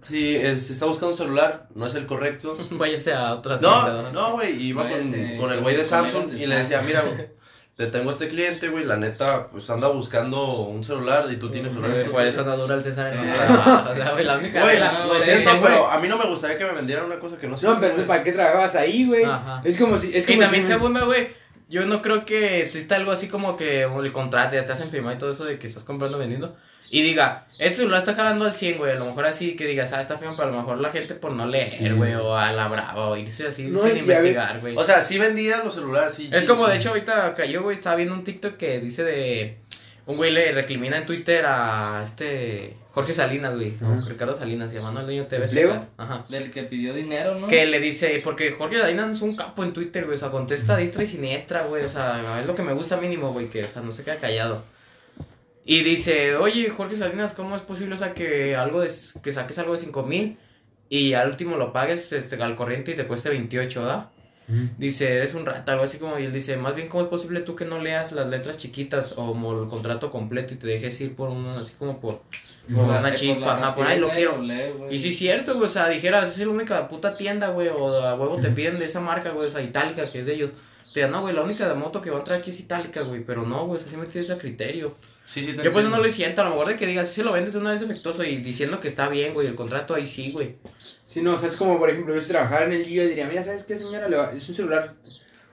si 0.00 0.36
eh, 0.36 0.58
se 0.58 0.72
está 0.72 0.86
buscando 0.86 1.10
un 1.10 1.16
celular, 1.16 1.68
no 1.74 1.86
es 1.86 1.94
el 1.94 2.06
correcto. 2.06 2.56
Váyase 2.72 3.14
a 3.14 3.34
otra 3.34 3.58
tienda. 3.58 4.02
No, 4.02 4.10
no, 4.12 4.32
güey, 4.32 4.60
iba 4.62 4.88
con, 4.88 5.12
con 5.38 5.52
el 5.52 5.60
güey 5.60 5.76
de 5.76 5.84
Samsung 5.84 6.32
y 6.34 6.46
le 6.46 6.56
decía, 6.56 6.82
mira, 6.82 7.02
güey, 7.02 7.28
te 7.76 7.86
tengo 7.88 8.10
este 8.10 8.28
cliente, 8.30 8.68
güey, 8.70 8.86
la 8.86 8.96
neta, 8.96 9.48
pues 9.48 9.68
anda 9.68 9.88
buscando 9.88 10.60
un 10.60 10.82
celular 10.82 11.26
y 11.30 11.36
tú 11.36 11.50
tienes 11.50 11.74
celulares. 11.74 12.08
Por 12.08 12.22
eso 12.22 12.42
no 12.42 12.56
dura 12.56 12.74
el 12.74 12.82
César 12.82 13.12
en 13.12 13.24
trabajos. 13.26 13.90
O 13.92 13.94
sea, 13.94 14.12
güey, 14.12 14.24
la 14.24 14.38
única 14.38 14.62
Güey, 14.62 14.78
lo 14.78 15.14
es 15.14 15.24
siento, 15.24 15.50
pero 15.62 15.90
a 15.90 15.98
mí 16.00 16.08
no 16.08 16.16
me 16.16 16.26
gustaría 16.26 16.56
que 16.56 16.64
me 16.64 16.72
vendieran 16.72 17.04
una 17.04 17.20
cosa 17.20 17.36
que 17.36 17.46
no 17.46 17.56
sé. 17.58 17.66
No, 17.66 17.78
pero 17.78 18.06
¿para 18.06 18.22
qué 18.22 18.32
trabajabas 18.32 18.74
ahí, 18.76 19.06
güey? 19.06 19.24
Ajá. 19.24 19.60
Es 19.62 19.76
como 19.76 19.98
si. 19.98 20.16
Es 20.16 20.24
como 20.24 20.38
Y 20.38 20.40
también, 20.40 20.64
si- 20.64 20.72
segunda, 20.72 21.04
güey, 21.04 21.28
yo 21.68 21.84
no 21.84 22.00
creo 22.00 22.24
que 22.24 22.62
exista 22.62 22.96
algo 22.96 23.12
así 23.12 23.28
como 23.28 23.56
que 23.56 23.82
el 23.82 24.12
contrato 24.12 24.54
ya 24.54 24.60
estás 24.60 24.80
en 24.80 24.88
firma 24.88 25.12
y 25.12 25.18
todo 25.18 25.30
eso 25.30 25.44
de 25.44 25.58
que 25.58 25.66
estás 25.66 25.84
comprando 25.84 26.16
vendiendo. 26.16 26.56
Y 26.90 27.02
diga, 27.02 27.46
este 27.58 27.78
celular 27.78 27.98
está 27.98 28.14
jalando 28.14 28.44
al 28.44 28.52
100, 28.52 28.78
güey. 28.78 28.92
A 28.92 28.94
lo 28.96 29.06
mejor 29.06 29.26
así 29.26 29.56
que 29.56 29.66
digas, 29.66 29.92
ah, 29.92 30.00
está 30.00 30.16
firma, 30.16 30.34
pero 30.36 30.48
a 30.48 30.52
lo 30.52 30.58
mejor 30.58 30.78
la 30.80 30.90
gente 30.90 31.14
por 31.14 31.32
no 31.32 31.46
leer, 31.46 31.72
Sí. 31.72 31.88
güey, 31.90 32.14
o 32.14 32.36
a 32.36 32.52
la 32.52 32.68
brava, 32.68 33.08
o 33.08 33.16
irse 33.16 33.46
así 33.46 33.64
No, 33.64 33.78
sin 33.80 33.96
investigar, 33.96 34.60
güey. 34.60 34.76
O 34.76 34.84
sea, 34.84 35.02
sí 35.02 35.18
vendían 35.18 35.64
los 35.64 35.74
celulares, 35.74 36.14
sí. 36.14 36.30
Es 36.32 36.42
sí. 36.42 36.46
como, 36.46 36.66
de 36.68 36.76
hecho, 36.76 36.90
ahorita 36.90 37.34
cayó, 37.34 37.62
güey, 37.62 37.76
estaba 37.76 37.96
viendo 37.96 38.14
un 38.14 38.24
TikTok 38.24 38.56
que 38.56 38.78
dice 38.80 39.02
de... 39.04 39.58
Un 40.06 40.16
güey 40.16 40.30
le 40.30 40.52
recrimina 40.52 40.98
en 40.98 41.06
Twitter 41.06 41.44
a 41.46 42.00
este... 42.04 42.76
Jorge 42.92 43.12
Salinas, 43.12 43.54
güey. 43.56 43.74
Ricardo 44.06 44.36
Salinas, 44.36 44.70
se 44.70 44.76
llama, 44.78 44.92
¿no? 44.92 45.00
El 45.00 45.06
dueño 45.06 45.22
de 45.24 45.28
TV 45.28 45.48
¿Leo? 45.52 45.72
Azteca. 45.72 45.88
Ajá. 45.98 46.24
Del 46.28 46.50
que 46.52 46.62
pidió 46.62 46.94
dinero, 46.94 47.34
¿no? 47.34 47.48
Que 47.48 47.66
le 47.66 47.80
dice, 47.80 48.20
porque 48.22 48.52
Jorge 48.52 48.80
Salinas 48.80 49.10
es 49.10 49.20
un 49.22 49.34
capo 49.34 49.64
en 49.64 49.72
Twitter, 49.72 50.04
güey, 50.04 50.14
o 50.14 50.18
sea, 50.18 50.30
contesta 50.30 50.74
a 50.74 50.76
diestra 50.78 51.02
y 51.02 51.06
siniestra, 51.08 51.62
güey, 51.64 51.84
o 51.84 51.88
sea, 51.88 52.22
es 52.40 52.46
lo 52.46 52.54
que 52.54 52.62
me 52.62 52.72
gusta 52.72 52.96
mínimo, 52.96 53.32
güey, 53.32 53.50
que, 53.50 53.64
o 53.64 53.66
sea, 53.68 53.82
no 53.82 53.90
se 53.90 54.04
queda 54.04 54.16
callado. 54.16 54.62
Y 55.68 55.82
dice, 55.82 56.36
oye, 56.36 56.70
Jorge 56.70 56.94
Salinas, 56.94 57.32
¿cómo 57.32 57.56
es 57.56 57.62
posible, 57.62 57.96
o 57.96 57.98
sea, 57.98 58.14
que 58.14 58.54
algo 58.54 58.82
de, 58.82 58.90
que 59.20 59.32
saques 59.32 59.58
algo 59.58 59.72
de 59.72 59.78
5 59.78 60.04
mil 60.04 60.38
y 60.88 61.14
al 61.14 61.28
último 61.28 61.56
lo 61.56 61.72
pagues 61.72 62.12
este, 62.12 62.40
al 62.40 62.54
corriente 62.54 62.92
y 62.92 62.94
te 62.94 63.08
cueste 63.08 63.30
28, 63.30 63.80
¿verdad? 63.80 64.10
Ujú. 64.48 64.68
Dice, 64.78 65.16
eres 65.16 65.34
un 65.34 65.44
rata, 65.44 65.72
algo 65.72 65.82
así 65.82 65.98
como, 65.98 66.20
y 66.20 66.24
él 66.24 66.32
dice, 66.32 66.56
más 66.56 66.76
bien, 66.76 66.86
¿cómo 66.86 67.02
es 67.02 67.08
posible 67.08 67.40
tú 67.40 67.56
que 67.56 67.64
no 67.64 67.80
leas 67.80 68.12
las 68.12 68.28
letras 68.28 68.58
chiquitas 68.58 69.14
o 69.16 69.26
como 69.26 69.60
el 69.60 69.68
contrato 69.68 70.08
completo 70.08 70.54
y 70.54 70.56
te 70.56 70.68
dejes 70.68 71.00
ir 71.00 71.16
por 71.16 71.30
uno, 71.30 71.58
así 71.58 71.74
como 71.76 71.98
por, 71.98 72.22
una 72.68 73.12
chispa, 73.12 73.56
ajá, 73.56 73.74
por 73.74 73.88
ahí 73.88 73.98
lo 73.98 74.08
quiero. 74.10 74.40
Y 74.88 75.00
sí 75.00 75.08
es 75.08 75.18
cierto, 75.18 75.54
güey, 75.54 75.66
o 75.66 75.68
sea, 75.68 75.88
dijeras, 75.88 76.38
es 76.38 76.46
la 76.46 76.52
única 76.52 76.88
puta 76.88 77.16
tienda, 77.16 77.48
güey, 77.48 77.66
o 77.76 77.88
a 77.88 78.14
huevo 78.14 78.36
te 78.36 78.50
piden 78.50 78.78
de 78.78 78.84
esa 78.84 79.00
marca, 79.00 79.30
güey, 79.30 79.48
o 79.48 79.50
sea, 79.50 79.62
itálica, 79.62 80.08
que 80.08 80.20
es 80.20 80.26
de 80.26 80.34
ellos. 80.34 80.52
Te 80.94 81.00
digan, 81.00 81.10
no, 81.10 81.22
güey, 81.22 81.34
la 81.34 81.42
única 81.42 81.74
moto 81.74 82.00
que 82.00 82.10
va 82.10 82.16
a 82.16 82.18
entrar 82.20 82.38
aquí 82.38 82.50
es 82.50 82.60
itálica, 82.60 83.02
güey, 83.02 83.24
pero 83.24 83.44
no, 83.44 83.66
güey, 83.66 83.78
o 83.78 83.80
sea, 83.80 83.90
sí 83.90 83.96
me 83.96 84.06
tienes 84.06 84.30
a 84.30 84.36
criterio. 84.36 84.88
Sí, 85.26 85.42
sí, 85.44 85.54
te 85.54 85.62
Yo 85.64 85.72
pues 85.72 85.84
no 85.86 85.98
lo 86.00 86.08
siento, 86.08 86.40
a 86.40 86.44
lo 86.44 86.50
mejor 86.50 86.68
de 86.68 86.76
que 86.76 86.86
digas, 86.86 87.08
si 87.10 87.22
lo 87.22 87.32
vendes 87.32 87.52
de 87.52 87.58
una 87.58 87.72
vez 87.72 87.80
defectuoso 87.80 88.22
y 88.24 88.36
diciendo 88.38 88.78
que 88.80 88.86
está 88.88 89.08
bien, 89.08 89.34
güey, 89.34 89.48
el 89.48 89.54
contrato 89.56 89.94
ahí 89.94 90.06
sí, 90.06 90.30
güey. 90.32 90.56
Sí, 91.04 91.20
no, 91.20 91.34
o 91.34 91.36
sea, 91.36 91.48
es 91.48 91.56
como, 91.56 91.78
por 91.78 91.90
ejemplo, 91.90 92.14
yo 92.14 92.20
si 92.20 92.28
trabajara 92.28 92.64
en 92.66 92.72
el 92.72 92.86
día 92.86 93.04
diría, 93.04 93.26
mira, 93.26 93.42
¿sabes 93.44 93.64
qué, 93.64 93.76
señora? 93.76 94.08
Le 94.08 94.16
va- 94.16 94.30
Es 94.32 94.48
un 94.48 94.54
celular. 94.54 94.94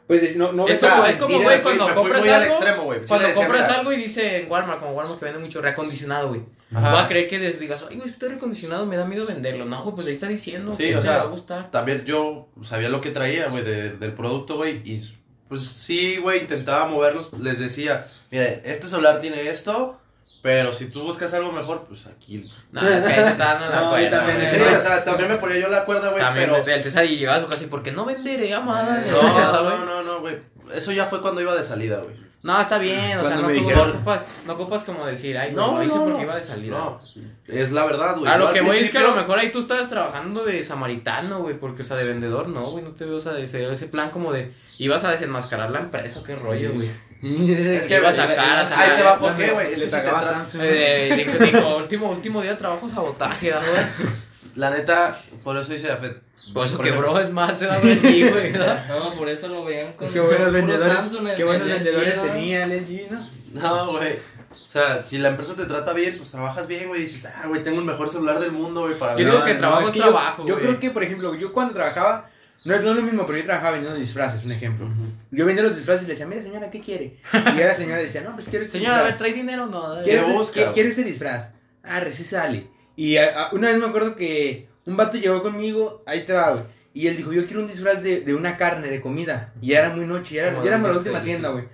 Pues 0.05 0.21
es- 0.21 0.35
no, 0.35 0.51
no 0.51 0.67
Es 0.67 0.79
como, 0.79 1.05
es 1.05 1.17
como, 1.17 1.41
güey, 1.41 1.61
cuando 1.61 1.85
fui 1.87 1.95
compras 1.95 2.27
algo, 2.27 2.45
extremo. 2.53 2.93
Sí 2.93 2.99
cuando 3.07 3.31
compras 3.31 3.67
mira. 3.67 3.79
algo 3.79 3.93
y 3.93 3.95
dice 3.95 4.41
en 4.41 4.51
Walmart, 4.51 4.79
como 4.79 4.91
Walmart 4.93 5.17
que 5.17 5.25
vende 5.25 5.39
mucho 5.39 5.61
reacondicionado, 5.61 6.27
güey. 6.27 6.41
Voy 6.69 6.81
a 6.99 7.07
creer 7.07 7.27
que 7.27 7.39
des- 7.39 7.59
digas, 7.59 7.85
ay, 7.89 7.95
güey, 7.95 8.09
es 8.09 8.11
que 8.11 8.15
está 8.23 8.27
reacondicionado, 8.27 8.85
me 8.85 8.97
da 8.97 9.05
miedo 9.05 9.25
venderlo. 9.25 9.65
No, 9.65 9.81
güey, 9.83 9.95
pues 9.95 10.07
ahí 10.07 10.13
está 10.13 10.27
diciendo 10.27 10.73
Sí, 10.73 10.83
que 10.89 10.97
o 10.97 10.99
te 10.99 11.07
sea, 11.07 11.17
va 11.17 11.23
a 11.23 11.27
gustar. 11.27 11.71
También 11.71 12.03
yo 12.05 12.49
sabía 12.63 12.89
lo 12.89 12.99
que 12.99 13.11
traía, 13.11 13.47
güey, 13.47 13.63
de- 13.63 13.91
del 13.91 14.13
producto, 14.13 14.57
güey. 14.57 14.81
Y 14.83 15.01
pues 15.47 15.61
sí, 15.61 16.17
güey, 16.17 16.41
intentaba 16.41 16.85
moverlos. 16.85 17.29
Les 17.39 17.59
decía, 17.59 18.05
mire, 18.33 18.61
este 18.65 18.87
celular 18.87 19.19
tiene 19.21 19.47
esto, 19.49 19.99
pero 20.41 20.73
si 20.73 20.87
tú 20.87 21.03
buscas 21.03 21.33
algo 21.33 21.51
mejor, 21.51 21.85
pues 21.87 22.05
aquí. 22.07 22.49
No, 22.71 22.81
es 22.81 23.03
que 23.03 23.13
ahí 23.13 23.23
se 23.23 23.29
está 23.29 23.53
dando 23.55 23.69
la 23.69 23.81
No, 23.83 23.89
cuerda, 23.91 24.17
también 24.17 24.39
güey. 24.39 24.49
Sí, 24.49 24.61
o 24.75 24.81
sea, 24.81 25.03
también 25.05 25.29
me 25.29 25.37
ponía 25.37 25.57
yo 25.59 25.67
la 25.69 25.85
cuerda, 25.85 26.09
güey, 26.09 26.21
También 26.21 26.49
pero. 26.51 26.75
el 26.75 26.83
César 26.83 27.05
y 27.05 27.15
llegaba 27.17 27.37
a 27.37 27.41
su 27.41 27.47
casa 27.47 27.63
y 27.63 27.67
porque 27.67 27.91
no 27.91 28.03
venderé, 28.05 28.53
amada. 28.53 29.03
No, 29.09 29.21
no, 29.21 29.63
güey. 29.63 29.77
no, 29.77 29.85
no, 29.85 30.03
no, 30.03 30.19
güey. 30.19 30.37
Eso 30.73 30.91
ya 30.91 31.05
fue 31.05 31.21
cuando 31.21 31.39
iba 31.41 31.55
de 31.55 31.63
salida, 31.63 31.97
güey. 32.03 32.21
No, 32.41 32.59
está 32.59 32.77
bien, 32.77 33.17
o 33.19 33.23
sea, 33.23 33.37
no, 33.37 33.43
tú 33.43 33.53
dijeron- 33.53 33.87
no 33.87 33.93
ocupas, 33.95 34.25
no 34.45 34.53
ocupas 34.53 34.83
como 34.83 35.05
decir, 35.05 35.37
ay, 35.37 35.53
No, 35.53 35.71
no, 35.71 35.77
lo 35.77 35.83
hice 35.85 35.95
no, 35.95 36.01
porque 36.03 36.17
no. 36.17 36.23
iba 36.23 36.35
de 36.35 36.41
salida. 36.41 36.77
No, 36.77 36.99
es 37.47 37.71
la 37.71 37.85
verdad, 37.85 38.17
güey. 38.17 38.29
a 38.29 38.35
lo 38.37 38.51
que 38.51 38.59
voy 38.59 38.75
es 38.75 38.91
que 38.91 38.97
a 38.97 39.01
lo 39.03 39.15
mejor 39.15 39.39
ahí 39.39 39.49
tú 39.49 39.59
estabas 39.59 39.87
trabajando 39.87 40.43
de 40.43 40.61
samaritano, 40.61 41.39
güey, 41.39 41.57
porque, 41.57 41.83
o 41.83 41.85
sea, 41.85 41.95
de 41.95 42.03
vendedor, 42.03 42.49
no, 42.49 42.69
güey, 42.71 42.83
no 42.83 42.91
te 42.91 43.05
veo, 43.05 43.15
o 43.15 43.21
sea, 43.21 43.31
de 43.31 43.43
ese, 43.43 43.71
ese 43.71 43.87
plan 43.87 44.09
como 44.09 44.33
de, 44.33 44.51
ibas 44.77 45.05
a 45.05 45.11
desenmascarar 45.11 45.69
la 45.69 45.79
empresa, 45.79 46.21
qué 46.25 46.35
rollo, 46.35 46.73
güey. 46.73 46.89
Es 47.79 47.87
que 47.87 47.97
Iba 47.97 48.09
a 48.09 48.13
sacar, 48.13 48.59
a 48.59 48.65
sacar. 48.65 48.89
Ahí 48.91 48.97
te 48.97 49.03
va, 49.03 49.17
¿por 49.19 49.35
qué, 49.35 49.51
güey? 49.51 49.73
Es 49.73 49.81
que 49.81 49.89
si 49.89 49.95
te 49.95 50.05
Samsung. 50.09 50.61
Eh, 50.63 51.25
dijo, 51.25 51.37
dijo, 51.43 51.77
último, 51.77 52.09
último 52.11 52.41
día 52.41 52.51
de 52.51 52.57
trabajo, 52.57 52.89
sabotaje, 52.89 53.51
¿verdad, 53.51 53.63
güey. 53.97 54.09
La 54.55 54.69
neta, 54.69 55.17
por 55.43 55.57
eso 55.57 55.71
dice 55.73 55.91
Afet. 55.91 56.21
Por 56.53 56.65
eso 56.65 56.77
quebró, 56.77 57.17
es 57.19 57.31
más, 57.31 57.57
se 57.57 57.67
da 57.67 57.75
aquí, 57.75 57.95
güey, 58.29 58.51
¿verdad? 58.51 58.85
No, 58.89 59.13
por 59.13 59.29
eso 59.29 59.47
lo 59.47 59.63
veían 59.63 59.93
con 59.93 60.11
Qué 60.11 60.19
buenos 60.19 60.51
vendedores. 60.51 60.93
Samsung, 60.93 61.29
Qué 61.35 61.43
buenos 61.43 61.67
vendedores 61.67 62.21
tenía 62.21 62.63
el 62.63 62.71
LG, 62.83 63.11
¿no? 63.11 63.27
No, 63.53 63.91
güey. 63.93 64.13
O 64.51 64.69
sea, 64.73 65.05
si 65.05 65.17
la 65.19 65.29
empresa 65.29 65.55
te 65.55 65.65
trata 65.65 65.93
bien, 65.93 66.17
pues 66.17 66.31
trabajas 66.31 66.67
bien, 66.67 66.87
güey. 66.89 67.03
Dices, 67.03 67.25
ah, 67.25 67.47
güey, 67.47 67.63
tengo 67.63 67.79
el 67.79 67.85
mejor 67.85 68.09
celular 68.09 68.39
del 68.39 68.51
mundo, 68.51 68.81
güey, 68.81 68.95
para 68.95 69.15
Yo 69.15 69.23
nada, 69.25 69.31
digo 69.37 69.45
que 69.45 69.53
¿no? 69.53 69.59
trabajo 69.59 69.81
es 69.83 69.87
es 69.87 69.93
que 69.93 69.99
yo- 69.99 70.05
trabajo, 70.05 70.45
Yo, 70.45 70.55
güey. 70.55 70.65
creo 70.67 70.79
que, 70.79 70.89
por 70.91 71.03
ejemplo, 71.03 71.35
yo 71.35 71.53
cuando 71.53 71.73
trabajaba, 71.73 72.29
no 72.65 72.75
es, 72.75 72.81
no 72.81 72.91
es 72.91 72.95
lo 72.97 73.01
mismo, 73.01 73.25
pero 73.25 73.37
yo 73.39 73.45
trabajaba 73.45 73.71
vendiendo 73.71 73.99
disfraces, 73.99 74.45
un 74.45 74.51
ejemplo. 74.51 74.85
Ujú. 74.85 75.05
Yo 75.31 75.45
vendía 75.45 75.63
los 75.63 75.75
disfraces 75.75 76.03
y 76.03 76.07
le 76.07 76.13
decía, 76.13 76.27
mira 76.27 76.41
señora, 76.41 76.69
¿qué 76.71 76.79
quiere? 76.81 77.17
Y 77.33 77.59
la 77.59 77.73
señora 77.73 78.01
decía, 78.01 78.21
no, 78.21 78.33
pues 78.35 78.47
quiero 78.47 78.65
este 78.65 78.77
Señora, 78.79 78.97
disfraz. 78.99 79.17
¿trae 79.17 79.33
dinero? 79.33 79.65
No. 79.67 79.97
¿Qué 80.03 80.11
¿Quieres. 80.11 80.71
¿Quieres 80.73 80.91
este 80.97 81.03
disfraz? 81.03 81.51
Ah, 81.83 81.99
recién 81.99 82.27
sale. 82.27 82.67
Y 82.95 83.17
a- 83.17 83.45
a- 83.47 83.53
una 83.53 83.69
vez 83.69 83.77
me 83.79 83.85
acuerdo 83.87 84.15
que 84.15 84.67
un 84.85 84.95
vato 84.97 85.17
llegó 85.17 85.41
conmigo, 85.41 86.03
ahí 86.05 86.25
te 86.25 86.33
va, 86.33 86.51
güey. 86.51 86.63
Y 86.93 87.07
él 87.07 87.17
dijo, 87.17 87.33
yo 87.33 87.45
quiero 87.47 87.61
un 87.61 87.67
disfraz 87.67 88.03
de, 88.03 88.21
de 88.21 88.33
una 88.35 88.55
carne, 88.55 88.87
de 88.87 89.01
comida. 89.01 89.51
Y 89.61 89.69
ya 89.69 89.79
era 89.79 89.89
muy 89.89 90.05
noche, 90.05 90.35
ya, 90.35 90.47
era, 90.47 90.57
ya 90.61 90.67
éramos 90.67 90.91
la 90.91 90.97
última 90.97 91.23
tienda, 91.23 91.49
sí. 91.49 91.53
güey. 91.53 91.65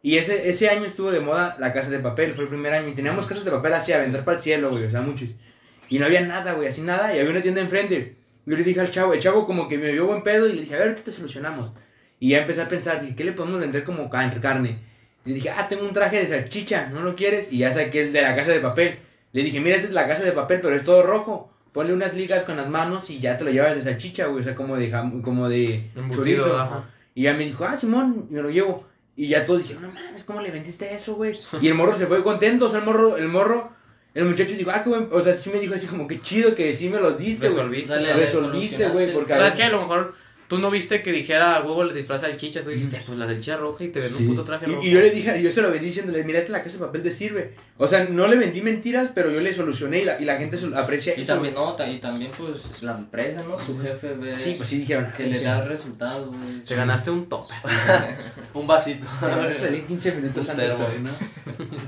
Y 0.00 0.16
ese, 0.18 0.48
ese 0.48 0.68
año 0.68 0.84
estuvo 0.84 1.10
de 1.10 1.18
moda 1.18 1.56
la 1.58 1.72
casa 1.72 1.90
de 1.90 1.98
papel, 1.98 2.32
fue 2.32 2.44
el 2.44 2.48
primer 2.48 2.72
año. 2.72 2.88
Y 2.88 2.94
teníamos 2.94 3.26
casas 3.26 3.44
de 3.44 3.50
papel 3.50 3.72
así 3.74 3.92
a 3.92 3.98
vender 3.98 4.24
para 4.24 4.36
el 4.36 4.42
cielo, 4.42 4.70
güey, 4.70 4.84
o 4.84 4.90
sea, 4.90 5.00
muchos. 5.00 5.30
Y 5.88 5.98
no 5.98 6.06
había 6.06 6.20
nada, 6.20 6.52
güey, 6.52 6.68
así 6.68 6.80
nada. 6.82 7.12
Y 7.14 7.18
había 7.18 7.32
una 7.32 7.42
tienda 7.42 7.60
enfrente. 7.60 8.16
Yo 8.48 8.56
le 8.56 8.64
dije 8.64 8.80
al 8.80 8.90
chavo, 8.90 9.12
el 9.12 9.20
chavo 9.20 9.46
como 9.46 9.68
que 9.68 9.76
me 9.78 9.92
vio 9.92 10.06
buen 10.06 10.22
pedo 10.22 10.48
y 10.48 10.52
le 10.54 10.62
dije, 10.62 10.74
a 10.74 10.78
ver, 10.78 10.88
ahorita 10.88 11.04
te 11.04 11.12
solucionamos. 11.12 11.72
Y 12.20 12.30
ya 12.30 12.38
empecé 12.38 12.62
a 12.62 12.68
pensar, 12.68 13.00
dije, 13.00 13.14
¿qué 13.14 13.24
le 13.24 13.32
podemos 13.32 13.60
vender 13.60 13.84
como 13.84 14.08
ca- 14.10 14.32
carne? 14.40 14.78
Y 15.24 15.28
le 15.30 15.34
dije, 15.36 15.50
ah, 15.50 15.66
tengo 15.68 15.84
un 15.84 15.92
traje 15.92 16.18
de 16.18 16.26
salchicha, 16.28 16.88
¿no 16.88 17.02
lo 17.02 17.14
quieres? 17.14 17.52
Y 17.52 17.58
ya 17.58 17.70
saqué 17.72 18.02
el 18.02 18.12
de 18.12 18.22
la 18.22 18.34
casa 18.34 18.50
de 18.52 18.60
papel. 18.60 18.98
Le 19.32 19.42
dije, 19.42 19.60
mira, 19.60 19.76
esta 19.76 19.88
es 19.88 19.94
la 19.94 20.06
casa 20.08 20.22
de 20.24 20.32
papel, 20.32 20.60
pero 20.62 20.74
es 20.74 20.84
todo 20.84 21.02
rojo. 21.02 21.52
Ponle 21.72 21.92
unas 21.92 22.14
ligas 22.16 22.44
con 22.44 22.56
las 22.56 22.68
manos 22.68 23.10
y 23.10 23.18
ya 23.20 23.36
te 23.36 23.44
lo 23.44 23.50
llevas 23.50 23.76
de 23.76 23.82
salchicha, 23.82 24.26
güey, 24.26 24.40
o 24.40 24.44
sea, 24.44 24.54
como 24.54 24.76
de, 24.76 24.90
jam- 24.90 25.20
como 25.22 25.48
de 25.48 25.90
Embutido, 25.94 26.44
chorizo. 26.44 26.58
ajá. 26.60 26.90
Y 27.14 27.22
ya 27.22 27.34
me 27.34 27.44
dijo, 27.44 27.64
ah, 27.66 27.76
Simón, 27.76 28.26
me 28.30 28.40
lo 28.40 28.48
llevo. 28.50 28.86
Y 29.14 29.28
ya 29.28 29.44
todos 29.44 29.62
dijeron, 29.62 29.82
no 29.82 29.90
mames, 29.92 30.24
¿cómo 30.24 30.40
le 30.40 30.50
vendiste 30.50 30.94
eso, 30.94 31.16
güey? 31.16 31.38
Y 31.60 31.68
el 31.68 31.74
morro 31.74 31.96
se 31.98 32.06
fue 32.06 32.22
contento, 32.22 32.66
o 32.66 32.68
sea, 32.70 32.78
el 32.78 32.86
morro, 32.86 33.16
el 33.16 33.28
morro, 33.28 33.72
el 34.14 34.24
muchacho 34.24 34.54
dijo, 34.56 34.70
ah, 34.72 34.82
qué 34.82 34.88
buen, 34.90 35.08
o 35.12 35.20
sea, 35.20 35.32
sí 35.34 35.50
me 35.50 35.60
dijo 35.60 35.74
así 35.74 35.86
como, 35.86 36.08
qué 36.08 36.20
chido 36.20 36.54
que 36.54 36.72
sí 36.72 36.88
me 36.88 36.98
lo 36.98 37.12
diste, 37.12 37.46
güey. 37.48 37.56
Resolviste. 37.58 37.92
Dale, 37.92 38.12
Resolviste, 38.14 38.88
güey, 38.88 39.12
porque 39.12 39.32
a 39.32 39.36
¿Sabes 39.36 39.52
veces- 39.52 39.66
qué? 39.68 39.72
A 39.74 39.76
lo 39.76 39.80
mejor 39.82 40.14
tú 40.48 40.58
no 40.58 40.70
viste 40.70 41.02
que 41.02 41.12
dijera 41.12 41.54
a 41.56 41.60
huevo 41.62 41.84
le 41.84 41.94
disfraza 41.94 42.26
el 42.26 42.36
chicha. 42.36 42.62
Tú 42.62 42.70
dijiste, 42.70 43.02
pues 43.06 43.18
la 43.18 43.26
del 43.26 43.38
chicha 43.40 43.56
roja 43.56 43.84
y 43.84 43.88
te 43.88 44.00
ven 44.00 44.12
Sí. 44.12 44.22
un 44.22 44.28
puto 44.30 44.44
traje 44.44 44.66
rojo. 44.66 44.82
Y, 44.82 44.88
y 44.88 44.90
yo 44.90 45.00
le 45.00 45.10
dije, 45.10 45.40
yo 45.42 45.50
se 45.52 45.60
lo 45.62 45.70
vendí 45.70 45.86
diciéndole, 45.86 46.24
mira, 46.24 46.38
esta 46.40 46.52
la 46.52 46.62
casa 46.62 46.78
de 46.78 46.84
papel 46.86 47.02
te 47.02 47.10
sirve. 47.10 47.54
O 47.76 47.86
sea, 47.86 48.04
no 48.06 48.26
le 48.26 48.36
vendí 48.36 48.60
mentiras, 48.62 49.10
pero 49.14 49.30
yo 49.30 49.40
le 49.40 49.52
solucioné 49.54 50.00
y 50.00 50.04
la, 50.04 50.20
y 50.20 50.24
la 50.24 50.36
gente 50.36 50.58
aprecia 50.74 51.14
Y 51.16 51.22
eso. 51.22 51.34
también, 51.34 51.54
no, 51.54 51.76
y 51.88 51.98
también, 51.98 52.30
pues, 52.36 52.80
la 52.82 52.92
empresa, 52.98 53.42
¿no? 53.42 53.56
Tu 53.56 53.78
jefe 53.78 54.14
ve 54.14 54.36
Sí, 54.36 54.54
pues 54.56 54.68
sí 54.68 54.78
dijeron. 54.78 55.12
que 55.16 55.24
"Ay, 55.24 55.32
le 55.32 55.38
sí". 55.38 55.44
da 55.44 55.64
resultados, 55.64 56.26
güey. 56.28 56.60
Te 56.66 56.74
ganaste 56.74 57.10
un 57.10 57.28
tope. 57.28 57.54
Un 58.54 58.66
vasito. 58.66 59.06
Salí 59.60 59.82
15 59.82 60.12
minutos 60.14 60.48
antes 60.48 60.74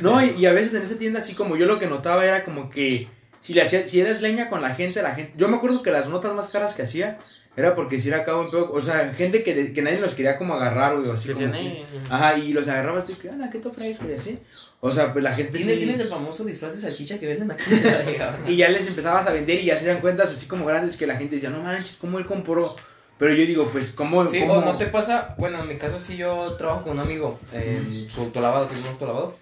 ¿no? 0.01 0.11
No, 0.13 0.25
y, 0.25 0.31
y 0.39 0.47
a 0.47 0.53
veces 0.53 0.75
en 0.75 0.83
esa 0.83 0.97
tienda 0.97 1.21
así 1.21 1.35
como 1.35 1.57
yo 1.57 1.67
lo 1.67 1.79
que 1.79 1.87
notaba 1.87 2.25
era 2.25 2.45
como 2.45 2.71
que 2.71 3.09
si 3.41 3.55
le 3.55 3.63
hacía, 3.63 3.87
si 3.87 4.01
eras 4.01 4.21
leña 4.21 4.49
con 4.51 4.61
la 4.61 4.75
gente, 4.75 5.03
la 5.03 5.15
gente, 5.15 5.33
yo 5.37 5.49
me 5.49 5.57
acuerdo 5.57 5.83
que 5.83 5.91
las 5.91 6.09
notas 6.09 6.35
más 6.35 6.49
caras 6.49 6.75
que 6.75 6.83
hacía 6.83 7.19
era 7.57 7.75
porque 7.75 8.01
si 8.01 8.09
era 8.09 8.19
acá 8.19 8.37
un 8.37 8.51
pedo, 8.51 8.71
o 8.73 8.81
sea, 8.81 9.13
gente 9.13 9.43
que, 9.43 9.55
de- 9.55 9.73
que 9.73 9.83
nadie 9.83 9.99
los 9.99 10.15
quería 10.15 10.39
como 10.39 10.55
agarrar, 10.55 10.97
güey, 10.97 11.09
o 11.11 11.13
así 11.15 11.29
Que 11.29 11.35
como 11.35 11.53
que- 11.53 11.59
"Eh". 11.59 11.85
Ajá, 12.09 12.39
y 12.39 12.53
los 12.53 12.67
agarrabas 12.69 13.05
tú, 13.05 13.19
que, 13.19 13.29
"Hola, 13.29 13.51
¿qué 13.51 13.59
te 13.59 13.69
ofrezco? 13.69 14.09
Y 14.09 14.15
así. 14.15 14.39
O 14.81 14.91
sea, 14.91 15.13
pues 15.13 15.23
la 15.23 15.35
gente 15.35 15.59
¿Tienes, 15.59 15.75
sí- 15.75 15.81
tienes 15.85 16.01
el 16.01 16.09
famoso 16.09 16.43
disfraz 16.45 16.73
de 16.75 16.81
salchicha 16.81 17.19
que 17.19 17.27
venden 17.27 17.51
aquí? 17.51 17.65
Y 18.49 18.57
ya 18.57 18.69
les 18.71 18.87
empezabas 18.87 19.27
a 19.27 19.33
vender 19.33 19.61
y 19.61 19.65
ya 19.67 19.77
se 19.77 19.87
dan 19.87 20.01
cuentas 20.01 20.31
así 20.33 20.47
como 20.47 20.65
grandes 20.65 20.97
que 20.97 21.07
la 21.07 21.17
gente 21.17 21.35
decía, 21.35 21.51
no 21.51 21.63
manches, 21.63 21.97
¿cómo 22.01 22.19
él 22.19 22.25
compró? 22.27 22.77
Pero 23.19 23.35
yo 23.35 23.45
digo, 23.45 23.69
pues, 23.71 23.91
¿cómo? 23.91 24.27
Sí, 24.27 24.41
cómo? 24.41 24.55
o 24.55 24.61
no 24.65 24.79
te 24.79 24.87
pasa, 24.87 25.35
bueno, 25.37 25.61
en 25.61 25.69
mi 25.69 25.75
caso 25.75 25.99
sí 25.99 26.17
yo 26.17 26.55
trabajo 26.55 26.85
con 26.85 26.93
un 26.93 27.01
amigo 27.01 27.39
en 27.53 28.09
su 28.09 28.23
autolavado, 28.23 28.65
tiene 28.67 28.83
un 28.85 28.89
autolavado. 28.89 29.37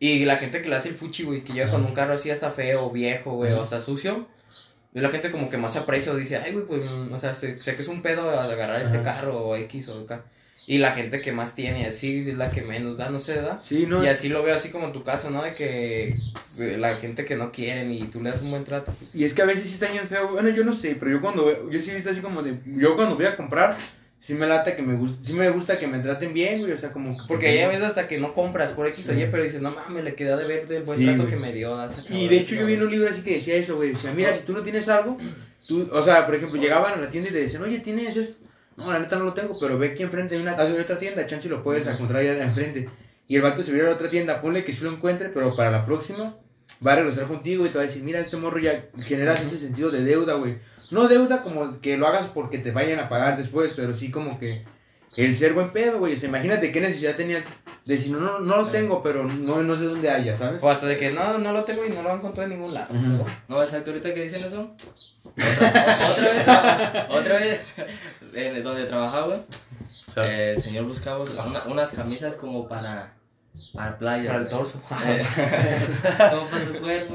Y 0.00 0.24
la 0.24 0.34
gente 0.38 0.60
que 0.60 0.68
le 0.68 0.74
hace 0.74 0.88
el 0.88 0.96
fuchi, 0.96 1.22
güey, 1.22 1.44
que 1.44 1.52
llega 1.52 1.70
con 1.70 1.84
un 1.84 1.92
carro 1.94 2.14
así 2.14 2.28
hasta 2.32 2.50
feo, 2.50 2.90
viejo, 2.90 3.34
güey, 3.34 3.52
o 3.52 3.64
sea, 3.66 3.80
sucio. 3.80 4.26
Y 4.94 5.00
la 5.00 5.08
gente 5.08 5.30
como 5.30 5.48
que 5.48 5.56
más 5.56 5.76
aprecia 5.76 6.12
o 6.12 6.16
dice, 6.16 6.36
ay, 6.36 6.52
güey, 6.52 6.66
pues, 6.66 6.84
o 6.84 7.18
sea, 7.18 7.32
sé, 7.34 7.60
sé 7.60 7.74
que 7.74 7.82
es 7.82 7.88
un 7.88 8.02
pedo 8.02 8.30
agarrar 8.38 8.80
este 8.80 8.98
Ajá. 8.98 9.04
carro 9.04 9.38
o 9.38 9.56
X 9.56 9.88
o 9.88 10.00
acá. 10.00 10.24
Y 10.66 10.78
la 10.78 10.92
gente 10.92 11.20
que 11.20 11.32
más 11.32 11.54
tiene 11.54 11.86
así 11.86 12.20
es 12.20 12.36
la 12.36 12.50
que 12.50 12.62
menos 12.62 12.96
da, 12.96 13.10
no 13.10 13.18
sé, 13.18 13.40
da. 13.40 13.60
Sí, 13.60 13.86
no. 13.86 14.04
Y 14.04 14.06
así 14.06 14.28
lo 14.28 14.42
veo 14.42 14.54
así 14.54 14.68
como 14.68 14.86
en 14.86 14.92
tu 14.92 15.02
caso, 15.02 15.28
¿no? 15.30 15.42
De 15.42 15.54
que 15.54 16.14
eh, 16.58 16.76
la 16.78 16.94
gente 16.96 17.24
que 17.24 17.34
no 17.34 17.50
quieren 17.50 17.90
y 17.90 18.04
tú 18.04 18.22
le 18.22 18.30
das 18.30 18.42
un 18.42 18.50
buen 18.50 18.62
trato, 18.64 18.92
pues. 18.92 19.14
Y 19.14 19.24
es 19.24 19.34
que 19.34 19.42
a 19.42 19.46
veces 19.46 19.64
sí 19.66 19.74
está 19.74 19.90
bien 19.90 20.06
feo. 20.06 20.28
Bueno, 20.28 20.50
yo 20.50 20.62
no 20.64 20.72
sé, 20.72 20.94
pero 20.94 21.10
yo 21.10 21.20
cuando 21.20 21.68
yo 21.68 21.80
sí 21.80 21.90
he 21.90 21.94
visto 21.94 22.10
así 22.10 22.20
como 22.20 22.42
de, 22.42 22.58
yo 22.64 22.94
cuando 22.94 23.16
voy 23.16 23.26
a 23.26 23.36
comprar, 23.36 23.76
sí 24.22 24.34
me 24.34 24.46
lata 24.46 24.76
que 24.76 24.82
me 24.82 24.94
gusta, 24.94 25.18
sí 25.26 25.32
me 25.32 25.50
gusta 25.50 25.78
que 25.80 25.88
me 25.88 25.98
traten 25.98 26.32
bien, 26.32 26.60
güey, 26.60 26.70
o 26.72 26.76
sea, 26.76 26.92
como 26.92 27.10
que- 27.16 27.24
Porque 27.26 27.56
ya 27.56 27.66
ves 27.66 27.82
hasta 27.82 28.06
que 28.06 28.18
no 28.18 28.32
compras 28.32 28.70
por 28.70 28.86
X 28.86 29.08
o 29.08 29.12
Y, 29.14 29.26
pero 29.30 29.42
dices, 29.42 29.60
no 29.62 29.72
mames, 29.72 30.04
le 30.04 30.14
queda 30.14 30.36
de 30.36 30.46
ver 30.46 30.66
del 30.68 30.84
buen 30.84 30.96
Sí, 30.98 31.04
trato 31.04 31.24
güey. 31.24 31.34
que 31.34 31.40
me 31.40 31.52
dio. 31.52 31.76
Y 32.08 32.28
de 32.28 32.36
hecho 32.38 32.54
yo 32.54 32.64
vi 32.66 32.74
en 32.74 32.82
un 32.84 32.90
libro 32.90 33.08
así 33.10 33.22
que 33.22 33.34
decía 33.34 33.56
eso, 33.56 33.74
güey, 33.76 33.90
decía, 33.90 34.12
mira, 34.14 34.32
si 34.32 34.42
tú 34.44 34.52
no 34.52 34.62
tienes 34.62 34.88
algo, 34.88 35.18
tú, 35.66 35.88
o 35.92 36.02
sea, 36.02 36.24
por 36.24 36.36
ejemplo, 36.36 36.60
llegaban 36.60 36.94
a 36.94 37.02
la 37.02 37.10
tienda 37.10 37.30
y 37.30 37.32
te 37.32 37.40
decían, 37.40 37.62
oye, 37.64 37.80
¿tienes 37.80 38.16
esto? 38.16 38.36
No, 38.76 38.90
la 38.92 39.00
neta 39.00 39.16
no 39.18 39.24
lo 39.24 39.34
tengo, 39.34 39.58
pero 39.60 39.76
ve 39.76 39.88
aquí 39.88 40.02
enfrente 40.04 40.34
hay 40.36 40.40
una 40.40 40.56
hay 40.56 40.72
otra 40.72 40.98
tienda, 40.98 41.26
chance 41.26 41.48
lo 41.48 41.62
puedes 41.62 41.86
encontrar 41.86 42.20
allá 42.20 42.34
de 42.34 42.42
enfrente. 42.42 42.88
Y 43.28 43.36
el 43.36 43.42
vato 43.42 43.62
se 43.64 43.72
viera 43.72 43.88
a 43.88 43.90
la 43.90 43.96
otra 43.96 44.08
tienda, 44.08 44.40
ponle 44.40 44.64
que 44.64 44.72
sí 44.72 44.82
lo 44.84 44.90
encuentre, 44.92 45.28
pero 45.28 45.54
para 45.56 45.70
la 45.70 45.84
próxima 45.84 46.36
va 46.84 46.92
a 46.92 46.96
regresar 46.96 47.24
contigo 47.26 47.66
y 47.66 47.68
te 47.70 47.74
va 47.76 47.84
a 47.84 47.86
decir, 47.86 48.02
mira, 48.02 48.18
este 48.20 48.36
morro 48.36 48.58
ya 48.60 48.86
generas 49.04 49.42
ese 49.42 49.58
sentido 49.58 49.90
de 49.90 50.02
deuda, 50.04 50.34
güey. 50.34 50.56
No 50.92 51.08
deuda 51.08 51.42
como 51.42 51.80
que 51.80 51.96
lo 51.96 52.06
hagas 52.06 52.26
porque 52.26 52.58
te 52.58 52.70
vayan 52.70 53.00
a 53.00 53.08
pagar 53.08 53.36
después, 53.36 53.72
pero 53.74 53.94
sí 53.94 54.10
como 54.10 54.38
que 54.38 54.64
el 55.16 55.36
ser 55.36 55.52
buen 55.54 55.70
pedo, 55.70 55.98
güey. 55.98 56.14
O 56.14 56.16
sea, 56.16 56.28
imagínate 56.28 56.70
qué 56.70 56.80
necesidad 56.80 57.16
tenías 57.16 57.42
de 57.84 57.94
decir, 57.94 58.12
no, 58.12 58.20
no, 58.20 58.38
no 58.40 58.56
lo 58.62 58.68
tengo, 58.68 59.02
pero 59.02 59.24
no, 59.24 59.62
no 59.62 59.74
sé 59.76 59.84
dónde 59.84 60.10
haya, 60.10 60.34
¿sabes? 60.34 60.62
O 60.62 60.70
hasta 60.70 60.86
de 60.86 60.96
que 60.96 61.10
no, 61.10 61.38
no 61.38 61.52
lo 61.52 61.64
tengo 61.64 61.84
y 61.84 61.90
no 61.90 62.02
lo 62.02 62.14
encontré 62.14 62.44
en 62.44 62.50
ningún 62.50 62.72
lado. 62.74 62.94
Ujú. 62.94 63.24
No, 63.48 63.62
exacto, 63.62 63.90
ahorita 63.90 64.14
que 64.14 64.22
dicen 64.22 64.44
eso. 64.44 64.70
Otra, 65.34 65.96
otra 65.96 66.32
vez, 66.32 67.10
otra 67.10 67.38
vez, 67.38 67.60
en 68.34 68.62
donde 68.62 68.84
trabajaba, 68.84 69.38
eh, 70.16 70.54
el 70.56 70.62
señor 70.62 70.84
buscaba 70.84 71.24
una- 71.24 71.62
unas 71.66 71.90
camisas 71.92 72.34
como 72.34 72.68
para, 72.68 73.14
para 73.74 73.98
playa. 73.98 74.28
Para 74.28 74.40
el 74.42 74.48
torso. 74.48 74.80
Eh, 75.06 75.24
como 76.30 76.46
para 76.46 76.64
su 76.64 76.74
cuerpo. 76.74 77.14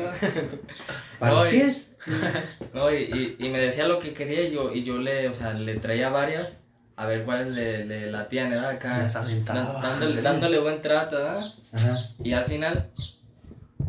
Para 1.19 1.33
los 1.33 1.47
pies. 1.47 1.86
No, 2.73 2.91
y, 2.91 3.35
y, 3.39 3.45
y 3.45 3.49
me 3.49 3.59
decía 3.59 3.87
lo 3.87 3.97
que 3.99 4.13
quería 4.13 4.43
y 4.43 4.51
yo, 4.51 4.73
y 4.73 4.83
yo 4.83 4.99
le, 4.99 5.29
o 5.29 5.33
sea, 5.33 5.53
le 5.53 5.75
traía 5.75 6.09
varias 6.09 6.57
a 6.97 7.05
ver 7.05 7.23
cuáles 7.23 7.49
le, 7.49 7.85
le 7.85 8.11
latían, 8.11 8.49
¿verdad? 8.49 8.71
Acá, 8.71 8.97
Las 8.97 9.13
dándole, 9.13 10.21
dándole 10.21 10.59
buen 10.59 10.81
trato, 10.81 11.17
¿verdad? 11.17 11.53
Ajá. 11.71 12.09
Y 12.23 12.33
al 12.33 12.45
final, 12.45 12.89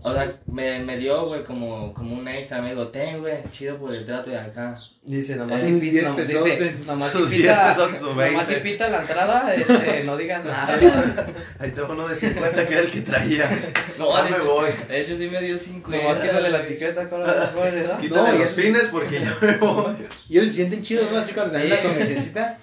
o 0.02 0.12
sea, 0.12 0.30
me, 0.46 0.78
me 0.80 0.96
dio, 0.96 1.26
güey, 1.26 1.42
como, 1.44 1.92
como 1.94 2.14
un 2.16 2.28
extra, 2.28 2.60
me 2.62 2.70
dijo, 2.70 2.88
ten, 2.88 3.20
güey, 3.20 3.34
chido 3.50 3.76
por 3.78 3.94
el 3.94 4.04
trato 4.04 4.30
de 4.30 4.38
acá. 4.38 4.78
Dice, 5.02 5.36
nomás 5.36 5.66
invita, 5.66 6.10
no, 6.10 6.16
dice, 6.16 6.72
nomás 6.86 7.10
Sus 7.10 7.32
invita, 7.32 7.64
10 7.74 7.76
pesos, 7.78 7.92
sus 7.92 8.08
nomás 8.10 8.46
20. 8.48 8.56
invita 8.58 8.88
la 8.90 9.00
entrada, 9.00 9.54
este, 9.54 10.04
no 10.04 10.16
digas 10.18 10.44
nada. 10.44 10.78
ahí 11.58 11.70
tengo 11.70 11.92
uno 11.94 12.06
de 12.06 12.14
50 12.14 12.66
que 12.66 12.72
era 12.74 12.82
el 12.82 12.90
que 12.90 13.00
traía. 13.00 13.48
No, 13.98 14.14
Ya 14.16 14.24
de 14.24 14.30
me 14.30 14.36
hecho- 14.36 14.44
voy. 14.46 14.68
De 14.88 15.00
hecho, 15.00 15.16
sí 15.16 15.28
me 15.28 15.40
dio 15.40 15.56
5. 15.56 15.90
Nomás 15.90 16.18
quítale 16.18 16.50
la 16.50 16.58
etiqueta 16.62 17.08
con. 17.08 17.22
Quítale 17.24 18.08
No, 18.10 18.34
y 18.34 18.38
los 18.38 18.48
pines 18.50 18.82
porque 18.92 19.20
ya 19.20 19.36
me 19.40 19.56
voy. 19.56 19.94
Y 20.28 20.36
ellos 20.38 20.48
se 20.48 20.54
sienten 20.56 20.82
chidos, 20.82 21.10
¿no? 21.10 21.18
Así 21.18 21.32
cuando 21.32 21.54
te 21.58 21.66
dan 21.68 22.34
la. 22.34 22.58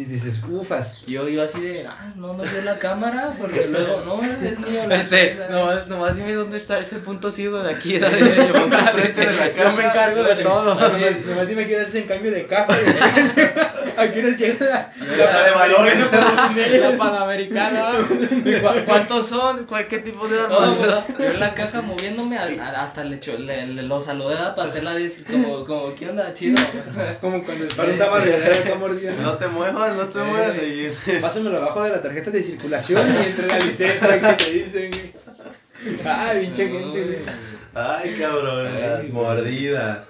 Sí, 0.00 0.06
dices, 0.06 0.40
ufas. 0.48 1.02
Yo 1.06 1.28
iba 1.28 1.44
así 1.44 1.60
de, 1.60 1.86
ah, 1.86 2.10
no 2.16 2.32
dio 2.34 2.62
la 2.64 2.78
cámara, 2.78 3.34
porque 3.38 3.66
luego, 3.66 4.02
no, 4.06 4.22
es 4.24 4.58
mío. 4.60 4.86
la 4.88 4.96
Este, 4.96 5.36
cosa". 5.36 5.48
nomás, 5.50 5.88
nomás 5.88 6.16
dime 6.16 6.32
dónde 6.32 6.56
está 6.56 6.78
ese 6.78 6.96
punto 7.00 7.30
ciego 7.30 7.58
de 7.62 7.74
aquí. 7.74 7.98
dale, 7.98 8.18
yo, 8.18 8.54
me 8.54 8.64
encargo, 8.64 8.98
Enfrente 8.98 9.26
de 9.26 9.32
la 9.36 9.52
yo 9.64 9.72
me 9.76 9.84
encargo 9.84 10.22
de 10.24 10.36
todo. 10.36 10.72
Así 10.72 11.04
es, 11.04 11.26
nomás 11.26 11.48
dime 11.48 11.66
qué 11.66 11.80
haces 11.80 11.96
en 11.96 12.04
cambio 12.06 12.30
de 12.30 12.46
caja. 12.46 12.68
Aquí 13.98 14.22
nos 14.22 14.36
llega 14.38 14.90
la, 15.18 15.26
La 15.26 15.42
de 15.44 15.50
valores. 15.50 16.10
La 16.12 16.96
panamericana. 16.96 17.90
¿Cu- 18.08 18.84
¿Cuántos 18.86 19.26
son? 19.28 19.66
¿Cuál- 19.66 19.86
¿Qué 19.88 19.98
tipo 19.98 20.26
de 20.28 20.36
No, 20.38 20.44
armas? 20.44 20.78
güey, 20.78 20.90
yo 21.18 21.24
en 21.34 21.40
la 21.40 21.52
caja 21.52 21.82
moviéndome, 21.82 22.38
a- 22.38 22.44
a- 22.44 22.82
hasta 22.82 23.04
le, 23.04 23.20
le, 23.38 23.66
le- 23.66 23.82
lo 23.82 24.00
saludé 24.00 24.36
para 24.56 24.64
hacer 24.68 24.84
la 24.84 24.94
disc, 24.94 25.18
como, 25.30 25.64
como, 25.66 25.94
¿qué 25.94 26.08
onda? 26.08 26.32
Chido. 26.32 26.56
Como 27.20 27.44
cuando 27.44 27.66
de 27.66 27.72
acá 28.50 28.74
mordiendo. 28.78 29.22
No 29.22 29.32
te 29.34 29.48
muevas, 29.48 29.89
no 29.94 30.06
te 30.08 30.18
Eh. 30.18 30.22
muevas 30.24 30.48
a 30.48 30.52
seguir. 30.52 30.94
Pásamelo 31.20 31.56
abajo 31.58 31.82
de 31.82 31.90
la 31.90 32.02
tarjeta 32.02 32.30
de 32.30 32.42
circulación 32.42 33.02
y 33.08 33.26
entre 33.26 33.46
la 33.46 33.58
licencia 33.58 34.20
que 34.36 34.44
te 34.44 34.50
dicen, 34.52 34.90
güey. 34.90 35.12
Ay, 36.04 36.46
pinche 36.46 36.68
gente, 36.68 37.04
güey. 37.04 37.18
Ay, 37.74 38.16
cabrón, 38.18 38.64
las 38.80 39.08
mordidas. 39.08 40.08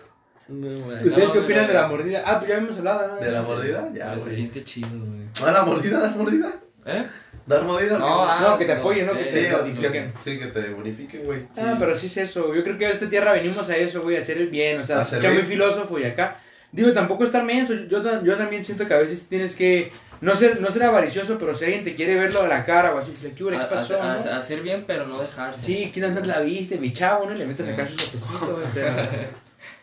¿Ustedes 0.48 1.18
No, 1.28 1.32
qué 1.32 1.38
opinan 1.38 1.66
de 1.68 1.74
la 1.74 1.86
mordida? 1.86 2.22
Ah, 2.26 2.38
pues 2.38 2.48
ya 2.48 2.56
habíamos 2.56 2.76
hablado, 2.78 3.08
¿no? 3.08 3.16
¿De 3.20 3.30
la 3.30 3.42
mordida? 3.42 3.88
Ya, 3.94 4.18
se 4.18 4.32
siente 4.34 4.64
chido, 4.64 4.88
güey. 4.90 5.28
¿Ah, 5.46 5.52
la 5.52 5.62
mordida? 5.64 6.00
¿Dar 6.00 6.16
mordida? 6.16 6.52
¿Eh? 6.86 7.04
¿Dar 7.46 7.62
mordida? 7.64 7.98
No, 7.98 8.24
ah, 8.28 8.40
No, 8.42 8.58
que 8.58 8.64
te 8.64 8.72
apoyen, 8.72 9.06
¿no? 9.06 9.12
Que 9.12 9.22
eh, 9.22 9.26
te- 9.26 9.48
Sí, 9.48 9.52
bonifiquen. 9.54 10.12
que, 10.12 10.22
sí, 10.22 10.38
que 10.40 10.46
te 10.46 10.70
bonifiquen, 10.70 11.22
güey. 11.24 11.46
Ah, 11.56 11.76
pero 11.78 11.96
sí 11.96 12.06
es 12.06 12.16
eso. 12.16 12.52
Yo 12.52 12.64
creo 12.64 12.78
que 12.78 12.86
a 12.86 12.90
esta 12.90 13.08
tierra 13.08 13.32
venimos 13.32 13.68
a 13.70 13.76
eso, 13.76 14.02
güey, 14.02 14.16
a 14.16 14.18
hacer 14.18 14.38
el 14.38 14.48
bien. 14.48 14.80
O 14.80 14.84
sea, 14.84 15.02
escucha 15.02 15.30
muy 15.30 15.42
filósofo 15.42 15.98
y 16.00 16.04
acá. 16.04 16.36
Digo, 16.72 16.92
tampoco 16.92 17.24
estar 17.24 17.44
menso. 17.44 17.74
Yo, 17.88 18.22
yo 18.22 18.36
también 18.36 18.64
siento 18.64 18.86
que 18.86 18.94
a 18.94 18.98
veces 18.98 19.26
tienes 19.28 19.56
que 19.56 19.90
no 20.20 20.34
ser, 20.36 20.60
no 20.60 20.70
ser 20.70 20.84
avaricioso, 20.84 21.38
pero 21.38 21.54
si 21.54 21.64
alguien 21.64 21.82
te 21.84 21.94
quiere 21.94 22.14
verlo 22.16 22.42
a 22.42 22.48
la 22.48 22.64
cara 22.64 22.94
o 22.94 22.98
así, 22.98 23.12
¿qué? 23.20 23.32
¿qué 23.34 23.56
A- 23.56 23.68
pasó? 23.68 24.00
a- 24.00 24.14
no? 24.16 24.30
a- 24.30 24.36
hacer 24.36 24.60
bien, 24.62 24.84
pero 24.86 25.06
no 25.06 25.20
dejarse. 25.20 25.60
Sí, 25.60 25.90
¿quién 25.92 26.04
andas 26.04 26.26
la 26.26 26.40
viste? 26.40 26.78
Mi 26.78 26.92
chavo, 26.92 27.26
¿no? 27.28 27.34
Le 27.34 27.46
metes 27.46 27.66
acá 27.68 27.86
su 27.86 27.98
sopecito, 27.98 28.52
güey, 28.54 28.66
pero... 28.74 28.94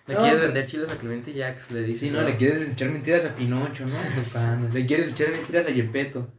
Le 0.08 0.14
No, 0.16 0.22
quieres 0.22 0.40
vender 0.40 0.66
chiles 0.66 0.90
a 0.90 0.98
Clemente 0.98 1.34
Jax, 1.38 1.72
le 1.72 1.84
dices. 1.84 2.10
Sí, 2.10 2.16
no, 2.16 2.22
le 2.22 2.38
quieres 2.38 2.62
echar 2.62 2.88
mentiras 2.90 3.26
a 3.26 3.36
Pinocho, 3.36 3.84
¿no? 3.86 4.70
Le 4.74 4.86
quieres 4.86 5.10
echar 5.10 5.30
mentiras 5.32 5.66
a 5.66 5.70
Yepeto. 5.72 6.30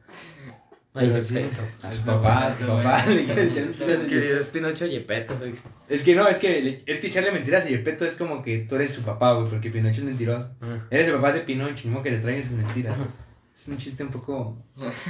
Ay, 0.99 1.09
Pero 1.11 1.23
sí, 1.23 1.35
Yepeto. 1.35 1.63
A 1.83 1.93
su 1.93 2.03
papá, 2.03 2.47
a 2.49 2.59
su 2.59 2.67
papá. 2.67 3.05
Es 3.09 4.03
a 4.03 4.07
que 4.07 4.15
Yepeto. 4.17 4.41
es 4.41 4.47
Pinocho 4.47 4.87
Yepeto, 4.87 5.39
güey. 5.39 5.53
Es 5.89 6.03
que 6.03 6.15
no, 6.15 6.29
es 6.29 6.39
que, 6.39 6.83
es 6.85 6.99
que 6.99 7.07
echarle 7.07 7.31
mentiras 7.33 7.65
a 7.65 7.69
Yepeto 7.69 8.05
es 8.05 8.15
como 8.15 8.43
que 8.43 8.59
tú 8.59 8.75
eres 8.77 8.93
su 8.93 9.03
papá, 9.03 9.33
güey, 9.35 9.49
porque 9.49 9.71
Pinocho 9.71 10.01
es 10.01 10.05
mentiroso. 10.07 10.51
Ah, 10.61 10.79
Eres 10.91 11.09
el 11.09 11.15
papá 11.15 11.33
de 11.33 11.41
Pinocho, 11.41 11.83
ni 11.85 11.91
modo 11.91 12.03
que 12.03 12.11
le 12.11 12.19
traigan 12.19 12.43
sus 12.43 12.53
mentiras. 12.53 12.95
Es 13.55 13.69
un 13.69 13.77
chiste 13.79 14.03
un 14.05 14.11
poco... 14.11 14.57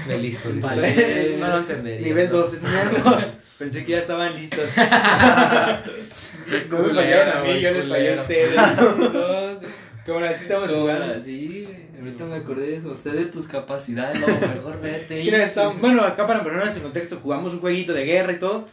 De 0.06 0.18
listos, 0.18 0.54
dice. 0.54 0.66
Vale. 0.66 1.36
No 1.38 1.48
lo 1.48 1.58
entendería. 1.58 2.06
Nivel 2.06 2.30
¿no? 2.30 2.38
2, 2.38 2.52
nivel 2.62 3.02
2. 3.04 3.38
Pensé 3.58 3.84
que 3.84 3.92
ya 3.92 3.98
estaban 3.98 4.34
listos. 4.36 4.70
No 6.70 6.78
me 6.78 6.94
fallaron 6.94 7.36
a 7.36 7.42
mí, 7.42 7.60
yo 7.60 7.70
les 7.72 7.88
fallé 7.88 8.16
a 8.18 8.22
ustedes. 8.22 8.50
Como 10.06 10.20
así 10.20 10.44
estamos 10.44 10.70
jugando. 10.70 11.22
Sí, 11.22 11.68
ahorita 11.98 12.24
me 12.24 12.36
acordé 12.36 12.66
de 12.68 12.76
eso. 12.76 12.96
Sé 12.96 13.10
de 13.10 13.26
tus 13.26 13.46
capacidades, 13.46 14.20
no, 14.20 14.26
mejor 14.26 14.80
vete. 14.80 15.22
Que 15.22 15.30
no 15.30 15.36
estamos- 15.38 15.80
bueno, 15.80 16.02
acá 16.02 16.26
para 16.26 16.42
ponernos 16.42 16.76
en 16.76 16.82
contexto, 16.82 17.18
jugamos 17.22 17.52
un 17.54 17.60
jueguito 17.60 17.92
de 17.92 18.04
guerra 18.04 18.32
y 18.32 18.38
todo. 18.38 18.68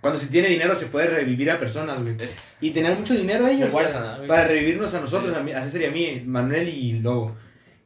Cuando 0.00 0.18
se 0.18 0.28
tiene 0.28 0.48
dinero 0.48 0.74
se 0.74 0.86
puede 0.86 1.08
revivir 1.08 1.50
a 1.50 1.58
personas, 1.58 2.00
güey. 2.00 2.16
Y 2.60 2.70
tener 2.70 2.96
mucho 2.96 3.12
dinero 3.14 3.46
ellos 3.46 3.68
El 3.68 3.74
Warzone, 3.74 3.98
¿no, 4.00 4.04
para, 4.06 4.16
güey? 4.16 4.28
para 4.28 4.44
revivirnos 4.44 4.94
a 4.94 5.00
nosotros, 5.00 5.36
a, 5.36 5.42
mí, 5.42 5.52
a 5.52 5.62
César 5.62 5.82
y 5.82 5.84
a 5.84 5.90
mí, 5.90 6.22
Manuel 6.24 6.68
y 6.68 7.00
Lobo. 7.00 7.36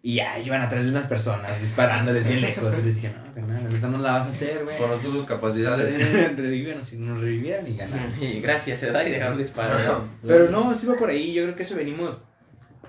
Y 0.01 0.17
ya, 0.17 0.39
iban 0.39 0.61
atrás 0.61 0.85
de 0.85 0.91
unas 0.91 1.07
personas 1.07 1.59
disparándoles 1.61 2.29
bien 2.29 2.43
lejos. 2.43 2.79
Y 2.79 2.83
les 2.83 2.95
dije, 2.97 3.09
no, 3.09 3.35
carnal, 3.35 3.67
ahorita 3.67 3.89
no 3.89 3.99
la 3.99 4.13
vas 4.19 4.27
a 4.27 4.31
hacer, 4.31 4.63
güey. 4.63 4.77
Conozco 4.77 5.09
tus 5.09 5.25
capacidades. 5.25 5.95
Revivían, 6.37 6.85
si 6.85 6.99
nos 6.99 7.21
revivieran 7.21 7.67
y 7.67 7.77
ganaron. 7.77 8.13
Y 8.21 8.41
gracias, 8.41 8.81
se 8.81 8.91
da 8.93 9.09
y 9.09 9.11
dejaron 9.11 9.39
disparar. 9.39 9.81
¿no? 9.85 10.05
Pero 10.23 10.51
no, 10.51 10.75
sí 10.75 10.87
va 10.87 10.95
por 10.95 11.09
ahí. 11.09 11.33
Yo 11.33 11.45
creo 11.45 11.57
que 11.57 11.63
eso 11.63 11.75
venimos 11.75 12.21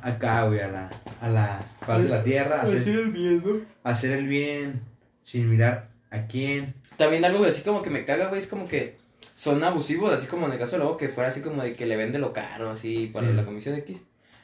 acá, 0.05 0.45
güey, 0.45 0.59
a 0.59 0.67
la, 0.67 0.89
a 1.21 1.29
la 1.29 1.65
faz 1.81 2.03
de 2.03 2.09
la 2.09 2.23
tierra. 2.23 2.59
A 2.59 2.63
hacer, 2.63 2.87
el 2.95 3.07
miedo. 3.11 3.61
a 3.83 3.89
hacer 3.89 4.11
el 4.11 4.27
bien 4.27 4.81
sin 5.23 5.49
mirar 5.49 5.89
a 6.11 6.27
quién. 6.27 6.75
También 6.97 7.25
algo 7.25 7.43
así 7.45 7.61
como 7.61 7.81
que 7.81 7.89
me 7.89 8.05
caga, 8.05 8.27
güey, 8.27 8.39
es 8.39 8.47
como 8.47 8.67
que 8.67 8.95
son 9.33 9.63
abusivos, 9.63 10.13
así 10.13 10.27
como 10.27 10.45
en 10.47 10.53
el 10.53 10.59
caso 10.59 10.73
de 10.73 10.77
luego 10.79 10.95
que 10.97 11.09
fuera 11.09 11.29
así 11.29 11.41
como 11.41 11.61
de 11.63 11.73
que 11.73 11.85
le 11.85 11.97
vende 11.97 12.19
lo 12.19 12.31
caro, 12.31 12.69
así, 12.69 13.09
para 13.13 13.27
Sí. 13.27 13.33
la 13.33 13.43
comisión 13.45 13.75
X. 13.75 14.01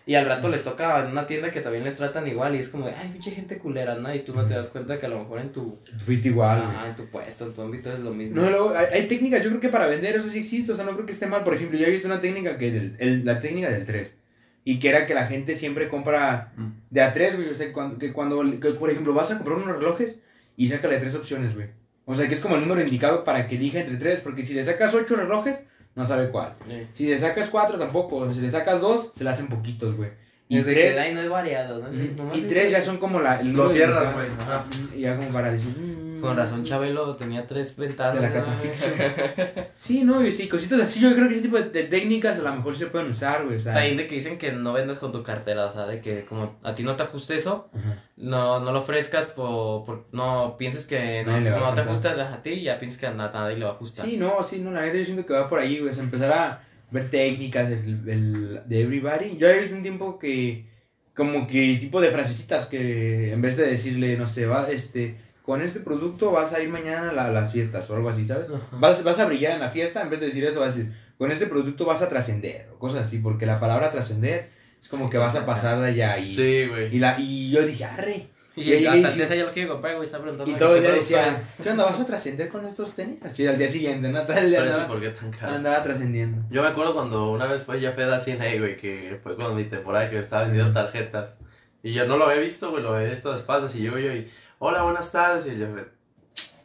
Y 0.08 0.16
al 0.16 0.26
rato 0.26 0.50
les 0.50 0.64
toca 0.64 1.00
en 1.06 1.12
una 1.12 1.28
tienda 1.28 1.52
que 1.52 1.62
también 1.62 1.84
les 1.84 1.96
tratan 1.96 2.28
igual 2.28 2.56
y 2.56 2.60
es 2.60 2.70
como 2.70 2.88
de, 2.88 2.94
ay, 2.96 3.10
pinche 3.14 3.30
gente 3.30 3.60
culera, 3.60 3.94
¿no? 3.96 4.14
Y 4.14 4.20
tú 4.20 4.34
no 4.34 4.46
te 4.48 4.56
das 4.56 4.68
cuenta 4.68 5.00
que 5.00 5.06
a 5.06 5.10
lo 5.10 5.20
mejor 5.20 5.40
en 5.40 5.52
tu, 5.52 5.78
Tú 5.86 6.04
fuiste 6.04 6.30
igual, 6.30 6.58
ajá, 6.60 6.90
en 6.90 6.96
tu 6.96 7.06
puesto, 7.06 7.46
en 7.46 7.54
tu 7.54 7.62
ámbito 7.62 7.94
es 7.94 8.00
lo 8.00 8.12
mismo. 8.12 8.42
No, 8.42 8.50
luego, 8.50 8.72
hay, 8.76 8.88
hay 8.94 9.08
técnicas, 9.08 9.44
yo 9.44 9.50
creo 9.50 9.62
que 9.62 9.70
para 9.70 9.86
vender 9.86 10.16
eso 10.16 10.28
sí 10.28 10.40
existe, 10.40 10.72
o 10.72 10.76
sea, 10.76 10.84
no 10.86 10.94
creo 10.94 11.06
que 11.06 11.12
esté 11.14 11.28
mal. 11.28 11.44
Por 11.44 11.54
ejemplo, 11.54 11.78
yo 11.78 11.86
he 11.86 11.92
visto 11.92 12.08
una 12.08 12.20
técnica 12.20 12.58
que, 12.58 12.72
del- 12.72 12.96
el- 12.98 13.24
la 13.24 13.38
técnica 13.38 13.70
del 13.70 13.86
3, 13.86 14.18
y 14.64 14.80
que 14.80 14.90
era 14.90 15.06
que 15.08 15.14
la 15.14 15.26
gente 15.28 15.56
siempre 15.56 15.88
compra 15.90 16.52
Mm. 16.58 16.68
de 16.90 17.02
a 17.02 17.14
3, 17.14 17.36
güey, 17.38 17.50
o 17.50 17.56
sea, 17.56 17.72
cuando, 17.74 17.98
que 17.98 18.14
cuando, 18.14 18.42
que, 18.60 18.72
por 18.72 18.90
ejemplo, 18.92 19.14
vas 19.14 19.32
a 19.32 19.38
comprar 19.38 19.58
unos 19.58 19.76
relojes 19.78 20.20
y 20.58 20.68
sácale 20.68 20.98
tres 20.98 21.16
opciones, 21.16 21.56
güey. 21.56 21.68
O 22.06 22.14
sea, 22.16 22.28
que 22.28 22.34
es 22.36 22.42
como 22.42 22.56
el 22.56 22.62
número 22.62 22.82
indicado 22.82 23.24
para 23.24 23.48
que 23.48 23.56
elija 23.56 23.80
entre 23.80 23.98
tres, 23.98 24.20
porque 24.22 24.46
si 24.46 24.54
le 24.54 24.64
sacas 24.64 24.94
ocho 24.94 25.16
relojes, 25.16 25.58
no 25.96 26.06
sabe 26.06 26.30
cuál. 26.30 26.54
Sí. 26.68 26.88
Si 26.94 27.08
le 27.08 27.18
sacas 27.18 27.50
cuatro, 27.50 27.78
tampoco. 27.80 28.18
O 28.18 28.26
sea, 28.26 28.34
si 28.34 28.42
le 28.42 28.50
sacas 28.50 28.82
dos, 28.82 29.12
se 29.16 29.24
le 29.24 29.30
hacen 29.30 29.48
poquitos, 29.48 29.96
güey. 29.96 30.10
Y 30.50 30.58
Y 30.60 30.64
de 30.64 30.74
tres, 30.74 30.98
que 30.98 31.14
no 31.14 31.22
es 31.22 31.30
variado, 31.30 31.80
¿no? 31.80 31.90
mm, 31.90 31.96
y 32.36 32.40
es 32.40 32.42
tres 32.42 32.48
tres. 32.50 32.72
ya 32.72 32.82
son 32.82 32.98
como 32.98 33.22
la... 33.22 33.42
Lo 33.42 33.70
cierras, 33.70 34.14
güey. 34.14 34.28
Ajá. 34.40 34.66
Y 34.96 35.02
ya 35.02 35.16
como 35.16 35.30
para 35.30 35.52
decir... 35.52 35.70
mm, 35.70 36.11
Con 36.22 36.38
razón 36.38 36.64
Chabelo 36.64 37.16
tenía 37.16 37.46
tres 37.48 37.76
ventanas. 37.76 38.16
de 38.16 38.22
la 38.22 38.30
¿no? 38.30 38.36
catafixia. 38.36 39.72
Sí, 39.78 40.04
no, 40.04 40.24
y 40.26 40.32
sí, 40.32 40.48
cositas 40.48 40.80
así. 40.82 41.00
Yo 41.00 41.14
creo 41.16 41.28
que 41.28 41.34
ese 41.34 41.42
tipo 41.42 41.58
de, 41.58 41.70
de 41.70 41.84
técnicas 41.86 42.40
a 42.40 42.44
lo 42.44 42.56
mejor 42.56 42.74
sí 42.74 42.82
se 42.82 42.88
pueden 42.88 43.12
usar, 43.12 43.46
güey. 43.46 43.58
O 43.58 43.62
sea, 43.62 43.74
También 43.74 43.98
de 43.98 44.06
que 44.08 44.16
dicen 44.16 44.38
que 44.38 44.52
no 44.52 44.74
vendas 44.74 45.00
con 45.00 45.12
tu 45.12 45.24
cartera, 45.24 45.66
o 45.66 45.70
sea, 45.70 45.86
de 45.88 46.02
que 46.02 46.24
como 46.26 46.56
a 46.64 46.76
ti 46.76 46.84
no 46.84 46.96
te 46.96 47.04
ajuste 47.04 47.36
eso, 47.36 47.70
Ajá. 47.74 48.04
no, 48.18 48.60
no 48.60 48.72
lo 48.72 48.80
ofrezcas 48.80 49.28
por, 49.28 49.84
por- 49.86 50.08
no 50.12 50.56
pienses 50.58 50.86
que 50.86 51.24
no, 51.26 51.34
a 51.34 51.40
no 51.40 51.74
te 51.74 51.82
ajusta 51.82 52.12
a 52.34 52.42
ti, 52.44 52.62
ya 52.62 52.80
piensas 52.80 53.00
que 53.00 53.08
a 53.08 53.12
na- 53.12 53.32
nadie 53.32 53.58
le 53.58 53.66
va 53.66 53.72
a 53.72 53.74
ajustar. 53.74 54.06
Sí, 54.06 54.18
no, 54.18 54.44
sí, 54.44 54.60
no, 54.60 54.72
la 54.72 54.82
neta 54.82 54.98
yo 54.98 55.06
siento 55.06 55.26
que 55.26 55.34
va 55.34 55.50
por 55.50 55.60
ahí, 55.60 55.80
güey. 55.80 55.90
O 55.92 55.94
sea, 55.94 56.04
empezar 56.04 56.32
a 56.32 56.62
ver 56.92 57.10
técnicas 57.10 57.70
el, 57.70 58.08
el- 58.08 58.62
de 58.68 58.82
everybody. 58.82 59.38
Yo 59.38 59.48
he 59.48 59.60
visto 59.62 59.76
un 59.76 59.82
tiempo 59.82 60.20
que, 60.20 60.68
como 61.16 61.48
que 61.48 61.78
tipo 61.80 62.00
de 62.02 62.12
frasecitas 62.12 62.68
que 62.68 63.34
en 63.34 63.42
vez 63.42 63.58
de 63.58 63.66
decirle, 63.66 64.16
no 64.18 64.28
sé, 64.28 64.46
va, 64.46 64.70
este, 64.70 65.16
con 65.44 65.62
este 65.62 65.80
producto 65.80 66.32
vas 66.32 66.54
a 66.54 66.62
ir 66.62 66.70
mañana 66.70 67.10
a, 67.10 67.14
la- 67.14 67.26
a 67.26 67.32
las 67.32 67.52
fiestas 67.52 67.90
o 67.90 67.96
algo 67.96 68.10
así, 68.10 68.26
¿sabes? 68.26 68.48
Vas, 68.72 69.04
vas 69.04 69.20
a 69.20 69.26
brillar 69.26 69.54
en 69.54 69.60
la 69.60 69.70
fiesta, 69.70 70.02
en 70.02 70.10
vez 70.10 70.20
de 70.20 70.28
decir 70.28 70.44
eso, 70.46 70.60
vas 70.60 70.74
a 70.74 70.78
decir, 70.78 70.94
con 71.18 71.32
este 71.32 71.48
producto 71.48 71.86
vas 71.86 72.02
a 72.02 72.10
trascender 72.10 72.68
o 72.74 72.80
cosas 72.80 73.02
así, 73.08 73.18
porque 73.20 73.46
la 73.46 73.60
palabra 73.60 73.90
trascender 73.92 74.50
es 74.82 74.88
como 74.88 75.06
Sí, 75.06 75.12
que 75.12 75.18
vas 75.18 75.36
a 75.36 75.46
pasar 75.46 75.80
de 75.80 75.88
allá 75.88 76.18
y, 76.20 76.34
Sí, 76.34 76.68
güey. 76.68 76.96
y, 76.96 77.00
la, 77.00 77.20
y 77.20 77.52
yo 77.52 77.66
dije, 77.66 77.86
arre. 77.86 78.28
Y, 78.56 78.64
Y 78.64 78.74
ahí- 78.74 78.86
hasta 79.04 79.08
ahí 79.24 79.32
el 79.32 79.38
ya 79.40 79.46
lo 79.46 79.52
quiero 79.52 79.72
comprar, 79.74 79.94
güey, 79.96 80.06
está 80.06 80.20
preguntando. 80.20 80.52
Y 80.52 80.56
todo 80.56 80.76
el 80.76 80.82
qué 80.82 80.88
día 80.88 80.96
producto 80.98 81.16
decía, 81.16 81.32
es. 81.32 81.64
¿qué 81.64 81.70
onda? 81.70 81.86
¿Vas 81.86 82.00
a 82.02 82.06
trascender 82.06 82.50
con 82.50 82.66
estos 82.66 82.94
tenis? 82.94 83.24
Así 83.24 83.48
al 83.48 83.58
día 83.58 83.68
siguiente, 83.70 84.10
¿no? 84.10 84.22
Todo 84.24 84.38
el 84.38 84.50
día 84.50 84.60
Por 84.60 84.68
eso, 84.68 84.76
andaba, 84.82 84.94
¿por 84.94 85.02
qué 85.02 85.10
tan 85.10 85.32
caro? 85.32 85.54
andaba 85.54 85.84
trascendiendo. 85.84 86.44
Yo 86.50 86.62
me 86.62 86.68
acuerdo 86.68 86.94
cuando 86.94 87.32
una 87.32 87.46
vez 87.46 87.62
fue 87.64 87.80
ya 87.80 87.94
Fed 87.94 88.10
a 88.12 88.20
CNA, 88.20 88.58
güey, 88.60 88.76
que 88.78 89.20
fue 89.24 89.36
cuando 89.38 89.56
mi 89.56 89.64
temporada 89.64 90.10
que 90.10 90.20
estaba 90.20 90.44
vendiendo 90.44 90.74
tarjetas. 90.74 91.36
Y 91.82 91.94
yo 91.94 92.06
no 92.08 92.18
lo 92.18 92.26
había 92.26 92.42
visto, 92.42 92.72
güey, 92.72 92.84
lo 92.84 92.94
había 92.94 93.10
visto 93.12 93.32
de 93.32 93.38
espaldas. 93.40 93.74
Y 93.76 93.84
yo, 93.84 93.98
yo, 93.98 94.14
y, 94.14 94.28
hola, 94.64 94.84
buenas 94.84 95.12
tardes. 95.12 95.48
Y 95.48 95.58
yo, 95.58 95.66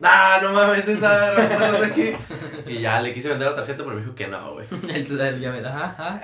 ¡ah, 0.02 0.38
no 0.42 0.52
mames, 0.52 0.86
esa 0.86 1.32
estás 1.50 1.82
aquí! 1.82 2.12
Y 2.66 2.80
ya 2.80 3.00
le 3.00 3.12
quise 3.14 3.30
vender 3.30 3.48
la 3.48 3.56
tarjeta, 3.56 3.78
pero 3.84 3.96
me 3.96 4.02
dijo 4.02 4.14
que 4.14 4.26
no, 4.28 4.52
güey. 4.52 4.66
El, 4.94 5.20
el 5.20 5.40
llavero, 5.40 5.68
ajá, 5.68 5.96
ajá. 5.98 6.20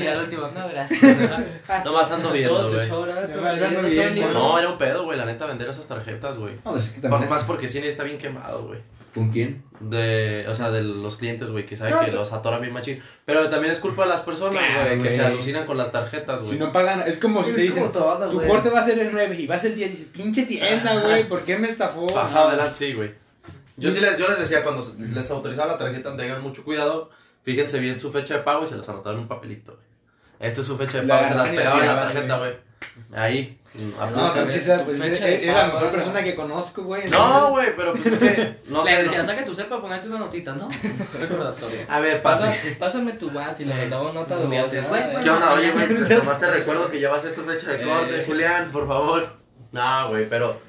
Y 0.00 0.06
al 0.06 0.20
último, 0.20 0.48
no, 0.48 0.68
gracias. 0.68 1.02
Ando 2.12 2.32
viendo, 2.32 2.70
güey. 2.70 2.84
Ya 2.84 2.88
todo 2.88 3.06
me 3.06 3.50
ando 3.50 3.82
viendo, 3.82 4.14
lindo. 4.14 4.32
No, 4.32 4.58
era 4.58 4.70
un 4.70 4.78
pedo, 4.78 5.04
güey, 5.04 5.18
la 5.18 5.26
neta, 5.26 5.44
vender 5.44 5.68
esas 5.68 5.86
tarjetas, 5.86 6.38
güey. 6.38 6.54
No, 6.64 6.72
pues 6.72 6.86
es 6.86 6.92
que 6.92 7.00
también. 7.02 7.28
más 7.28 7.44
porque 7.44 7.68
CNA 7.68 7.86
está 7.86 8.02
bien 8.04 8.16
quemado, 8.16 8.64
güey. 8.64 8.80
¿Con 9.14 9.30
quién? 9.30 9.64
De, 9.80 10.46
o 10.48 10.54
sea, 10.54 10.70
de 10.70 10.82
los 10.82 11.16
clientes, 11.16 11.50
güey, 11.50 11.66
que 11.66 11.76
saben 11.76 11.94
No, 11.94 12.04
que 12.04 12.12
los 12.12 12.32
atoran 12.32 12.60
bien 12.60 12.72
machín. 12.72 13.02
Pero 13.24 13.48
también 13.48 13.72
es 13.72 13.78
culpa 13.78 14.02
de 14.02 14.10
las 14.10 14.20
personas, 14.20 14.52
Claro, 14.52 14.96
güey, 14.96 15.02
que 15.02 15.12
se 15.12 15.24
alucinan 15.24 15.66
con 15.66 15.78
las 15.78 15.90
tarjetas, 15.90 16.42
güey. 16.42 16.52
Si 16.52 16.58
no 16.58 16.70
pagan, 16.70 17.02
es 17.06 17.18
como 17.18 17.42
si 17.42 17.52
te 17.52 17.62
dicen, 17.62 17.90
todo, 17.90 18.28
tu 18.30 18.42
corte 18.46 18.70
va 18.70 18.80
a 18.80 18.84
ser 18.84 18.98
el 18.98 19.10
9 19.10 19.36
y 19.36 19.46
vas 19.46 19.64
el 19.64 19.74
10 19.74 19.88
y 19.88 19.92
dices, 19.92 20.08
pinche 20.08 20.46
tienda, 20.46 21.00
güey, 21.00 21.28
¿por 21.28 21.42
qué 21.42 21.58
me 21.58 21.68
estafó? 21.70 22.06
Pasado 22.06 22.48
adelante, 22.48 22.74
sí, 22.74 22.92
güey. 22.92 23.12
Yo 23.76 23.90
sí 23.90 24.00
les, 24.00 24.18
yo 24.18 24.28
les 24.28 24.38
decía, 24.38 24.62
cuando 24.62 24.86
les 24.98 25.30
autorizaba 25.30 25.72
la 25.72 25.78
tarjeta, 25.78 26.16
tengan 26.16 26.42
mucho 26.42 26.62
cuidado, 26.62 27.10
fíjense 27.42 27.80
bien 27.80 27.98
su 27.98 28.12
fecha 28.12 28.34
de 28.34 28.40
pago 28.40 28.64
y 28.64 28.68
se 28.68 28.76
los 28.76 28.88
anotaban 28.88 29.16
en 29.16 29.22
un 29.22 29.28
papelito, 29.28 29.72
güey. 29.72 29.86
Esta 30.38 30.60
es 30.60 30.66
su 30.66 30.76
fecha 30.76 31.00
de 31.00 31.06
La 31.06 31.16
pago, 31.16 31.28
se 31.28 31.34
las 31.34 31.48
la 31.48 31.54
pegaban 31.54 31.80
en 31.80 31.86
la 31.86 32.00
tarjeta, 32.06 32.38
güey. 32.38 32.52
Ahí, 33.14 33.59
No, 33.72 34.50
César, 34.50 34.82
pues 34.84 34.98
Fecha 35.00 35.28
es, 35.28 35.40
de 35.42 35.48
es 35.48 35.54
la 35.54 35.66
mejor 35.66 35.86
ah. 35.86 35.90
persona 35.92 36.24
que 36.24 36.34
conozco, 36.34 36.82
güey. 36.82 37.08
No, 37.08 37.50
güey, 37.50 37.68
pero 37.76 37.92
pues 37.92 38.06
es 38.06 38.18
que, 38.18 38.56
no 38.66 38.82
Le 38.84 38.90
sé. 38.96 39.02
decía, 39.04 39.18
no- 39.18 39.24
saca 39.24 39.44
tu 39.44 39.54
cel 39.54 39.66
para 39.66 39.80
ponerte 39.80 40.08
una 40.08 40.18
notita, 40.18 40.54
¿no? 40.54 40.68
Recordatorio. 41.20 41.78
A 41.88 42.00
ver, 42.00 42.20
Pasa, 42.20 42.46
pasa. 42.46 42.58
pásame 42.80 43.12
tu 43.12 43.30
vas 43.30 43.60
y 43.60 43.66
le 43.66 43.74
mandaba 43.74 44.12
nota 44.12 44.36
de 44.36 44.44
No, 44.44 44.68
sí, 44.68 44.76
güey, 44.88 45.10
güey. 45.12 45.22
¿Qué 45.24 45.30
onda? 45.30 45.52
Oye, 45.54 45.70
güey, 45.70 45.88
nomás 46.18 46.40
te 46.40 46.50
recuerdo 46.50 46.90
que 46.90 47.00
ya 47.00 47.10
va 47.10 47.16
a 47.16 47.20
ser 47.20 47.34
tu 47.34 47.42
fecha 47.42 47.70
de 47.70 47.84
corte, 47.84 48.22
Eh. 48.22 48.24
Julián, 48.26 48.70
por 48.72 48.88
favor. 48.88 49.28
No, 49.70 50.08
güey, 50.08 50.28
pero 50.28 50.60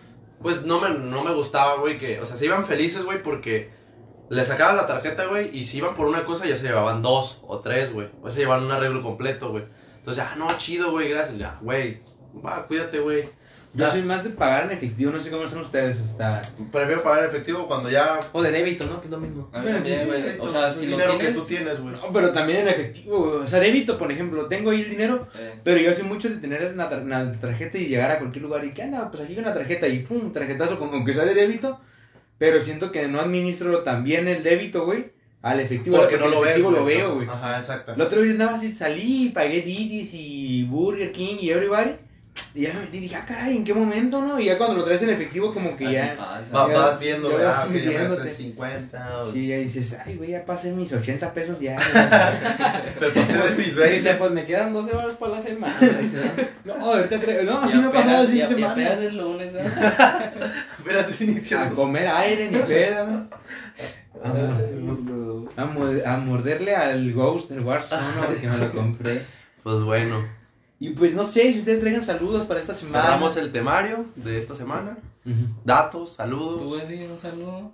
pues 0.44 0.64
no 0.64 0.80
me, 0.80 0.92
no 0.92 1.24
me 1.24 1.34
gustaba, 1.34 1.78
güey, 1.78 1.98
que, 1.98 2.20
o 2.20 2.26
sea, 2.26 2.38
se 2.38 2.46
iban 2.46 2.66
felices, 2.68 3.04
güey, 3.04 3.22
porque 3.24 3.72
le 4.30 4.46
sacaban 4.46 4.76
la 4.78 4.86
tarjeta, 4.86 5.26
güey, 5.26 5.50
y 5.58 5.64
si 5.66 5.78
iban 5.78 5.96
por 5.96 6.06
una 6.08 6.24
cosa 6.24 6.46
ya 6.46 6.56
se 6.56 6.64
llevaban 6.64 7.02
dos 7.02 7.42
o 7.48 7.60
tres, 7.60 7.92
güey, 7.94 8.10
o 8.22 8.30
se 8.30 8.40
llevaban 8.42 8.64
un 8.66 8.72
arreglo 8.72 9.02
completo, 9.02 9.50
güey. 9.50 9.66
Entonces, 9.98 10.24
ah, 10.28 10.36
no, 10.38 10.48
chido, 10.58 10.92
güey, 10.92 11.10
gracias, 11.10 11.38
ya, 11.38 11.58
güey, 11.62 12.02
va, 12.44 12.66
cuídate, 12.68 13.00
güey. 13.00 13.24
Yo 13.74 13.90
soy 13.90 14.02
más 14.02 14.22
de 14.22 14.32
pagar 14.32 14.66
en 14.66 14.72
efectivo, 14.78 15.14
no 15.14 15.20
sé 15.22 15.32
cómo 15.32 15.48
son 15.48 15.60
ustedes, 15.60 15.98
hasta... 16.02 16.42
Prefiero 16.74 17.02
pagar 17.04 17.24
en 17.24 17.30
efectivo 17.30 17.68
cuando 17.70 17.90
ya... 17.90 18.20
O 18.34 18.42
de 18.42 18.52
débito, 18.52 18.86
¿no? 18.86 19.00
Que 19.00 19.06
es 19.08 19.12
lo 19.12 19.18
mismo. 19.18 19.50
A 19.54 19.62
mí 19.62 19.72
también, 19.72 20.08
güey. 20.08 20.24
O 20.40 20.52
sea, 20.52 20.72
es 20.72 20.76
si 20.78 20.88
lo 20.88 20.92
dinero 20.98 21.16
tienes. 21.16 21.36
que 21.36 21.40
tú 21.42 21.48
tienes, 21.48 21.80
güey. 21.80 21.96
No, 21.96 22.12
pero 22.12 22.34
también 22.34 22.60
en 22.60 22.68
efectivo, 22.68 23.20
güey. 23.20 23.36
O 23.44 23.48
sea, 23.48 23.62
débito, 23.62 23.98
por 23.98 24.12
ejemplo, 24.12 24.48
tengo 24.48 24.72
ahí 24.72 24.82
el 24.82 24.90
dinero, 24.90 25.26
eh, 25.40 25.54
pero 25.64 25.80
yo 25.80 25.94
soy 25.94 26.04
mucho 26.04 26.28
de 26.28 26.36
tener 26.36 26.70
una, 26.74 26.90
tar- 26.90 27.02
una 27.02 27.32
tarjeta 27.32 27.78
y 27.78 27.86
llegar 27.86 28.12
a 28.12 28.20
cualquier 28.20 28.44
lugar 28.44 28.66
y, 28.66 28.72
¿qué 28.72 28.84
anda? 28.84 29.10
Pues 29.10 29.24
aquí 29.24 29.36
con 29.36 29.46
la 29.46 29.54
tarjeta 29.54 29.88
y 29.88 30.00
pum, 30.00 30.34
tarjetazo, 30.34 30.78
como 30.78 30.92
aunque 30.92 31.14
sea 31.14 31.24
de 31.24 31.34
débito, 31.34 31.80
pero 32.38 32.60
siento 32.60 32.92
que 32.92 33.08
no 33.08 33.22
administro 33.22 33.84
tan 33.84 34.04
bien 34.04 34.28
el 34.28 34.44
débito, 34.44 34.84
güey, 34.84 35.14
al 35.42 35.62
efectivo. 35.62 35.96
Porque 35.96 36.18
no 36.18 36.28
lo 36.28 36.42
ves, 36.42 36.50
efectivo 36.58 36.72
lo 36.72 36.84
veo, 36.84 37.16
güey. 37.16 37.28
Ajá, 37.30 37.58
exacto. 37.58 37.94
El 37.94 38.02
otro 38.02 38.22
día 38.22 38.34
andaba 38.34 38.56
así, 38.56 38.70
salí, 38.74 39.30
pagué 39.30 39.62
Didis 39.62 40.12
y 40.14 40.66
Burger 40.66 41.14
King 41.14 41.38
y 41.40 41.52
Everybody. 41.52 41.92
Y 42.54 42.64
ya 42.64 42.74
me 42.74 42.82
metí 42.82 43.00
dije, 43.00 43.16
ah, 43.16 43.24
caray, 43.26 43.56
¿en 43.56 43.64
qué 43.64 43.74
momento, 43.74 44.22
no? 44.22 44.38
Y 44.40 44.46
ya 44.46 44.58
cuando 44.58 44.76
lo 44.78 44.84
traes 44.84 45.02
en 45.04 45.10
efectivo, 45.12 45.54
como 45.54 45.78
que 45.78 45.86
Así 45.86 45.94
ya. 45.94 46.16
pasa. 46.18 46.52
Va- 46.54 46.70
Ya- 46.70 46.78
vas 46.80 47.00
viendo, 47.00 47.30
ya 47.30 47.36
güey, 47.36 47.46
vas 47.48 47.58
ah, 47.60 47.62
que 47.64 47.68
ya 47.68 47.74
me 47.80 47.86
midiéndote. 47.92 48.22
gasté 48.24 48.36
50. 48.44 49.18
o- 49.22 49.32
Sí, 49.32 49.48
ya 49.48 49.56
dices, 49.58 49.98
ay, 50.06 50.16
güey, 50.18 50.32
ya 50.32 50.46
pasé 50.46 50.72
mis 50.72 50.92
80 50.92 51.34
pesos 51.34 51.60
diarios. 51.60 51.88
Me 53.02 53.08
pasé 53.08 53.38
de 53.38 53.56
mis 53.56 53.66
Dice, 53.68 53.80
20. 53.80 54.14
pues 54.16 54.32
me 54.32 54.44
quedan 54.44 54.74
12 54.74 54.94
horas 54.96 55.16
para 55.16 55.32
la 55.34 55.40
semana. 55.40 55.80
no, 56.66 56.74
ahorita 56.74 57.20
creo. 57.22 57.44
No, 57.44 57.62
así 57.62 57.78
me 57.78 57.88
ha 57.88 57.92
pasado 57.92 58.10
apenas- 58.24 58.28
así 58.28 58.38
y- 58.38 58.42
y 58.44 58.48
semana. 58.48 58.72
apenas 58.74 59.00
es 59.00 59.14
lunes. 59.14 59.52
Apenas 60.82 61.22
es 61.22 61.54
A 61.54 61.70
comer 61.72 62.08
aire, 62.08 62.50
ni 62.52 62.58
pedo, 62.60 63.08
¿no? 63.08 63.30
A, 64.24 64.28
mor- 64.30 65.52
a 65.58 65.66
mo- 65.66 66.02
a 66.06 66.18
morderle 66.18 66.76
al 66.76 67.12
Ghost 67.14 67.50
del 67.50 67.62
Warzone, 67.62 68.02
¿no? 68.18 68.42
que 68.42 68.48
me 68.48 68.58
lo 68.58 68.72
compré. 68.72 69.22
Pues 69.64 69.78
bueno, 69.84 70.26
Y 70.82 70.90
pues 70.90 71.14
no 71.14 71.24
sé 71.24 71.54
si 71.54 71.60
ustedes 71.60 71.80
traigan 71.80 72.04
saludos 72.04 72.46
para 72.48 72.60
esta 72.60 72.74
semana. 72.74 73.02
cerramos 73.04 73.38
el 73.38 73.52
temario 73.52 74.06
de 74.16 74.40
esta 74.40 74.56
semana. 74.56 74.98
Datos, 75.64 76.10
Tú, 76.10 76.16
saludos. 76.16 76.62
güey, 76.64 77.06
un 77.06 77.20
saludo. 77.20 77.72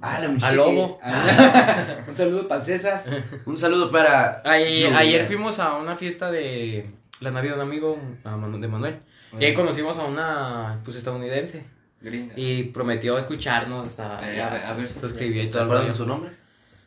Ah, 0.00 0.18
la 0.20 0.28
muchacha. 0.28 0.48
Al 0.48 0.56
lobo. 0.56 0.98
que- 0.98 1.04
Ah, 1.06 1.96
un 2.08 2.14
saludo 2.14 2.48
para 2.48 2.60
el 2.60 2.66
César. 2.66 3.04
Un 3.46 3.56
saludo 3.56 3.92
para. 3.92 4.42
Ayer, 4.44 4.86
Julia. 4.86 4.98
ayer 4.98 5.24
fuimos 5.24 5.60
a 5.60 5.76
una 5.76 5.94
fiesta 5.94 6.32
de 6.32 6.90
la 7.20 7.30
Navidad 7.30 7.54
de 7.54 7.62
un 7.62 7.68
amigo 7.68 7.98
a 8.24 8.36
de 8.36 8.68
Manuel. 8.68 8.98
Y 9.38 9.44
ahí 9.44 9.54
conocimos 9.54 9.96
a 9.98 10.04
una 10.04 10.80
pues 10.84 10.96
estadounidense. 10.96 11.64
Gringa. 12.00 12.34
Y 12.36 12.64
prometió 12.64 13.16
escucharnos. 13.16 14.00
A, 14.00 14.18
Ay, 14.18 14.40
a 14.40 14.50
ver, 14.50 14.60
a 14.60 14.74
ver. 14.74 14.88
suscribió 14.88 15.40
y 15.42 15.44
¿Se 15.46 15.50
todo. 15.52 15.60
el 15.62 15.66
acuerdan 15.68 15.86
de 15.86 15.94
su 15.94 16.04
nombre? 16.06 16.32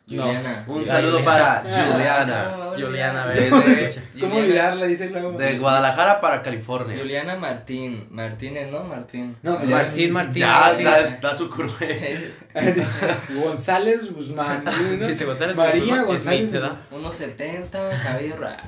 Juliana. 0.08 0.64
Un 0.68 0.86
saludo 0.86 1.18
Juliana. 1.18 1.62
para 1.62 1.84
Juliana. 1.92 2.56
Juliana, 2.76 3.22
a 3.24 3.26
ver. 3.26 3.38
Desde- 3.50 4.02
¿Cómo 4.20 4.34
Juliana- 4.34 4.36
olvidarla? 4.72 4.86
Dice. 4.86 5.08
De 5.08 5.58
Guadalajara 5.58 6.20
para 6.20 6.42
California. 6.42 6.96
Juliana 6.96 7.34
Martín. 7.34 8.06
Martínez, 8.10 8.70
¿no? 8.70 8.84
Martín. 8.84 9.36
No, 9.42 9.58
Martín, 9.58 10.12
Martín. 10.12 10.42
Ya, 10.42 10.72
sí. 10.76 10.84
da, 10.84 11.18
da 11.20 11.34
su 11.34 11.50
curva. 11.50 11.74
González 13.42 14.12
Guzmán. 14.12 14.62
¿no? 14.98 15.06
Dice 15.06 15.24
González 15.24 15.56
María 15.56 15.80
Guzmán, 15.82 16.06
González. 16.06 16.38
Smith, 16.40 16.52
¿verdad? 16.52 16.76
Unos 16.92 17.14
70, 17.14 18.02
cabello 18.02 18.36
raro. 18.36 18.62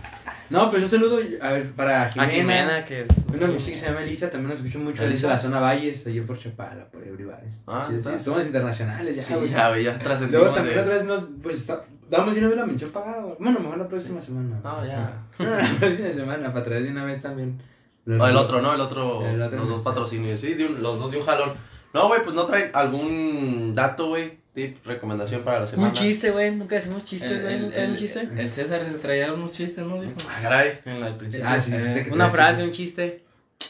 No, 0.51 0.71
pues 0.71 0.83
un 0.83 0.89
saludo 0.89 1.19
a 1.43 1.51
ver, 1.53 1.73
para 1.73 2.09
Jimena. 2.11 2.29
A 2.29 2.33
Jimena, 2.33 2.85
que 2.85 3.01
es. 3.03 3.09
Una 3.35 3.47
muchacha 3.49 3.71
que 3.71 3.77
se 3.77 3.87
llama 3.87 4.03
Elisa, 4.03 4.31
también 4.31 4.51
nos 4.51 4.59
escucha 4.65 4.79
mucho. 4.79 5.03
Elisa. 5.05 5.27
De 5.27 5.33
la 5.35 5.39
zona 5.39 5.61
Valles, 5.61 6.07
allí 6.07 6.21
por 6.23 6.39
Chapala, 6.39 6.87
por 6.91 7.03
Everybares. 7.07 7.63
Ah, 7.67 7.87
sí, 7.91 7.97
sí, 8.03 8.11
somos 8.25 8.47
internacionales, 8.47 9.17
ya, 9.17 9.23
Sí, 9.23 9.35
güey. 9.35 9.51
ya, 9.51 9.69
güey, 9.69 9.85
ya 9.85 9.91
Luego 9.91 10.05
trascendimos 10.05 10.55
también 10.55 10.75
de. 10.77 10.81
otra 10.83 10.95
vez 10.95 11.05
nos, 11.05 11.25
pues, 11.43 11.57
está- 11.59 11.85
damos 12.11 12.37
una 12.37 12.49
vez 12.49 12.57
la 12.57 12.67
mención 12.67 12.91
pagada. 12.91 13.23
Bueno, 13.39 13.61
mejor 13.61 13.79
la 13.79 13.89
próxima 13.89 14.21
semana. 14.21 14.59
No, 14.65 14.87
ya. 14.87 15.23
No, 15.39 15.45
la 15.57 15.69
próxima 15.79 16.13
semana, 16.13 16.53
para 16.53 16.65
traer 16.65 16.83
de 16.85 16.91
una 16.93 17.05
vez 17.05 17.21
también. 17.23 17.61
O 18.07 18.27
el 18.27 18.37
otro, 18.37 18.63
¿no? 18.63 18.75
El 18.75 18.81
otro, 18.81 19.27
El 19.27 19.43
otro 19.43 19.59
los 19.59 19.69
dos 19.69 19.81
patrocinios. 19.83 20.41
Sí, 20.41 20.55
de 20.55 20.65
un- 20.67 20.83
los 20.83 20.99
dos 20.99 21.11
de 21.11 21.19
un 21.19 21.25
jalón. 21.27 21.51
No, 21.99 22.09
güey, 22.09 22.23
pues 22.23 22.35
no 22.35 22.47
traen 22.47 22.71
algún 22.75 23.75
dato, 23.75 24.09
güey. 24.09 24.39
Tip, 24.55 24.85
recomendación 24.87 25.43
para 25.43 25.61
la 25.61 25.67
semana. 25.67 25.89
Un 25.89 25.95
chiste, 25.95 26.31
güey. 26.31 26.55
Nunca 26.55 26.77
decimos 26.77 27.05
chistes, 27.05 27.43
güey. 27.43 27.59
¿No 27.61 27.69
traen 27.71 27.91
un 27.91 27.97
chiste? 27.97 28.29
El 28.37 28.53
César 28.53 28.83
le 28.83 28.99
traía 28.99 29.33
unos 29.33 29.53
chistes, 29.53 29.85
¿no? 29.85 30.01
Dijo. 30.01 30.15
Ah, 30.29 30.39
caray. 30.43 30.79
En 30.85 31.01
la- 31.01 31.07
al 31.07 31.17
principio. 31.17 31.47
Ah, 31.49 31.61
sí, 31.61 31.73
Eh, 31.75 32.03
que 32.07 32.11
Una 32.15 32.29
frase, 32.31 32.63
chiste. 32.63 32.65
un 32.65 32.71
chiste. 32.73 33.25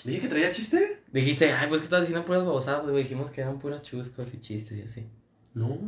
Dije 0.04 0.20
que 0.20 0.28
traía 0.28 0.52
chiste. 0.52 1.00
Dijiste, 1.12 1.52
ay, 1.52 1.68
pues 1.68 1.80
que 1.80 1.84
estás 1.84 2.00
diciendo 2.00 2.24
puras 2.26 2.44
babosadas, 2.44 2.82
güey. 2.82 3.02
Dijimos 3.02 3.30
que 3.30 3.40
eran 3.40 3.58
puras 3.58 3.82
chuscos 3.82 4.32
y 4.34 4.40
chistes 4.40 4.78
y 4.78 4.82
así. 4.82 5.06
No. 5.54 5.78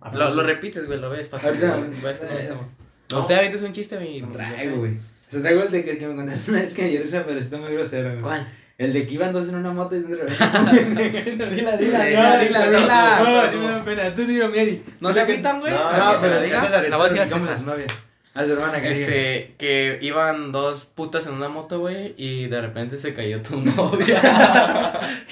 Ah, 0.00 0.12
Lo, 0.14 0.30
lo 0.34 0.42
repites, 0.44 0.86
güey, 0.86 1.00
lo 1.00 1.10
ves. 1.10 1.26
Para 1.28 1.52
que 1.52 1.58
que 1.58 1.66
no 1.66 1.76
lo 2.02 2.08
estamos. 2.10 2.66
No. 3.10 3.18
Usted 3.20 3.34
ahorita 3.34 3.56
es 3.56 3.62
un 3.62 3.72
chiste, 3.72 3.98
mi. 3.98 4.20
No 4.20 4.30
traigo, 4.32 4.76
güey. 4.78 4.92
O 4.94 5.30
sea, 5.32 5.40
traigo 5.42 5.62
el 5.62 5.70
de 5.72 5.84
que, 5.84 5.98
que 5.98 6.06
me 6.06 6.14
contaste 6.16 6.50
una 6.52 6.60
vez 6.60 6.72
que 6.74 6.84
ayer 6.84 7.06
se 7.06 7.20
pero 7.20 7.38
está 7.38 7.58
muy 7.58 7.72
grosero, 7.72 8.10
güey. 8.10 8.22
¿Cuál? 8.22 8.48
El 8.78 8.92
de 8.92 9.08
que 9.08 9.14
iban 9.14 9.32
dos 9.32 9.48
en 9.48 9.56
una 9.56 9.72
moto 9.72 9.96
y 9.96 9.98
dila, 10.02 10.14
Dila, 10.14 11.48
dila, 11.48 11.76
dila, 11.76 12.38
dila, 12.38 12.66
dila. 12.70 13.18
No, 13.18 13.50
sí 13.50 13.56
me 13.58 13.70
da 13.72 13.82
pena. 13.84 14.14
Tú 14.14 14.24
dilo, 14.24 14.48
Mary. 14.50 14.84
¿No 15.00 15.12
se 15.12 15.20
agüitan, 15.20 15.58
güey? 15.58 15.72
No, 15.72 15.84
No, 15.84 15.90
¿Para 15.90 16.12
que 16.12 16.18
se 16.18 16.22
pero 16.22 16.34
la 16.36 16.42
diga? 16.42 16.88
La 16.88 16.96
voy 16.96 17.06
a 17.06 17.08
decir 17.10 17.20
a 17.22 17.24
César, 17.24 17.40
César. 17.40 17.54
a 17.54 17.58
su 17.58 17.64
novia. 17.64 17.86
A 18.34 18.44
su 18.44 18.52
hermana 18.52 18.80
que 18.80 18.90
diga. 18.90 19.00
Este, 19.00 19.54
que 19.58 19.98
iban 20.00 20.52
dos 20.52 20.84
putas 20.84 21.26
en 21.26 21.32
una 21.32 21.48
moto, 21.48 21.80
güey, 21.80 22.14
y 22.16 22.46
de 22.46 22.60
repente 22.60 22.98
se 22.98 23.12
cayó 23.12 23.42
tu 23.42 23.56
novia. 23.60 24.20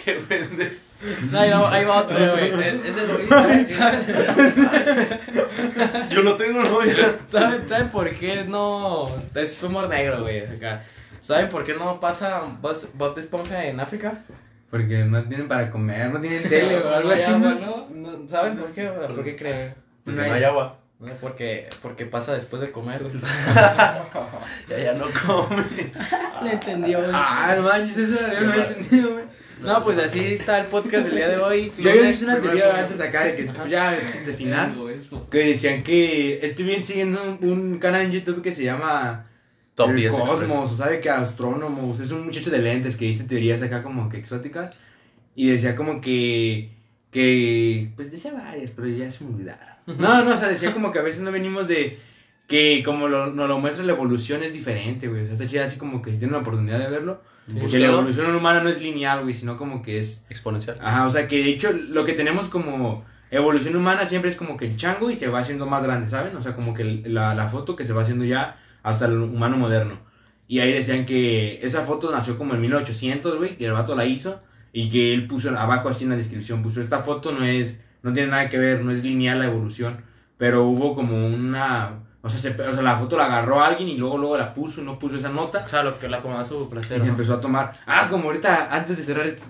Qué 0.05 0.15
pendejo. 0.29 0.75
ahí, 1.39 1.51
va, 1.51 1.73
ahí 1.73 1.85
va 1.85 1.99
otro, 1.99 2.17
güey. 2.19 2.53
Ese 2.67 3.07
lo 3.07 3.17
vi, 3.17 3.69
¿sabes? 3.69 4.01
Yo 6.11 6.23
no 6.25 6.35
tengo 6.35 6.65
novia. 6.65 6.95
¿Saben, 7.25 7.69
¿Saben 7.69 7.89
por 7.91 8.11
qué 8.11 8.43
no? 8.43 9.09
Es 9.37 9.63
humor 9.63 9.89
negro, 9.89 10.23
güey, 10.23 10.41
acá. 10.41 10.83
¿Saben 11.27 11.49
por 11.49 11.65
qué 11.65 11.75
no 11.75 11.99
pasa 11.99 12.41
Bob 12.61 13.19
Esponja 13.19 13.65
en 13.65 13.81
África? 13.81 14.23
Porque 14.71 15.05
no 15.05 15.25
tienen 15.25 15.49
para 15.49 15.73
comer, 15.73 16.09
no 16.09 16.21
tienen 16.21 16.43
tele 16.49 16.79
o 16.79 16.89
algo 16.89 17.11
así. 17.11 17.25
agua, 17.25 17.59
¿no? 17.61 17.89
¿no? 17.91 18.19
No, 18.19 18.29
¿Saben 18.29 18.57
por 18.57 18.71
qué? 18.71 18.87
¿Por 18.87 19.25
qué 19.25 19.35
creen? 19.35 19.75
Porque 20.05 20.21
no 20.21 20.35
hay 20.35 20.45
agua. 20.45 20.79
No, 21.01 21.13
porque, 21.21 21.69
porque 21.83 22.07
pasa 22.07 22.33
después 22.33 22.63
de 22.63 22.71
comer. 22.71 23.03
Ya, 24.69 24.79
ya 24.79 24.93
no 24.93 25.07
come. 25.27 25.65
Le 26.45 26.53
entendió. 26.53 27.01
Ah, 27.13 27.55
no 27.57 27.63
manches, 27.65 27.99
eso 27.99 28.33
yo 28.33 28.41
no 28.43 28.53
había 28.53 28.69
entendido, 28.69 29.13
güey. 29.15 29.25
No, 29.63 29.83
pues 29.83 29.99
así 29.99 30.33
está 30.33 30.61
el 30.61 30.67
podcast 30.67 31.07
del 31.07 31.17
día 31.17 31.29
de 31.29 31.39
hoy. 31.39 31.73
Yo 31.77 31.91
había 31.91 32.03
visto 32.03 32.27
una 32.27 32.39
teoría 32.39 32.79
antes 32.79 33.01
acá 33.01 33.25
de 33.25 33.35
que 33.35 33.45
pues, 33.47 33.69
ya 33.69 33.91
de 33.91 34.33
final. 34.33 34.77
Que 35.29 35.39
decían 35.39 35.83
que 35.83 36.39
estoy 36.47 36.67
bien 36.67 36.85
siguiendo 36.85 37.21
un, 37.41 37.49
un 37.49 37.79
canal 37.81 38.03
en 38.03 38.13
YouTube 38.13 38.43
que 38.43 38.53
se 38.53 38.63
llama 38.63 39.27
Top 39.77 39.91
el 39.91 39.97
10 39.97 40.17
Cosmos, 40.17 40.41
Express. 40.41 40.53
o 40.73 40.77
sabe 40.77 41.01
que 41.01 41.11
astrónomos, 41.11 42.01
es 42.01 42.11
un 42.11 42.25
muchacho 42.25 42.51
de 42.51 42.59
lentes 42.59 42.97
que 42.97 43.05
dice 43.05 43.25
teorías 43.25 43.63
acá 43.63 43.83
como 43.83 44.09
que 44.09 44.17
exóticas 44.17 44.75
y 45.37 45.51
decía 45.51 45.77
como 45.77 46.01
que 46.01 46.73
que 47.13 47.93
pues 47.95 48.11
decía 48.11 48.33
varias, 48.33 48.73
pero 48.73 48.89
ya 48.89 49.11
se 49.11 49.25
me 49.25 49.35
olvidaron. 49.35 49.77
No, 49.87 50.25
no, 50.25 50.35
o 50.35 50.37
sea, 50.37 50.49
decía 50.49 50.73
como 50.73 50.93
que 50.93 50.99
a 50.99 51.03
veces 51.03 51.21
no 51.23 51.31
venimos 51.31 51.69
de 51.69 51.99
que 52.49 52.83
como 52.85 53.09
lo, 53.09 53.29
nos 53.29 53.49
lo 53.49 53.59
muestra 53.59 53.85
la 53.85 53.93
evolución 53.93 54.43
es 54.43 54.53
diferente, 54.53 55.09
güey. 55.09 55.23
O 55.23 55.25
sea, 55.25 55.33
está 55.35 55.47
chida 55.47 55.65
así 55.65 55.79
como 55.79 56.03
que 56.03 56.13
si 56.13 56.19
tienen 56.19 56.33
la 56.35 56.41
oportunidad 56.41 56.79
de 56.79 56.89
verlo, 56.89 57.23
que 57.47 57.55
la 57.55 57.61
Búscalo. 57.63 57.87
evolución 57.87 58.35
humana 58.35 58.63
no 58.63 58.69
es 58.69 58.81
lineal, 58.83 59.23
güey, 59.23 59.35
sino 59.35 59.57
como 59.57 59.83
que 59.83 59.99
es 59.99 60.25
Exponencial. 60.29 60.79
Ajá, 60.83 61.07
o 61.07 61.11
sea 61.11 61.29
que 61.29 61.37
de 61.37 61.51
hecho 61.51 61.73
lo 61.73 62.05
que 62.05 62.13
tenemos 62.15 62.49
como 62.49 63.05
evolución 63.31 63.77
humana 63.77 64.07
siempre 64.07 64.31
es 64.31 64.37
como 64.37 64.57
que 64.57 64.67
el 64.67 64.77
chango 64.77 65.11
y 65.11 65.15
se 65.15 65.29
va 65.29 65.41
haciendo 65.41 65.67
más 65.67 65.83
grande, 65.83 66.09
¿saben? 66.09 66.37
O 66.37 66.43
sea, 66.43 66.55
como 66.55 66.75
que 66.75 66.85
la, 66.85 67.35
la 67.35 67.49
foto 67.49 67.77
que 67.77 67.85
se 67.85 67.93
va 67.93 68.03
haciendo 68.03 68.25
ya 68.25 68.59
hasta 68.87 69.07
el 69.07 69.19
humano 69.21 69.57
moderno. 69.57 69.99
Y 70.49 70.61
ahí 70.61 70.73
decían 70.73 71.07
que 71.07 71.59
esa 71.63 71.83
foto 71.83 72.11
nació 72.13 72.39
como 72.39 72.55
en 72.55 72.61
1800, 72.61 73.37
güey, 73.37 73.57
que 73.59 73.67
el 73.67 73.73
vato 73.73 73.97
la 73.97 74.05
hizo 74.05 74.41
y 74.73 74.89
que 74.91 75.13
él 75.13 75.27
puso 75.27 75.51
abajo 75.51 75.89
así 75.89 76.05
en 76.05 76.11
la 76.11 76.17
descripción, 76.17 76.63
puso 76.63 76.81
esta 76.81 77.01
foto 77.01 77.33
no 77.33 77.45
es, 77.45 77.81
no 78.03 78.13
tiene 78.13 78.31
nada 78.31 78.49
que 78.49 78.59
ver, 78.59 78.85
no 78.85 78.93
es 78.93 79.03
lineal 79.03 79.41
la 79.41 79.47
evolución, 79.47 80.03
pero 80.39 80.65
hubo 80.65 80.95
como 80.95 81.27
una, 81.27 82.05
o 82.23 82.29
sea, 82.31 82.39
se- 82.39 82.63
o 82.63 82.73
sea 82.73 82.83
la 82.83 82.97
foto 82.97 83.17
la 83.17 83.25
agarró 83.27 83.61
alguien 83.61 83.89
y 83.89 83.97
luego 83.97 84.19
luego 84.19 84.37
la 84.37 84.55
puso 84.55 84.81
y 84.81 84.85
no 84.85 84.99
puso 85.01 85.17
esa 85.17 85.31
nota. 85.31 85.65
O 85.65 85.69
sea, 85.69 85.83
lo 85.83 85.99
que 85.99 86.09
la 86.09 86.19
acomoda 86.19 86.43
a 86.43 86.45
su 86.45 86.69
placer. 86.71 86.99
Y 86.99 87.01
se 87.01 87.09
empezó 87.09 87.35
a 87.35 87.41
tomar. 87.41 87.73
Ah, 87.87 88.07
como 88.09 88.27
ahorita, 88.27 88.69
antes 88.71 88.97
de 88.99 89.03
cerrar 89.03 89.27
esto. 89.27 89.43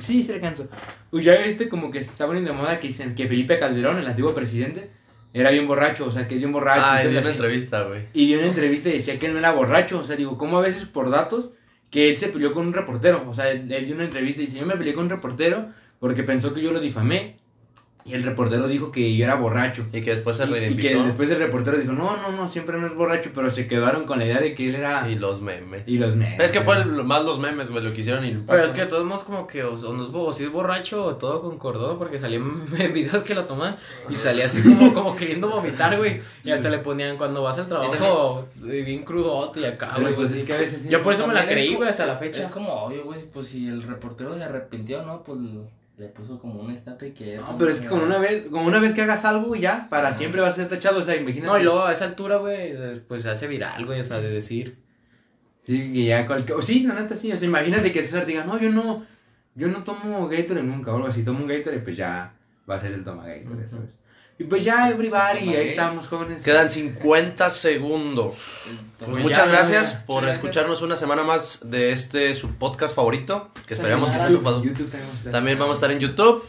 Sí, 0.00 0.22
se 0.22 0.34
alcanzó. 0.34 0.68
Uy, 1.12 1.22
ya 1.22 1.34
viste 1.36 1.68
como 1.70 1.90
que 1.90 2.02
se 2.02 2.10
está 2.10 2.26
poniendo 2.26 2.50
de 2.52 2.58
moda 2.58 2.78
que 2.78 2.88
dicen 2.88 3.14
que 3.14 3.26
Felipe 3.26 3.58
Calderón, 3.58 3.96
el 3.98 4.06
antiguo 4.06 4.34
presidente, 4.34 4.90
era 5.34 5.50
bien 5.50 5.66
borracho, 5.66 6.06
o 6.06 6.10
sea, 6.10 6.28
que 6.28 6.34
es 6.34 6.40
bien 6.40 6.52
borracho. 6.52 6.82
Ah, 6.84 7.02
entonces 7.02 7.14
es 7.14 7.20
una 7.20 7.30
así. 7.30 7.36
entrevista, 7.36 7.82
güey. 7.84 8.06
Y 8.12 8.26
dio 8.26 8.38
una 8.38 8.48
entrevista 8.48 8.88
y 8.88 8.92
decía 8.92 9.18
que 9.18 9.26
él 9.26 9.32
no 9.32 9.38
era 9.38 9.52
borracho. 9.52 9.98
O 9.98 10.04
sea, 10.04 10.16
digo, 10.16 10.36
¿cómo 10.36 10.58
a 10.58 10.60
veces 10.60 10.84
por 10.84 11.10
datos 11.10 11.50
que 11.90 12.10
él 12.10 12.16
se 12.16 12.28
peleó 12.28 12.52
con 12.52 12.66
un 12.66 12.72
reportero? 12.72 13.24
O 13.28 13.34
sea, 13.34 13.50
él, 13.50 13.70
él 13.72 13.86
dio 13.86 13.94
una 13.94 14.04
entrevista 14.04 14.42
y 14.42 14.46
dice, 14.46 14.58
yo 14.58 14.66
me 14.66 14.76
peleé 14.76 14.94
con 14.94 15.04
un 15.04 15.10
reportero 15.10 15.68
porque 15.98 16.22
pensó 16.22 16.52
que 16.52 16.62
yo 16.62 16.72
lo 16.72 16.80
difamé. 16.80 17.36
Y 18.04 18.14
el 18.14 18.22
reportero 18.24 18.66
dijo 18.68 18.90
que 18.90 19.14
yo 19.16 19.24
era 19.24 19.36
borracho. 19.36 19.86
Y 19.92 20.00
que 20.02 20.10
después 20.10 20.36
se 20.36 20.42
Y, 20.44 20.46
y 20.46 20.48
que 20.50 20.58
reivindicó. 20.60 21.02
después 21.04 21.30
el 21.30 21.38
reportero 21.38 21.78
dijo, 21.78 21.92
no, 21.92 22.16
no, 22.16 22.32
no, 22.32 22.48
siempre 22.48 22.78
no 22.78 22.86
es 22.88 22.94
borracho, 22.94 23.30
pero 23.34 23.50
se 23.50 23.68
quedaron 23.68 24.06
con 24.06 24.18
la 24.18 24.24
idea 24.26 24.40
de 24.40 24.54
que 24.54 24.68
él 24.68 24.74
era... 24.74 25.08
Y 25.08 25.14
los 25.14 25.40
memes. 25.40 25.84
Y 25.86 25.98
los 25.98 26.16
memes. 26.16 26.40
Es 26.40 26.50
que 26.52 26.60
fue 26.62 26.76
el- 26.82 27.04
más 27.04 27.24
los 27.24 27.38
memes, 27.38 27.70
güey, 27.70 27.84
lo 27.84 27.92
que 27.92 28.00
hicieron 28.00 28.24
y 28.24 28.32
Pero 28.46 28.64
es 28.64 28.72
que 28.72 28.80
de 28.82 28.86
todos 28.88 29.04
modos 29.04 29.24
como 29.24 29.46
que 29.46 29.62
o, 29.62 29.74
o, 29.74 29.92
no- 29.92 30.08
o 30.20 30.32
si 30.32 30.44
es 30.44 30.50
borracho 30.50 31.04
o 31.04 31.14
todo 31.16 31.40
concordó 31.42 31.98
porque 31.98 32.18
salían 32.18 32.64
videos 32.92 33.22
que 33.22 33.34
lo 33.34 33.44
toman 33.44 33.76
y 34.10 34.14
salía 34.16 34.46
así 34.46 34.62
como, 34.62 34.92
como 34.94 35.16
queriendo 35.16 35.48
vomitar, 35.48 35.96
güey. 35.96 36.20
Y 36.44 36.50
hasta 36.50 36.70
le 36.70 36.78
ponían 36.78 37.16
cuando 37.16 37.42
vas 37.42 37.58
al 37.58 37.68
trabajo 37.68 38.48
eh, 38.66 38.82
bien 38.84 39.02
crudote 39.04 39.60
y 39.60 39.64
acá, 39.64 39.94
güey. 40.00 40.14
pues, 40.14 40.32
es 40.32 40.44
que 40.44 40.52
a 40.54 40.58
veces... 40.58 40.88
Yo 40.88 41.02
por 41.02 41.14
eso 41.14 41.26
me 41.26 41.34
la 41.34 41.46
creí, 41.46 41.74
güey, 41.76 41.88
hasta 41.88 42.04
la 42.06 42.16
fecha. 42.16 42.42
Es 42.42 42.48
como 42.48 42.72
obvio, 42.84 43.04
güey, 43.04 43.20
pues 43.32 43.46
si 43.48 43.68
el 43.68 43.82
reportero 43.84 44.34
se 44.34 44.42
arrepintió, 44.42 45.02
¿no? 45.02 45.22
Pues 45.22 45.38
le 45.96 46.08
puso 46.08 46.38
como 46.38 46.60
un 46.60 46.70
estate 46.70 47.12
que... 47.12 47.36
No, 47.36 47.56
pero 47.58 47.70
es 47.70 47.80
que 47.80 47.86
con 47.86 48.00
una 48.00 48.18
vez, 48.18 48.46
con 48.46 48.64
una 48.64 48.78
vez 48.78 48.94
que 48.94 49.02
hagas 49.02 49.24
algo 49.24 49.54
ya, 49.54 49.88
para 49.90 50.12
siempre 50.12 50.40
vas 50.40 50.54
a 50.54 50.56
ser 50.56 50.68
tachado, 50.68 51.00
o 51.00 51.02
sea, 51.02 51.16
imagínate. 51.16 51.46
No, 51.46 51.58
y 51.58 51.62
luego 51.62 51.84
a 51.84 51.92
esa 51.92 52.06
altura, 52.06 52.38
güey, 52.38 52.74
pues 53.06 53.22
se 53.22 53.30
hace 53.30 53.46
viral, 53.46 53.84
güey, 53.84 54.00
o 54.00 54.04
sea, 54.04 54.20
de 54.20 54.30
decir. 54.30 54.78
Sí, 55.64 55.92
que 55.92 56.04
ya 56.04 56.26
cualquier... 56.26 56.58
o 56.58 56.62
Sí, 56.62 56.82
la 56.82 56.94
neta 56.94 57.14
sí, 57.14 57.30
o 57.30 57.36
sea, 57.36 57.46
imagínate 57.46 57.92
que 57.92 58.00
el 58.00 58.06
César 58.06 58.26
diga, 58.26 58.44
no, 58.44 58.58
yo 58.58 58.70
no, 58.70 59.06
yo 59.54 59.68
no 59.68 59.84
tomo 59.84 60.28
Gatorade 60.28 60.66
nunca, 60.66 60.92
o 60.92 60.96
algo 60.96 61.08
así, 61.08 61.22
tomo 61.22 61.40
un 61.40 61.48
Gatorade, 61.48 61.82
pues 61.82 61.96
ya 61.96 62.34
va 62.68 62.76
a 62.76 62.80
ser 62.80 62.92
el 62.92 63.04
toma 63.04 63.26
Gatorade, 63.26 63.68
¿sabes? 63.68 63.98
Y 64.42 64.44
pues 64.44 64.64
ya, 64.64 64.88
everybody, 64.90 65.54
ahí 65.54 65.68
estamos, 65.68 66.08
jóvenes. 66.08 66.42
Quedan 66.42 66.68
50 66.68 67.48
segundos. 67.48 68.70
Pues 68.98 69.10
Pues 69.10 69.22
muchas 69.22 69.44
ya, 69.46 69.52
gracias 69.52 69.92
ya. 69.92 70.06
por 70.06 70.28
escucharnos 70.28 70.82
una 70.82 70.96
semana 70.96 71.22
más 71.22 71.60
de 71.70 71.92
este 71.92 72.34
su 72.34 72.56
podcast 72.56 72.92
favorito, 72.96 73.52
que 73.68 73.74
esperamos 73.74 74.10
que 74.10 74.18
sea 74.18 74.28
YouTube, 74.28 74.90
su 75.22 75.30
también 75.30 75.60
vamos 75.60 75.74
a 75.74 75.76
estar. 75.76 75.92
En 75.92 76.00
YouTube. 76.00 76.44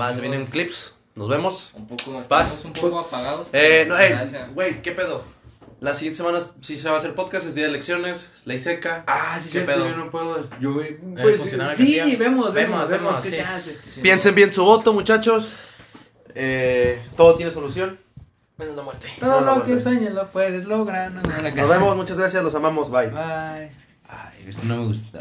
Va, 0.00 0.12
se 0.12 0.20
vienen 0.20 0.46
clips. 0.46 0.94
Nos 1.14 1.28
vemos. 1.28 1.70
Un 1.74 1.86
poco 1.86 2.10
más, 2.10 2.26
Paz. 2.26 2.48
estamos 2.54 2.64
un 2.64 2.72
poco 2.72 2.98
apagados. 2.98 3.48
Eh, 3.52 3.84
no, 3.86 3.96
eh, 3.96 4.08
Gracias. 4.08 4.52
güey, 4.52 4.82
¿qué 4.82 4.90
pedo? 4.90 5.22
La 5.78 5.94
siguiente 5.94 6.16
semana 6.16 6.38
sí 6.60 6.76
se 6.76 6.88
va 6.88 6.94
a 6.94 6.98
hacer 6.98 7.14
podcast, 7.14 7.46
es 7.46 7.54
día 7.54 7.64
de 7.64 7.70
elecciones, 7.70 8.30
ley 8.44 8.58
seca. 8.58 9.04
Ah, 9.06 9.38
sí, 9.40 9.50
¿Qué 9.52 9.60
sí, 9.60 9.66
pedo? 9.66 9.88
yo 9.88 9.96
no 9.96 10.10
puedo. 10.10 10.40
Yo, 10.60 10.80
El 10.80 10.96
pues, 11.20 11.40
sí, 11.42 11.56
vemos, 11.56 12.18
vemos, 12.18 12.18
Vemos, 12.18 12.54
vemos, 12.54 12.88
vemos, 12.88 13.20
qué 13.20 13.30
sí. 13.30 13.34
se 13.36 13.42
hace. 13.42 13.76
Sí, 13.90 14.00
Piensen 14.00 14.34
bien 14.34 14.52
su 14.52 14.64
voto, 14.64 14.92
muchachos. 14.92 15.54
Eh, 16.34 17.00
todo 17.16 17.34
tiene 17.36 17.50
solución. 17.50 17.98
Menos 18.56 18.76
la 18.76 18.82
muerte. 18.82 19.08
Todo 19.18 19.40
No, 19.40 19.46
no, 19.46 19.56
lo 19.56 19.64
que 19.64 19.78
sueñes 19.78 20.12
lo 20.12 20.28
puedes 20.28 20.66
lograr. 20.66 21.10
No, 21.10 21.22
no, 21.22 21.42
la 21.42 21.50
Nos 21.50 21.68
vemos, 21.68 21.96
muchas 21.96 22.18
gracias, 22.18 22.44
los 22.44 22.54
amamos, 22.54 22.90
bye. 22.90 23.08
Bye. 23.08 23.70
Ay, 24.08 24.44
esto 24.46 24.62
no 24.64 24.76
me 24.76 24.86
gusta. 24.86 25.20